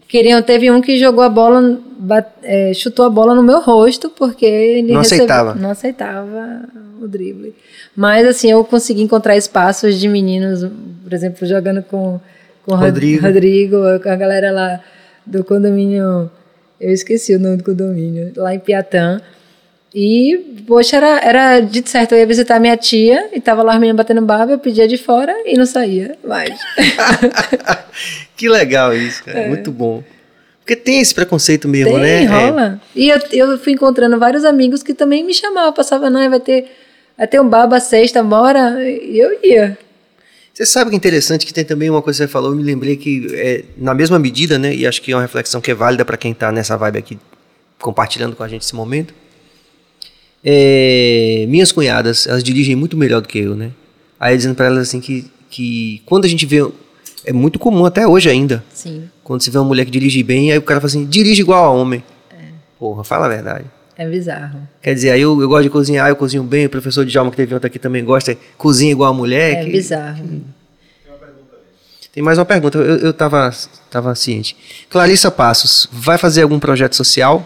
queriam. 0.08 0.42
Teve 0.42 0.72
um 0.72 0.82
que 0.82 0.98
jogou 0.98 1.24
a 1.24 1.30
bola, 1.30 1.80
bat, 1.98 2.30
é, 2.44 2.74
chutou 2.74 3.06
a 3.06 3.10
bola 3.10 3.36
no 3.36 3.44
meu 3.44 3.60
rosto, 3.60 4.10
porque 4.10 4.46
ele 4.46 4.94
não 4.94 5.02
aceitava. 5.02 5.56
Não 5.56 5.72
aceitava 5.72 6.62
o 7.02 7.08
drible. 7.08 7.54
Mas 7.96 8.28
assim, 8.28 8.52
eu 8.52 8.64
consegui 8.64 9.02
encontrar 9.02 9.36
espaços 9.36 10.00
de 10.00 10.08
meninos, 10.08 10.70
por 11.04 11.14
exemplo, 11.14 11.48
jogando 11.48 11.82
com, 11.84 12.20
com 12.64 12.76
Rodrigo. 12.76 13.26
Rodrigo, 13.26 13.78
com 14.02 14.10
a 14.10 14.16
galera 14.16 14.52
lá 14.52 14.80
do 15.26 15.44
condomínio, 15.44 16.30
eu 16.80 16.92
esqueci 16.92 17.36
o 17.36 17.40
nome 17.40 17.58
do 17.58 17.64
condomínio, 17.64 18.32
lá 18.36 18.54
em 18.54 18.60
Piatã. 18.60 19.22
E, 19.94 20.64
poxa, 20.68 20.98
era, 20.98 21.20
era 21.20 21.60
de 21.62 21.88
certo, 21.90 22.14
eu 22.14 22.20
ia 22.20 22.26
visitar 22.26 22.60
minha 22.60 22.76
tia 22.76 23.30
e 23.32 23.40
tava 23.40 23.64
lá 23.64 23.74
as 23.74 23.80
meninas 23.80 23.96
batendo 23.96 24.22
baba, 24.22 24.52
eu 24.52 24.60
pedia 24.60 24.88
de 24.88 24.98
fora 24.98 25.34
e 25.46 25.58
não 25.58 25.66
saía 25.66 26.18
mais. 26.22 26.60
que 28.36 28.50
legal 28.50 28.94
isso, 28.94 29.24
cara, 29.24 29.40
é. 29.40 29.48
muito 29.48 29.72
bom. 29.72 30.04
Porque 30.60 30.76
tem 30.76 31.00
esse 31.00 31.14
preconceito 31.14 31.68
mesmo, 31.68 31.94
tem, 31.94 32.02
né? 32.02 32.26
rola. 32.26 32.82
É. 32.96 33.00
E 33.00 33.10
eu, 33.10 33.20
eu 33.32 33.58
fui 33.58 33.74
encontrando 33.74 34.20
vários 34.20 34.44
amigos 34.44 34.84
que 34.84 34.94
também 34.94 35.24
me 35.24 35.34
chamavam, 35.34 35.72
passava, 35.72 36.10
não, 36.10 36.30
vai 36.30 36.40
ter, 36.40 36.70
vai 37.18 37.28
ter 37.28 37.40
um 37.40 37.48
baba 37.48 37.80
sexta, 37.80 38.22
bora, 38.22 38.84
e 38.84 39.18
eu 39.18 39.40
ia. 39.44 39.78
Você 40.56 40.66
sabe 40.66 40.90
que 40.90 40.96
é 40.96 40.98
interessante 40.98 41.46
que 41.46 41.54
tem 41.54 41.66
também 41.66 41.90
uma 41.90 42.02
coisa 42.02 42.24
que 42.24 42.28
você 42.28 42.32
falou, 42.32 42.52
eu 42.52 42.56
me 42.56 42.64
lembrei 42.64 42.96
que 42.96 43.28
é, 43.34 43.66
na 43.78 43.94
mesma 43.94 44.18
medida, 44.18 44.58
né, 44.58 44.74
e 44.74 44.88
acho 44.88 45.02
que 45.02 45.12
é 45.12 45.16
uma 45.16 45.22
reflexão 45.22 45.60
que 45.60 45.70
é 45.70 45.74
válida 45.74 46.06
para 46.06 46.16
quem 46.16 46.32
está 46.32 46.50
nessa 46.50 46.78
vibe 46.78 46.98
aqui 46.98 47.20
compartilhando 47.78 48.38
com 48.38 48.42
a 48.42 48.48
gente 48.48 48.62
esse 48.62 48.74
momento. 48.74 49.14
É, 50.42 51.46
minhas 51.50 51.74
cunhadas, 51.74 52.26
elas 52.26 52.42
dirigem 52.42 52.74
muito 52.74 52.96
melhor 52.96 53.22
do 53.22 53.28
que 53.28 53.38
eu, 53.38 53.54
né? 53.54 53.72
Aí 54.18 54.38
dizendo 54.38 54.56
para 54.56 54.68
elas 54.68 54.88
assim 54.88 55.02
que, 55.02 55.30
que 55.50 56.02
quando 56.06 56.24
a 56.24 56.28
gente 56.30 56.46
vê 56.46 56.66
é 57.26 57.34
muito 57.34 57.60
comum 57.60 57.84
até 57.84 58.08
hoje 58.08 58.30
ainda. 58.30 58.64
Sim. 58.74 59.10
Quando 59.26 59.42
você 59.42 59.52
vê 59.52 59.58
uma 59.58 59.66
mulher 59.66 59.84
que 59.84 59.92
dirige 59.92 60.24
bem, 60.24 60.54
aí 60.54 60.58
o 60.58 60.62
cara 60.62 60.80
fala 60.80 60.88
assim, 60.88 61.06
dirige 61.06 61.42
igual 61.42 61.66
a 61.66 61.70
homem. 61.70 62.02
É. 62.32 62.46
Porra, 62.80 63.04
fala 63.04 63.26
a 63.26 63.30
verdade. 63.30 63.66
É 63.98 64.08
bizarro. 64.08 64.60
Quer 64.82 64.94
dizer, 64.94 65.12
aí 65.12 65.22
eu, 65.22 65.40
eu 65.42 65.48
gosto 65.48 65.64
de 65.64 65.70
cozinhar, 65.70 66.10
eu 66.10 66.16
cozinho 66.16 66.44
bem, 66.44 66.66
o 66.66 66.70
professor 66.70 67.06
Djalma 67.06 67.32
que 67.32 67.38
teve 67.38 67.56
ontem 67.56 67.68
aqui 67.68 67.80
também 67.80 68.04
gosta, 68.04 68.38
cozinha 68.58 68.92
igual 68.92 69.12
a 69.12 69.14
mulher. 69.14 69.62
É 69.62 69.64
que, 69.64 69.72
bizarro. 69.72 70.24
Que... 70.24 70.42
Tem 72.12 72.24
mais 72.24 72.38
uma 72.38 72.46
pergunta, 72.46 72.78
eu, 72.78 72.98
eu 72.98 73.14
tava, 73.14 73.52
tava 73.90 74.16
ciente. 74.16 74.56
Clarissa 74.90 75.30
Passos, 75.30 75.88
vai 75.92 76.18
fazer 76.18 76.44
algum 76.44 76.60
projeto 76.60 76.96
social? 76.96 77.46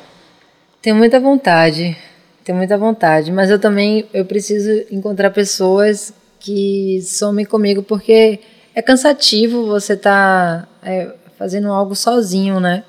Tenho 0.81 0.95
muita 0.95 1.19
vontade, 1.19 1.97
tenho 2.43 2.57
muita 2.57 2.77
vontade, 2.77 3.31
mas 3.31 3.49
eu 3.49 3.59
também 3.59 4.05
eu 4.13 4.25
preciso 4.25 4.85
encontrar 4.91 5.31
pessoas 5.31 6.13
que 6.39 7.01
somem 7.03 7.45
comigo, 7.45 7.83
porque 7.83 8.39
é 8.73 8.81
cansativo 8.81 9.65
você 9.65 9.93
estar 9.93 10.61
tá, 10.61 10.67
é, 10.87 11.13
fazendo 11.37 11.67
algo 11.69 11.95
sozinho, 11.95 12.59
né? 12.59 12.83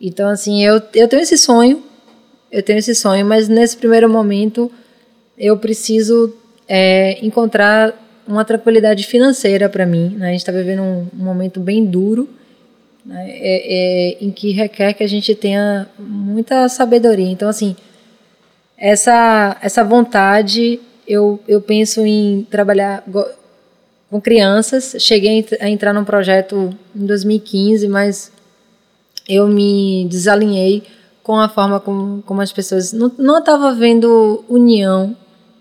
Então, 0.00 0.28
assim, 0.28 0.64
eu, 0.64 0.80
eu 0.94 1.08
tenho 1.08 1.22
esse 1.22 1.36
sonho, 1.36 1.82
eu 2.50 2.62
tenho 2.62 2.78
esse 2.78 2.94
sonho, 2.94 3.24
mas 3.26 3.48
nesse 3.48 3.76
primeiro 3.76 4.08
momento 4.08 4.70
eu 5.36 5.56
preciso 5.56 6.34
é, 6.66 7.24
encontrar 7.24 7.94
uma 8.26 8.44
tranquilidade 8.44 9.06
financeira 9.06 9.68
para 9.68 9.86
mim. 9.86 10.16
Né? 10.18 10.28
A 10.28 10.30
gente 10.32 10.40
está 10.40 10.52
vivendo 10.52 10.82
um, 10.82 11.06
um, 11.18 11.24
momento 11.24 11.60
bem 11.60 11.84
duro, 11.84 12.28
né? 13.04 13.26
é, 13.28 14.16
é, 14.18 14.18
em 14.20 14.30
que 14.30 14.50
requer 14.50 14.92
que 14.92 15.02
a 15.02 15.08
gente 15.08 15.34
tenha 15.34 15.88
muita 15.98 16.68
sabedoria. 16.68 17.28
Então, 17.30 17.48
assim, 17.48 17.74
essa, 18.76 19.56
essa 19.62 19.82
vontade, 19.82 20.80
eu, 21.06 21.40
eu 21.48 21.60
penso 21.60 22.04
em 22.04 22.46
trabalhar 22.50 23.02
com 24.10 24.20
crianças. 24.20 24.96
Cheguei 24.98 25.46
a 25.60 25.68
entrar 25.68 25.92
num 25.92 26.04
projeto 26.04 26.70
em 26.94 27.06
2015, 27.06 27.88
mas 27.88 28.30
eu 29.28 29.46
me 29.48 30.06
desalinhei 30.08 30.82
com 31.28 31.36
a 31.36 31.46
forma 31.46 31.78
como, 31.78 32.22
como 32.22 32.40
as 32.40 32.50
pessoas. 32.50 32.90
Não 32.90 33.38
estava 33.38 33.74
vendo 33.74 34.42
união. 34.48 35.14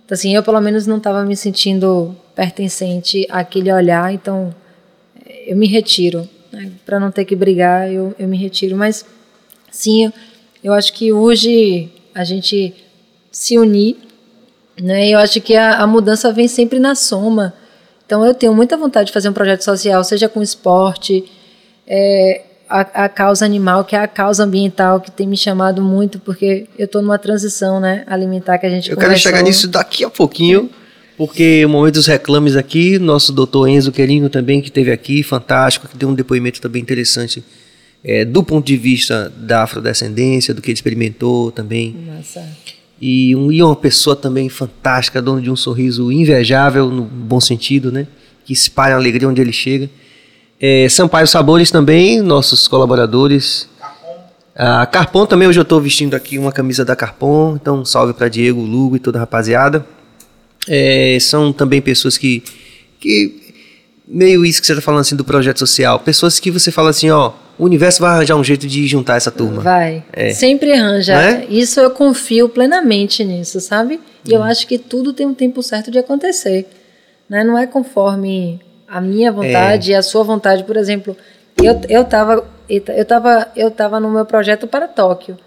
Então, 0.05 0.15
assim, 0.15 0.33
eu 0.33 0.41
pelo 0.41 0.61
menos 0.61 0.87
não 0.87 0.95
estava 0.95 1.25
me 1.25 1.35
sentindo 1.35 2.15
pertencente 2.33 3.27
àquele 3.29 3.69
olhar, 3.73 4.13
então 4.13 4.55
eu 5.45 5.57
me 5.57 5.67
retiro. 5.67 6.25
Né? 6.53 6.71
Para 6.85 7.01
não 7.01 7.11
ter 7.11 7.25
que 7.25 7.35
brigar, 7.35 7.91
eu, 7.91 8.15
eu 8.17 8.29
me 8.29 8.37
retiro. 8.37 8.77
Mas, 8.77 9.05
sim, 9.69 10.05
eu, 10.05 10.13
eu 10.63 10.73
acho 10.73 10.93
que 10.93 11.11
hoje 11.11 11.91
a 12.15 12.23
gente 12.23 12.73
se 13.29 13.59
unir, 13.59 13.97
né? 14.81 15.09
Eu 15.09 15.19
acho 15.19 15.41
que 15.41 15.53
a, 15.53 15.79
a 15.79 15.85
mudança 15.85 16.31
vem 16.31 16.47
sempre 16.47 16.79
na 16.79 16.95
soma. 16.95 17.53
Então, 18.05 18.25
eu 18.25 18.33
tenho 18.33 18.55
muita 18.55 18.77
vontade 18.77 19.07
de 19.07 19.13
fazer 19.13 19.27
um 19.27 19.33
projeto 19.33 19.65
social, 19.65 20.01
seja 20.05 20.29
com 20.29 20.41
esporte, 20.41 21.29
é, 21.85 22.45
a, 22.69 23.05
a, 23.05 23.09
causa 23.09 23.45
animal, 23.45 23.83
que 23.83 23.95
é 23.95 23.99
a 23.99 24.07
causa 24.07 24.43
ambiental, 24.43 24.99
que 24.99 25.11
tem 25.11 25.27
me 25.27 25.37
chamado 25.37 25.81
muito, 25.81 26.19
porque 26.19 26.67
eu 26.77 26.85
estou 26.85 27.01
numa 27.01 27.17
transição 27.17 27.79
né, 27.79 28.03
alimentar 28.07 28.57
que 28.57 28.65
a 28.65 28.69
gente 28.69 28.89
Eu 28.89 28.95
começou. 28.95 29.09
quero 29.09 29.19
chegar 29.21 29.41
nisso 29.41 29.67
daqui 29.67 30.03
a 30.03 30.09
pouquinho, 30.09 30.69
porque 31.17 31.65
o 31.65 31.69
momento 31.69 31.95
dos 31.95 32.07
reclames 32.07 32.55
aqui, 32.55 32.99
nosso 32.99 33.31
doutor 33.31 33.67
Enzo 33.67 33.91
Querinho 33.91 34.29
também, 34.29 34.61
que 34.61 34.67
esteve 34.67 34.91
aqui, 34.91 35.23
fantástico, 35.23 35.87
que 35.87 35.97
deu 35.97 36.09
um 36.09 36.13
depoimento 36.13 36.61
também 36.61 36.81
interessante 36.81 37.43
é, 38.03 38.23
do 38.23 38.43
ponto 38.43 38.65
de 38.65 38.77
vista 38.77 39.31
da 39.35 39.63
afrodescendência, 39.63 40.53
do 40.53 40.61
que 40.61 40.69
ele 40.69 40.75
experimentou 40.75 41.51
também. 41.51 41.95
Nossa. 42.05 42.47
E, 43.01 43.35
um, 43.35 43.51
e 43.51 43.61
uma 43.61 43.75
pessoa 43.75 44.15
também 44.15 44.49
fantástica, 44.49 45.21
dono 45.21 45.41
de 45.41 45.51
um 45.51 45.55
sorriso 45.55 46.11
invejável, 46.11 46.89
no 46.89 47.03
bom 47.03 47.39
sentido, 47.39 47.91
né? 47.91 48.07
Que 48.45 48.53
espalha 48.53 48.95
alegria 48.95 49.27
onde 49.27 49.41
ele 49.41 49.51
chega. 49.51 49.89
É, 50.59 50.89
Sampaio 50.89 51.27
Sabores 51.27 51.69
também, 51.69 52.21
nossos 52.21 52.67
colaboradores. 52.67 53.69
A 54.55 54.87
Carpon 54.87 55.25
também, 55.27 55.47
hoje 55.47 55.59
eu 55.59 55.63
estou 55.63 55.79
vestindo 55.79 56.15
aqui 56.15 56.39
uma 56.39 56.51
camisa 56.51 56.83
da 56.83 56.95
Carpon, 56.95 57.55
então 57.61 57.85
salve 57.85 58.13
para 58.13 58.27
Diego, 58.27 58.59
Lugo 58.59 58.95
e 58.95 58.99
toda 58.99 59.19
a 59.19 59.21
rapaziada. 59.21 59.85
É, 60.67 61.15
são 61.21 61.53
também 61.53 61.79
pessoas 61.79 62.17
que, 62.17 62.43
que, 62.99 63.53
meio 64.07 64.43
isso 64.43 64.59
que 64.59 64.65
você 64.65 64.73
está 64.73 64.81
falando 64.81 65.01
assim 65.01 65.15
do 65.15 65.23
projeto 65.23 65.59
social, 65.59 65.99
pessoas 65.99 66.39
que 66.39 66.49
você 66.49 66.71
fala 66.71 66.89
assim, 66.89 67.11
ó, 67.11 67.33
o 67.59 67.65
universo 67.65 68.01
vai 68.01 68.09
arranjar 68.09 68.35
um 68.35 68.43
jeito 68.43 68.65
de 68.65 68.87
juntar 68.87 69.17
essa 69.17 69.29
turma. 69.29 69.61
Vai, 69.61 70.03
é. 70.11 70.31
sempre 70.31 70.73
arranja. 70.73 71.13
É? 71.13 71.45
Isso 71.49 71.79
eu 71.79 71.91
confio 71.91 72.49
plenamente 72.49 73.23
nisso, 73.23 73.59
sabe? 73.59 73.99
E 74.25 74.33
hum. 74.33 74.37
eu 74.37 74.43
acho 74.43 74.65
que 74.65 74.79
tudo 74.79 75.13
tem 75.13 75.27
um 75.27 75.35
tempo 75.35 75.61
certo 75.61 75.91
de 75.91 75.99
acontecer. 75.99 76.67
Né? 77.29 77.43
Não 77.43 77.55
é 77.57 77.67
conforme 77.67 78.59
a 78.87 79.01
minha 79.01 79.31
vontade 79.31 79.91
é. 79.91 79.95
e 79.95 79.97
a 79.97 80.01
sua 80.01 80.23
vontade. 80.23 80.63
Por 80.63 80.77
exemplo, 80.77 81.15
eu 81.61 81.79
eu 81.89 82.01
estava 82.03 82.47
eu 82.69 83.05
tava, 83.05 83.51
eu 83.55 83.71
tava 83.71 83.99
no 83.99 84.09
meu 84.09 84.25
projeto 84.25 84.67
para 84.67 84.87
Tóquio. 84.87 85.37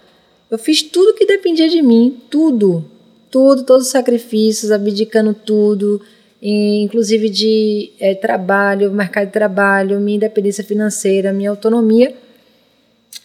Eu 0.49 0.57
fiz 0.57 0.81
tudo 0.81 1.13
que 1.13 1.25
dependia 1.25 1.69
de 1.69 1.81
mim, 1.81 2.19
tudo, 2.29 2.83
tudo, 3.29 3.63
todos 3.63 3.85
os 3.85 3.91
sacrifícios, 3.91 4.71
abdicando 4.71 5.33
tudo, 5.33 6.01
inclusive 6.41 7.29
de 7.29 7.91
é, 7.99 8.15
trabalho, 8.15 8.91
mercado 8.91 9.27
de 9.27 9.31
trabalho, 9.31 9.99
minha 10.01 10.17
independência 10.17 10.63
financeira, 10.63 11.31
minha 11.31 11.51
autonomia. 11.51 12.13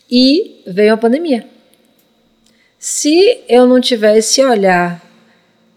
E 0.09 0.63
veio 0.67 0.95
a 0.95 0.97
pandemia. 0.97 1.47
Se 2.79 3.41
eu 3.49 3.67
não 3.67 3.81
tivesse 3.81 4.45
olhar 4.45 5.03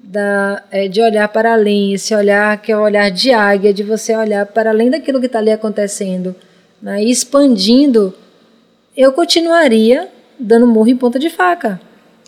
da, 0.01 0.63
é, 0.71 0.87
de 0.87 1.01
olhar 1.01 1.27
para 1.27 1.53
além, 1.53 1.93
esse 1.93 2.15
olhar 2.15 2.61
que 2.61 2.71
é 2.71 2.77
o 2.77 2.81
olhar 2.81 3.09
de 3.11 3.31
águia, 3.31 3.73
de 3.73 3.83
você 3.83 4.15
olhar 4.15 4.45
para 4.45 4.69
além 4.69 4.89
daquilo 4.89 5.19
que 5.19 5.25
está 5.25 5.39
ali 5.39 5.51
acontecendo, 5.51 6.35
né, 6.81 7.03
e 7.03 7.11
expandindo, 7.11 8.13
eu 8.95 9.11
continuaria 9.11 10.07
dando 10.39 10.65
murro 10.65 10.87
em 10.87 10.97
ponta 10.97 11.19
de 11.19 11.29
faca. 11.29 11.79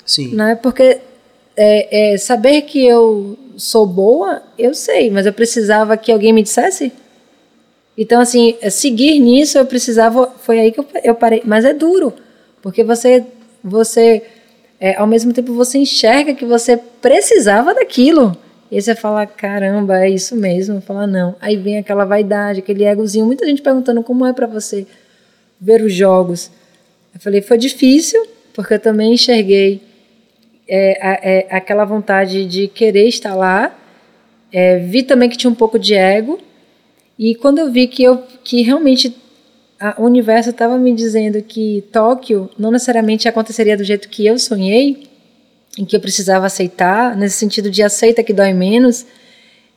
Sim. 0.05 0.35
Né, 0.35 0.55
porque 0.55 0.99
é, 1.55 2.13
é, 2.13 2.17
saber 2.17 2.63
que 2.63 2.85
eu 2.85 3.37
sou 3.57 3.85
boa, 3.85 4.41
eu 4.57 4.73
sei, 4.73 5.09
mas 5.09 5.25
eu 5.25 5.33
precisava 5.33 5.97
que 5.97 6.11
alguém 6.11 6.33
me 6.33 6.43
dissesse. 6.43 6.91
Então, 7.97 8.21
assim, 8.21 8.55
seguir 8.69 9.19
nisso 9.19 9.57
eu 9.57 9.65
precisava. 9.65 10.33
Foi 10.39 10.59
aí 10.59 10.71
que 10.71 10.79
eu, 10.79 10.87
eu 11.03 11.13
parei. 11.13 11.41
Mas 11.45 11.65
é 11.65 11.73
duro, 11.73 12.13
porque 12.61 12.83
você, 12.83 13.25
você 13.63 14.23
é, 14.83 14.95
ao 14.97 15.05
mesmo 15.05 15.31
tempo 15.31 15.53
você 15.53 15.77
enxerga 15.77 16.33
que 16.33 16.43
você 16.43 16.75
precisava 16.75 17.71
daquilo. 17.71 18.35
E 18.71 18.81
você 18.81 18.95
fala, 18.95 19.27
caramba, 19.27 20.03
é 20.03 20.09
isso 20.09 20.35
mesmo. 20.35 20.81
Fala, 20.81 21.05
não. 21.05 21.35
Aí 21.39 21.55
vem 21.55 21.77
aquela 21.77 22.03
vaidade, 22.03 22.61
aquele 22.61 22.83
egozinho. 22.83 23.27
Muita 23.27 23.45
gente 23.45 23.61
perguntando 23.61 24.01
como 24.01 24.25
é 24.25 24.33
para 24.33 24.47
você 24.47 24.87
ver 25.59 25.83
os 25.83 25.93
jogos. 25.93 26.49
Eu 27.13 27.19
falei, 27.19 27.41
foi 27.43 27.59
difícil, 27.59 28.25
porque 28.53 28.73
eu 28.73 28.79
também 28.79 29.13
enxerguei 29.13 29.83
é, 30.67 31.41
é, 31.41 31.47
aquela 31.51 31.85
vontade 31.85 32.43
de 32.45 32.67
querer 32.67 33.07
estar 33.07 33.35
lá. 33.35 33.77
É, 34.51 34.79
vi 34.79 35.03
também 35.03 35.29
que 35.29 35.37
tinha 35.37 35.51
um 35.51 35.55
pouco 35.55 35.77
de 35.77 35.93
ego. 35.93 36.39
E 37.19 37.35
quando 37.35 37.59
eu 37.59 37.71
vi 37.71 37.85
que, 37.85 38.01
eu, 38.01 38.23
que 38.43 38.63
realmente 38.63 39.15
o 39.97 40.03
universo 40.03 40.51
estava 40.51 40.77
me 40.77 40.93
dizendo 40.93 41.41
que 41.41 41.83
Tóquio 41.91 42.49
não 42.57 42.71
necessariamente 42.71 43.27
aconteceria 43.27 43.75
do 43.75 43.83
jeito 43.83 44.09
que 44.09 44.25
eu 44.25 44.37
sonhei, 44.37 45.07
em 45.77 45.85
que 45.85 45.95
eu 45.95 45.99
precisava 45.99 46.45
aceitar, 46.45 47.15
nesse 47.15 47.37
sentido 47.37 47.69
de 47.69 47.81
aceita 47.81 48.23
que 48.23 48.33
dói 48.33 48.53
menos, 48.53 49.05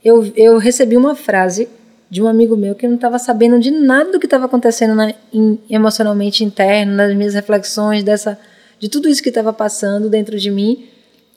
eu, 0.04 0.30
eu 0.36 0.58
recebi 0.58 0.96
uma 0.96 1.14
frase 1.14 1.68
de 2.10 2.22
um 2.22 2.28
amigo 2.28 2.56
meu 2.56 2.74
que 2.74 2.86
não 2.86 2.96
estava 2.96 3.18
sabendo 3.18 3.58
de 3.58 3.70
nada 3.70 4.12
do 4.12 4.20
que 4.20 4.26
estava 4.26 4.44
acontecendo 4.44 4.94
na, 4.94 5.14
in, 5.32 5.58
emocionalmente 5.70 6.44
interno, 6.44 6.94
nas 6.94 7.14
minhas 7.14 7.34
reflexões, 7.34 8.04
dessa, 8.04 8.38
de 8.78 8.88
tudo 8.88 9.08
isso 9.08 9.22
que 9.22 9.30
estava 9.30 9.52
passando 9.52 10.10
dentro 10.10 10.38
de 10.38 10.50
mim. 10.50 10.84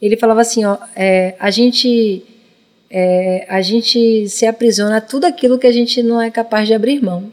Ele 0.02 0.18
falava 0.18 0.42
assim: 0.42 0.66
ó, 0.66 0.78
é, 0.96 1.36
a 1.40 1.50
gente 1.50 2.24
é, 2.90 3.46
a 3.50 3.62
gente 3.62 4.28
se 4.30 4.46
aprisiona 4.46 4.98
a 4.98 5.02
tudo 5.02 5.26
aquilo 5.26 5.58
que 5.58 5.68
a 5.68 5.72
gente 5.72 6.04
não 6.04 6.22
é 6.22 6.30
capaz 6.30 6.68
de 6.68 6.74
abrir 6.74 7.02
mão. 7.02 7.32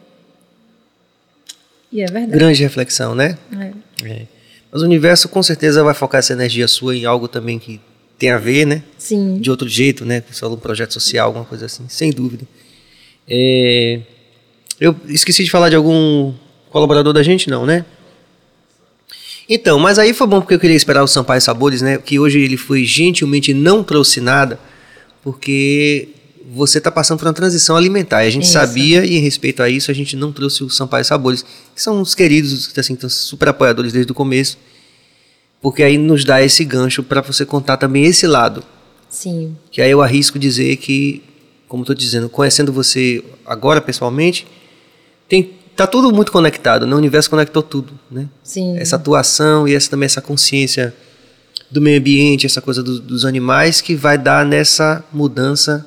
E 1.94 2.02
é 2.02 2.06
verdade. 2.06 2.32
Grande 2.32 2.60
reflexão, 2.60 3.14
né? 3.14 3.38
É. 3.56 4.04
é. 4.04 4.26
Mas 4.72 4.82
o 4.82 4.84
universo 4.84 5.28
com 5.28 5.40
certeza 5.40 5.84
vai 5.84 5.94
focar 5.94 6.18
essa 6.18 6.32
energia 6.32 6.66
sua 6.66 6.96
em 6.96 7.04
algo 7.04 7.28
também 7.28 7.56
que 7.56 7.80
tem 8.18 8.32
a 8.32 8.38
ver, 8.38 8.66
né? 8.66 8.82
Sim. 8.98 9.38
De 9.38 9.48
outro 9.48 9.68
jeito, 9.68 10.04
né? 10.04 10.20
Só 10.32 10.52
um 10.52 10.56
projeto 10.56 10.92
social, 10.92 11.28
alguma 11.28 11.44
coisa 11.44 11.66
assim, 11.66 11.84
sem 11.88 12.10
dúvida. 12.10 12.44
É... 13.28 14.00
Eu 14.80 14.96
esqueci 15.06 15.44
de 15.44 15.50
falar 15.52 15.70
de 15.70 15.76
algum 15.76 16.34
colaborador 16.68 17.12
da 17.12 17.22
gente, 17.22 17.48
não, 17.48 17.64
né? 17.64 17.84
Então, 19.48 19.78
mas 19.78 19.96
aí 19.96 20.12
foi 20.12 20.26
bom 20.26 20.40
porque 20.40 20.54
eu 20.54 20.58
queria 20.58 20.76
esperar 20.76 21.04
o 21.04 21.06
Sampaio 21.06 21.40
Sabores, 21.40 21.80
né? 21.80 21.98
Que 21.98 22.18
hoje 22.18 22.40
ele 22.40 22.56
foi 22.56 22.84
gentilmente 22.84 23.54
não 23.54 23.84
trouxe 23.84 24.20
nada, 24.20 24.58
porque 25.22 26.08
você 26.52 26.78
está 26.78 26.90
passando 26.90 27.18
por 27.18 27.26
uma 27.26 27.34
transição 27.34 27.76
alimentar. 27.76 28.24
E 28.24 28.28
a 28.28 28.30
gente 28.30 28.44
isso. 28.44 28.52
sabia, 28.52 29.04
e 29.04 29.16
em 29.16 29.20
respeito 29.20 29.62
a 29.62 29.68
isso, 29.68 29.90
a 29.90 29.94
gente 29.94 30.16
não 30.16 30.32
trouxe 30.32 30.64
o 30.64 30.70
Sampaio 30.70 31.04
Sabores, 31.04 31.44
que 31.74 31.80
são 31.80 32.00
os 32.00 32.14
queridos, 32.14 32.70
assim, 32.76 32.96
que 32.96 33.08
super 33.08 33.48
apoiadores 33.48 33.92
desde 33.92 34.12
o 34.12 34.14
começo, 34.14 34.58
porque 35.60 35.82
aí 35.82 35.96
nos 35.96 36.24
dá 36.24 36.42
esse 36.42 36.64
gancho 36.64 37.02
para 37.02 37.20
você 37.20 37.46
contar 37.46 37.76
também 37.76 38.04
esse 38.04 38.26
lado. 38.26 38.62
Sim. 39.08 39.56
Que 39.70 39.80
aí 39.80 39.90
eu 39.90 40.02
arrisco 40.02 40.38
dizer 40.38 40.76
que, 40.76 41.22
como 41.68 41.82
estou 41.82 41.94
dizendo, 41.94 42.28
conhecendo 42.28 42.72
você 42.72 43.24
agora 43.46 43.80
pessoalmente, 43.80 44.46
tem 45.28 45.54
tá 45.74 45.86
tudo 45.86 46.12
muito 46.12 46.30
conectado, 46.30 46.86
né? 46.86 46.94
O 46.94 46.98
universo 46.98 47.28
conectou 47.28 47.62
tudo, 47.62 47.98
né? 48.10 48.28
Sim. 48.42 48.76
Essa 48.78 48.96
atuação 48.96 49.66
e 49.66 49.74
essa 49.74 49.90
também 49.90 50.06
essa 50.06 50.20
consciência 50.20 50.94
do 51.70 51.80
meio 51.80 51.98
ambiente, 51.98 52.46
essa 52.46 52.60
coisa 52.60 52.82
do, 52.82 53.00
dos 53.00 53.24
animais 53.24 53.80
que 53.80 53.94
vai 53.94 54.16
dar 54.16 54.46
nessa 54.46 55.04
mudança 55.12 55.84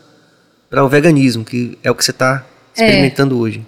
para 0.69 0.83
o 0.83 0.89
veganismo, 0.89 1.43
que 1.43 1.77
é 1.83 1.89
o 1.89 1.95
que 1.95 2.03
você 2.03 2.11
está 2.11 2.45
experimentando 2.73 3.35
é, 3.35 3.37
hoje. 3.37 3.65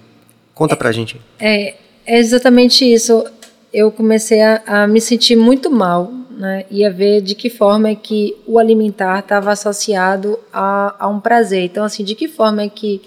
Conta 0.54 0.76
para 0.76 0.90
a 0.90 0.92
gente. 0.92 1.20
É, 1.40 1.76
é 2.06 2.20
exatamente 2.20 2.86
isso. 2.86 3.26
Eu 3.74 3.92
comecei 3.92 4.42
a, 4.42 4.62
a, 4.66 4.88
me 4.88 5.00
sentir 5.00 5.36
muito 5.36 5.72
mal, 5.72 6.12
né? 6.32 6.66
E 6.70 6.86
a 6.86 6.90
ver 6.90 7.22
de 7.22 7.36
que 7.36 7.50
forma 7.50 7.90
é 7.90 7.96
que 7.96 8.36
o 8.46 8.60
alimentar 8.60 9.20
estava 9.20 9.52
associado 9.52 10.40
a, 10.52 10.96
a 11.00 11.08
um 11.08 11.20
prazer. 11.20 11.64
Então, 11.64 11.84
assim, 11.84 12.04
de 12.04 12.16
que 12.16 12.28
forma 12.28 12.64
é 12.64 12.70
que 12.70 13.02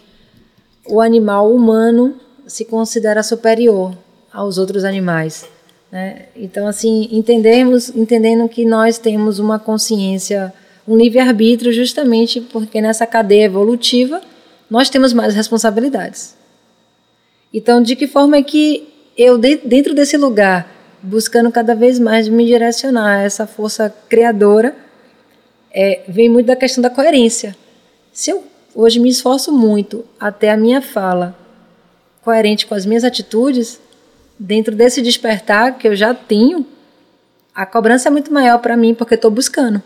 o 0.86 1.01
animal 1.01 1.53
humano 1.53 2.16
se 2.47 2.64
considera 2.64 3.22
superior 3.22 3.97
aos 4.32 4.59
outros 4.59 4.84
animais. 4.84 5.47
Né? 5.90 6.26
Então, 6.34 6.66
assim, 6.66 7.09
entendermos, 7.12 7.90
entendendo 7.90 8.49
que 8.49 8.64
nós 8.64 8.99
temos 8.99 9.38
uma 9.38 9.59
consciência 9.59 10.53
um 10.87 10.97
livre-arbítrio 10.97 11.72
justamente 11.72 12.41
porque 12.41 12.80
nessa 12.80 13.07
cadeia 13.07 13.45
evolutiva 13.45 14.20
nós 14.68 14.89
temos 14.89 15.12
mais 15.12 15.35
responsabilidades. 15.35 16.37
Então, 17.53 17.83
de 17.83 17.95
que 17.95 18.07
forma 18.07 18.37
é 18.37 18.43
que 18.43 18.89
eu, 19.16 19.37
dentro 19.37 19.95
desse 19.95 20.16
lugar, 20.16 20.70
buscando 21.03 21.51
cada 21.53 21.74
vez 21.74 21.99
mais 21.99 22.28
me 22.28 22.47
direcionar 22.47 23.18
a 23.18 23.22
essa 23.22 23.47
força 23.47 23.95
criadora, 24.09 24.74
é, 25.70 26.03
vem 26.09 26.28
muito 26.28 26.47
da 26.47 26.57
questão 26.57 26.80
da 26.80 26.89
coerência. 26.89 27.57
Se 28.12 28.30
eu 28.30 28.45
hoje 28.74 28.99
me 28.99 29.11
esforço 29.11 29.53
muito 29.53 30.05
até 30.18 30.51
a 30.51 30.57
minha 30.57 30.80
fala 30.80 31.37
coerente 32.22 32.66
com 32.66 32.74
as 32.74 32.87
minhas 32.87 33.05
atitudes, 33.05 33.80
dentro 34.39 34.74
desse 34.74 35.03
despertar 35.03 35.76
que 35.76 35.89
eu 35.89 35.97
já 35.97 36.14
tenho, 36.14 36.66
a 37.55 37.66
cobrança 37.66 38.09
é 38.09 38.11
muito 38.11 38.33
maior 38.33 38.59
para 38.59 38.76
mim 38.76 38.95
porque 38.95 39.14
estou 39.14 39.30
buscando. 39.30 39.83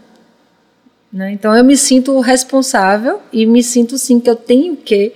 Né? 1.13 1.33
Então 1.33 1.55
eu 1.57 1.65
me 1.65 1.77
sinto 1.77 2.19
responsável 2.21 3.21
e 3.33 3.47
me 3.47 3.63
sinto 3.63 3.97
sim 3.97 4.21
que 4.21 4.29
eu 4.29 4.37
tenho 4.37 4.77
que 4.77 5.13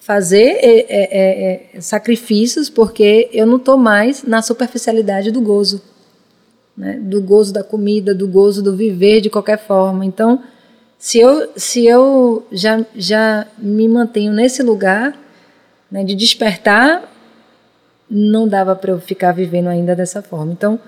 fazer 0.00 0.58
é, 0.60 0.80
é, 0.80 0.86
é, 0.90 1.70
é 1.74 1.80
sacrifícios 1.80 2.68
porque 2.68 3.28
eu 3.32 3.46
não 3.46 3.56
estou 3.56 3.76
mais 3.76 4.22
na 4.22 4.42
superficialidade 4.42 5.30
do 5.30 5.40
gozo, 5.40 5.80
né? 6.76 6.98
do 7.00 7.20
gozo 7.22 7.52
da 7.52 7.62
comida, 7.62 8.14
do 8.14 8.26
gozo 8.26 8.62
do 8.62 8.74
viver 8.74 9.20
de 9.20 9.30
qualquer 9.30 9.58
forma. 9.58 10.04
Então 10.04 10.42
se 11.00 11.18
eu, 11.18 11.50
se 11.56 11.86
eu 11.86 12.46
já, 12.52 12.84
já 12.94 13.46
me 13.56 13.88
mantenho 13.88 14.34
nesse 14.34 14.62
lugar 14.62 15.18
né, 15.90 16.04
de 16.04 16.14
despertar, 16.14 17.10
não 18.08 18.46
dava 18.46 18.76
para 18.76 18.90
eu 18.90 19.00
ficar 19.00 19.32
vivendo 19.32 19.68
ainda 19.68 19.96
dessa 19.96 20.20
forma. 20.20 20.52
Então 20.52 20.78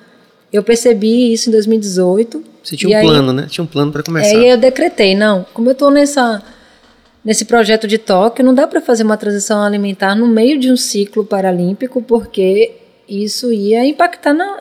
eu 0.52 0.62
percebi 0.62 1.32
isso 1.32 1.48
em 1.48 1.52
2018. 1.52 2.44
Você 2.62 2.76
tinha 2.76 2.96
um 2.96 3.00
aí, 3.00 3.06
plano, 3.06 3.32
né? 3.32 3.46
Tinha 3.48 3.64
um 3.64 3.66
plano 3.66 3.90
para 3.90 4.02
começar. 4.02 4.36
Aí 4.36 4.48
eu 4.48 4.56
decretei, 4.56 5.14
não, 5.14 5.46
como 5.54 5.68
eu 5.68 5.72
estou 5.72 5.90
nessa 5.90 6.42
nesse 7.24 7.44
projeto 7.44 7.86
de 7.86 7.98
Tóquio, 7.98 8.44
não 8.44 8.52
dá 8.52 8.66
para 8.66 8.80
fazer 8.80 9.04
uma 9.04 9.16
transição 9.16 9.62
alimentar 9.62 10.14
no 10.14 10.26
meio 10.26 10.58
de 10.58 10.72
um 10.72 10.76
ciclo 10.76 11.24
paralímpico, 11.24 12.02
porque 12.02 12.72
isso 13.08 13.52
ia 13.52 13.86
impactar 13.86 14.34
na, 14.34 14.60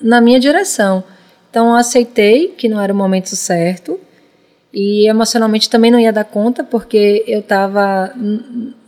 na 0.00 0.20
minha 0.20 0.38
direção. 0.38 1.02
Então 1.50 1.68
eu 1.68 1.74
aceitei 1.74 2.48
que 2.48 2.68
não 2.68 2.80
era 2.80 2.92
o 2.92 2.96
momento 2.96 3.34
certo 3.34 3.98
e 4.72 5.08
emocionalmente 5.08 5.68
também 5.68 5.90
não 5.90 6.00
ia 6.00 6.12
dar 6.12 6.24
conta, 6.24 6.64
porque 6.64 7.24
eu 7.26 7.40
estava 7.40 8.12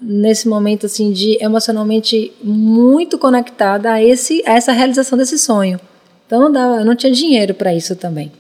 nesse 0.01 0.49
momento 0.49 0.87
assim 0.87 1.13
de 1.13 1.43
emocionalmente 1.43 2.33
muito 2.43 3.19
conectada 3.19 3.93
a 3.93 4.03
esse 4.03 4.43
a 4.47 4.55
essa 4.55 4.73
realização 4.73 5.19
desse 5.19 5.39
sonho. 5.39 5.79
Então 6.27 6.41
não 6.41 6.51
dava, 6.51 6.81
eu 6.81 6.85
não 6.85 6.97
tinha 6.97 7.13
dinheiro 7.13 7.55
para 7.55 7.75
isso 7.75 7.95
também. 7.97 8.33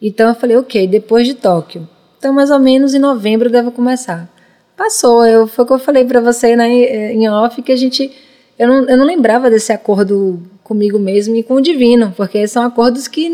Então 0.00 0.28
eu 0.28 0.34
falei, 0.34 0.56
ok, 0.56 0.86
depois 0.86 1.26
de 1.26 1.34
Tóquio. 1.34 1.88
Então 2.18 2.32
mais 2.32 2.50
ou 2.50 2.58
menos 2.58 2.94
em 2.94 2.98
novembro 2.98 3.48
eu 3.48 3.52
devo 3.52 3.70
começar. 3.72 4.28
Passou, 4.76 5.26
eu, 5.26 5.46
foi 5.46 5.64
o 5.64 5.66
que 5.66 5.72
eu 5.74 5.78
falei 5.78 6.04
para 6.04 6.20
você 6.20 6.56
né, 6.56 6.68
em 7.12 7.28
off, 7.28 7.60
que 7.60 7.72
a 7.72 7.76
gente. 7.76 8.10
Eu 8.58 8.68
não, 8.68 8.88
eu 8.88 8.96
não 8.96 9.04
lembrava 9.04 9.50
desse 9.50 9.72
acordo 9.72 10.42
comigo 10.62 10.98
mesmo 10.98 11.34
e 11.34 11.42
com 11.42 11.54
o 11.54 11.60
divino, 11.60 12.14
porque 12.16 12.46
são 12.46 12.62
acordos 12.62 13.08
que 13.08 13.28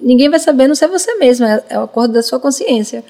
ninguém 0.00 0.28
vai 0.28 0.38
saber, 0.38 0.66
não 0.66 0.74
ser 0.74 0.88
você 0.88 1.14
mesmo, 1.16 1.44
é, 1.44 1.62
é 1.68 1.78
o 1.78 1.82
acordo 1.82 2.14
da 2.14 2.22
sua 2.22 2.40
consciência. 2.40 3.04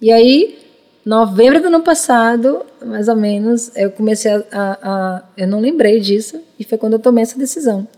E 0.00 0.12
aí, 0.12 0.58
novembro 1.04 1.60
do 1.60 1.68
ano 1.68 1.80
passado, 1.80 2.62
mais 2.84 3.08
ou 3.08 3.16
menos, 3.16 3.74
eu 3.76 3.90
comecei 3.90 4.30
a, 4.30 4.44
a, 4.52 4.78
a, 4.82 5.22
Eu 5.36 5.48
não 5.48 5.60
lembrei 5.60 5.98
disso, 5.98 6.40
e 6.58 6.64
foi 6.64 6.78
quando 6.78 6.94
eu 6.94 6.98
tomei 6.98 7.22
essa 7.22 7.38
decisão. 7.38 7.88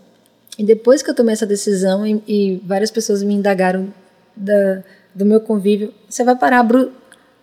E 0.57 0.63
depois 0.63 1.01
que 1.01 1.09
eu 1.09 1.15
tomei 1.15 1.33
essa 1.33 1.45
decisão 1.45 2.05
e, 2.05 2.21
e 2.27 2.61
várias 2.65 2.91
pessoas 2.91 3.23
me 3.23 3.33
indagaram 3.33 3.91
da, 4.35 4.83
do 5.13 5.25
meu 5.25 5.41
convívio, 5.41 5.93
você 6.07 6.23
vai 6.23 6.35
parar 6.35 6.63
bru, 6.63 6.91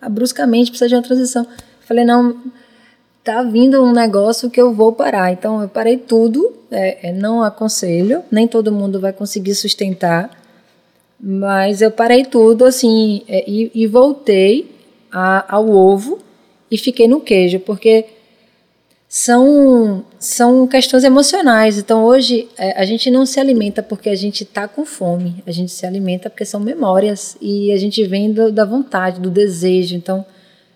bruscamente, 0.09 0.71
precisa 0.71 0.87
de 0.89 0.95
uma 0.95 1.01
transição. 1.01 1.43
Eu 1.43 1.87
falei, 1.87 2.05
não, 2.05 2.41
tá 3.23 3.43
vindo 3.43 3.83
um 3.83 3.91
negócio 3.91 4.49
que 4.49 4.59
eu 4.59 4.73
vou 4.73 4.93
parar. 4.93 5.31
Então 5.31 5.61
eu 5.61 5.69
parei 5.69 5.97
tudo, 5.97 6.53
é, 6.69 7.09
é, 7.09 7.13
não 7.13 7.43
aconselho, 7.43 8.23
nem 8.31 8.47
todo 8.47 8.71
mundo 8.71 8.99
vai 8.99 9.13
conseguir 9.13 9.55
sustentar, 9.55 10.29
Mas 11.19 11.81
eu 11.81 11.91
parei 11.91 12.25
tudo 12.25 12.65
assim 12.65 13.23
é, 13.27 13.43
e, 13.47 13.71
e 13.75 13.87
voltei 13.87 14.71
a, 15.11 15.55
ao 15.55 15.69
ovo 15.69 16.19
e 16.69 16.77
fiquei 16.77 17.07
no 17.07 17.19
queijo, 17.19 17.59
porque 17.59 18.05
são, 19.13 20.05
são 20.17 20.65
questões 20.65 21.03
emocionais. 21.03 21.77
Então, 21.77 22.05
hoje, 22.05 22.47
é, 22.57 22.79
a 22.81 22.85
gente 22.85 23.11
não 23.11 23.25
se 23.25 23.41
alimenta 23.41 23.83
porque 23.83 24.07
a 24.07 24.15
gente 24.15 24.43
está 24.43 24.69
com 24.69 24.85
fome, 24.85 25.43
a 25.45 25.51
gente 25.51 25.69
se 25.73 25.85
alimenta 25.85 26.29
porque 26.29 26.45
são 26.45 26.61
memórias 26.61 27.35
e 27.41 27.73
a 27.73 27.77
gente 27.77 28.01
vem 28.05 28.31
do, 28.31 28.53
da 28.53 28.63
vontade, 28.63 29.19
do 29.19 29.29
desejo. 29.29 29.97
Então, 29.97 30.25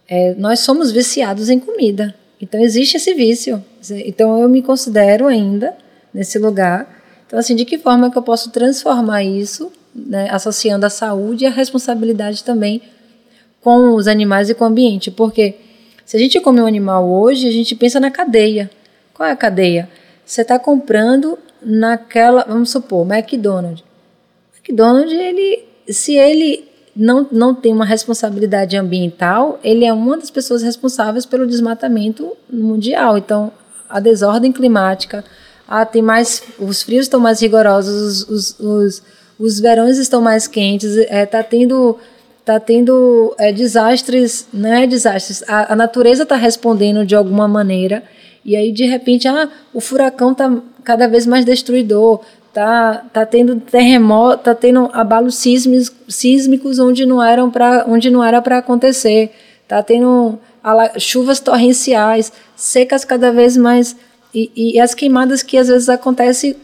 é, 0.06 0.36
nós 0.36 0.60
somos 0.60 0.92
viciados 0.92 1.50
em 1.50 1.58
comida. 1.58 2.14
Então, 2.42 2.60
existe 2.60 2.98
esse 2.98 3.14
vício. 3.14 3.64
Então, 3.90 4.42
eu 4.42 4.50
me 4.50 4.62
considero 4.62 5.28
ainda 5.28 5.74
nesse 6.14 6.38
lugar. 6.38 6.94
Então, 7.26 7.40
assim, 7.40 7.56
de 7.56 7.64
que 7.64 7.78
forma 7.78 8.12
que 8.12 8.18
eu 8.18 8.22
posso 8.22 8.52
transformar 8.52 9.24
isso, 9.24 9.72
né, 9.96 10.28
associando 10.30 10.86
a 10.86 10.90
saúde 10.90 11.46
e 11.46 11.48
a 11.48 11.52
responsabilidade 11.52 12.44
também 12.44 12.82
com 13.62 13.96
os 13.96 14.10
animais 14.10 14.50
e 14.50 14.54
com 14.54 14.66
o 14.66 14.68
ambiente? 14.68 15.10
Porque 15.10 15.56
se 16.06 16.16
a 16.16 16.20
gente 16.20 16.40
come 16.40 16.62
um 16.62 16.68
animal 16.68 17.10
hoje, 17.10 17.48
a 17.48 17.52
gente 17.52 17.76
pensa 17.76 18.00
na 18.00 18.12
cadeia. 18.12 18.70
Qual 19.14 19.28
é 19.28 19.32
a 19.32 19.36
cadeia? 19.36 19.90
Você 20.24 20.42
está 20.42 20.60
comprando 20.60 21.38
naquela, 21.62 22.46
vamos 22.48 22.70
supor, 22.70 23.08
McDonald's. 23.12 23.84
McDonald's, 24.54 25.14
ele, 25.14 25.66
se 25.88 26.16
ele 26.16 26.68
não, 26.96 27.28
não 27.32 27.54
tem 27.54 27.74
uma 27.74 27.86
responsabilidade 27.86 28.78
ambiental, 28.78 29.60
ele 29.64 29.84
é 29.84 29.92
uma 29.92 30.18
das 30.18 30.30
pessoas 30.30 30.62
responsáveis 30.62 31.26
pelo 31.26 31.48
desmatamento 31.48 32.38
mundial. 32.50 33.18
Então, 33.18 33.52
a 33.90 34.00
desordem 34.00 34.52
climática, 34.52 35.24
ah, 35.68 35.86
tem 35.86 36.02
mais, 36.02 36.44
os 36.60 36.84
frios 36.84 37.06
estão 37.06 37.20
mais 37.20 37.42
rigorosos, 37.42 38.24
os, 38.24 38.30
os, 38.30 38.60
os, 38.60 39.04
os 39.40 39.60
verões 39.60 39.98
estão 39.98 40.22
mais 40.22 40.48
quentes, 40.48 40.96
está 40.96 41.16
é, 41.16 41.26
tá 41.26 41.44
tendo 41.44 41.98
está 42.46 42.60
tendo 42.60 43.34
é, 43.40 43.52
desastres, 43.52 44.48
né? 44.54 44.86
Desastres. 44.86 45.44
A, 45.48 45.74
a 45.74 45.76
natureza 45.76 46.22
está 46.22 46.36
respondendo 46.36 47.04
de 47.04 47.16
alguma 47.16 47.48
maneira. 47.48 48.04
E 48.46 48.56
aí, 48.56 48.72
de 48.72 48.86
repente, 48.86 49.28
ah, 49.28 49.50
o 49.74 49.82
furacão 49.82 50.32
está 50.32 50.56
cada 50.84 51.08
vez 51.08 51.26
mais 51.26 51.44
destruidor. 51.44 52.22
Tá, 52.54 53.04
tá 53.12 53.26
tendo 53.26 53.60
terremoto, 53.60 54.44
tá 54.44 54.56
tendo 54.56 54.90
abalos 54.94 55.36
sísmicos, 55.36 55.92
sísmicos 56.08 56.80
onde 56.80 57.06
não 57.06 57.22
eram 57.22 57.52
para 57.52 57.84
onde 57.86 58.10
não 58.10 58.24
era 58.24 58.42
para 58.42 58.60
acontecer. 58.60 59.32
Tá 59.68 59.84
tendo 59.84 60.40
chuvas 60.98 61.40
torrenciais, 61.40 62.32
secas 62.56 63.04
cada 63.04 63.32
vez 63.32 63.58
mais 63.58 63.96
e, 64.34 64.52
e, 64.56 64.80
as 64.80 64.94
queimadas 64.94 65.42
que 65.42 65.58
às 65.58 65.68
vezes 65.68 65.90
acontecem 65.90 66.56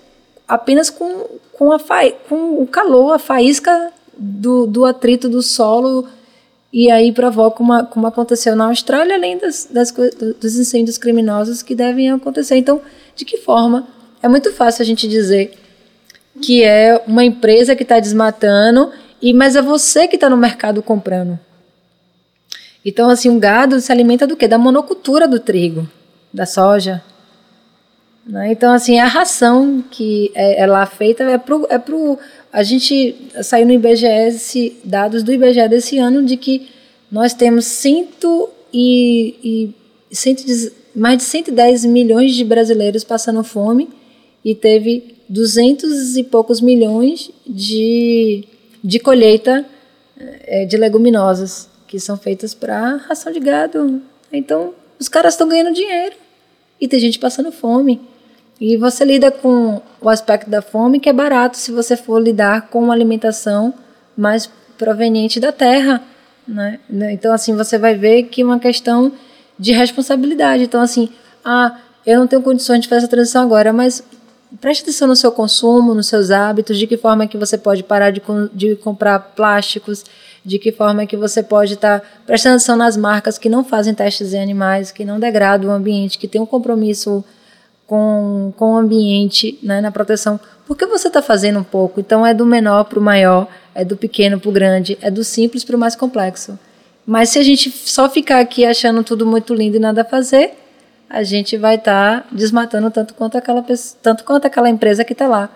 apenas 0.47 0.89
com, 0.89 1.25
com, 1.53 1.71
a 1.71 1.79
fa, 1.79 2.09
com 2.27 2.61
o 2.61 2.67
calor, 2.67 3.13
a 3.13 3.19
faísca 3.19 3.91
do, 4.21 4.67
do 4.67 4.85
atrito 4.85 5.27
do 5.27 5.41
solo 5.41 6.07
e 6.71 6.89
aí 6.89 7.11
provoca 7.11 7.61
uma, 7.61 7.83
como 7.83 8.07
aconteceu 8.07 8.55
na 8.55 8.65
Austrália, 8.67 9.15
além 9.15 9.37
das, 9.37 9.67
das, 9.69 9.91
dos 10.39 10.55
incêndios 10.57 10.97
criminosos 10.97 11.61
que 11.61 11.75
devem 11.75 12.11
acontecer. 12.11 12.55
Então, 12.55 12.81
de 13.15 13.25
que 13.25 13.37
forma? 13.37 13.87
É 14.21 14.29
muito 14.29 14.53
fácil 14.53 14.83
a 14.83 14.85
gente 14.85 15.07
dizer 15.07 15.53
que 16.41 16.63
é 16.63 17.01
uma 17.05 17.25
empresa 17.25 17.75
que 17.75 17.83
está 17.83 17.99
desmatando, 17.99 18.91
e 19.21 19.33
mas 19.33 19.55
é 19.55 19.61
você 19.61 20.07
que 20.07 20.15
está 20.15 20.29
no 20.29 20.37
mercado 20.37 20.81
comprando. 20.81 21.37
Então, 22.85 23.09
assim, 23.09 23.29
o 23.29 23.39
gado 23.39 23.79
se 23.81 23.91
alimenta 23.91 24.25
do 24.25 24.37
quê? 24.37 24.47
Da 24.47 24.57
monocultura 24.57 25.27
do 25.27 25.39
trigo, 25.39 25.89
da 26.33 26.45
soja. 26.45 27.03
Né? 28.25 28.51
Então, 28.51 28.73
assim, 28.73 28.99
a 28.99 29.05
ração 29.05 29.83
que 29.91 30.31
é, 30.33 30.61
é 30.61 30.65
lá 30.65 30.85
feita 30.85 31.23
é 31.23 31.37
para 31.37 31.55
é 31.69 31.77
pro 31.77 32.17
a 32.51 32.63
gente 32.63 33.15
saiu 33.43 33.65
no 33.65 33.73
IBGE 33.73 34.77
dados 34.83 35.23
do 35.23 35.31
IBGE 35.31 35.67
desse 35.69 35.97
ano 35.97 36.23
de 36.23 36.35
que 36.35 36.69
nós 37.11 37.33
temos 37.33 37.65
cento 37.65 38.49
e, 38.73 39.73
e 40.09 40.15
cento, 40.15 40.43
mais 40.95 41.17
de 41.17 41.23
110 41.23 41.85
milhões 41.85 42.35
de 42.35 42.43
brasileiros 42.43 43.03
passando 43.03 43.43
fome 43.43 43.89
e 44.43 44.53
teve 44.53 45.15
200 45.29 46.17
e 46.17 46.23
poucos 46.23 46.59
milhões 46.59 47.31
de, 47.47 48.43
de 48.83 48.99
colheita 48.99 49.65
é, 50.17 50.65
de 50.65 50.75
leguminosas 50.77 51.69
que 51.87 51.99
são 51.99 52.17
feitas 52.17 52.53
para 52.53 52.97
ração 52.97 53.31
de 53.31 53.39
gado. 53.39 54.01
Então, 54.31 54.73
os 54.99 55.07
caras 55.07 55.33
estão 55.33 55.47
ganhando 55.47 55.73
dinheiro 55.73 56.15
e 56.79 56.87
tem 56.87 56.99
gente 56.99 57.19
passando 57.19 57.51
fome. 57.51 57.99
E 58.61 58.77
você 58.77 59.03
lida 59.03 59.31
com 59.31 59.81
o 59.99 60.07
aspecto 60.07 60.47
da 60.47 60.61
fome, 60.61 60.99
que 60.99 61.09
é 61.09 61.13
barato 61.13 61.57
se 61.57 61.71
você 61.71 61.97
for 61.97 62.21
lidar 62.21 62.67
com 62.69 62.83
uma 62.83 62.93
alimentação 62.93 63.73
mais 64.15 64.47
proveniente 64.77 65.39
da 65.39 65.51
terra. 65.51 65.99
Né? 66.47 66.79
Então, 67.11 67.33
assim, 67.33 67.55
você 67.55 67.79
vai 67.79 67.95
ver 67.95 68.23
que 68.23 68.43
é 68.43 68.45
uma 68.45 68.59
questão 68.59 69.11
de 69.57 69.71
responsabilidade. 69.71 70.61
Então, 70.61 70.79
assim, 70.79 71.09
ah, 71.43 71.75
eu 72.05 72.19
não 72.19 72.27
tenho 72.27 72.43
condições 72.43 72.81
de 72.81 72.87
fazer 72.87 72.99
essa 72.99 73.07
transição 73.07 73.41
agora, 73.41 73.73
mas 73.73 74.03
preste 74.59 74.83
atenção 74.83 75.07
no 75.07 75.15
seu 75.15 75.31
consumo, 75.31 75.95
nos 75.95 76.05
seus 76.05 76.29
hábitos, 76.29 76.77
de 76.77 76.85
que 76.85 76.97
forma 76.97 77.25
que 77.25 77.39
você 77.39 77.57
pode 77.57 77.81
parar 77.81 78.11
de, 78.11 78.21
de 78.53 78.75
comprar 78.75 79.17
plásticos, 79.35 80.05
de 80.45 80.59
que 80.59 80.71
forma 80.71 81.07
que 81.07 81.17
você 81.17 81.41
pode 81.41 81.73
estar 81.73 81.99
tá 81.99 82.07
prestando 82.27 82.57
atenção 82.57 82.75
nas 82.75 82.95
marcas 82.95 83.39
que 83.39 83.49
não 83.49 83.63
fazem 83.63 83.95
testes 83.95 84.35
em 84.35 84.39
animais, 84.39 84.91
que 84.91 85.03
não 85.03 85.19
degradam 85.19 85.71
o 85.71 85.73
ambiente, 85.73 86.19
que 86.19 86.27
tem 86.27 86.39
um 86.39 86.45
compromisso 86.45 87.25
com, 87.91 88.53
com 88.55 88.75
o 88.75 88.77
ambiente, 88.77 89.59
né, 89.61 89.81
na 89.81 89.91
proteção. 89.91 90.39
Porque 90.65 90.85
você 90.85 91.09
está 91.09 91.21
fazendo 91.21 91.59
um 91.59 91.63
pouco. 91.63 91.99
Então 91.99 92.25
é 92.25 92.33
do 92.33 92.45
menor 92.45 92.85
para 92.85 92.97
o 92.97 93.01
maior, 93.01 93.49
é 93.75 93.83
do 93.83 93.97
pequeno 93.97 94.39
para 94.39 94.49
o 94.49 94.51
grande, 94.53 94.97
é 95.01 95.11
do 95.11 95.25
simples 95.25 95.65
para 95.65 95.75
o 95.75 95.79
mais 95.79 95.93
complexo. 95.93 96.57
Mas 97.05 97.31
se 97.31 97.39
a 97.39 97.43
gente 97.43 97.69
só 97.69 98.07
ficar 98.07 98.39
aqui 98.39 98.63
achando 98.63 99.03
tudo 99.03 99.25
muito 99.25 99.53
lindo 99.53 99.75
e 99.75 99.79
nada 99.79 100.03
a 100.03 100.05
fazer, 100.05 100.53
a 101.09 101.21
gente 101.23 101.57
vai 101.57 101.75
estar 101.75 102.21
tá 102.21 102.27
desmatando 102.31 102.89
tanto 102.89 103.13
quanto 103.13 103.37
aquela 103.37 103.61
tanto 104.01 104.23
quanto 104.23 104.45
aquela 104.45 104.69
empresa 104.69 105.03
que 105.03 105.11
está 105.11 105.27
lá, 105.27 105.49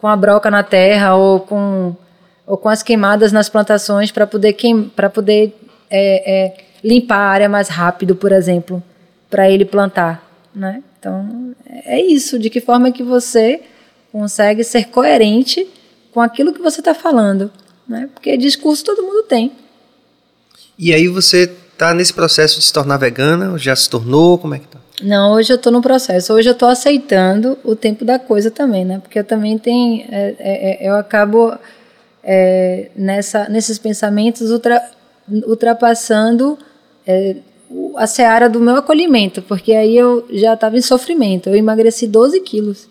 com 0.00 0.08
a 0.08 0.16
broca 0.16 0.50
na 0.50 0.62
terra 0.62 1.14
ou 1.14 1.40
com 1.40 1.94
ou 2.46 2.56
com 2.56 2.70
as 2.70 2.82
queimadas 2.82 3.32
nas 3.32 3.50
plantações 3.50 4.10
para 4.10 4.26
poder 4.26 4.56
para 4.96 5.10
poder 5.10 5.54
é, 5.90 6.46
é, 6.46 6.56
limpar 6.82 7.18
a 7.18 7.28
área 7.32 7.48
mais 7.50 7.68
rápido, 7.68 8.16
por 8.16 8.32
exemplo, 8.32 8.82
para 9.28 9.50
ele 9.50 9.66
plantar, 9.66 10.31
né? 10.54 10.82
Então, 10.98 11.54
é 11.66 12.00
isso, 12.00 12.38
de 12.38 12.50
que 12.50 12.60
forma 12.60 12.92
que 12.92 13.02
você 13.02 13.62
consegue 14.10 14.62
ser 14.62 14.88
coerente 14.88 15.66
com 16.12 16.20
aquilo 16.20 16.52
que 16.52 16.60
você 16.60 16.80
está 16.80 16.94
falando, 16.94 17.50
né? 17.88 18.08
Porque 18.12 18.36
discurso 18.36 18.84
todo 18.84 19.02
mundo 19.02 19.22
tem. 19.24 19.52
E 20.78 20.92
aí 20.92 21.08
você 21.08 21.50
está 21.72 21.94
nesse 21.94 22.12
processo 22.12 22.58
de 22.58 22.64
se 22.64 22.72
tornar 22.72 22.98
vegana, 22.98 23.56
já 23.58 23.74
se 23.74 23.88
tornou, 23.88 24.38
como 24.38 24.54
é 24.54 24.58
que 24.58 24.68
tá? 24.68 24.78
Não, 25.02 25.32
hoje 25.32 25.52
eu 25.52 25.56
estou 25.56 25.72
no 25.72 25.82
processo. 25.82 26.32
Hoje 26.32 26.48
eu 26.48 26.52
estou 26.52 26.68
aceitando 26.68 27.58
o 27.64 27.74
tempo 27.74 28.04
da 28.04 28.18
coisa 28.18 28.50
também, 28.50 28.84
né? 28.84 29.00
Porque 29.00 29.18
eu 29.18 29.24
também 29.24 29.58
tenho, 29.58 30.06
é, 30.10 30.36
é, 30.38 30.84
é 30.84 30.88
eu 30.88 30.94
acabo 30.94 31.52
é, 32.22 32.90
nessa, 32.94 33.48
nesses 33.48 33.78
pensamentos 33.78 34.50
ultra, 34.50 34.80
ultrapassando 35.46 36.56
é, 37.06 37.36
a 37.96 38.06
seara 38.06 38.48
do 38.48 38.60
meu 38.60 38.76
acolhimento, 38.76 39.42
porque 39.42 39.72
aí 39.72 39.96
eu 39.96 40.26
já 40.30 40.54
estava 40.54 40.76
em 40.76 40.82
sofrimento. 40.82 41.48
Eu 41.48 41.56
emagreci 41.56 42.06
12 42.06 42.40
quilos. 42.40 42.88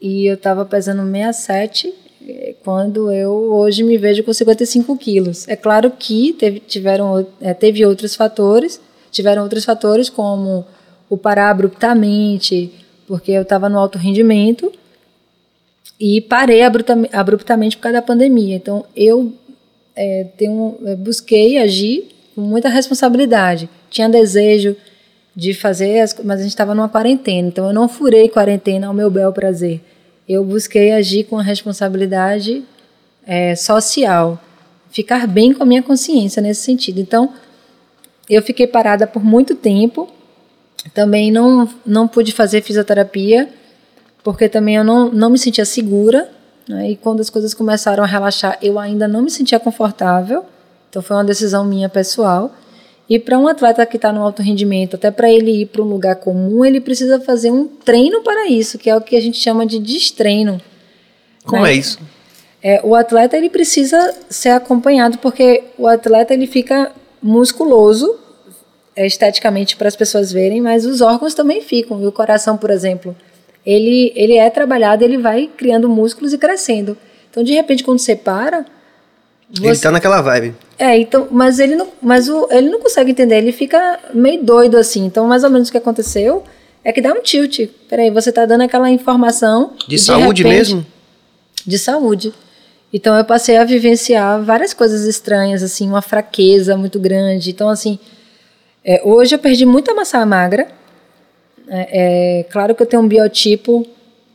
E 0.00 0.26
eu 0.26 0.34
estava 0.34 0.64
pesando 0.64 1.02
67 1.02 1.92
eh, 2.28 2.54
quando 2.62 3.10
eu 3.10 3.32
hoje 3.32 3.82
me 3.82 3.96
vejo 3.96 4.22
com 4.22 4.32
55 4.32 4.96
quilos. 4.96 5.48
É 5.48 5.56
claro 5.56 5.90
que 5.90 6.32
teve, 6.34 6.60
tiveram, 6.60 7.26
é, 7.40 7.54
teve 7.54 7.84
outros 7.86 8.14
fatores, 8.14 8.80
tiveram 9.10 9.42
outros 9.42 9.64
fatores 9.64 10.10
como 10.10 10.64
o 11.08 11.16
parar 11.16 11.50
abruptamente, 11.50 12.72
porque 13.06 13.32
eu 13.32 13.42
estava 13.42 13.68
no 13.68 13.78
alto 13.78 13.96
rendimento 13.96 14.72
e 15.98 16.20
parei 16.20 16.60
abruptamente 17.12 17.76
por 17.76 17.84
causa 17.84 18.00
da 18.00 18.02
pandemia. 18.02 18.56
Então 18.56 18.84
eu 18.94 19.32
é, 19.94 20.24
tenho, 20.36 20.76
busquei 20.98 21.58
agir 21.58 22.15
com 22.36 22.42
muita 22.42 22.68
responsabilidade. 22.68 23.68
Tinha 23.88 24.10
desejo 24.10 24.76
de 25.34 25.54
fazer, 25.54 26.00
as, 26.00 26.14
mas 26.22 26.40
a 26.40 26.42
gente 26.42 26.52
estava 26.52 26.74
numa 26.74 26.88
quarentena, 26.88 27.48
então 27.48 27.66
eu 27.66 27.72
não 27.72 27.88
furei 27.88 28.28
quarentena 28.28 28.86
ao 28.86 28.94
meu 28.94 29.10
bel 29.10 29.32
prazer. 29.32 29.82
Eu 30.28 30.44
busquei 30.44 30.92
agir 30.92 31.24
com 31.24 31.38
a 31.38 31.42
responsabilidade 31.42 32.62
é, 33.26 33.56
social, 33.56 34.38
ficar 34.90 35.26
bem 35.26 35.52
com 35.52 35.62
a 35.62 35.66
minha 35.66 35.82
consciência 35.82 36.42
nesse 36.42 36.62
sentido. 36.62 37.00
Então, 37.00 37.32
eu 38.28 38.42
fiquei 38.42 38.66
parada 38.66 39.06
por 39.06 39.24
muito 39.24 39.54
tempo, 39.54 40.08
também 40.92 41.32
não, 41.32 41.68
não 41.86 42.06
pude 42.06 42.32
fazer 42.32 42.60
fisioterapia, 42.60 43.48
porque 44.22 44.48
também 44.48 44.76
eu 44.76 44.84
não, 44.84 45.10
não 45.10 45.30
me 45.30 45.38
sentia 45.38 45.64
segura, 45.64 46.28
né? 46.68 46.90
e 46.90 46.96
quando 46.96 47.20
as 47.20 47.30
coisas 47.30 47.54
começaram 47.54 48.02
a 48.04 48.06
relaxar, 48.06 48.58
eu 48.60 48.78
ainda 48.78 49.08
não 49.08 49.22
me 49.22 49.30
sentia 49.30 49.58
confortável. 49.58 50.44
Então 50.96 51.02
foi 51.02 51.14
uma 51.14 51.24
decisão 51.24 51.62
minha 51.62 51.90
pessoal. 51.90 52.54
E 53.06 53.18
para 53.18 53.38
um 53.38 53.46
atleta 53.46 53.84
que 53.84 53.96
está 53.96 54.10
no 54.10 54.22
alto 54.22 54.40
rendimento, 54.40 54.96
até 54.96 55.10
para 55.10 55.30
ele 55.30 55.60
ir 55.60 55.66
para 55.66 55.82
um 55.82 55.84
lugar 55.84 56.16
comum, 56.16 56.64
ele 56.64 56.80
precisa 56.80 57.20
fazer 57.20 57.50
um 57.50 57.66
treino 57.66 58.22
para 58.22 58.48
isso, 58.48 58.78
que 58.78 58.88
é 58.88 58.96
o 58.96 59.00
que 59.02 59.14
a 59.14 59.20
gente 59.20 59.36
chama 59.38 59.66
de 59.66 59.78
destreino. 59.78 60.58
Como 61.44 61.64
né? 61.64 61.72
é 61.72 61.74
isso? 61.74 61.98
É, 62.62 62.80
o 62.82 62.94
atleta 62.94 63.36
ele 63.36 63.50
precisa 63.50 64.14
ser 64.30 64.48
acompanhado 64.48 65.18
porque 65.18 65.64
o 65.76 65.86
atleta 65.86 66.32
ele 66.32 66.46
fica 66.46 66.90
musculoso 67.22 68.16
é, 68.96 69.06
esteticamente 69.06 69.76
para 69.76 69.88
as 69.88 69.96
pessoas 69.96 70.32
verem, 70.32 70.62
mas 70.62 70.86
os 70.86 71.02
órgãos 71.02 71.34
também 71.34 71.60
ficam. 71.60 72.02
E 72.02 72.06
o 72.06 72.10
coração, 72.10 72.56
por 72.56 72.70
exemplo, 72.70 73.14
ele, 73.66 74.14
ele 74.16 74.38
é 74.38 74.48
trabalhado, 74.48 75.04
ele 75.04 75.18
vai 75.18 75.46
criando 75.58 75.90
músculos 75.90 76.32
e 76.32 76.38
crescendo. 76.38 76.96
Então, 77.30 77.44
de 77.44 77.52
repente, 77.52 77.84
quando 77.84 77.98
você 77.98 78.16
para. 78.16 78.64
Você... 79.50 79.66
Ele 79.68 79.78
tá 79.78 79.90
naquela 79.90 80.20
vibe. 80.20 80.54
É, 80.78 80.98
então, 80.98 81.28
mas 81.30 81.58
ele 81.58 81.76
não, 81.76 81.88
mas 82.02 82.28
o, 82.28 82.48
ele 82.50 82.68
não 82.68 82.80
consegue 82.80 83.12
entender, 83.12 83.38
ele 83.38 83.52
fica 83.52 84.00
meio 84.12 84.42
doido 84.42 84.76
assim. 84.76 85.04
Então, 85.04 85.26
mais 85.26 85.44
ou 85.44 85.50
menos 85.50 85.68
o 85.68 85.72
que 85.72 85.78
aconteceu 85.78 86.42
é 86.84 86.92
que 86.92 87.00
dá 87.00 87.12
um 87.12 87.22
tilt. 87.22 87.68
Peraí, 87.88 88.10
você 88.10 88.30
tá 88.30 88.44
dando 88.44 88.62
aquela 88.62 88.90
informação. 88.90 89.72
De 89.88 89.98
saúde 89.98 90.42
de 90.42 90.48
repente, 90.48 90.74
mesmo? 90.74 90.86
De 91.66 91.78
saúde. 91.78 92.32
Então 92.92 93.16
eu 93.16 93.24
passei 93.24 93.56
a 93.56 93.64
vivenciar 93.64 94.42
várias 94.42 94.72
coisas 94.72 95.04
estranhas, 95.04 95.62
assim, 95.62 95.88
uma 95.88 96.02
fraqueza 96.02 96.76
muito 96.76 96.98
grande. 96.98 97.50
Então, 97.50 97.68
assim, 97.68 97.98
é, 98.84 99.02
hoje 99.04 99.34
eu 99.34 99.38
perdi 99.38 99.66
muita 99.66 99.94
massa 99.94 100.24
magra. 100.24 100.68
É, 101.68 102.40
é, 102.40 102.42
claro 102.44 102.74
que 102.74 102.82
eu 102.82 102.86
tenho 102.86 103.02
um 103.02 103.08
biotipo 103.08 103.86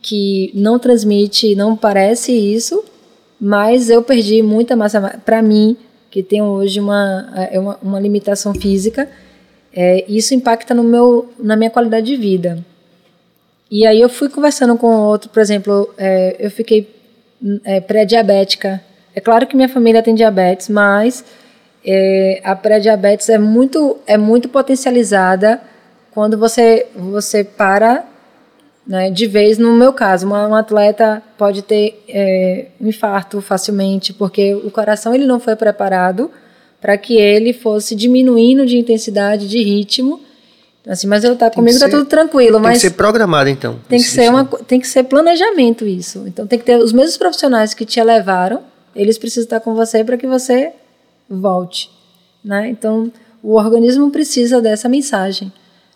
que 0.02 0.50
não 0.54 0.78
transmite, 0.78 1.54
não 1.54 1.76
parece 1.76 2.32
isso, 2.32 2.84
mas 3.44 3.90
eu 3.90 4.00
perdi 4.04 4.40
muita 4.40 4.76
massa. 4.76 5.20
Para 5.24 5.42
mim, 5.42 5.76
que 6.08 6.22
tenho 6.22 6.44
hoje 6.44 6.78
uma, 6.78 7.28
é, 7.50 7.58
uma, 7.58 7.76
uma 7.82 7.98
limitação 7.98 8.54
física, 8.54 9.08
é, 9.74 10.04
isso 10.06 10.32
impacta 10.32 10.72
no 10.72 10.84
meu, 10.84 11.28
na 11.40 11.56
minha 11.56 11.68
qualidade 11.68 12.06
de 12.06 12.14
vida. 12.14 12.64
E 13.68 13.84
aí 13.84 14.00
eu 14.00 14.08
fui 14.08 14.28
conversando 14.28 14.76
com 14.76 14.94
outro, 14.94 15.28
por 15.28 15.40
exemplo, 15.40 15.92
é, 15.98 16.36
eu 16.38 16.52
fiquei 16.52 16.88
é, 17.64 17.80
pré-diabética. 17.80 18.80
É 19.12 19.20
claro 19.20 19.44
que 19.44 19.56
minha 19.56 19.68
família 19.68 20.04
tem 20.04 20.14
diabetes, 20.14 20.68
mas 20.68 21.24
é, 21.84 22.40
a 22.44 22.54
pré-diabetes 22.54 23.28
é 23.28 23.38
muito, 23.38 23.98
é 24.06 24.16
muito 24.16 24.48
potencializada 24.48 25.60
quando 26.12 26.38
você, 26.38 26.86
você 26.94 27.42
para 27.42 28.04
né, 28.86 29.10
de 29.10 29.26
vez. 29.26 29.58
No 29.58 29.74
meu 29.74 29.92
caso, 29.92 30.26
uma, 30.26 30.46
um 30.46 30.54
atleta 30.54 31.22
pode 31.38 31.62
ter 31.62 32.02
é, 32.08 32.66
um 32.80 32.88
infarto 32.88 33.40
facilmente, 33.40 34.12
porque 34.12 34.54
o 34.54 34.70
coração 34.70 35.14
ele 35.14 35.26
não 35.26 35.40
foi 35.40 35.56
preparado 35.56 36.30
para 36.80 36.98
que 36.98 37.16
ele 37.16 37.52
fosse 37.52 37.94
diminuindo 37.94 38.66
de 38.66 38.76
intensidade, 38.76 39.48
de 39.48 39.62
ritmo. 39.62 40.20
Assim, 40.84 41.06
mas 41.06 41.22
eu 41.22 41.36
tá 41.36 41.48
comigo 41.48 41.78
tá 41.78 41.88
tudo 41.88 42.06
tranquilo, 42.06 42.54
tem 42.54 42.60
mas 42.60 42.72
tem 42.72 42.88
que 42.88 42.94
ser 42.94 42.96
programado 42.96 43.48
então. 43.48 43.78
Tem 43.88 44.00
que 44.00 44.04
ser 44.04 44.28
uma 44.28 44.44
tem 44.44 44.80
que 44.80 44.88
ser 44.88 45.04
planejamento 45.04 45.86
isso. 45.86 46.24
Então 46.26 46.44
tem 46.44 46.58
que 46.58 46.64
ter 46.64 46.76
os 46.76 46.92
mesmos 46.92 47.16
profissionais 47.16 47.72
que 47.72 47.84
te 47.84 48.02
levaram, 48.02 48.62
eles 48.94 49.16
precisam 49.16 49.44
estar 49.44 49.60
com 49.60 49.76
você 49.76 50.02
para 50.02 50.16
que 50.16 50.26
você 50.26 50.72
volte, 51.30 51.88
né? 52.44 52.68
Então 52.68 53.12
o 53.40 53.54
organismo 53.54 54.10
precisa 54.10 54.60
dessa 54.60 54.88
mensagem, 54.88 55.52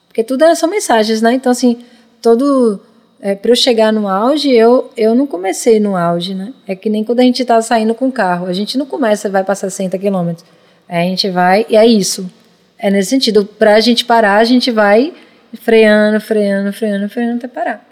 porque 0.06 0.22
tudo 0.22 0.44
é 0.44 0.54
são 0.54 0.70
mensagens, 0.70 1.20
né? 1.20 1.32
Então 1.34 1.50
assim 1.50 1.78
todo 2.20 2.80
é, 3.20 3.34
para 3.34 3.50
eu 3.50 3.56
chegar 3.56 3.92
no 3.92 4.08
auge, 4.08 4.50
eu, 4.50 4.90
eu 4.96 5.14
não 5.14 5.26
comecei 5.26 5.80
no 5.80 5.96
auge, 5.96 6.34
né? 6.34 6.52
É 6.66 6.76
que 6.76 6.88
nem 6.88 7.02
quando 7.02 7.20
a 7.20 7.22
gente 7.22 7.42
está 7.42 7.60
saindo 7.62 7.94
com 7.94 8.08
o 8.08 8.12
carro. 8.12 8.46
A 8.46 8.52
gente 8.52 8.76
não 8.76 8.86
começa 8.86 9.28
e 9.28 9.30
vai 9.30 9.42
passar 9.42 9.70
60 9.70 9.98
quilômetros. 9.98 10.44
A 10.88 11.00
gente 11.00 11.30
vai 11.30 11.66
e 11.68 11.76
é 11.76 11.86
isso. 11.86 12.30
É 12.78 12.90
nesse 12.90 13.10
sentido. 13.10 13.44
Para 13.44 13.74
a 13.74 13.80
gente 13.80 14.04
parar, 14.04 14.36
a 14.36 14.44
gente 14.44 14.70
vai 14.70 15.14
freando, 15.62 16.20
freando, 16.20 16.72
freando, 16.72 17.08
freando 17.08 17.36
até 17.36 17.48
parar. 17.48 17.84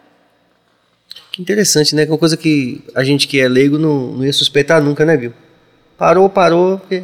Que 1.32 1.42
interessante, 1.42 1.96
né? 1.96 2.04
Que 2.04 2.10
é 2.10 2.12
uma 2.12 2.18
coisa 2.18 2.36
que 2.36 2.84
a 2.94 3.02
gente 3.02 3.26
que 3.26 3.40
é 3.40 3.48
leigo 3.48 3.78
não, 3.78 4.12
não 4.12 4.24
ia 4.24 4.32
suspeitar 4.32 4.82
nunca, 4.82 5.04
né, 5.04 5.16
viu? 5.16 5.32
Parou, 5.96 6.28
parou, 6.28 6.78
porque 6.78 7.02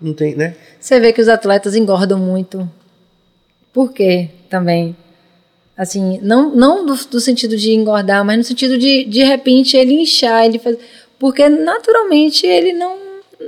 não 0.00 0.14
tem, 0.14 0.34
né? 0.34 0.54
Você 0.78 0.98
vê 0.98 1.12
que 1.12 1.20
os 1.20 1.28
atletas 1.28 1.74
engordam 1.74 2.18
muito. 2.18 2.66
Por 3.72 3.92
quê 3.92 4.30
também? 4.48 4.96
Assim, 5.80 6.20
não, 6.20 6.54
não 6.54 6.84
do, 6.84 6.94
do 6.94 7.20
sentido 7.20 7.56
de 7.56 7.72
engordar, 7.72 8.22
mas 8.22 8.36
no 8.36 8.44
sentido 8.44 8.76
de, 8.76 9.04
de 9.06 9.22
repente, 9.22 9.78
ele 9.78 9.94
inchar, 9.94 10.44
ele 10.44 10.58
faz... 10.58 10.76
Porque 11.18 11.48
naturalmente 11.48 12.46
ele 12.46 12.74
não, 12.74 12.98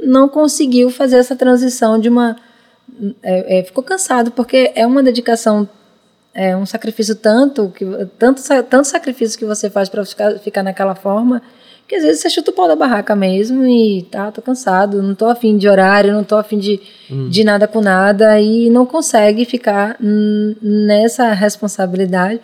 não 0.02 0.28
conseguiu 0.30 0.88
fazer 0.90 1.16
essa 1.16 1.36
transição 1.36 1.98
de 1.98 2.08
uma 2.08 2.36
é, 3.22 3.58
é, 3.58 3.62
ficou 3.62 3.84
cansado, 3.84 4.30
porque 4.30 4.72
é 4.74 4.86
uma 4.86 5.02
dedicação, 5.02 5.68
é 6.32 6.56
um 6.56 6.64
sacrifício 6.64 7.14
tanto, 7.14 7.70
que, 7.76 7.84
tanto, 8.18 8.42
tanto 8.68 8.88
sacrifício 8.88 9.38
que 9.38 9.44
você 9.44 9.68
faz 9.68 9.90
para 9.90 10.02
ficar, 10.04 10.38
ficar 10.38 10.62
naquela 10.62 10.94
forma, 10.94 11.42
que 11.92 11.96
às 11.96 12.04
vezes 12.04 12.22
você 12.22 12.30
chuta 12.30 12.50
o 12.50 12.54
pau 12.54 12.66
da 12.66 12.74
barraca 12.74 13.14
mesmo 13.14 13.66
e 13.66 14.06
tá, 14.10 14.32
tô 14.32 14.40
cansado, 14.40 15.02
não 15.02 15.14
tô 15.14 15.26
afim 15.26 15.58
de 15.58 15.68
horário, 15.68 16.14
não 16.14 16.24
tô 16.24 16.36
afim 16.36 16.58
de, 16.58 16.80
hum. 17.10 17.28
de 17.28 17.44
nada 17.44 17.68
com 17.68 17.82
nada 17.82 18.40
e 18.40 18.70
não 18.70 18.86
consegue 18.86 19.44
ficar 19.44 19.98
nessa 20.00 21.34
responsabilidade 21.34 22.40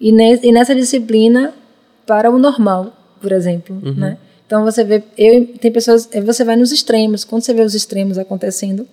e, 0.00 0.10
ne, 0.10 0.40
e 0.42 0.50
nessa 0.50 0.74
disciplina 0.74 1.54
para 2.04 2.28
o 2.28 2.40
normal, 2.40 2.92
por 3.20 3.30
exemplo, 3.30 3.80
uhum. 3.84 3.94
né? 3.94 4.18
Então 4.44 4.64
você 4.64 4.82
vê, 4.82 5.00
eu, 5.16 5.46
tem 5.60 5.70
pessoas, 5.70 6.10
você 6.24 6.42
vai 6.42 6.56
nos 6.56 6.72
extremos, 6.72 7.22
quando 7.22 7.42
você 7.42 7.54
vê 7.54 7.62
os 7.62 7.76
extremos 7.76 8.18
acontecendo, 8.18 8.84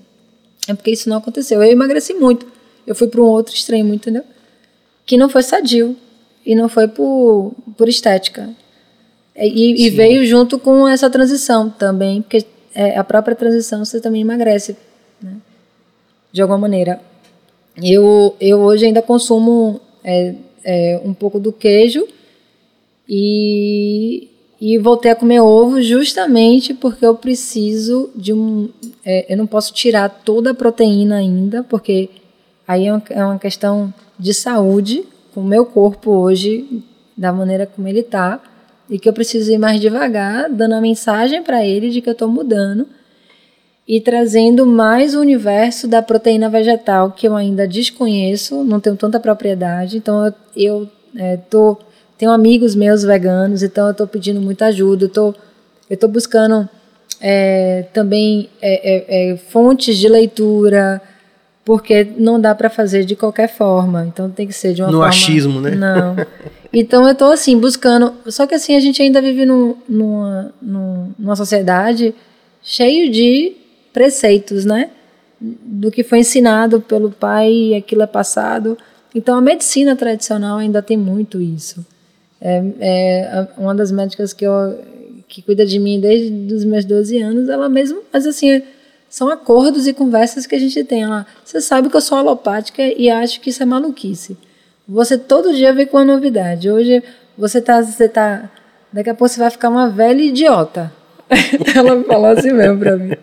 é 0.67 0.75
porque 0.75 0.91
isso 0.91 1.09
não 1.09 1.17
aconteceu. 1.17 1.63
Eu 1.63 1.71
emagreci 1.71 2.13
muito. 2.13 2.45
Eu 2.85 2.93
fui 2.93 3.07
para 3.07 3.21
um 3.21 3.25
outro 3.25 3.55
extremo, 3.55 3.91
entendeu? 3.91 4.23
Que 5.03 5.17
não 5.17 5.29
foi 5.29 5.41
sadio. 5.41 5.97
E 6.45 6.53
não 6.55 6.69
foi 6.69 6.87
por, 6.87 7.53
por 7.75 7.89
estética. 7.89 8.49
E, 9.47 9.85
e 9.85 9.89
veio 9.89 10.25
junto 10.25 10.59
com 10.59 10.87
essa 10.87 11.09
transição 11.09 11.69
também, 11.69 12.21
porque 12.21 12.45
é, 12.73 12.97
a 12.97 13.03
própria 13.03 13.35
transição 13.35 13.85
você 13.85 14.01
também 14.01 14.21
emagrece, 14.21 14.75
né? 15.21 15.37
de 16.31 16.41
alguma 16.41 16.57
maneira. 16.59 17.01
Eu, 17.81 18.35
eu 18.39 18.59
hoje 18.59 18.85
ainda 18.85 19.01
consumo 19.01 19.79
é, 20.03 20.35
é, 20.63 21.01
um 21.03 21.13
pouco 21.13 21.39
do 21.39 21.53
queijo 21.53 22.05
e, 23.07 24.27
e 24.59 24.77
voltei 24.77 25.11
a 25.11 25.15
comer 25.15 25.39
ovo 25.39 25.81
justamente 25.81 26.73
porque 26.73 27.05
eu 27.05 27.15
preciso 27.15 28.09
de 28.15 28.33
um. 28.33 28.69
É, 29.05 29.31
eu 29.31 29.37
não 29.37 29.47
posso 29.47 29.73
tirar 29.73 30.09
toda 30.09 30.51
a 30.51 30.53
proteína 30.53 31.17
ainda, 31.17 31.63
porque 31.63 32.09
aí 32.67 32.87
é 32.87 32.91
uma, 32.91 33.03
é 33.09 33.25
uma 33.25 33.39
questão 33.39 33.93
de 34.17 34.33
saúde 34.33 35.05
com 35.33 35.41
o 35.41 35.45
meu 35.45 35.65
corpo 35.65 36.11
hoje, 36.11 36.83
da 37.15 37.31
maneira 37.31 37.65
como 37.65 37.87
ele 37.87 38.01
está, 38.01 38.41
e 38.89 38.97
que 38.97 39.07
eu 39.07 39.13
preciso 39.13 39.51
ir 39.51 39.57
mais 39.57 39.79
devagar, 39.79 40.49
dando 40.49 40.75
a 40.75 40.81
mensagem 40.81 41.43
para 41.43 41.65
ele 41.65 41.89
de 41.89 42.01
que 42.01 42.09
eu 42.09 42.13
estou 42.13 42.27
mudando 42.27 42.87
e 43.87 43.99
trazendo 43.99 44.65
mais 44.67 45.15
o 45.15 45.19
universo 45.19 45.87
da 45.87 45.99
proteína 46.01 46.47
vegetal 46.47 47.11
que 47.11 47.27
eu 47.27 47.35
ainda 47.35 47.67
desconheço, 47.67 48.63
não 48.63 48.79
tenho 48.79 48.95
tanta 48.95 49.19
propriedade, 49.19 49.97
então 49.97 50.31
eu 50.55 50.87
estou. 51.15 51.79
É, 51.81 51.89
tenho 52.15 52.31
amigos 52.31 52.75
meus 52.75 53.01
veganos, 53.01 53.63
então 53.63 53.85
eu 53.85 53.91
estou 53.91 54.05
pedindo 54.05 54.41
muita 54.41 54.65
ajuda. 54.65 55.05
Eu 55.05 55.09
tô, 55.09 55.33
estou 55.89 56.09
buscando 56.09 56.69
é, 57.19 57.85
também 57.93 58.49
é, 58.61 59.31
é, 59.31 59.31
é, 59.31 59.37
fontes 59.37 59.97
de 59.97 60.07
leitura, 60.07 61.01
porque 61.69 62.03
não 62.17 62.41
dá 62.41 62.55
para 62.55 62.67
fazer 62.67 63.05
de 63.05 63.15
qualquer 63.15 63.47
forma. 63.47 64.03
Então 64.03 64.27
tem 64.27 64.47
que 64.47 64.53
ser 64.53 64.73
de 64.73 64.81
uma 64.81 64.87
no 64.87 64.93
forma. 64.93 65.05
No 65.05 65.09
achismo, 65.09 65.61
né? 65.61 65.75
Não. 65.75 66.15
Então 66.73 67.05
eu 67.05 67.11
estou 67.11 67.31
assim, 67.31 67.59
buscando. 67.59 68.11
Só 68.25 68.47
que 68.47 68.55
assim, 68.55 68.75
a 68.75 68.79
gente 68.79 68.99
ainda 69.03 69.21
vive 69.21 69.45
num, 69.45 69.75
numa, 69.87 70.51
numa 70.59 71.35
sociedade 71.35 72.13
cheio 72.63 73.11
de 73.11 73.53
preceitos, 73.93 74.65
né? 74.65 74.89
Do 75.39 75.91
que 75.91 76.03
foi 76.03 76.19
ensinado 76.19 76.81
pelo 76.81 77.11
pai 77.11 77.51
e 77.51 77.75
aquilo 77.75 78.01
é 78.01 78.07
passado. 78.07 78.75
Então 79.13 79.35
a 79.35 79.41
medicina 79.41 79.95
tradicional 79.95 80.57
ainda 80.57 80.81
tem 80.81 80.97
muito 80.97 81.39
isso. 81.39 81.85
É, 82.41 82.63
é 82.79 83.47
uma 83.59 83.75
das 83.75 83.91
médicas 83.91 84.33
que, 84.33 84.45
eu, 84.45 84.79
que 85.27 85.43
cuida 85.43 85.67
de 85.67 85.77
mim 85.77 85.99
desde 85.99 86.51
os 86.51 86.65
meus 86.65 86.83
12 86.83 87.21
anos, 87.21 87.47
ela 87.47 87.69
mesmo, 87.69 88.01
mas 88.11 88.25
assim, 88.25 88.63
são 89.09 89.29
acordos 89.29 89.87
e 89.87 89.93
conversas 89.93 90.45
que 90.45 90.55
a 90.55 90.59
gente 90.59 90.83
tem. 90.83 91.03
Ela, 91.03 91.25
você 91.43 91.59
sabe 91.59 91.89
que 91.89 91.95
eu 91.95 92.01
sou 92.01 92.17
alopática 92.17 92.81
e 92.81 93.09
acho 93.09 93.41
que 93.41 93.49
isso 93.49 93.63
é 93.63 93.65
maluquice. 93.65 94.37
Você 94.87 95.17
todo 95.17 95.53
dia 95.53 95.73
vem 95.73 95.85
com 95.85 95.97
uma 95.97 96.05
novidade. 96.05 96.69
Hoje 96.69 97.03
você 97.37 97.61
tá, 97.61 97.81
você 97.81 98.07
tá, 98.07 98.49
daqui 98.91 99.09
a 99.09 99.13
pouco 99.13 99.33
você 99.33 99.39
vai 99.39 99.49
ficar 99.49 99.69
uma 99.69 99.89
velha 99.89 100.21
idiota. 100.21 100.91
ela 101.75 102.03
falou 102.03 102.27
assim 102.27 102.51
mesmo 102.51 102.79
para 102.79 102.97
mim. 102.97 103.13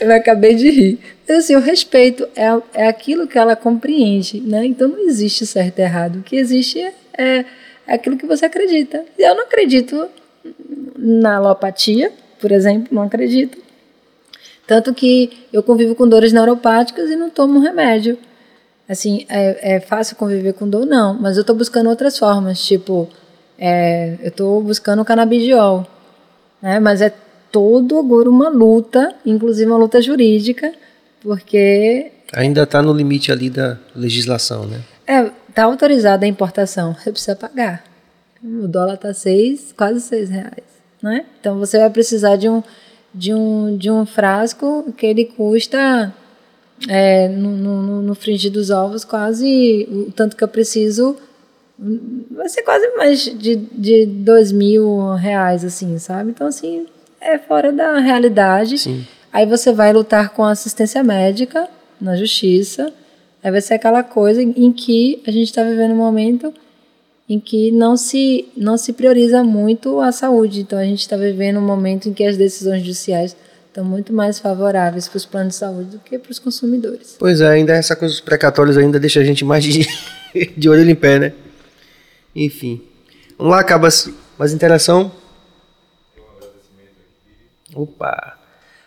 Eu 0.00 0.14
acabei 0.14 0.54
de 0.54 0.70
rir. 0.70 0.98
Mas 1.26 1.38
assim, 1.38 1.56
o 1.56 1.60
respeito 1.60 2.28
é, 2.36 2.46
é 2.74 2.88
aquilo 2.88 3.26
que 3.26 3.38
ela 3.38 3.56
compreende, 3.56 4.40
né? 4.40 4.66
Então 4.66 4.88
não 4.88 4.98
existe 5.00 5.46
certo 5.46 5.78
e 5.78 5.82
errado. 5.82 6.18
O 6.18 6.22
que 6.22 6.36
existe 6.36 6.80
é 7.16 7.44
é 7.88 7.94
aquilo 7.94 8.18
que 8.18 8.26
você 8.26 8.44
acredita. 8.44 9.02
Eu 9.18 9.34
não 9.34 9.44
acredito 9.44 10.08
na 10.96 11.36
alopatia, 11.36 12.12
por 12.38 12.52
exemplo, 12.52 12.88
não 12.92 13.02
acredito. 13.02 13.58
Tanto 14.68 14.92
que 14.92 15.46
eu 15.50 15.62
convivo 15.62 15.94
com 15.94 16.06
dores 16.06 16.30
neuropáticas 16.30 17.08
e 17.08 17.16
não 17.16 17.30
tomo 17.30 17.58
remédio. 17.58 18.18
Assim, 18.86 19.24
é, 19.26 19.76
é 19.76 19.80
fácil 19.80 20.14
conviver 20.14 20.52
com 20.52 20.68
dor? 20.68 20.84
Não, 20.84 21.14
mas 21.14 21.38
eu 21.38 21.40
estou 21.40 21.56
buscando 21.56 21.88
outras 21.88 22.18
formas, 22.18 22.62
tipo, 22.62 23.08
é, 23.58 24.18
eu 24.20 24.28
estou 24.28 24.62
buscando 24.62 25.02
canabidiol, 25.06 25.86
né? 26.60 26.78
Mas 26.80 27.00
é 27.00 27.10
todo 27.50 27.98
agora 27.98 28.28
uma 28.28 28.50
luta, 28.50 29.14
inclusive 29.24 29.70
uma 29.70 29.78
luta 29.78 30.02
jurídica, 30.02 30.70
porque 31.22 32.12
ainda 32.30 32.64
está 32.64 32.82
no 32.82 32.92
limite 32.92 33.32
ali 33.32 33.48
da 33.48 33.78
legislação, 33.96 34.66
né? 34.66 34.82
É, 35.06 35.30
tá 35.54 35.64
autorizada 35.64 36.26
a 36.26 36.28
importação, 36.28 36.94
você 36.94 37.10
precisa 37.10 37.34
pagar. 37.34 37.84
O 38.44 38.68
dólar 38.68 38.94
está 38.94 39.14
seis, 39.14 39.72
quase 39.74 40.02
seis 40.02 40.28
reais, 40.28 40.64
né? 41.02 41.24
Então 41.40 41.58
você 41.58 41.78
vai 41.78 41.88
precisar 41.88 42.36
de 42.36 42.50
um 42.50 42.62
de 43.14 43.34
um 43.34 43.76
de 43.76 43.90
um 43.90 44.04
frasco 44.04 44.92
que 44.96 45.06
ele 45.06 45.24
custa 45.24 46.14
é, 46.88 47.28
no, 47.28 47.50
no, 47.56 48.02
no 48.02 48.14
fringir 48.14 48.52
dos 48.52 48.70
ovos 48.70 49.04
quase 49.04 49.88
o 49.90 50.12
tanto 50.12 50.36
que 50.36 50.44
eu 50.44 50.48
preciso. 50.48 51.16
Vai 52.30 52.48
ser 52.48 52.62
quase 52.62 52.88
mais 52.96 53.20
de, 53.20 53.56
de 53.56 54.06
dois 54.06 54.50
mil 54.52 55.14
reais 55.14 55.64
assim 55.64 55.98
sabe? 55.98 56.30
Então 56.30 56.46
assim 56.46 56.86
é 57.20 57.38
fora 57.38 57.72
da 57.72 57.98
realidade. 57.98 58.78
Sim. 58.78 59.06
aí 59.32 59.46
você 59.46 59.72
vai 59.72 59.92
lutar 59.92 60.30
com 60.30 60.44
assistência 60.44 61.02
médica 61.02 61.68
na 62.00 62.16
justiça. 62.16 62.92
Aí 63.42 63.50
vai 63.50 63.60
ser 63.60 63.74
aquela 63.74 64.02
coisa 64.02 64.42
em 64.42 64.72
que 64.72 65.22
a 65.26 65.30
gente 65.30 65.48
está 65.48 65.62
vivendo 65.62 65.92
um 65.92 65.96
momento 65.96 66.52
em 67.28 67.38
que 67.38 67.70
não 67.70 67.96
se 67.96 68.48
não 68.56 68.76
se 68.76 68.92
prioriza 68.92 69.44
muito 69.44 70.00
a 70.00 70.10
saúde 70.10 70.60
então 70.60 70.78
a 70.78 70.84
gente 70.84 71.00
está 71.00 71.16
vivendo 71.16 71.58
um 71.58 71.66
momento 71.66 72.08
em 72.08 72.12
que 72.12 72.24
as 72.24 72.36
decisões 72.36 72.80
judiciais 72.80 73.36
estão 73.78 73.84
muito 73.84 74.12
mais 74.12 74.38
favoráveis 74.38 75.06
para 75.06 75.16
os 75.16 75.24
planos 75.24 75.54
de 75.54 75.60
saúde 75.60 75.90
do 75.90 75.98
que 76.00 76.18
para 76.18 76.32
os 76.32 76.38
consumidores. 76.38 77.16
Pois 77.18 77.40
é, 77.40 77.48
ainda 77.48 77.74
essa 77.74 77.94
coisa 77.94 78.12
dos 78.12 78.20
precatórios 78.20 78.76
ainda 78.76 78.98
deixa 78.98 79.20
a 79.20 79.24
gente 79.24 79.44
mais 79.44 79.62
de, 79.62 79.86
de 80.56 80.68
olho 80.68 80.88
em 80.88 80.94
pé, 80.94 81.18
né? 81.18 81.32
Enfim. 82.34 82.82
Vamos 83.36 83.52
lá, 83.52 83.62
Cabas. 83.62 84.10
Mais 84.36 84.52
interação? 84.52 85.12
Opa! 87.74 88.36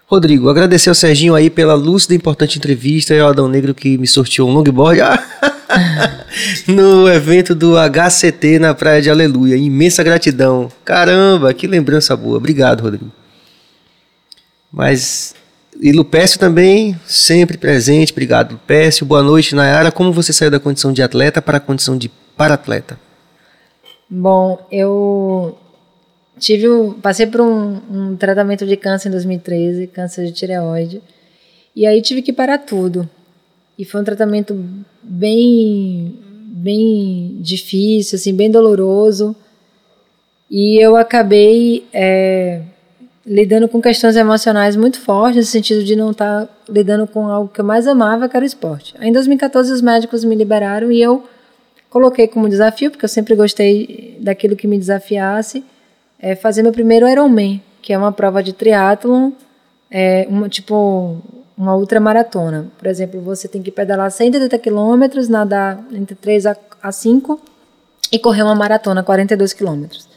Rodrigo, 0.07 0.49
agradecer 0.49 0.89
ao 0.89 0.95
Serginho 0.95 1.35
aí 1.35 1.49
pela 1.49 1.73
lúcida 1.73 2.13
e 2.13 2.17
importante 2.17 2.57
entrevista 2.57 3.13
e 3.13 3.19
ao 3.19 3.29
Adão 3.29 3.47
Negro 3.47 3.73
que 3.73 3.97
me 3.97 4.07
sorteou 4.07 4.49
um 4.49 4.53
longboard 4.53 4.99
no 6.67 7.07
evento 7.07 7.53
do 7.53 7.75
HCT 7.77 8.59
na 8.59 8.73
Praia 8.73 9.01
de 9.01 9.09
Aleluia. 9.09 9.55
Imensa 9.55 10.03
gratidão. 10.03 10.71
Caramba, 10.83 11.53
que 11.53 11.67
lembrança 11.67 12.15
boa. 12.15 12.37
Obrigado, 12.37 12.81
Rodrigo. 12.81 13.11
Mas. 14.71 15.35
E 15.79 15.91
Lupécio 15.91 16.39
também, 16.39 16.99
sempre 17.05 17.57
presente. 17.57 18.11
Obrigado, 18.11 18.51
Lupécio. 18.53 19.05
Boa 19.05 19.23
noite, 19.23 19.55
Nayara. 19.55 19.91
Como 19.91 20.11
você 20.11 20.31
saiu 20.31 20.51
da 20.51 20.59
condição 20.59 20.93
de 20.93 21.01
atleta 21.01 21.41
para 21.41 21.57
a 21.57 21.61
condição 21.61 21.97
de 21.97 22.09
para-atleta? 22.37 22.99
Bom, 24.09 24.65
eu 24.71 25.57
tive 26.37 26.67
passei 27.01 27.25
por 27.25 27.39
um, 27.39 27.79
um, 27.89 28.15
tratamento 28.15 28.65
de 28.65 28.75
câncer 28.75 29.07
em 29.07 29.11
2013, 29.11 29.87
câncer 29.87 30.25
de 30.25 30.33
tireoide, 30.33 31.01
e 31.75 31.85
aí 31.85 32.01
tive 32.01 32.21
que 32.21 32.33
parar 32.33 32.57
tudo. 32.57 33.09
E 33.81 33.85
foi 33.85 33.99
um 33.99 34.03
tratamento 34.03 34.53
bem 35.01 36.15
bem 36.23 37.39
difícil, 37.41 38.15
assim, 38.15 38.31
bem 38.31 38.51
doloroso. 38.51 39.35
E 40.47 40.77
eu 40.79 40.95
acabei 40.95 41.83
é, 41.91 42.61
lidando 43.25 43.67
com 43.67 43.81
questões 43.81 44.15
emocionais 44.15 44.75
muito 44.75 44.99
fortes, 44.99 45.37
no 45.37 45.51
sentido 45.51 45.83
de 45.83 45.95
não 45.95 46.11
estar 46.11 46.45
tá 46.45 46.53
lidando 46.69 47.07
com 47.07 47.25
algo 47.25 47.49
que 47.51 47.59
eu 47.59 47.65
mais 47.65 47.87
amava, 47.87 48.29
que 48.29 48.37
era 48.37 48.43
o 48.43 48.45
esporte. 48.45 48.93
Aí, 48.99 49.09
em 49.09 49.11
2014, 49.11 49.73
os 49.73 49.81
médicos 49.81 50.23
me 50.23 50.35
liberaram 50.35 50.91
e 50.91 51.01
eu 51.01 51.23
coloquei 51.89 52.27
como 52.27 52.47
desafio, 52.47 52.91
porque 52.91 53.05
eu 53.05 53.09
sempre 53.09 53.33
gostei 53.33 54.15
daquilo 54.21 54.55
que 54.55 54.67
me 54.67 54.77
desafiasse, 54.77 55.63
é 56.19 56.35
fazer 56.35 56.61
meu 56.61 56.71
primeiro 56.71 57.09
Ironman, 57.09 57.59
que 57.81 57.93
é 57.93 57.97
uma 57.97 58.11
prova 58.11 58.43
de 58.43 58.53
triatlon, 58.53 59.31
é, 59.89 60.27
uma, 60.29 60.47
tipo 60.47 61.19
uma 61.61 61.75
ultramaratona. 61.75 62.71
Por 62.75 62.87
exemplo, 62.87 63.21
você 63.21 63.47
tem 63.47 63.61
que 63.61 63.69
pedalar 63.69 64.09
180 64.09 64.57
quilômetros, 64.57 65.29
nadar 65.29 65.79
entre 65.93 66.15
3 66.15 66.47
a, 66.47 66.57
a 66.81 66.91
5 66.91 67.39
e 68.11 68.17
correr 68.17 68.41
uma 68.41 68.55
maratona, 68.55 69.03
42 69.03 69.53
quilômetros. 69.53 70.09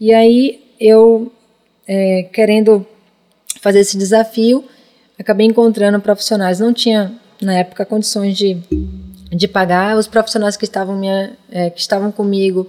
E 0.00 0.14
aí 0.14 0.72
eu 0.78 1.32
é, 1.84 2.28
querendo 2.32 2.86
fazer 3.60 3.80
esse 3.80 3.98
desafio, 3.98 4.64
acabei 5.18 5.48
encontrando 5.48 5.98
profissionais. 5.98 6.60
Não 6.60 6.72
tinha, 6.72 7.12
na 7.42 7.54
época, 7.54 7.84
condições 7.84 8.36
de, 8.38 8.62
de 9.32 9.48
pagar. 9.48 9.96
Os 9.96 10.06
profissionais 10.06 10.56
que 10.56 10.64
estavam, 10.64 10.96
minha, 10.96 11.32
é, 11.50 11.70
que 11.70 11.80
estavam 11.80 12.12
comigo 12.12 12.68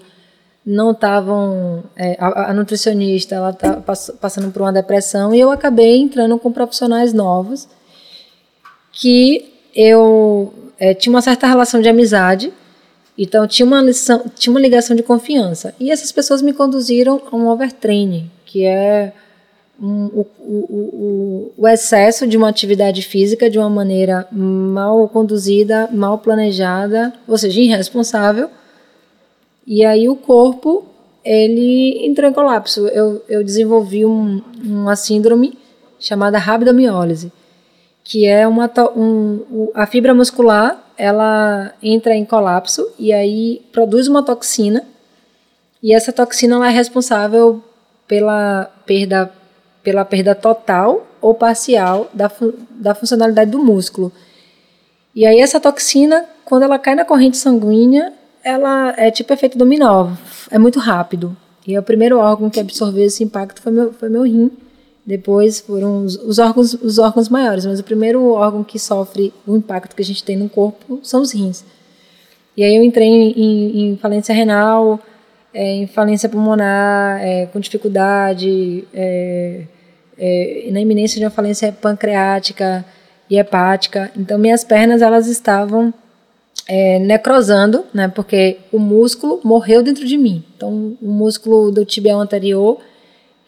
não 0.65 0.91
estavam. 0.93 1.83
É, 1.95 2.17
a, 2.19 2.49
a, 2.49 2.53
nutricionista 2.55 3.35
ela 3.35 3.53
tá 3.53 3.83
passando 4.19 4.51
por 4.51 4.63
uma 4.63 4.73
depressão 4.73 5.31
e 5.31 5.39
eu 5.39 5.51
acabei 5.51 5.99
entrando 5.99 6.39
com 6.39 6.51
profissionais 6.51 7.13
novos 7.13 7.67
que 8.99 9.53
eu 9.73 10.53
é, 10.77 10.93
tinha 10.93 11.13
uma 11.13 11.21
certa 11.21 11.47
relação 11.47 11.81
de 11.81 11.87
amizade. 11.87 12.51
Então 13.17 13.47
tinha 13.47 13.65
uma 13.65 13.81
lição, 13.81 14.25
tinha 14.35 14.51
uma 14.51 14.59
ligação 14.59 14.95
de 14.95 15.03
confiança. 15.03 15.73
E 15.79 15.89
essas 15.91 16.11
pessoas 16.11 16.41
me 16.41 16.53
conduziram 16.53 17.21
a 17.31 17.35
um 17.35 17.47
overtraining, 17.47 18.29
que 18.45 18.65
é 18.65 19.13
um, 19.81 20.05
o, 20.05 20.27
o, 20.39 20.55
o, 20.55 21.53
o, 21.57 21.67
excesso 21.67 22.27
de 22.27 22.35
uma 22.35 22.49
atividade 22.49 23.01
física 23.01 23.49
de 23.49 23.57
uma 23.57 23.69
maneira 23.69 24.27
mal 24.31 25.07
conduzida, 25.07 25.89
mal 25.91 26.17
planejada, 26.17 27.13
ou 27.27 27.37
seja, 27.37 27.61
irresponsável. 27.61 28.49
E 29.65 29.85
aí 29.85 30.09
o 30.09 30.15
corpo 30.15 30.85
ele 31.23 32.05
entrou 32.05 32.29
em 32.29 32.33
colapso. 32.33 32.87
Eu, 32.87 33.23
eu 33.29 33.43
desenvolvi 33.43 34.05
um, 34.05 34.41
uma 34.63 34.95
síndrome 34.95 35.57
chamada 35.99 36.37
rabdomiólise, 36.37 37.31
que 38.09 38.25
é 38.25 38.47
uma 38.47 38.67
um, 38.95 39.69
a 39.75 39.85
fibra 39.85 40.15
muscular 40.15 40.83
ela 40.97 41.71
entra 41.81 42.15
em 42.15 42.25
colapso 42.25 42.91
e 42.97 43.13
aí 43.13 43.61
produz 43.71 44.07
uma 44.07 44.23
toxina 44.23 44.83
e 45.81 45.93
essa 45.93 46.11
toxina 46.11 46.55
ela 46.55 46.69
é 46.69 46.71
responsável 46.71 47.63
pela 48.07 48.65
perda, 48.83 49.31
pela 49.83 50.03
perda 50.03 50.33
total 50.33 51.05
ou 51.21 51.35
parcial 51.35 52.09
da, 52.11 52.31
da 52.71 52.95
funcionalidade 52.95 53.51
do 53.51 53.59
músculo. 53.59 54.11
E 55.13 55.23
aí 55.27 55.39
essa 55.39 55.59
toxina, 55.59 56.25
quando 56.43 56.63
ela 56.63 56.79
cai 56.79 56.95
na 56.95 57.05
corrente 57.05 57.37
sanguínea, 57.37 58.11
ela 58.43 58.91
é 58.97 59.11
tipo 59.11 59.31
efeito 59.31 59.55
dominó, 59.55 60.13
é 60.49 60.57
muito 60.57 60.79
rápido. 60.79 61.37
E 61.67 61.77
o 61.77 61.83
primeiro 61.83 62.17
órgão 62.17 62.49
que 62.49 62.59
absorveu 62.59 63.05
esse 63.05 63.23
impacto 63.23 63.61
foi 63.61 63.71
meu, 63.71 63.93
foi 63.93 64.09
meu 64.09 64.23
rim. 64.23 64.49
Depois 65.05 65.59
foram 65.59 66.05
os, 66.05 66.15
os, 66.15 66.39
órgãos, 66.39 66.73
os 66.73 66.99
órgãos 66.99 67.29
maiores, 67.29 67.65
mas 67.65 67.79
o 67.79 67.83
primeiro 67.83 68.31
órgão 68.33 68.63
que 68.63 68.77
sofre 68.77 69.33
o 69.45 69.55
impacto 69.55 69.95
que 69.95 70.01
a 70.01 70.05
gente 70.05 70.23
tem 70.23 70.37
no 70.37 70.49
corpo 70.49 70.99
são 71.01 71.21
os 71.21 71.33
rins. 71.33 71.63
E 72.55 72.63
aí 72.63 72.75
eu 72.75 72.83
entrei 72.83 73.07
em, 73.07 73.31
em, 73.31 73.91
em 73.91 73.97
falência 73.97 74.35
renal, 74.35 74.99
é, 75.53 75.75
em 75.75 75.87
falência 75.87 76.29
pulmonar, 76.29 77.19
é, 77.21 77.45
com 77.47 77.59
dificuldade, 77.59 78.85
é, 78.93 79.63
é, 80.17 80.69
na 80.71 80.81
iminência 80.81 81.17
de 81.17 81.25
uma 81.25 81.31
falência 81.31 81.71
pancreática 81.71 82.85
e 83.29 83.37
hepática. 83.37 84.11
Então, 84.15 84.37
minhas 84.37 84.63
pernas 84.63 85.01
elas 85.01 85.27
estavam 85.27 85.93
é, 86.67 86.99
necrosando, 86.99 87.85
né, 87.93 88.07
porque 88.07 88.57
o 88.71 88.77
músculo 88.77 89.39
morreu 89.43 89.81
dentro 89.81 90.05
de 90.05 90.17
mim. 90.17 90.43
Então, 90.55 90.97
o 91.01 91.07
músculo 91.07 91.71
do 91.71 91.85
tibial 91.85 92.19
anterior, 92.19 92.79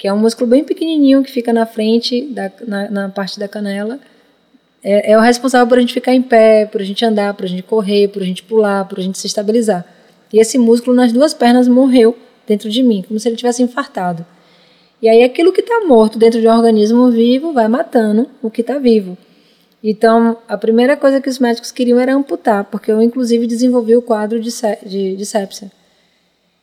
que 0.01 0.07
é 0.07 0.13
um 0.13 0.17
músculo 0.17 0.49
bem 0.49 0.63
pequenininho 0.63 1.21
que 1.21 1.31
fica 1.31 1.53
na 1.53 1.63
frente, 1.63 2.23
da, 2.23 2.51
na, 2.67 2.89
na 2.89 3.09
parte 3.09 3.39
da 3.39 3.47
canela, 3.47 3.99
é, 4.83 5.11
é, 5.11 5.15
o 5.15 5.21
responsável 5.21 5.67
por 5.67 5.77
a 5.77 5.81
gente 5.81 5.93
ficar 5.93 6.11
em 6.11 6.23
pé, 6.23 6.65
por 6.65 6.81
a 6.81 6.83
gente 6.83 7.05
andar, 7.05 7.35
por 7.35 7.45
a 7.45 7.47
gente 7.47 7.61
correr, 7.61 8.07
por 8.07 8.23
a 8.23 8.25
gente 8.25 8.41
pular, 8.41 8.83
por 8.85 8.97
a 8.97 9.03
gente 9.03 9.19
se 9.19 9.27
estabilizar. 9.27 9.85
E 10.33 10.39
esse 10.39 10.57
músculo 10.57 10.95
nas 10.95 11.11
duas 11.11 11.35
pernas 11.35 11.67
morreu 11.67 12.17
dentro 12.47 12.67
de 12.67 12.81
mim, 12.81 13.05
como 13.07 13.19
se 13.19 13.29
ele 13.29 13.35
tivesse 13.35 13.61
infartado. 13.61 14.25
E 14.99 15.07
aí 15.07 15.23
aquilo 15.23 15.53
que 15.53 15.61
está 15.61 15.81
morto 15.85 16.17
dentro 16.17 16.41
de 16.41 16.47
um 16.47 16.51
organismo 16.51 17.11
vivo 17.11 17.53
vai 17.53 17.67
matando 17.67 18.27
o 18.41 18.49
que 18.49 18.61
está 18.61 18.79
vivo. 18.79 19.15
Então, 19.83 20.35
a 20.47 20.57
primeira 20.57 20.97
coisa 20.97 21.21
que 21.21 21.29
os 21.29 21.37
médicos 21.37 21.71
queriam 21.71 21.99
era 21.99 22.15
amputar, 22.15 22.63
porque 22.63 22.91
eu, 22.91 22.99
inclusive, 23.03 23.45
desenvolvi 23.45 23.95
o 23.95 24.01
quadro 24.01 24.39
de, 24.39 24.49
de, 24.83 25.15
de 25.15 25.25
sepsia, 25.27 25.71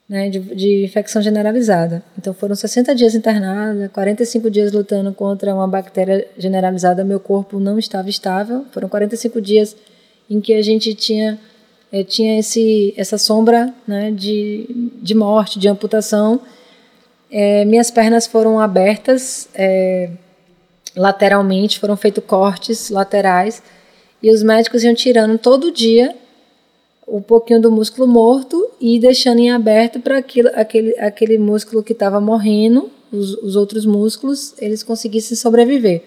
né, 0.09 0.30
de, 0.30 0.40
de, 0.40 0.85
infecção 0.85 1.20
generalizada. 1.20 2.02
Então, 2.16 2.32
foram 2.32 2.55
60 2.55 2.94
dias 2.94 3.14
internada, 3.14 3.90
45 3.93 4.51
dias 4.51 4.72
lutando 4.72 5.12
contra 5.12 5.55
uma 5.55 5.68
bactéria 5.68 6.26
generalizada, 6.39 7.05
meu 7.05 7.20
corpo 7.20 7.60
não 7.60 7.78
estava 7.78 8.09
estável. 8.09 8.64
Foram 8.72 8.89
45 8.89 9.40
dias 9.40 9.76
em 10.30 10.40
que 10.40 10.55
a 10.55 10.62
gente 10.62 10.94
tinha 10.94 11.39
é, 11.90 12.05
tinha 12.05 12.39
esse, 12.39 12.93
essa 12.97 13.16
sombra 13.16 13.72
né, 13.86 14.10
de, 14.10 14.90
de 15.01 15.14
morte, 15.14 15.59
de 15.59 15.68
amputação. 15.68 16.40
É, 17.30 17.64
minhas 17.64 17.90
pernas 17.90 18.26
foram 18.26 18.60
abertas 18.60 19.48
é, 19.55 20.10
lateralmente, 20.94 21.78
foram 21.78 21.97
feitos 21.97 22.24
cortes 22.24 22.90
laterais 22.90 23.62
e 24.22 24.30
os 24.30 24.43
médicos 24.43 24.82
iam 24.85 24.94
tirando 24.94 25.39
todo 25.39 25.72
dia 25.72 26.14
um 27.10 27.22
pouquinho 27.22 27.60
do 27.60 27.70
músculo 27.70 28.06
morto 28.06 28.70
e 28.80 28.98
deixando 28.98 29.39
em 29.39 29.51
aberto 29.51 30.01
para 30.01 30.18
aquele, 30.18 30.48
aquele 30.98 31.39
músculo 31.39 31.82
que 31.82 31.93
estava 31.93 32.20
morrendo 32.20 32.90
os, 33.10 33.35
os 33.35 33.56
outros 33.56 33.86
músculos, 33.86 34.55
eles 34.59 34.82
conseguissem 34.82 35.36
sobreviver. 35.36 36.02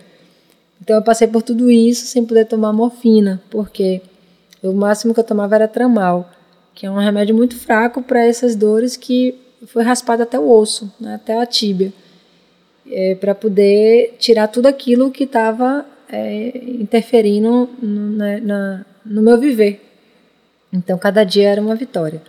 Então 0.81 0.95
eu 0.95 1.01
passei 1.01 1.27
por 1.27 1.41
tudo 1.41 1.69
isso 1.69 2.05
sem 2.05 2.25
poder 2.25 2.45
tomar 2.45 2.73
morfina, 2.73 3.41
porque 3.49 4.01
o 4.63 4.73
máximo 4.73 5.13
que 5.13 5.19
eu 5.19 5.23
tomava 5.23 5.55
era 5.55 5.67
tramal, 5.67 6.29
que 6.73 6.85
é 6.85 6.91
um 6.91 6.97
remédio 6.97 7.35
muito 7.35 7.55
fraco 7.57 8.01
para 8.01 8.25
essas 8.25 8.55
dores 8.55 8.95
que 8.95 9.35
foi 9.67 9.83
raspado 9.83 10.23
até 10.23 10.39
o 10.39 10.49
osso, 10.49 10.91
né, 10.99 11.15
até 11.15 11.39
a 11.39 11.45
tíbia, 11.45 11.93
é, 12.89 13.15
para 13.15 13.35
poder 13.35 14.15
tirar 14.17 14.47
tudo 14.47 14.67
aquilo 14.67 15.11
que 15.11 15.23
estava 15.23 15.85
é, 16.11 16.57
interferindo 16.79 17.69
no, 17.81 18.11
na, 18.11 18.39
na, 18.39 18.85
no 19.05 19.21
meu 19.21 19.39
viver. 19.39 19.90
Então 20.71 20.97
cada 20.97 21.23
dia 21.23 21.49
era 21.49 21.61
uma 21.61 21.75
vitória. 21.75 22.21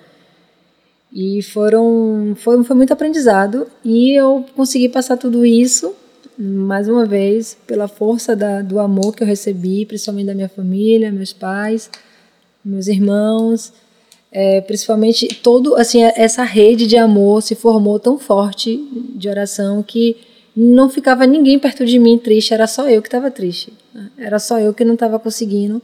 E 1.13 1.43
foram 1.43 2.35
foi, 2.37 2.63
foi 2.65 2.77
muito 2.77 2.93
aprendizado 2.93 3.67
e 3.85 4.13
eu 4.13 4.45
consegui 4.57 4.89
passar 4.89 5.17
tudo 5.17 5.45
isso 5.45 5.95
mais 6.39 6.89
uma 6.89 7.05
vez 7.05 7.57
pela 7.67 7.87
força 7.87 8.35
da, 8.35 8.63
do 8.63 8.79
amor 8.79 9.15
que 9.15 9.23
eu 9.23 9.27
recebi, 9.27 9.85
principalmente 9.85 10.27
da 10.27 10.35
minha 10.35 10.49
família, 10.49 11.13
meus 11.13 11.33
pais, 11.33 11.91
meus 12.65 12.87
irmãos, 12.87 13.73
é, 14.31 14.63
principalmente 14.63 15.29
todo 15.43 15.77
assim 15.77 16.03
essa 16.03 16.43
rede 16.43 16.87
de 16.87 16.97
amor 16.97 17.43
se 17.43 17.55
formou 17.55 18.01
tão 18.01 18.19
forte 18.19 18.83
de 19.15 19.29
oração 19.29 19.83
que 19.83 20.17
não 20.57 20.89
ficava 20.89 21.27
ninguém 21.27 21.59
perto 21.59 21.85
de 21.85 21.99
mim 21.99 22.19
triste, 22.19 22.55
era 22.55 22.67
só 22.67 22.89
eu 22.89 23.03
que 23.03 23.09
estava 23.09 23.31
triste, 23.31 23.73
né? 23.95 24.11
era 24.19 24.39
só 24.39 24.59
eu 24.59 24.73
que 24.73 24.85
não 24.85 24.95
estava 24.95 25.19
conseguindo 25.19 25.83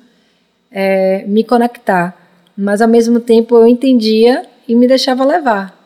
é, 0.70 1.24
me 1.26 1.44
conectar, 1.44 2.17
mas 2.58 2.82
ao 2.82 2.88
mesmo 2.88 3.20
tempo 3.20 3.54
eu 3.54 3.68
entendia 3.68 4.44
e 4.66 4.74
me 4.74 4.88
deixava 4.88 5.24
levar. 5.24 5.78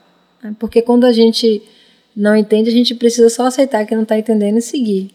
Né? 0.43 0.57
Porque 0.59 0.81
quando 0.81 1.05
a 1.05 1.13
gente 1.13 1.63
não 2.17 2.35
entende, 2.35 2.71
a 2.71 2.73
gente 2.73 2.95
precisa 2.95 3.29
só 3.29 3.45
aceitar 3.45 3.85
que 3.85 3.95
não 3.95 4.05
está 4.05 4.19
entendendo 4.19 4.57
e 4.57 4.63
seguir. 4.63 5.11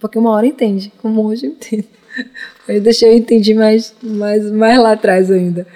Porque 0.00 0.18
uma 0.18 0.32
hora 0.32 0.48
entende, 0.48 0.92
como 1.00 1.24
hoje 1.24 1.46
eu 1.46 1.52
entendo. 1.52 1.84
Eu 2.66 2.80
deixei 2.80 3.08
eu 3.08 3.16
entendi 3.16 3.52
mais, 3.52 3.94
mais, 4.00 4.48
mais 4.50 4.78
lá 4.78 4.92
atrás 4.92 5.28
ainda. 5.28 5.66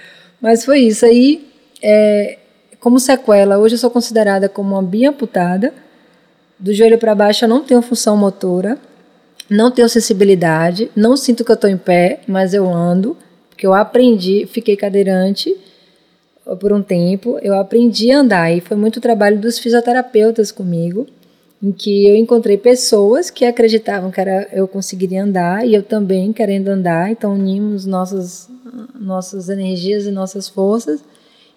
Mas 0.41 0.65
foi 0.65 0.81
isso. 0.81 1.05
Aí, 1.05 1.45
é, 1.83 2.39
como 2.79 3.01
sequela, 3.01 3.59
hoje 3.59 3.75
eu 3.75 3.79
sou 3.79 3.91
considerada 3.91 4.49
como 4.49 4.75
uma 4.75 4.83
biamputada. 4.83 5.75
Do 6.57 6.73
joelho 6.73 6.99
para 6.99 7.15
baixo 7.15 7.45
eu 7.45 7.49
não 7.49 7.65
tenho 7.65 7.83
função 7.83 8.17
motora, 8.17 8.79
não 9.51 9.73
tenho 9.73 9.89
sensibilidade, 9.89 10.89
não 10.95 11.17
sinto 11.17 11.45
que 11.45 11.51
eu 11.51 11.55
estou 11.55 11.69
em 11.69 11.77
pé, 11.77 12.21
mas 12.29 12.55
eu 12.55 12.73
ando, 12.73 13.17
porque 13.55 13.67
eu 13.67 13.73
aprendi, 13.73 14.47
fiquei 14.47 14.77
cadeirante 14.77 15.57
por 16.59 16.73
um 16.73 16.83
tempo, 16.83 17.39
eu 17.41 17.55
aprendi 17.55 18.11
a 18.11 18.19
andar 18.19 18.53
e 18.53 18.61
foi 18.61 18.77
muito 18.77 19.01
trabalho 19.01 19.39
dos 19.39 19.61
fisioterapeutas 19.61 20.51
comigo, 20.51 21.07
em 21.63 21.71
que 21.71 22.07
eu 22.07 22.17
encontrei 22.17 22.59
pessoas 22.59 23.31
que 23.31 23.45
acreditavam 23.45 24.11
que 24.11 24.21
era, 24.21 24.49
eu 24.53 24.67
conseguiria 24.67 25.23
andar 25.23 25.67
e 25.67 25.73
eu 25.73 25.85
também 25.85 26.33
querendo 26.33 26.69
andar, 26.69 27.13
então 27.13 27.33
unimos 27.33 27.87
nossas, 27.87 28.51
nossas 28.93 29.49
energias 29.49 30.05
e 30.05 30.11
nossas 30.11 30.49
forças. 30.49 31.03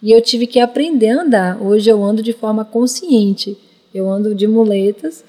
E 0.01 0.11
eu 0.11 0.21
tive 0.21 0.45
que 0.45 0.59
aprender 0.59 1.09
a 1.09 1.21
andar. 1.23 1.61
Hoje 1.61 1.89
eu 1.89 2.03
ando 2.03 2.21
de 2.21 2.31
forma 2.31 2.63
consciente, 2.63 3.57
eu 3.91 4.07
ando 4.07 4.35
de 4.35 4.47
muletas, 4.47 5.25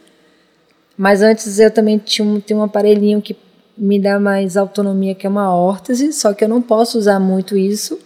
mas 0.98 1.22
antes 1.22 1.58
eu 1.58 1.70
também 1.70 1.96
tinha 1.96 2.28
um, 2.28 2.38
tinha 2.38 2.58
um 2.58 2.62
aparelhinho 2.62 3.22
que 3.22 3.34
me 3.78 4.00
dá 4.00 4.18
mais 4.18 4.56
autonomia, 4.56 5.14
que 5.14 5.26
é 5.26 5.30
uma 5.30 5.54
órtese, 5.54 6.12
só 6.12 6.32
que 6.34 6.44
eu 6.44 6.48
não 6.48 6.60
posso 6.60 6.98
usar 6.98 7.20
muito 7.20 7.56
isso 7.56 7.98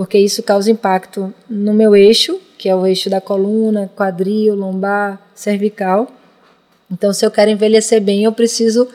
porque 0.00 0.16
isso 0.16 0.42
causa 0.42 0.70
impacto 0.70 1.30
no 1.46 1.74
meu 1.74 1.94
eixo, 1.94 2.40
que 2.56 2.70
é 2.70 2.74
o 2.74 2.86
eixo 2.86 3.10
da 3.10 3.20
coluna, 3.20 3.90
quadril, 3.94 4.54
lombar, 4.54 5.20
cervical. 5.34 6.10
Então, 6.90 7.12
se 7.12 7.26
eu 7.26 7.30
quero 7.30 7.50
envelhecer 7.50 8.00
bem, 8.00 8.24
eu 8.24 8.32
preciso 8.32 8.88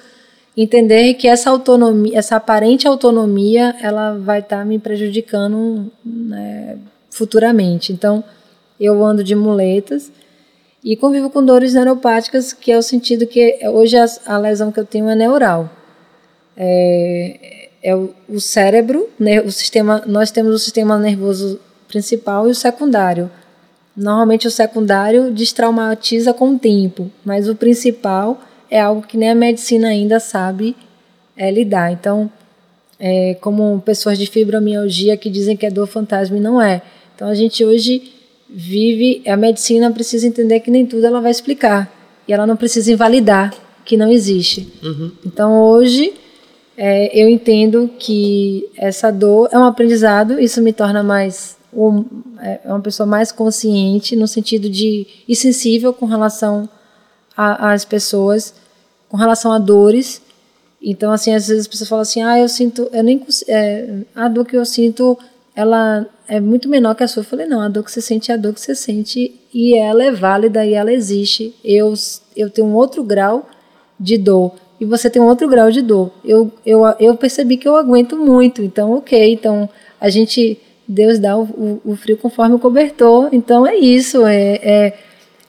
entender 0.57 1.13
que 1.13 1.27
essa 1.27 1.51
autonomia, 1.51 2.17
essa 2.17 2.37
aparente 2.37 2.87
autonomia, 2.87 3.75
ela 3.81 4.17
vai 4.17 4.39
estar 4.39 4.57
tá 4.57 4.65
me 4.65 4.79
prejudicando 4.79 5.91
né, 6.03 6.79
futuramente. 7.11 7.93
Então, 7.93 8.23
eu 8.79 9.05
ando 9.05 9.23
de 9.23 9.35
muletas 9.35 10.11
e 10.83 10.95
convivo 10.95 11.29
com 11.29 11.45
dores 11.45 11.75
neuropáticas, 11.75 12.51
que 12.51 12.71
é 12.71 12.77
o 12.79 12.81
sentido 12.81 13.27
que 13.27 13.59
hoje 13.67 13.95
a, 13.95 14.07
a 14.25 14.39
lesão 14.39 14.71
que 14.71 14.79
eu 14.79 14.85
tenho 14.85 15.07
é 15.07 15.15
neural. 15.15 15.69
É, 16.57 17.69
é 17.83 17.95
o, 17.95 18.13
o 18.27 18.39
cérebro, 18.39 19.09
né, 19.19 19.41
o 19.41 19.51
sistema, 19.51 20.03
nós 20.07 20.31
temos 20.31 20.55
o 20.55 20.59
sistema 20.59 20.97
nervoso 20.97 21.59
principal 21.87 22.47
e 22.47 22.51
o 22.51 22.55
secundário. 22.55 23.29
Normalmente 23.95 24.47
o 24.47 24.51
secundário 24.51 25.31
destraumatiza 25.31 26.33
com 26.33 26.55
o 26.55 26.59
tempo, 26.59 27.11
mas 27.23 27.47
o 27.47 27.55
principal 27.55 28.41
é 28.69 28.81
algo 28.81 29.01
que 29.01 29.17
nem 29.17 29.29
a 29.29 29.35
medicina 29.35 29.89
ainda 29.89 30.19
sabe 30.19 30.75
é, 31.37 31.49
lidar. 31.51 31.91
Então, 31.91 32.29
é, 32.99 33.35
como 33.35 33.81
pessoas 33.81 34.17
de 34.17 34.25
fibromialgia 34.25 35.17
que 35.17 35.29
dizem 35.29 35.55
que 35.55 35.65
é 35.65 35.71
dor 35.71 35.87
fantasma 35.87 36.37
e 36.37 36.39
não 36.39 36.61
é. 36.61 36.81
Então 37.15 37.27
a 37.27 37.35
gente 37.35 37.63
hoje 37.63 38.11
vive, 38.49 39.21
a 39.27 39.37
medicina 39.37 39.91
precisa 39.91 40.27
entender 40.27 40.59
que 40.59 40.71
nem 40.71 40.85
tudo 40.85 41.05
ela 41.05 41.21
vai 41.21 41.31
explicar 41.31 41.91
e 42.27 42.33
ela 42.33 42.45
não 42.45 42.55
precisa 42.55 42.91
invalidar 42.91 43.53
que 43.83 43.95
não 43.95 44.11
existe. 44.11 44.67
Uhum. 44.83 45.11
Então 45.25 45.61
hoje 45.61 46.13
é, 46.77 47.17
eu 47.17 47.29
entendo 47.29 47.89
que 47.97 48.69
essa 48.77 49.11
dor 49.11 49.49
é 49.51 49.57
um 49.57 49.63
aprendizado, 49.63 50.39
isso 50.39 50.61
me 50.61 50.73
torna 50.73 51.01
mais 51.01 51.55
um, 51.73 52.05
é, 52.39 52.61
é 52.65 52.69
uma 52.69 52.81
pessoa 52.81 53.05
mais 53.05 53.31
consciente 53.31 54.15
no 54.15 54.27
sentido 54.27 54.69
de 54.69 55.07
e 55.27 55.35
sensível 55.35 55.93
com 55.93 56.05
relação 56.05 56.69
às 57.35 57.83
pessoas, 57.83 58.53
com 59.09 59.17
relação 59.17 59.51
a 59.51 59.59
dores. 59.59 60.21
Então, 60.81 61.11
assim, 61.11 61.33
às 61.33 61.47
vezes 61.47 61.61
as 61.61 61.67
pessoas 61.67 61.89
falam 61.89 62.01
assim, 62.01 62.21
ah, 62.21 62.39
eu 62.39 62.47
sinto, 62.47 62.89
eu 62.91 63.03
nem 63.03 63.25
é, 63.47 63.99
a 64.13 64.27
dor 64.27 64.45
que 64.45 64.55
eu 64.55 64.65
sinto, 64.65 65.17
ela 65.55 66.05
é 66.27 66.39
muito 66.39 66.69
menor 66.69 66.95
que 66.95 67.03
a 67.03 67.07
sua. 67.07 67.21
Eu 67.21 67.25
falei, 67.25 67.45
não, 67.45 67.61
a 67.61 67.69
dor 67.69 67.83
que 67.83 67.91
você 67.91 68.01
sente 68.01 68.31
é 68.31 68.35
a 68.35 68.37
dor 68.37 68.53
que 68.53 68.61
você 68.61 68.75
sente 68.75 69.33
e 69.53 69.77
ela 69.77 70.03
é 70.03 70.11
válida 70.11 70.65
e 70.65 70.73
ela 70.73 70.91
existe. 70.91 71.55
Eu, 71.63 71.93
eu 72.35 72.49
tenho 72.49 72.67
um 72.67 72.73
outro 72.73 73.03
grau 73.03 73.49
de 73.99 74.17
dor 74.17 74.53
e 74.79 74.85
você 74.85 75.09
tem 75.09 75.21
um 75.21 75.27
outro 75.27 75.47
grau 75.47 75.71
de 75.71 75.81
dor. 75.81 76.11
Eu, 76.23 76.51
eu, 76.65 76.83
eu 76.99 77.15
percebi 77.15 77.57
que 77.57 77.67
eu 77.67 77.75
aguento 77.75 78.17
muito, 78.17 78.61
então 78.61 78.93
ok, 78.93 79.33
então 79.33 79.69
a 79.99 80.09
gente, 80.09 80.59
Deus 80.87 81.19
dá 81.19 81.37
o, 81.37 81.43
o, 81.43 81.81
o 81.85 81.95
frio 81.95 82.17
conforme 82.17 82.55
o 82.55 82.59
cobertor, 82.59 83.29
então 83.31 83.65
é 83.65 83.75
isso, 83.75 84.25
é, 84.25 84.59
é, 84.61 84.93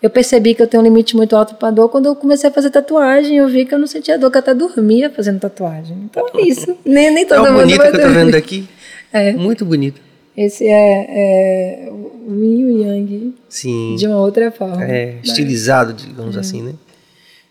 eu 0.03 0.11
percebi 0.11 0.55
que 0.55 0.63
eu 0.63 0.67
tenho 0.67 0.83
um 0.83 0.87
limite 0.87 1.17
muito 1.17 1.35
alto 1.37 1.57
para 1.57 1.71
dor, 1.71 1.89
quando 1.89 2.07
eu 2.07 2.15
comecei 2.15 2.49
a 2.49 2.53
fazer 2.53 2.71
tatuagem, 2.71 3.37
eu 3.37 3.49
vi 3.49 3.65
que 3.65 3.75
eu 3.75 3.79
não 3.79 3.87
sentia 3.87 4.19
dor, 4.19 4.31
que 4.31 4.37
eu 4.37 4.41
até 4.41 4.55
dormia 4.55 5.11
fazendo 5.11 5.41
tatuagem, 5.41 5.97
então 6.05 6.27
é 6.35 6.43
isso, 6.43 6.77
nem, 6.85 7.13
nem 7.13 7.27
todo 7.27 7.47
é 7.47 7.51
mundo 7.51 7.63
bonito 7.63 7.81
que 7.81 7.89
eu 7.89 8.01
tô 8.01 8.09
vendo 8.09 8.35
aqui, 8.35 8.69
é. 9.13 9.33
muito 9.33 9.65
bonito. 9.65 10.07
Esse 10.37 10.67
é, 10.67 11.89
é 11.89 11.91
o 11.91 12.35
yin 12.35 12.61
e 12.61 12.65
o 12.65 12.83
yang 12.83 13.35
Sim. 13.49 13.97
de 13.97 14.07
uma 14.07 14.19
outra 14.19 14.51
forma. 14.51 14.85
É, 14.85 15.15
estilizado, 15.23 15.95
digamos 15.95 16.37
é. 16.37 16.41
assim, 16.41 16.61
né? 16.61 16.75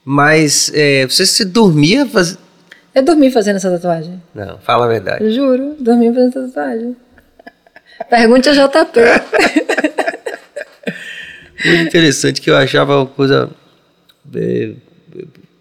Mas 0.06 0.72
é, 0.76 1.08
você 1.08 1.26
se 1.26 1.44
dormia 1.44 2.06
faz... 2.06 2.38
Eu 2.94 3.04
dormi 3.04 3.32
fazendo 3.32 3.56
essa 3.56 3.72
tatuagem. 3.72 4.22
Não, 4.34 4.60
fala 4.60 4.86
a 4.86 4.88
verdade. 4.88 5.30
Juro, 5.32 5.76
dormi 5.80 6.14
fazendo 6.14 6.30
essa 6.30 6.48
tatuagem. 6.48 6.96
Pergunte 8.10 8.50
a 8.50 8.54
JP. 8.54 9.00
Muito 11.66 11.82
interessante 11.82 12.40
que 12.40 12.50
eu 12.50 12.56
achava 12.56 12.98
uma 12.98 13.08
coisa 13.08 13.50
é, 14.36 14.74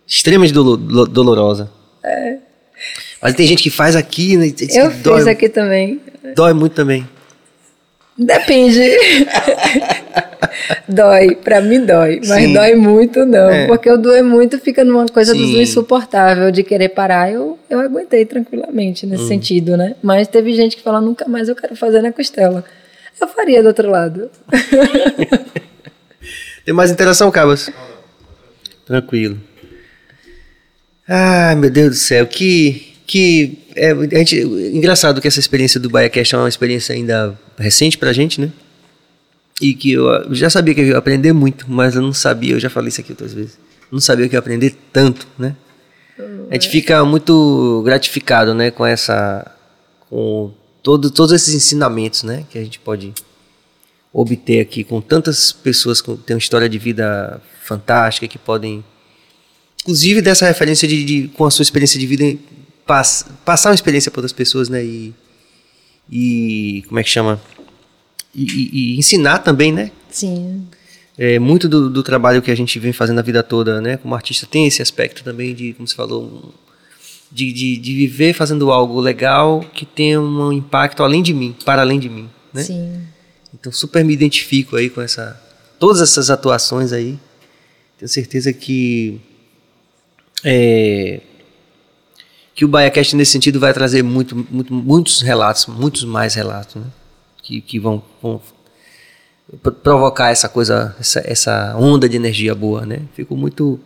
extremamente 0.06 0.52
dolorosa. 0.52 1.70
É. 2.04 2.36
Mas 3.22 3.34
tem 3.34 3.46
gente 3.46 3.62
que 3.62 3.70
faz 3.70 3.96
aqui, 3.96 4.36
né? 4.36 4.52
Eu 4.74 4.90
fiz 4.90 5.02
dói, 5.02 5.30
aqui 5.30 5.48
também. 5.48 6.00
Dói 6.36 6.52
muito 6.52 6.74
também. 6.74 7.08
Depende. 8.18 8.80
dói, 10.88 11.36
pra 11.36 11.60
mim 11.60 11.84
dói, 11.84 12.20
mas 12.26 12.44
Sim. 12.44 12.52
dói 12.52 12.74
muito 12.74 13.24
não, 13.24 13.50
é. 13.50 13.66
porque 13.66 13.90
o 13.90 13.96
doer 13.96 14.22
muito 14.22 14.58
fica 14.58 14.84
numa 14.84 15.06
coisa 15.06 15.32
Sim. 15.32 15.52
do 15.52 15.60
insuportável 15.60 16.50
de 16.50 16.62
querer 16.62 16.90
parar. 16.90 17.32
Eu, 17.32 17.58
eu 17.68 17.80
aguentei 17.80 18.24
tranquilamente 18.24 19.06
nesse 19.06 19.24
hum. 19.24 19.28
sentido, 19.28 19.76
né? 19.76 19.96
Mas 20.02 20.28
teve 20.28 20.52
gente 20.54 20.76
que 20.76 20.82
fala 20.82 21.00
nunca 21.00 21.28
mais 21.28 21.48
eu 21.48 21.56
quero 21.56 21.76
fazer 21.76 22.02
na 22.02 22.12
costela. 22.12 22.64
Eu 23.20 23.28
faria 23.28 23.62
do 23.62 23.68
outro 23.68 23.90
lado. 23.90 24.30
Tem 26.64 26.74
mais 26.74 26.90
interação, 26.90 27.30
Cabas? 27.30 27.70
Tranquilo. 28.86 29.38
Ai, 31.06 31.54
meu 31.54 31.70
Deus 31.70 31.90
do 31.90 31.96
céu, 31.96 32.26
que 32.26 32.94
que 33.06 33.58
é 33.76 33.90
a 33.90 34.18
gente, 34.18 34.40
engraçado 34.40 35.20
que 35.20 35.28
essa 35.28 35.38
experiência 35.38 35.78
do 35.78 35.90
BaiaCast 35.90 36.34
é 36.34 36.38
uma 36.38 36.48
experiência 36.48 36.94
ainda 36.94 37.38
recente 37.58 37.98
pra 37.98 38.12
gente, 38.12 38.40
né? 38.40 38.50
E 39.60 39.74
que 39.74 39.92
eu 39.92 40.34
já 40.34 40.50
sabia 40.50 40.74
que 40.74 40.80
eu 40.80 40.86
ia 40.86 40.98
aprender 40.98 41.32
muito, 41.32 41.66
mas 41.68 41.94
eu 41.94 42.02
não 42.02 42.12
sabia, 42.12 42.54
eu 42.54 42.60
já 42.60 42.68
falei 42.68 42.88
isso 42.88 43.00
aqui 43.00 43.12
outras 43.12 43.32
vezes, 43.32 43.58
não 43.90 44.00
sabia 44.00 44.28
que 44.28 44.34
eu 44.34 44.38
ia 44.38 44.40
aprender 44.40 44.74
tanto, 44.92 45.26
né? 45.38 45.54
A 46.50 46.54
gente 46.54 46.68
fica 46.68 47.04
muito 47.04 47.82
gratificado, 47.84 48.54
né, 48.54 48.70
com 48.70 48.86
essa 48.86 49.50
com 50.08 50.52
todo, 50.82 51.10
todos 51.10 51.32
esses 51.32 51.54
ensinamentos, 51.54 52.22
né, 52.22 52.44
que 52.50 52.58
a 52.58 52.62
gente 52.62 52.78
pode 52.78 53.12
obter 54.12 54.60
aqui 54.60 54.84
com 54.84 55.00
tantas 55.00 55.50
pessoas 55.50 56.00
que 56.00 56.16
têm 56.18 56.36
uma 56.36 56.38
história 56.38 56.68
de 56.68 56.78
vida 56.78 57.40
fantástica, 57.64 58.28
que 58.28 58.38
podem, 58.38 58.84
inclusive 59.82 60.22
dessa 60.22 60.46
referência 60.46 60.86
de, 60.86 61.04
de 61.04 61.28
com 61.28 61.44
a 61.44 61.50
sua 61.50 61.64
experiência 61.64 61.98
de 61.98 62.06
vida, 62.06 62.38
pass, 62.86 63.26
passar 63.44 63.70
uma 63.70 63.74
experiência 63.74 64.10
para 64.10 64.20
outras 64.20 64.32
pessoas, 64.32 64.68
né? 64.68 64.84
E, 64.84 65.14
e 66.08 66.84
como 66.86 67.00
é 67.00 67.02
que 67.02 67.10
chama? 67.10 67.40
E, 68.34 68.94
e, 68.94 68.98
ensinar 68.98 69.38
também, 69.38 69.72
né? 69.72 69.90
Sim. 70.10 70.66
É, 71.16 71.38
muito 71.38 71.68
do, 71.68 71.88
do, 71.88 72.02
trabalho 72.02 72.42
que 72.42 72.50
a 72.50 72.54
gente 72.54 72.78
vem 72.78 72.92
fazendo 72.92 73.20
a 73.20 73.22
vida 73.22 73.42
toda, 73.42 73.80
né? 73.80 73.96
Como 73.96 74.14
artista 74.14 74.46
tem 74.46 74.66
esse 74.66 74.82
aspecto 74.82 75.22
também 75.22 75.54
de, 75.54 75.72
como 75.74 75.86
você 75.86 75.94
falou, 75.94 76.52
de, 77.30 77.52
de, 77.52 77.76
de 77.76 77.94
viver 77.94 78.34
fazendo 78.34 78.70
algo 78.72 79.00
legal 79.00 79.60
que 79.72 79.86
tenha 79.86 80.20
um 80.20 80.52
impacto 80.52 81.02
além 81.02 81.22
de 81.22 81.32
mim, 81.32 81.54
para 81.64 81.82
além 81.82 82.00
de 82.00 82.08
mim, 82.08 82.28
né? 82.52 82.62
Sim. 82.62 83.00
Então 83.52 83.70
super 83.70 84.04
me 84.04 84.12
identifico 84.12 84.76
aí 84.76 84.90
com 84.90 85.00
essa 85.00 85.40
todas 85.78 86.00
essas 86.00 86.30
atuações 86.30 86.92
aí. 86.92 87.18
Tenho 87.98 88.08
certeza 88.08 88.52
que 88.52 89.20
é, 90.44 91.20
que 92.54 92.64
o 92.64 92.68
BaiaCast 92.68 93.16
nesse 93.16 93.32
sentido 93.32 93.58
vai 93.58 93.72
trazer 93.72 94.02
muito, 94.02 94.36
muito, 94.50 94.72
muitos 94.72 95.20
relatos, 95.22 95.66
muitos 95.66 96.04
mais 96.04 96.34
relatos, 96.34 96.76
né? 96.76 96.86
Que, 97.44 97.60
que 97.60 97.78
vão, 97.78 98.02
vão 98.20 98.40
provocar 99.82 100.30
essa 100.30 100.48
coisa, 100.48 100.96
essa, 100.98 101.22
essa 101.24 101.76
onda 101.76 102.08
de 102.08 102.16
energia 102.16 102.54
boa, 102.54 102.84
né? 102.84 103.02
Fico 103.14 103.36
muito 103.36 103.78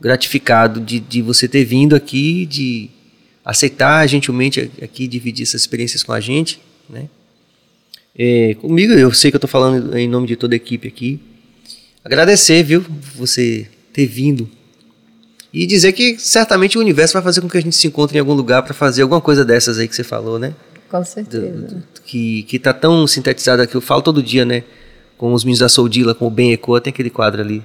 gratificado 0.00 0.80
de, 0.80 1.00
de 1.00 1.22
você 1.22 1.48
ter 1.48 1.64
vindo 1.64 1.96
aqui, 1.96 2.44
de 2.44 2.90
aceitar 3.44 4.06
gentilmente 4.06 4.70
aqui 4.82 5.08
dividir 5.08 5.44
essas 5.44 5.62
experiências 5.62 6.02
com 6.02 6.12
a 6.12 6.20
gente, 6.20 6.60
né? 6.90 7.08
É, 8.20 8.54
comigo, 8.54 8.92
eu 8.92 9.12
sei 9.14 9.30
que 9.30 9.36
eu 9.36 9.38
estou 9.38 9.48
falando 9.48 9.96
em 9.96 10.08
nome 10.08 10.26
de 10.26 10.34
toda 10.34 10.54
a 10.54 10.56
equipe 10.56 10.88
aqui. 10.88 11.20
Agradecer, 12.04 12.64
viu, 12.64 12.84
você 13.14 13.68
ter 13.92 14.06
vindo 14.06 14.50
e 15.52 15.66
dizer 15.66 15.92
que 15.92 16.18
certamente 16.18 16.76
o 16.76 16.80
universo 16.80 17.14
vai 17.14 17.22
fazer 17.22 17.40
com 17.40 17.48
que 17.48 17.56
a 17.56 17.60
gente 17.60 17.76
se 17.76 17.86
encontre 17.86 18.18
em 18.18 18.20
algum 18.20 18.34
lugar 18.34 18.62
para 18.62 18.74
fazer 18.74 19.02
alguma 19.02 19.20
coisa 19.20 19.44
dessas 19.44 19.78
aí 19.78 19.86
que 19.86 19.94
você 19.94 20.04
falou, 20.04 20.38
né? 20.38 20.54
Com 20.90 21.04
certeza. 21.04 21.50
Do, 21.50 21.74
do, 21.76 22.02
que, 22.04 22.42
que 22.44 22.58
tá 22.58 22.72
tão 22.72 23.06
sintetizada 23.06 23.66
que 23.66 23.74
eu 23.74 23.80
falo 23.80 24.02
todo 24.02 24.22
dia, 24.22 24.44
né? 24.44 24.64
Com 25.16 25.32
os 25.32 25.44
meninos 25.44 25.60
da 25.60 25.68
Soldila, 25.68 26.14
com 26.14 26.26
o 26.26 26.30
Ben 26.30 26.52
Ecoa, 26.52 26.80
tem 26.80 26.90
aquele 26.90 27.10
quadro 27.10 27.40
ali. 27.40 27.62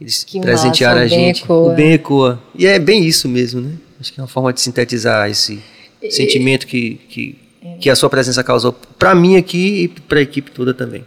Eles 0.00 0.24
que 0.24 0.40
presentearam 0.40 1.00
massa, 1.00 1.14
a 1.14 1.18
gente. 1.18 1.42
Ecoa. 1.42 1.72
O 1.72 1.74
Ben 1.74 1.92
Ecoa. 1.92 2.42
E 2.54 2.66
é 2.66 2.78
bem 2.78 3.04
isso 3.04 3.28
mesmo, 3.28 3.60
né? 3.60 3.72
Acho 4.00 4.12
que 4.12 4.20
é 4.20 4.22
uma 4.22 4.28
forma 4.28 4.52
de 4.52 4.60
sintetizar 4.60 5.28
esse 5.28 5.62
e, 6.02 6.10
sentimento 6.10 6.66
que, 6.66 6.94
que, 7.08 7.38
é. 7.62 7.76
que 7.78 7.90
a 7.90 7.96
sua 7.96 8.08
presença 8.08 8.42
causou 8.42 8.72
para 8.98 9.14
mim 9.14 9.36
aqui 9.36 9.84
e 9.84 9.88
para 9.88 10.18
a 10.18 10.22
equipe 10.22 10.50
toda 10.50 10.72
também. 10.72 11.04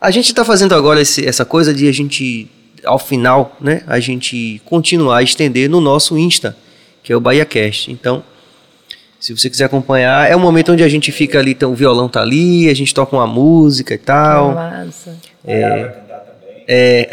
A 0.00 0.10
gente 0.10 0.26
está 0.26 0.44
fazendo 0.44 0.74
agora 0.74 1.00
esse, 1.00 1.24
essa 1.24 1.44
coisa 1.44 1.72
de 1.72 1.88
a 1.88 1.92
gente, 1.92 2.50
ao 2.84 2.98
final, 2.98 3.56
né, 3.60 3.82
a 3.86 4.00
gente 4.00 4.60
continuar 4.64 5.18
a 5.18 5.22
estender 5.22 5.70
no 5.70 5.80
nosso 5.80 6.18
Insta, 6.18 6.56
que 7.02 7.12
é 7.12 7.16
o 7.16 7.20
BahiaCast. 7.20 7.90
Então, 7.90 8.22
se 9.24 9.32
você 9.32 9.48
quiser 9.48 9.64
acompanhar, 9.64 10.30
é 10.30 10.36
um 10.36 10.38
momento 10.38 10.70
onde 10.70 10.84
a 10.84 10.88
gente 10.88 11.10
fica 11.10 11.38
ali, 11.38 11.52
então, 11.52 11.72
o 11.72 11.74
violão 11.74 12.10
tá 12.10 12.20
ali, 12.20 12.68
a 12.68 12.74
gente 12.74 12.92
toca 12.92 13.16
uma 13.16 13.26
música 13.26 13.94
e 13.94 13.98
tal. 13.98 14.50
Que 14.50 14.54
massa. 14.54 15.16
É. 15.46 15.94
É. 16.68 17.08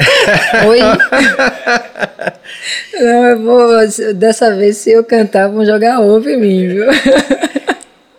Oi? 0.68 0.80
Não, 3.00 3.26
eu 3.28 3.40
vou. 3.40 3.78
Dessa 4.16 4.54
vez, 4.54 4.76
se 4.76 4.92
eu 4.92 5.06
cantar, 5.06 5.48
vão 5.48 5.66
jogar 5.66 6.02
ovo 6.02 6.28
em 6.28 6.38
mim, 6.38 6.68
viu? 6.68 6.88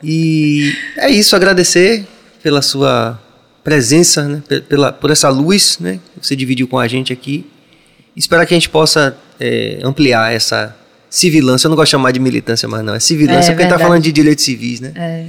E 0.03 0.75
é 0.97 1.11
isso, 1.11 1.37
agradecer 1.37 2.07
pela 2.43 2.63
sua 2.63 3.21
presença, 3.63 4.27
né? 4.27 4.43
pela, 4.71 4.91
por 4.91 5.11
essa 5.11 5.29
luz 5.29 5.79
né? 5.79 6.01
que 6.19 6.27
você 6.27 6.35
dividiu 6.35 6.67
com 6.67 6.79
a 6.79 6.89
gente 6.89 7.13
aqui. 7.13 7.45
Esperar 8.17 8.47
que 8.47 8.55
a 8.55 8.57
gente 8.57 8.71
possa 8.71 9.15
é, 9.39 9.81
ampliar 9.85 10.33
essa 10.33 10.75
civilância, 11.13 11.67
eu 11.67 11.69
não 11.69 11.77
gosto 11.77 11.89
de 11.89 11.91
chamar 11.91 12.11
de 12.11 12.19
militância 12.19 12.67
mais 12.67 12.83
não, 12.83 12.95
é 12.95 12.99
civilância, 12.99 13.51
é, 13.51 13.55
porque 13.55 13.65
está 13.65 13.79
falando 13.79 14.03
de 14.03 14.11
direitos 14.11 14.43
civis, 14.43 14.81
né? 14.81 14.93
É. 14.97 15.25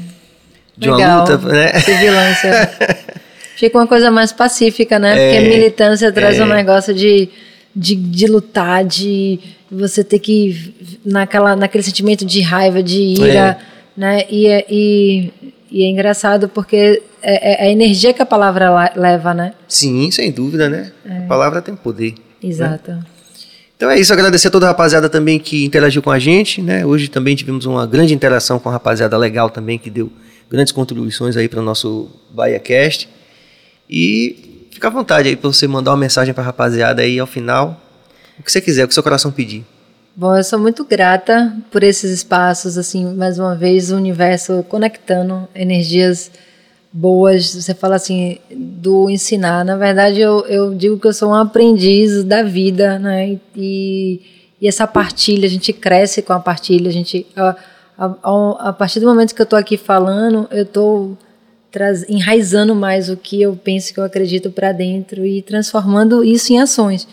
De 0.77 0.89
Legal. 0.89 1.10
uma 1.10 1.19
luta, 1.19 1.38
né? 1.49 1.80
Civilância. 1.81 2.69
Fica 3.57 3.77
uma 3.77 3.85
coisa 3.85 4.10
mais 4.10 4.31
pacífica, 4.31 4.97
né? 4.97 5.11
Porque 5.11 5.45
é, 5.45 5.49
militância 5.49 6.10
traz 6.10 6.39
um 6.39 6.51
é. 6.51 6.55
negócio 6.55 6.93
de, 6.93 7.27
de, 7.76 7.95
de 7.95 8.27
lutar, 8.27 8.85
de 8.85 9.41
você 9.69 10.05
ter 10.05 10.19
que 10.19 10.73
naquela 11.05 11.53
naquele 11.53 11.84
sentimento 11.84 12.26
de 12.26 12.39
raiva, 12.39 12.81
de 12.81 13.01
ira, 13.01 13.34
é. 13.34 13.57
né? 13.99 14.26
E, 14.30 14.47
é, 14.47 14.65
e, 14.69 15.34
e, 15.69 15.84
é 15.84 15.89
engraçado 15.89 16.47
porque 16.47 17.03
é, 17.22 17.65
é, 17.65 17.68
a 17.68 17.69
energia 17.69 18.14
que 18.14 18.22
a 18.22 18.26
palavra 18.26 18.93
leva, 18.95 19.34
né? 19.34 19.53
Sim, 19.68 20.10
sem 20.11 20.31
dúvida, 20.31 20.69
né? 20.69 20.93
A 21.05 21.27
palavra 21.27 21.61
tem 21.61 21.76
poder. 21.76 22.11
Né? 22.11 22.49
Exato. 22.49 22.91
Né? 22.91 23.03
Então 23.84 23.91
é 23.91 23.99
isso, 23.99 24.14
agradecer 24.14 24.47
a 24.47 24.49
toda 24.49 24.65
a 24.65 24.69
rapaziada 24.69 25.10
também 25.10 25.38
que 25.38 25.65
interagiu 25.65 26.01
com 26.01 26.10
a 26.10 26.18
gente, 26.18 26.61
né? 26.61 26.85
Hoje 26.85 27.10
também 27.10 27.35
tivemos 27.35 27.65
uma 27.65 27.85
grande 27.85 28.14
interação 28.14 28.57
com 28.57 28.69
a 28.69 28.72
rapaziada 28.72 29.18
legal 29.18 29.49
também, 29.49 29.77
que 29.77 29.89
deu 29.89 30.10
grandes 30.49 30.72
contribuições 30.72 31.35
aí 31.35 31.49
para 31.49 31.60
o 31.60 31.61
nosso 31.61 32.10
BahiaCast. 32.30 33.10
E 33.89 34.69
fica 34.72 34.88
à 34.88 34.89
vontade 34.89 35.27
aí 35.27 35.35
para 35.35 35.49
você 35.49 35.68
mandar 35.68 35.91
uma 35.91 35.97
mensagem 35.97 36.34
para 36.34 36.43
a 36.43 36.45
rapaziada 36.45 37.01
aí 37.01 37.19
ao 37.19 37.27
final, 37.27 37.77
o 38.39 38.43
que 38.43 38.49
você 38.49 38.61
quiser, 38.61 38.85
o 38.85 38.88
que 38.88 38.93
seu 38.93 39.03
coração 39.03 39.34
pedir. 39.34 39.65
Bom, 40.15 40.34
eu 40.34 40.45
sou 40.45 40.60
muito 40.60 40.85
grata 40.85 41.53
por 41.69 41.84
esses 41.84 42.10
espaços, 42.10 42.77
assim, 42.77 43.14
mais 43.14 43.38
uma 43.38 43.53
vez, 43.53 43.91
o 43.91 43.97
universo 43.97 44.64
conectando 44.69 45.45
energias 45.53 46.31
boas, 46.94 47.56
você 47.56 47.74
fala 47.74 47.95
assim, 47.95 48.38
do 48.52 49.10
ensinar. 49.10 49.65
Na 49.65 49.76
verdade, 49.76 50.22
eu, 50.22 50.45
eu 50.45 50.76
digo 50.76 50.99
que 50.99 51.07
eu 51.07 51.14
sou 51.14 51.32
um 51.32 51.34
aprendiz 51.34 52.24
da 52.24 52.44
vida, 52.44 52.99
né? 52.99 53.40
E, 53.56 54.22
e 54.61 54.68
essa 54.68 54.86
partilha, 54.86 55.48
a 55.48 55.49
gente 55.49 55.74
cresce 55.74 56.22
com 56.22 56.34
a 56.34 56.40
partilha, 56.40 56.90
a 56.90 56.94
gente. 56.94 57.26
A, 57.36 57.56
a, 57.98 58.70
a 58.70 58.74
partir 58.74 58.99
do 58.99 59.07
momento 59.07 59.34
que 59.34 59.41
eu 59.41 59.45
estou 59.45 59.57
aqui 59.57 59.76
falando, 59.76 60.48
eu 60.52 60.64
estou 60.64 61.18
enraizando 62.07 62.76
mais 62.76 63.10
o 63.10 63.18
que 63.18 63.41
eu 63.41 63.56
penso, 63.56 63.94
que 63.94 63.99
eu 63.99 64.03
acredito 64.03 64.52
para 64.52 64.72
dentro 64.72 65.26
e 65.26 65.41
transformando 65.41 66.24
isso 66.24 66.53
em 66.53 66.61
ações. 66.61 67.07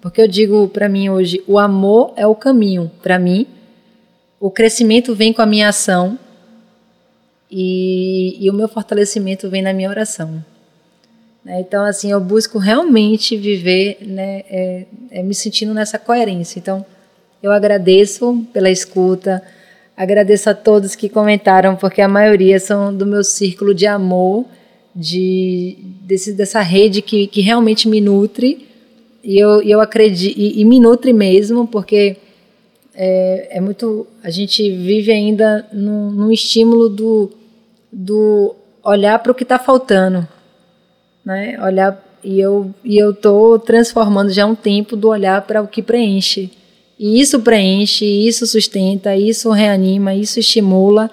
Porque 0.00 0.20
eu 0.20 0.26
digo 0.26 0.66
para 0.68 0.88
mim 0.88 1.08
hoje, 1.08 1.42
o 1.46 1.58
amor 1.58 2.12
é 2.16 2.26
o 2.26 2.34
caminho. 2.34 2.90
Para 3.00 3.18
mim, 3.20 3.46
o 4.40 4.50
crescimento 4.50 5.14
vem 5.14 5.32
com 5.32 5.40
a 5.42 5.46
minha 5.46 5.68
ação, 5.68 6.18
e, 7.52 8.38
e 8.40 8.50
o 8.50 8.54
meu 8.54 8.66
fortalecimento 8.66 9.50
vem 9.50 9.60
na 9.60 9.74
minha 9.74 9.90
oração. 9.90 10.42
Né? 11.44 11.60
Então, 11.60 11.84
assim, 11.84 12.10
eu 12.10 12.18
busco 12.18 12.58
realmente 12.58 13.36
viver, 13.36 13.98
né, 14.00 14.42
é, 14.48 14.86
é 15.10 15.22
me 15.22 15.34
sentindo 15.34 15.74
nessa 15.74 15.98
coerência. 15.98 16.58
Então, 16.58 16.84
eu 17.42 17.52
agradeço 17.52 18.46
pela 18.54 18.70
escuta, 18.70 19.42
agradeço 19.94 20.48
a 20.48 20.54
todos 20.54 20.94
que 20.94 21.10
comentaram, 21.10 21.76
porque 21.76 22.00
a 22.00 22.08
maioria 22.08 22.58
são 22.58 22.96
do 22.96 23.04
meu 23.04 23.22
círculo 23.22 23.74
de 23.74 23.86
amor, 23.86 24.46
de, 24.94 25.76
desse, 26.02 26.32
dessa 26.32 26.62
rede 26.62 27.02
que, 27.02 27.26
que 27.26 27.42
realmente 27.42 27.86
me 27.86 28.00
nutre. 28.00 28.66
E 29.22 29.38
eu, 29.38 29.60
eu 29.62 29.80
acredito, 29.80 30.38
e, 30.38 30.60
e 30.60 30.64
me 30.64 30.80
nutre 30.80 31.12
mesmo, 31.12 31.66
porque 31.66 32.16
é, 32.94 33.58
é 33.58 33.60
muito. 33.60 34.06
A 34.22 34.30
gente 34.30 34.70
vive 34.70 35.12
ainda 35.12 35.66
num, 35.72 36.10
num 36.10 36.30
estímulo 36.30 36.88
do 36.88 37.30
do 37.92 38.54
olhar 38.82 39.18
para 39.18 39.30
o 39.30 39.34
que 39.34 39.42
está 39.42 39.58
faltando, 39.58 40.26
né? 41.24 41.58
Olhar 41.62 42.02
e 42.24 42.40
eu 42.40 42.72
e 42.84 42.96
eu 42.96 43.12
tô 43.12 43.58
transformando 43.58 44.30
já 44.30 44.46
um 44.46 44.54
tempo 44.54 44.96
do 44.96 45.08
olhar 45.08 45.42
para 45.42 45.60
o 45.60 45.68
que 45.68 45.82
preenche. 45.82 46.50
E 46.98 47.20
isso 47.20 47.40
preenche, 47.40 48.04
isso 48.04 48.46
sustenta, 48.46 49.16
isso 49.16 49.50
reanima, 49.50 50.14
isso 50.14 50.38
estimula, 50.38 51.10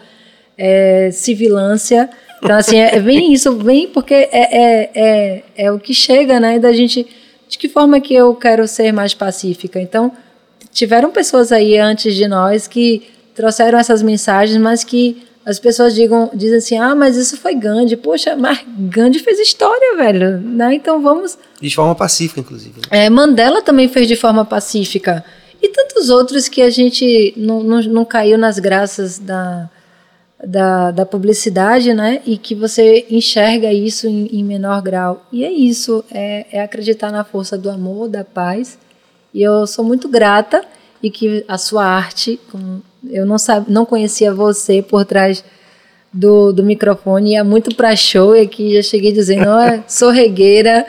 é, 0.57 1.09
civilância. 1.11 2.09
Então, 2.41 2.55
assim, 2.55 2.77
é, 2.77 2.99
vem 2.99 3.33
isso, 3.33 3.57
vem 3.57 3.87
porque 3.87 4.13
é, 4.13 4.29
é, 4.31 4.89
é, 4.95 5.43
é 5.57 5.71
o 5.71 5.79
que 5.79 5.93
chega, 5.93 6.39
né? 6.39 6.59
Da 6.59 6.71
gente. 6.71 7.05
De 7.47 7.57
que 7.57 7.67
forma 7.67 7.99
que 7.99 8.13
eu 8.13 8.35
quero 8.35 8.67
ser 8.67 8.91
mais 8.91 9.15
pacífica? 9.15 9.81
Então, 9.81 10.11
tiveram 10.71 11.09
pessoas 11.09 11.51
aí 11.51 11.77
antes 11.79 12.13
de 12.13 12.27
nós 12.27 12.67
que 12.67 13.09
trouxeram 13.33 13.79
essas 13.79 14.03
mensagens, 14.03 14.61
mas 14.61 14.83
que 14.83 15.23
as 15.49 15.57
pessoas 15.57 15.95
digam, 15.95 16.29
dizem 16.31 16.57
assim, 16.57 16.77
ah, 16.77 16.93
mas 16.93 17.17
isso 17.17 17.35
foi 17.35 17.55
Gandhi. 17.55 17.97
Poxa, 17.97 18.35
mas 18.35 18.59
Gandhi 18.67 19.17
fez 19.17 19.39
história, 19.39 19.97
velho, 19.97 20.39
né? 20.39 20.75
Então 20.75 21.01
vamos... 21.01 21.39
De 21.59 21.73
forma 21.73 21.95
pacífica, 21.95 22.39
inclusive. 22.39 22.75
Né? 22.77 23.05
É, 23.05 23.09
Mandela 23.09 23.59
também 23.63 23.87
fez 23.87 24.07
de 24.07 24.15
forma 24.15 24.45
pacífica. 24.45 25.25
E 25.59 25.67
tantos 25.69 26.11
outros 26.11 26.47
que 26.47 26.61
a 26.61 26.69
gente 26.69 27.33
não, 27.35 27.63
não, 27.63 27.81
não 27.81 28.05
caiu 28.05 28.37
nas 28.37 28.59
graças 28.59 29.17
da, 29.17 29.67
da, 30.45 30.91
da, 30.91 31.05
publicidade, 31.05 31.95
né? 31.95 32.21
E 32.27 32.37
que 32.37 32.53
você 32.53 33.07
enxerga 33.09 33.73
isso 33.73 34.07
em, 34.07 34.27
em 34.27 34.43
menor 34.43 34.83
grau. 34.83 35.25
E 35.31 35.43
é 35.43 35.51
isso, 35.51 36.05
é, 36.11 36.45
é, 36.51 36.61
acreditar 36.61 37.11
na 37.11 37.23
força 37.23 37.57
do 37.57 37.71
amor, 37.71 38.07
da 38.07 38.23
paz. 38.23 38.77
E 39.33 39.41
eu 39.41 39.65
sou 39.65 39.83
muito 39.83 40.07
grata 40.07 40.63
e 41.01 41.09
que 41.09 41.43
a 41.47 41.57
sua 41.57 41.85
arte, 41.85 42.39
com 42.51 42.81
eu 43.07 43.25
não, 43.25 43.37
sabe, 43.37 43.71
não 43.71 43.85
conhecia 43.85 44.33
você 44.33 44.81
por 44.81 45.05
trás 45.05 45.43
do, 46.11 46.51
do 46.51 46.63
microfone, 46.63 47.33
ia 47.33 47.43
muito 47.43 47.75
para 47.75 47.95
show 47.95 48.35
e 48.35 48.41
aqui 48.41 48.75
já 48.75 48.81
cheguei 48.81 49.11
dizendo, 49.11 49.45
oh, 49.47 49.83
sou 49.87 50.09
regueira, 50.09 50.85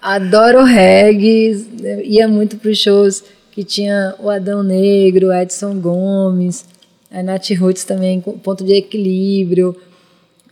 adoro 0.00 0.62
reggae, 0.64 1.66
ia 2.04 2.28
muito 2.28 2.56
para 2.56 2.70
os 2.70 2.78
shows 2.78 3.24
que 3.52 3.64
tinha 3.64 4.14
o 4.18 4.30
Adão 4.30 4.62
Negro, 4.62 5.32
Edson 5.32 5.78
Gomes, 5.80 6.64
a 7.10 7.22
Nath 7.22 7.50
Roots 7.58 7.84
também, 7.84 8.20
ponto 8.20 8.64
de 8.64 8.74
equilíbrio. 8.74 9.76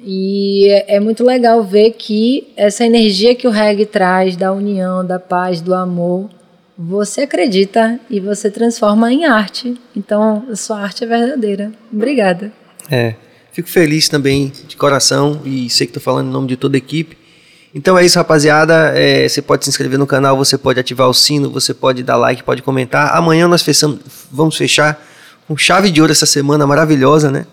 E 0.01 0.69
é, 0.69 0.97
é, 0.97 1.01
muito 1.01 1.25
legal 1.25 1.63
ver 1.63 1.93
que 1.93 2.49
essa 2.57 2.85
energia 2.85 3.35
que 3.35 3.49
o 3.49 3.51
reggae 3.51 3.87
traz 3.87 4.37
da 4.37 4.53
união, 4.53 5.05
da 5.05 5.19
paz, 5.19 5.61
do 5.61 5.75
amor, 5.75 6.29
você 6.79 7.23
acredita 7.23 7.99
e 8.09 8.21
você 8.21 8.49
transforma 8.49 9.13
em 9.13 9.25
arte. 9.25 9.77
Então, 9.97 10.47
a 10.49 10.55
sua 10.55 10.81
arte 10.81 11.03
é 11.03 11.07
verdadeira. 11.09 11.73
Obrigada. 11.93 12.53
É, 12.89 13.17
fico 13.51 13.69
feliz 13.69 14.09
também 14.09 14.53
de 14.69 14.77
coração 14.77 15.43
e 15.45 15.69
sei 15.69 15.89
que 15.89 15.91
estou 15.91 16.03
falando 16.03 16.29
em 16.29 16.33
nome 16.33 16.47
de 16.47 16.57
toda 16.57 16.77
a 16.77 16.79
equipe. 16.79 17.19
Então 17.75 17.99
é 17.99 18.05
isso, 18.05 18.17
rapaziada. 18.17 18.93
É, 18.97 19.29
você 19.29 19.43
pode 19.43 19.65
se 19.65 19.71
inscrever 19.71 19.99
no 19.99 20.07
canal, 20.07 20.37
você 20.37 20.57
pode 20.57 20.79
ativar 20.79 21.09
o 21.09 21.15
sino, 21.15 21.51
você 21.51 21.75
pode 21.75 22.05
dar 22.05 22.17
like, 22.17 22.45
pode 22.45 22.63
comentar. 22.63 23.15
Amanhã 23.17 23.49
nós 23.49 23.63
fechamos, 23.63 23.99
vamos 24.31 24.57
fechar 24.57 25.05
com 25.49 25.57
chave 25.57 25.91
de 25.91 26.01
ouro 26.01 26.13
essa 26.13 26.27
semana 26.27 26.65
maravilhosa, 26.65 27.31
né? 27.31 27.45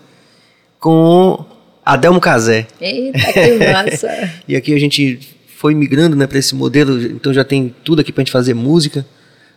Com 0.78 1.44
Adelmo 1.84 2.20
Casé. 2.20 2.68
Eita, 2.80 3.18
que 3.32 3.58
massa! 3.72 4.32
e 4.46 4.54
aqui 4.54 4.72
a 4.72 4.78
gente 4.78 5.18
foi 5.56 5.74
migrando 5.74 6.14
né, 6.14 6.26
para 6.26 6.38
esse 6.38 6.54
modelo, 6.54 7.00
então 7.02 7.32
já 7.34 7.42
tem 7.42 7.74
tudo 7.82 8.00
aqui 8.00 8.12
para 8.12 8.22
a 8.22 8.24
gente 8.24 8.32
fazer 8.32 8.54
música. 8.54 9.04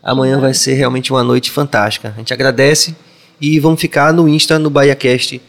Amanhã 0.02 0.40
vai 0.40 0.54
ser 0.54 0.74
realmente 0.74 1.12
uma 1.12 1.24
noite 1.24 1.52
fantástica. 1.52 2.14
A 2.16 2.20
gente 2.20 2.34
agradece 2.34 2.96
e 3.40 3.60
vamos 3.60 3.80
ficar 3.80 4.14
no 4.14 4.28
Insta, 4.28 4.58
no 4.58 4.70
BahiaCast. 4.70 5.42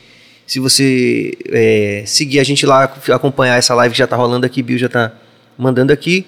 Se 0.47 0.59
você 0.59 1.33
é, 1.49 2.03
seguir 2.07 2.41
a 2.41 2.45
gente 2.45 2.67
lá, 2.67 2.93
acompanhar 3.13 3.57
essa 3.57 3.75
live 3.75 3.93
que 3.93 3.99
já 3.99 4.05
está 4.05 4.17
rolando 4.17 4.45
aqui, 4.45 4.63
Bill 4.63 4.79
já 4.79 4.87
está 4.87 5.13
mandando 5.57 5.93
aqui. 5.93 6.27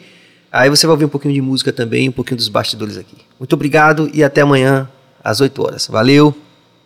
Aí 0.50 0.70
você 0.70 0.86
vai 0.86 0.92
ouvir 0.92 1.06
um 1.06 1.08
pouquinho 1.08 1.34
de 1.34 1.40
música 1.40 1.72
também, 1.72 2.08
um 2.08 2.12
pouquinho 2.12 2.36
dos 2.36 2.48
bastidores 2.48 2.96
aqui. 2.96 3.16
Muito 3.38 3.52
obrigado 3.54 4.10
e 4.12 4.22
até 4.22 4.42
amanhã 4.42 4.88
às 5.24 5.40
8 5.40 5.62
horas. 5.62 5.86
Valeu! 5.88 6.36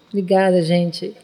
Obrigada, 0.08 0.62
gente. 0.62 1.14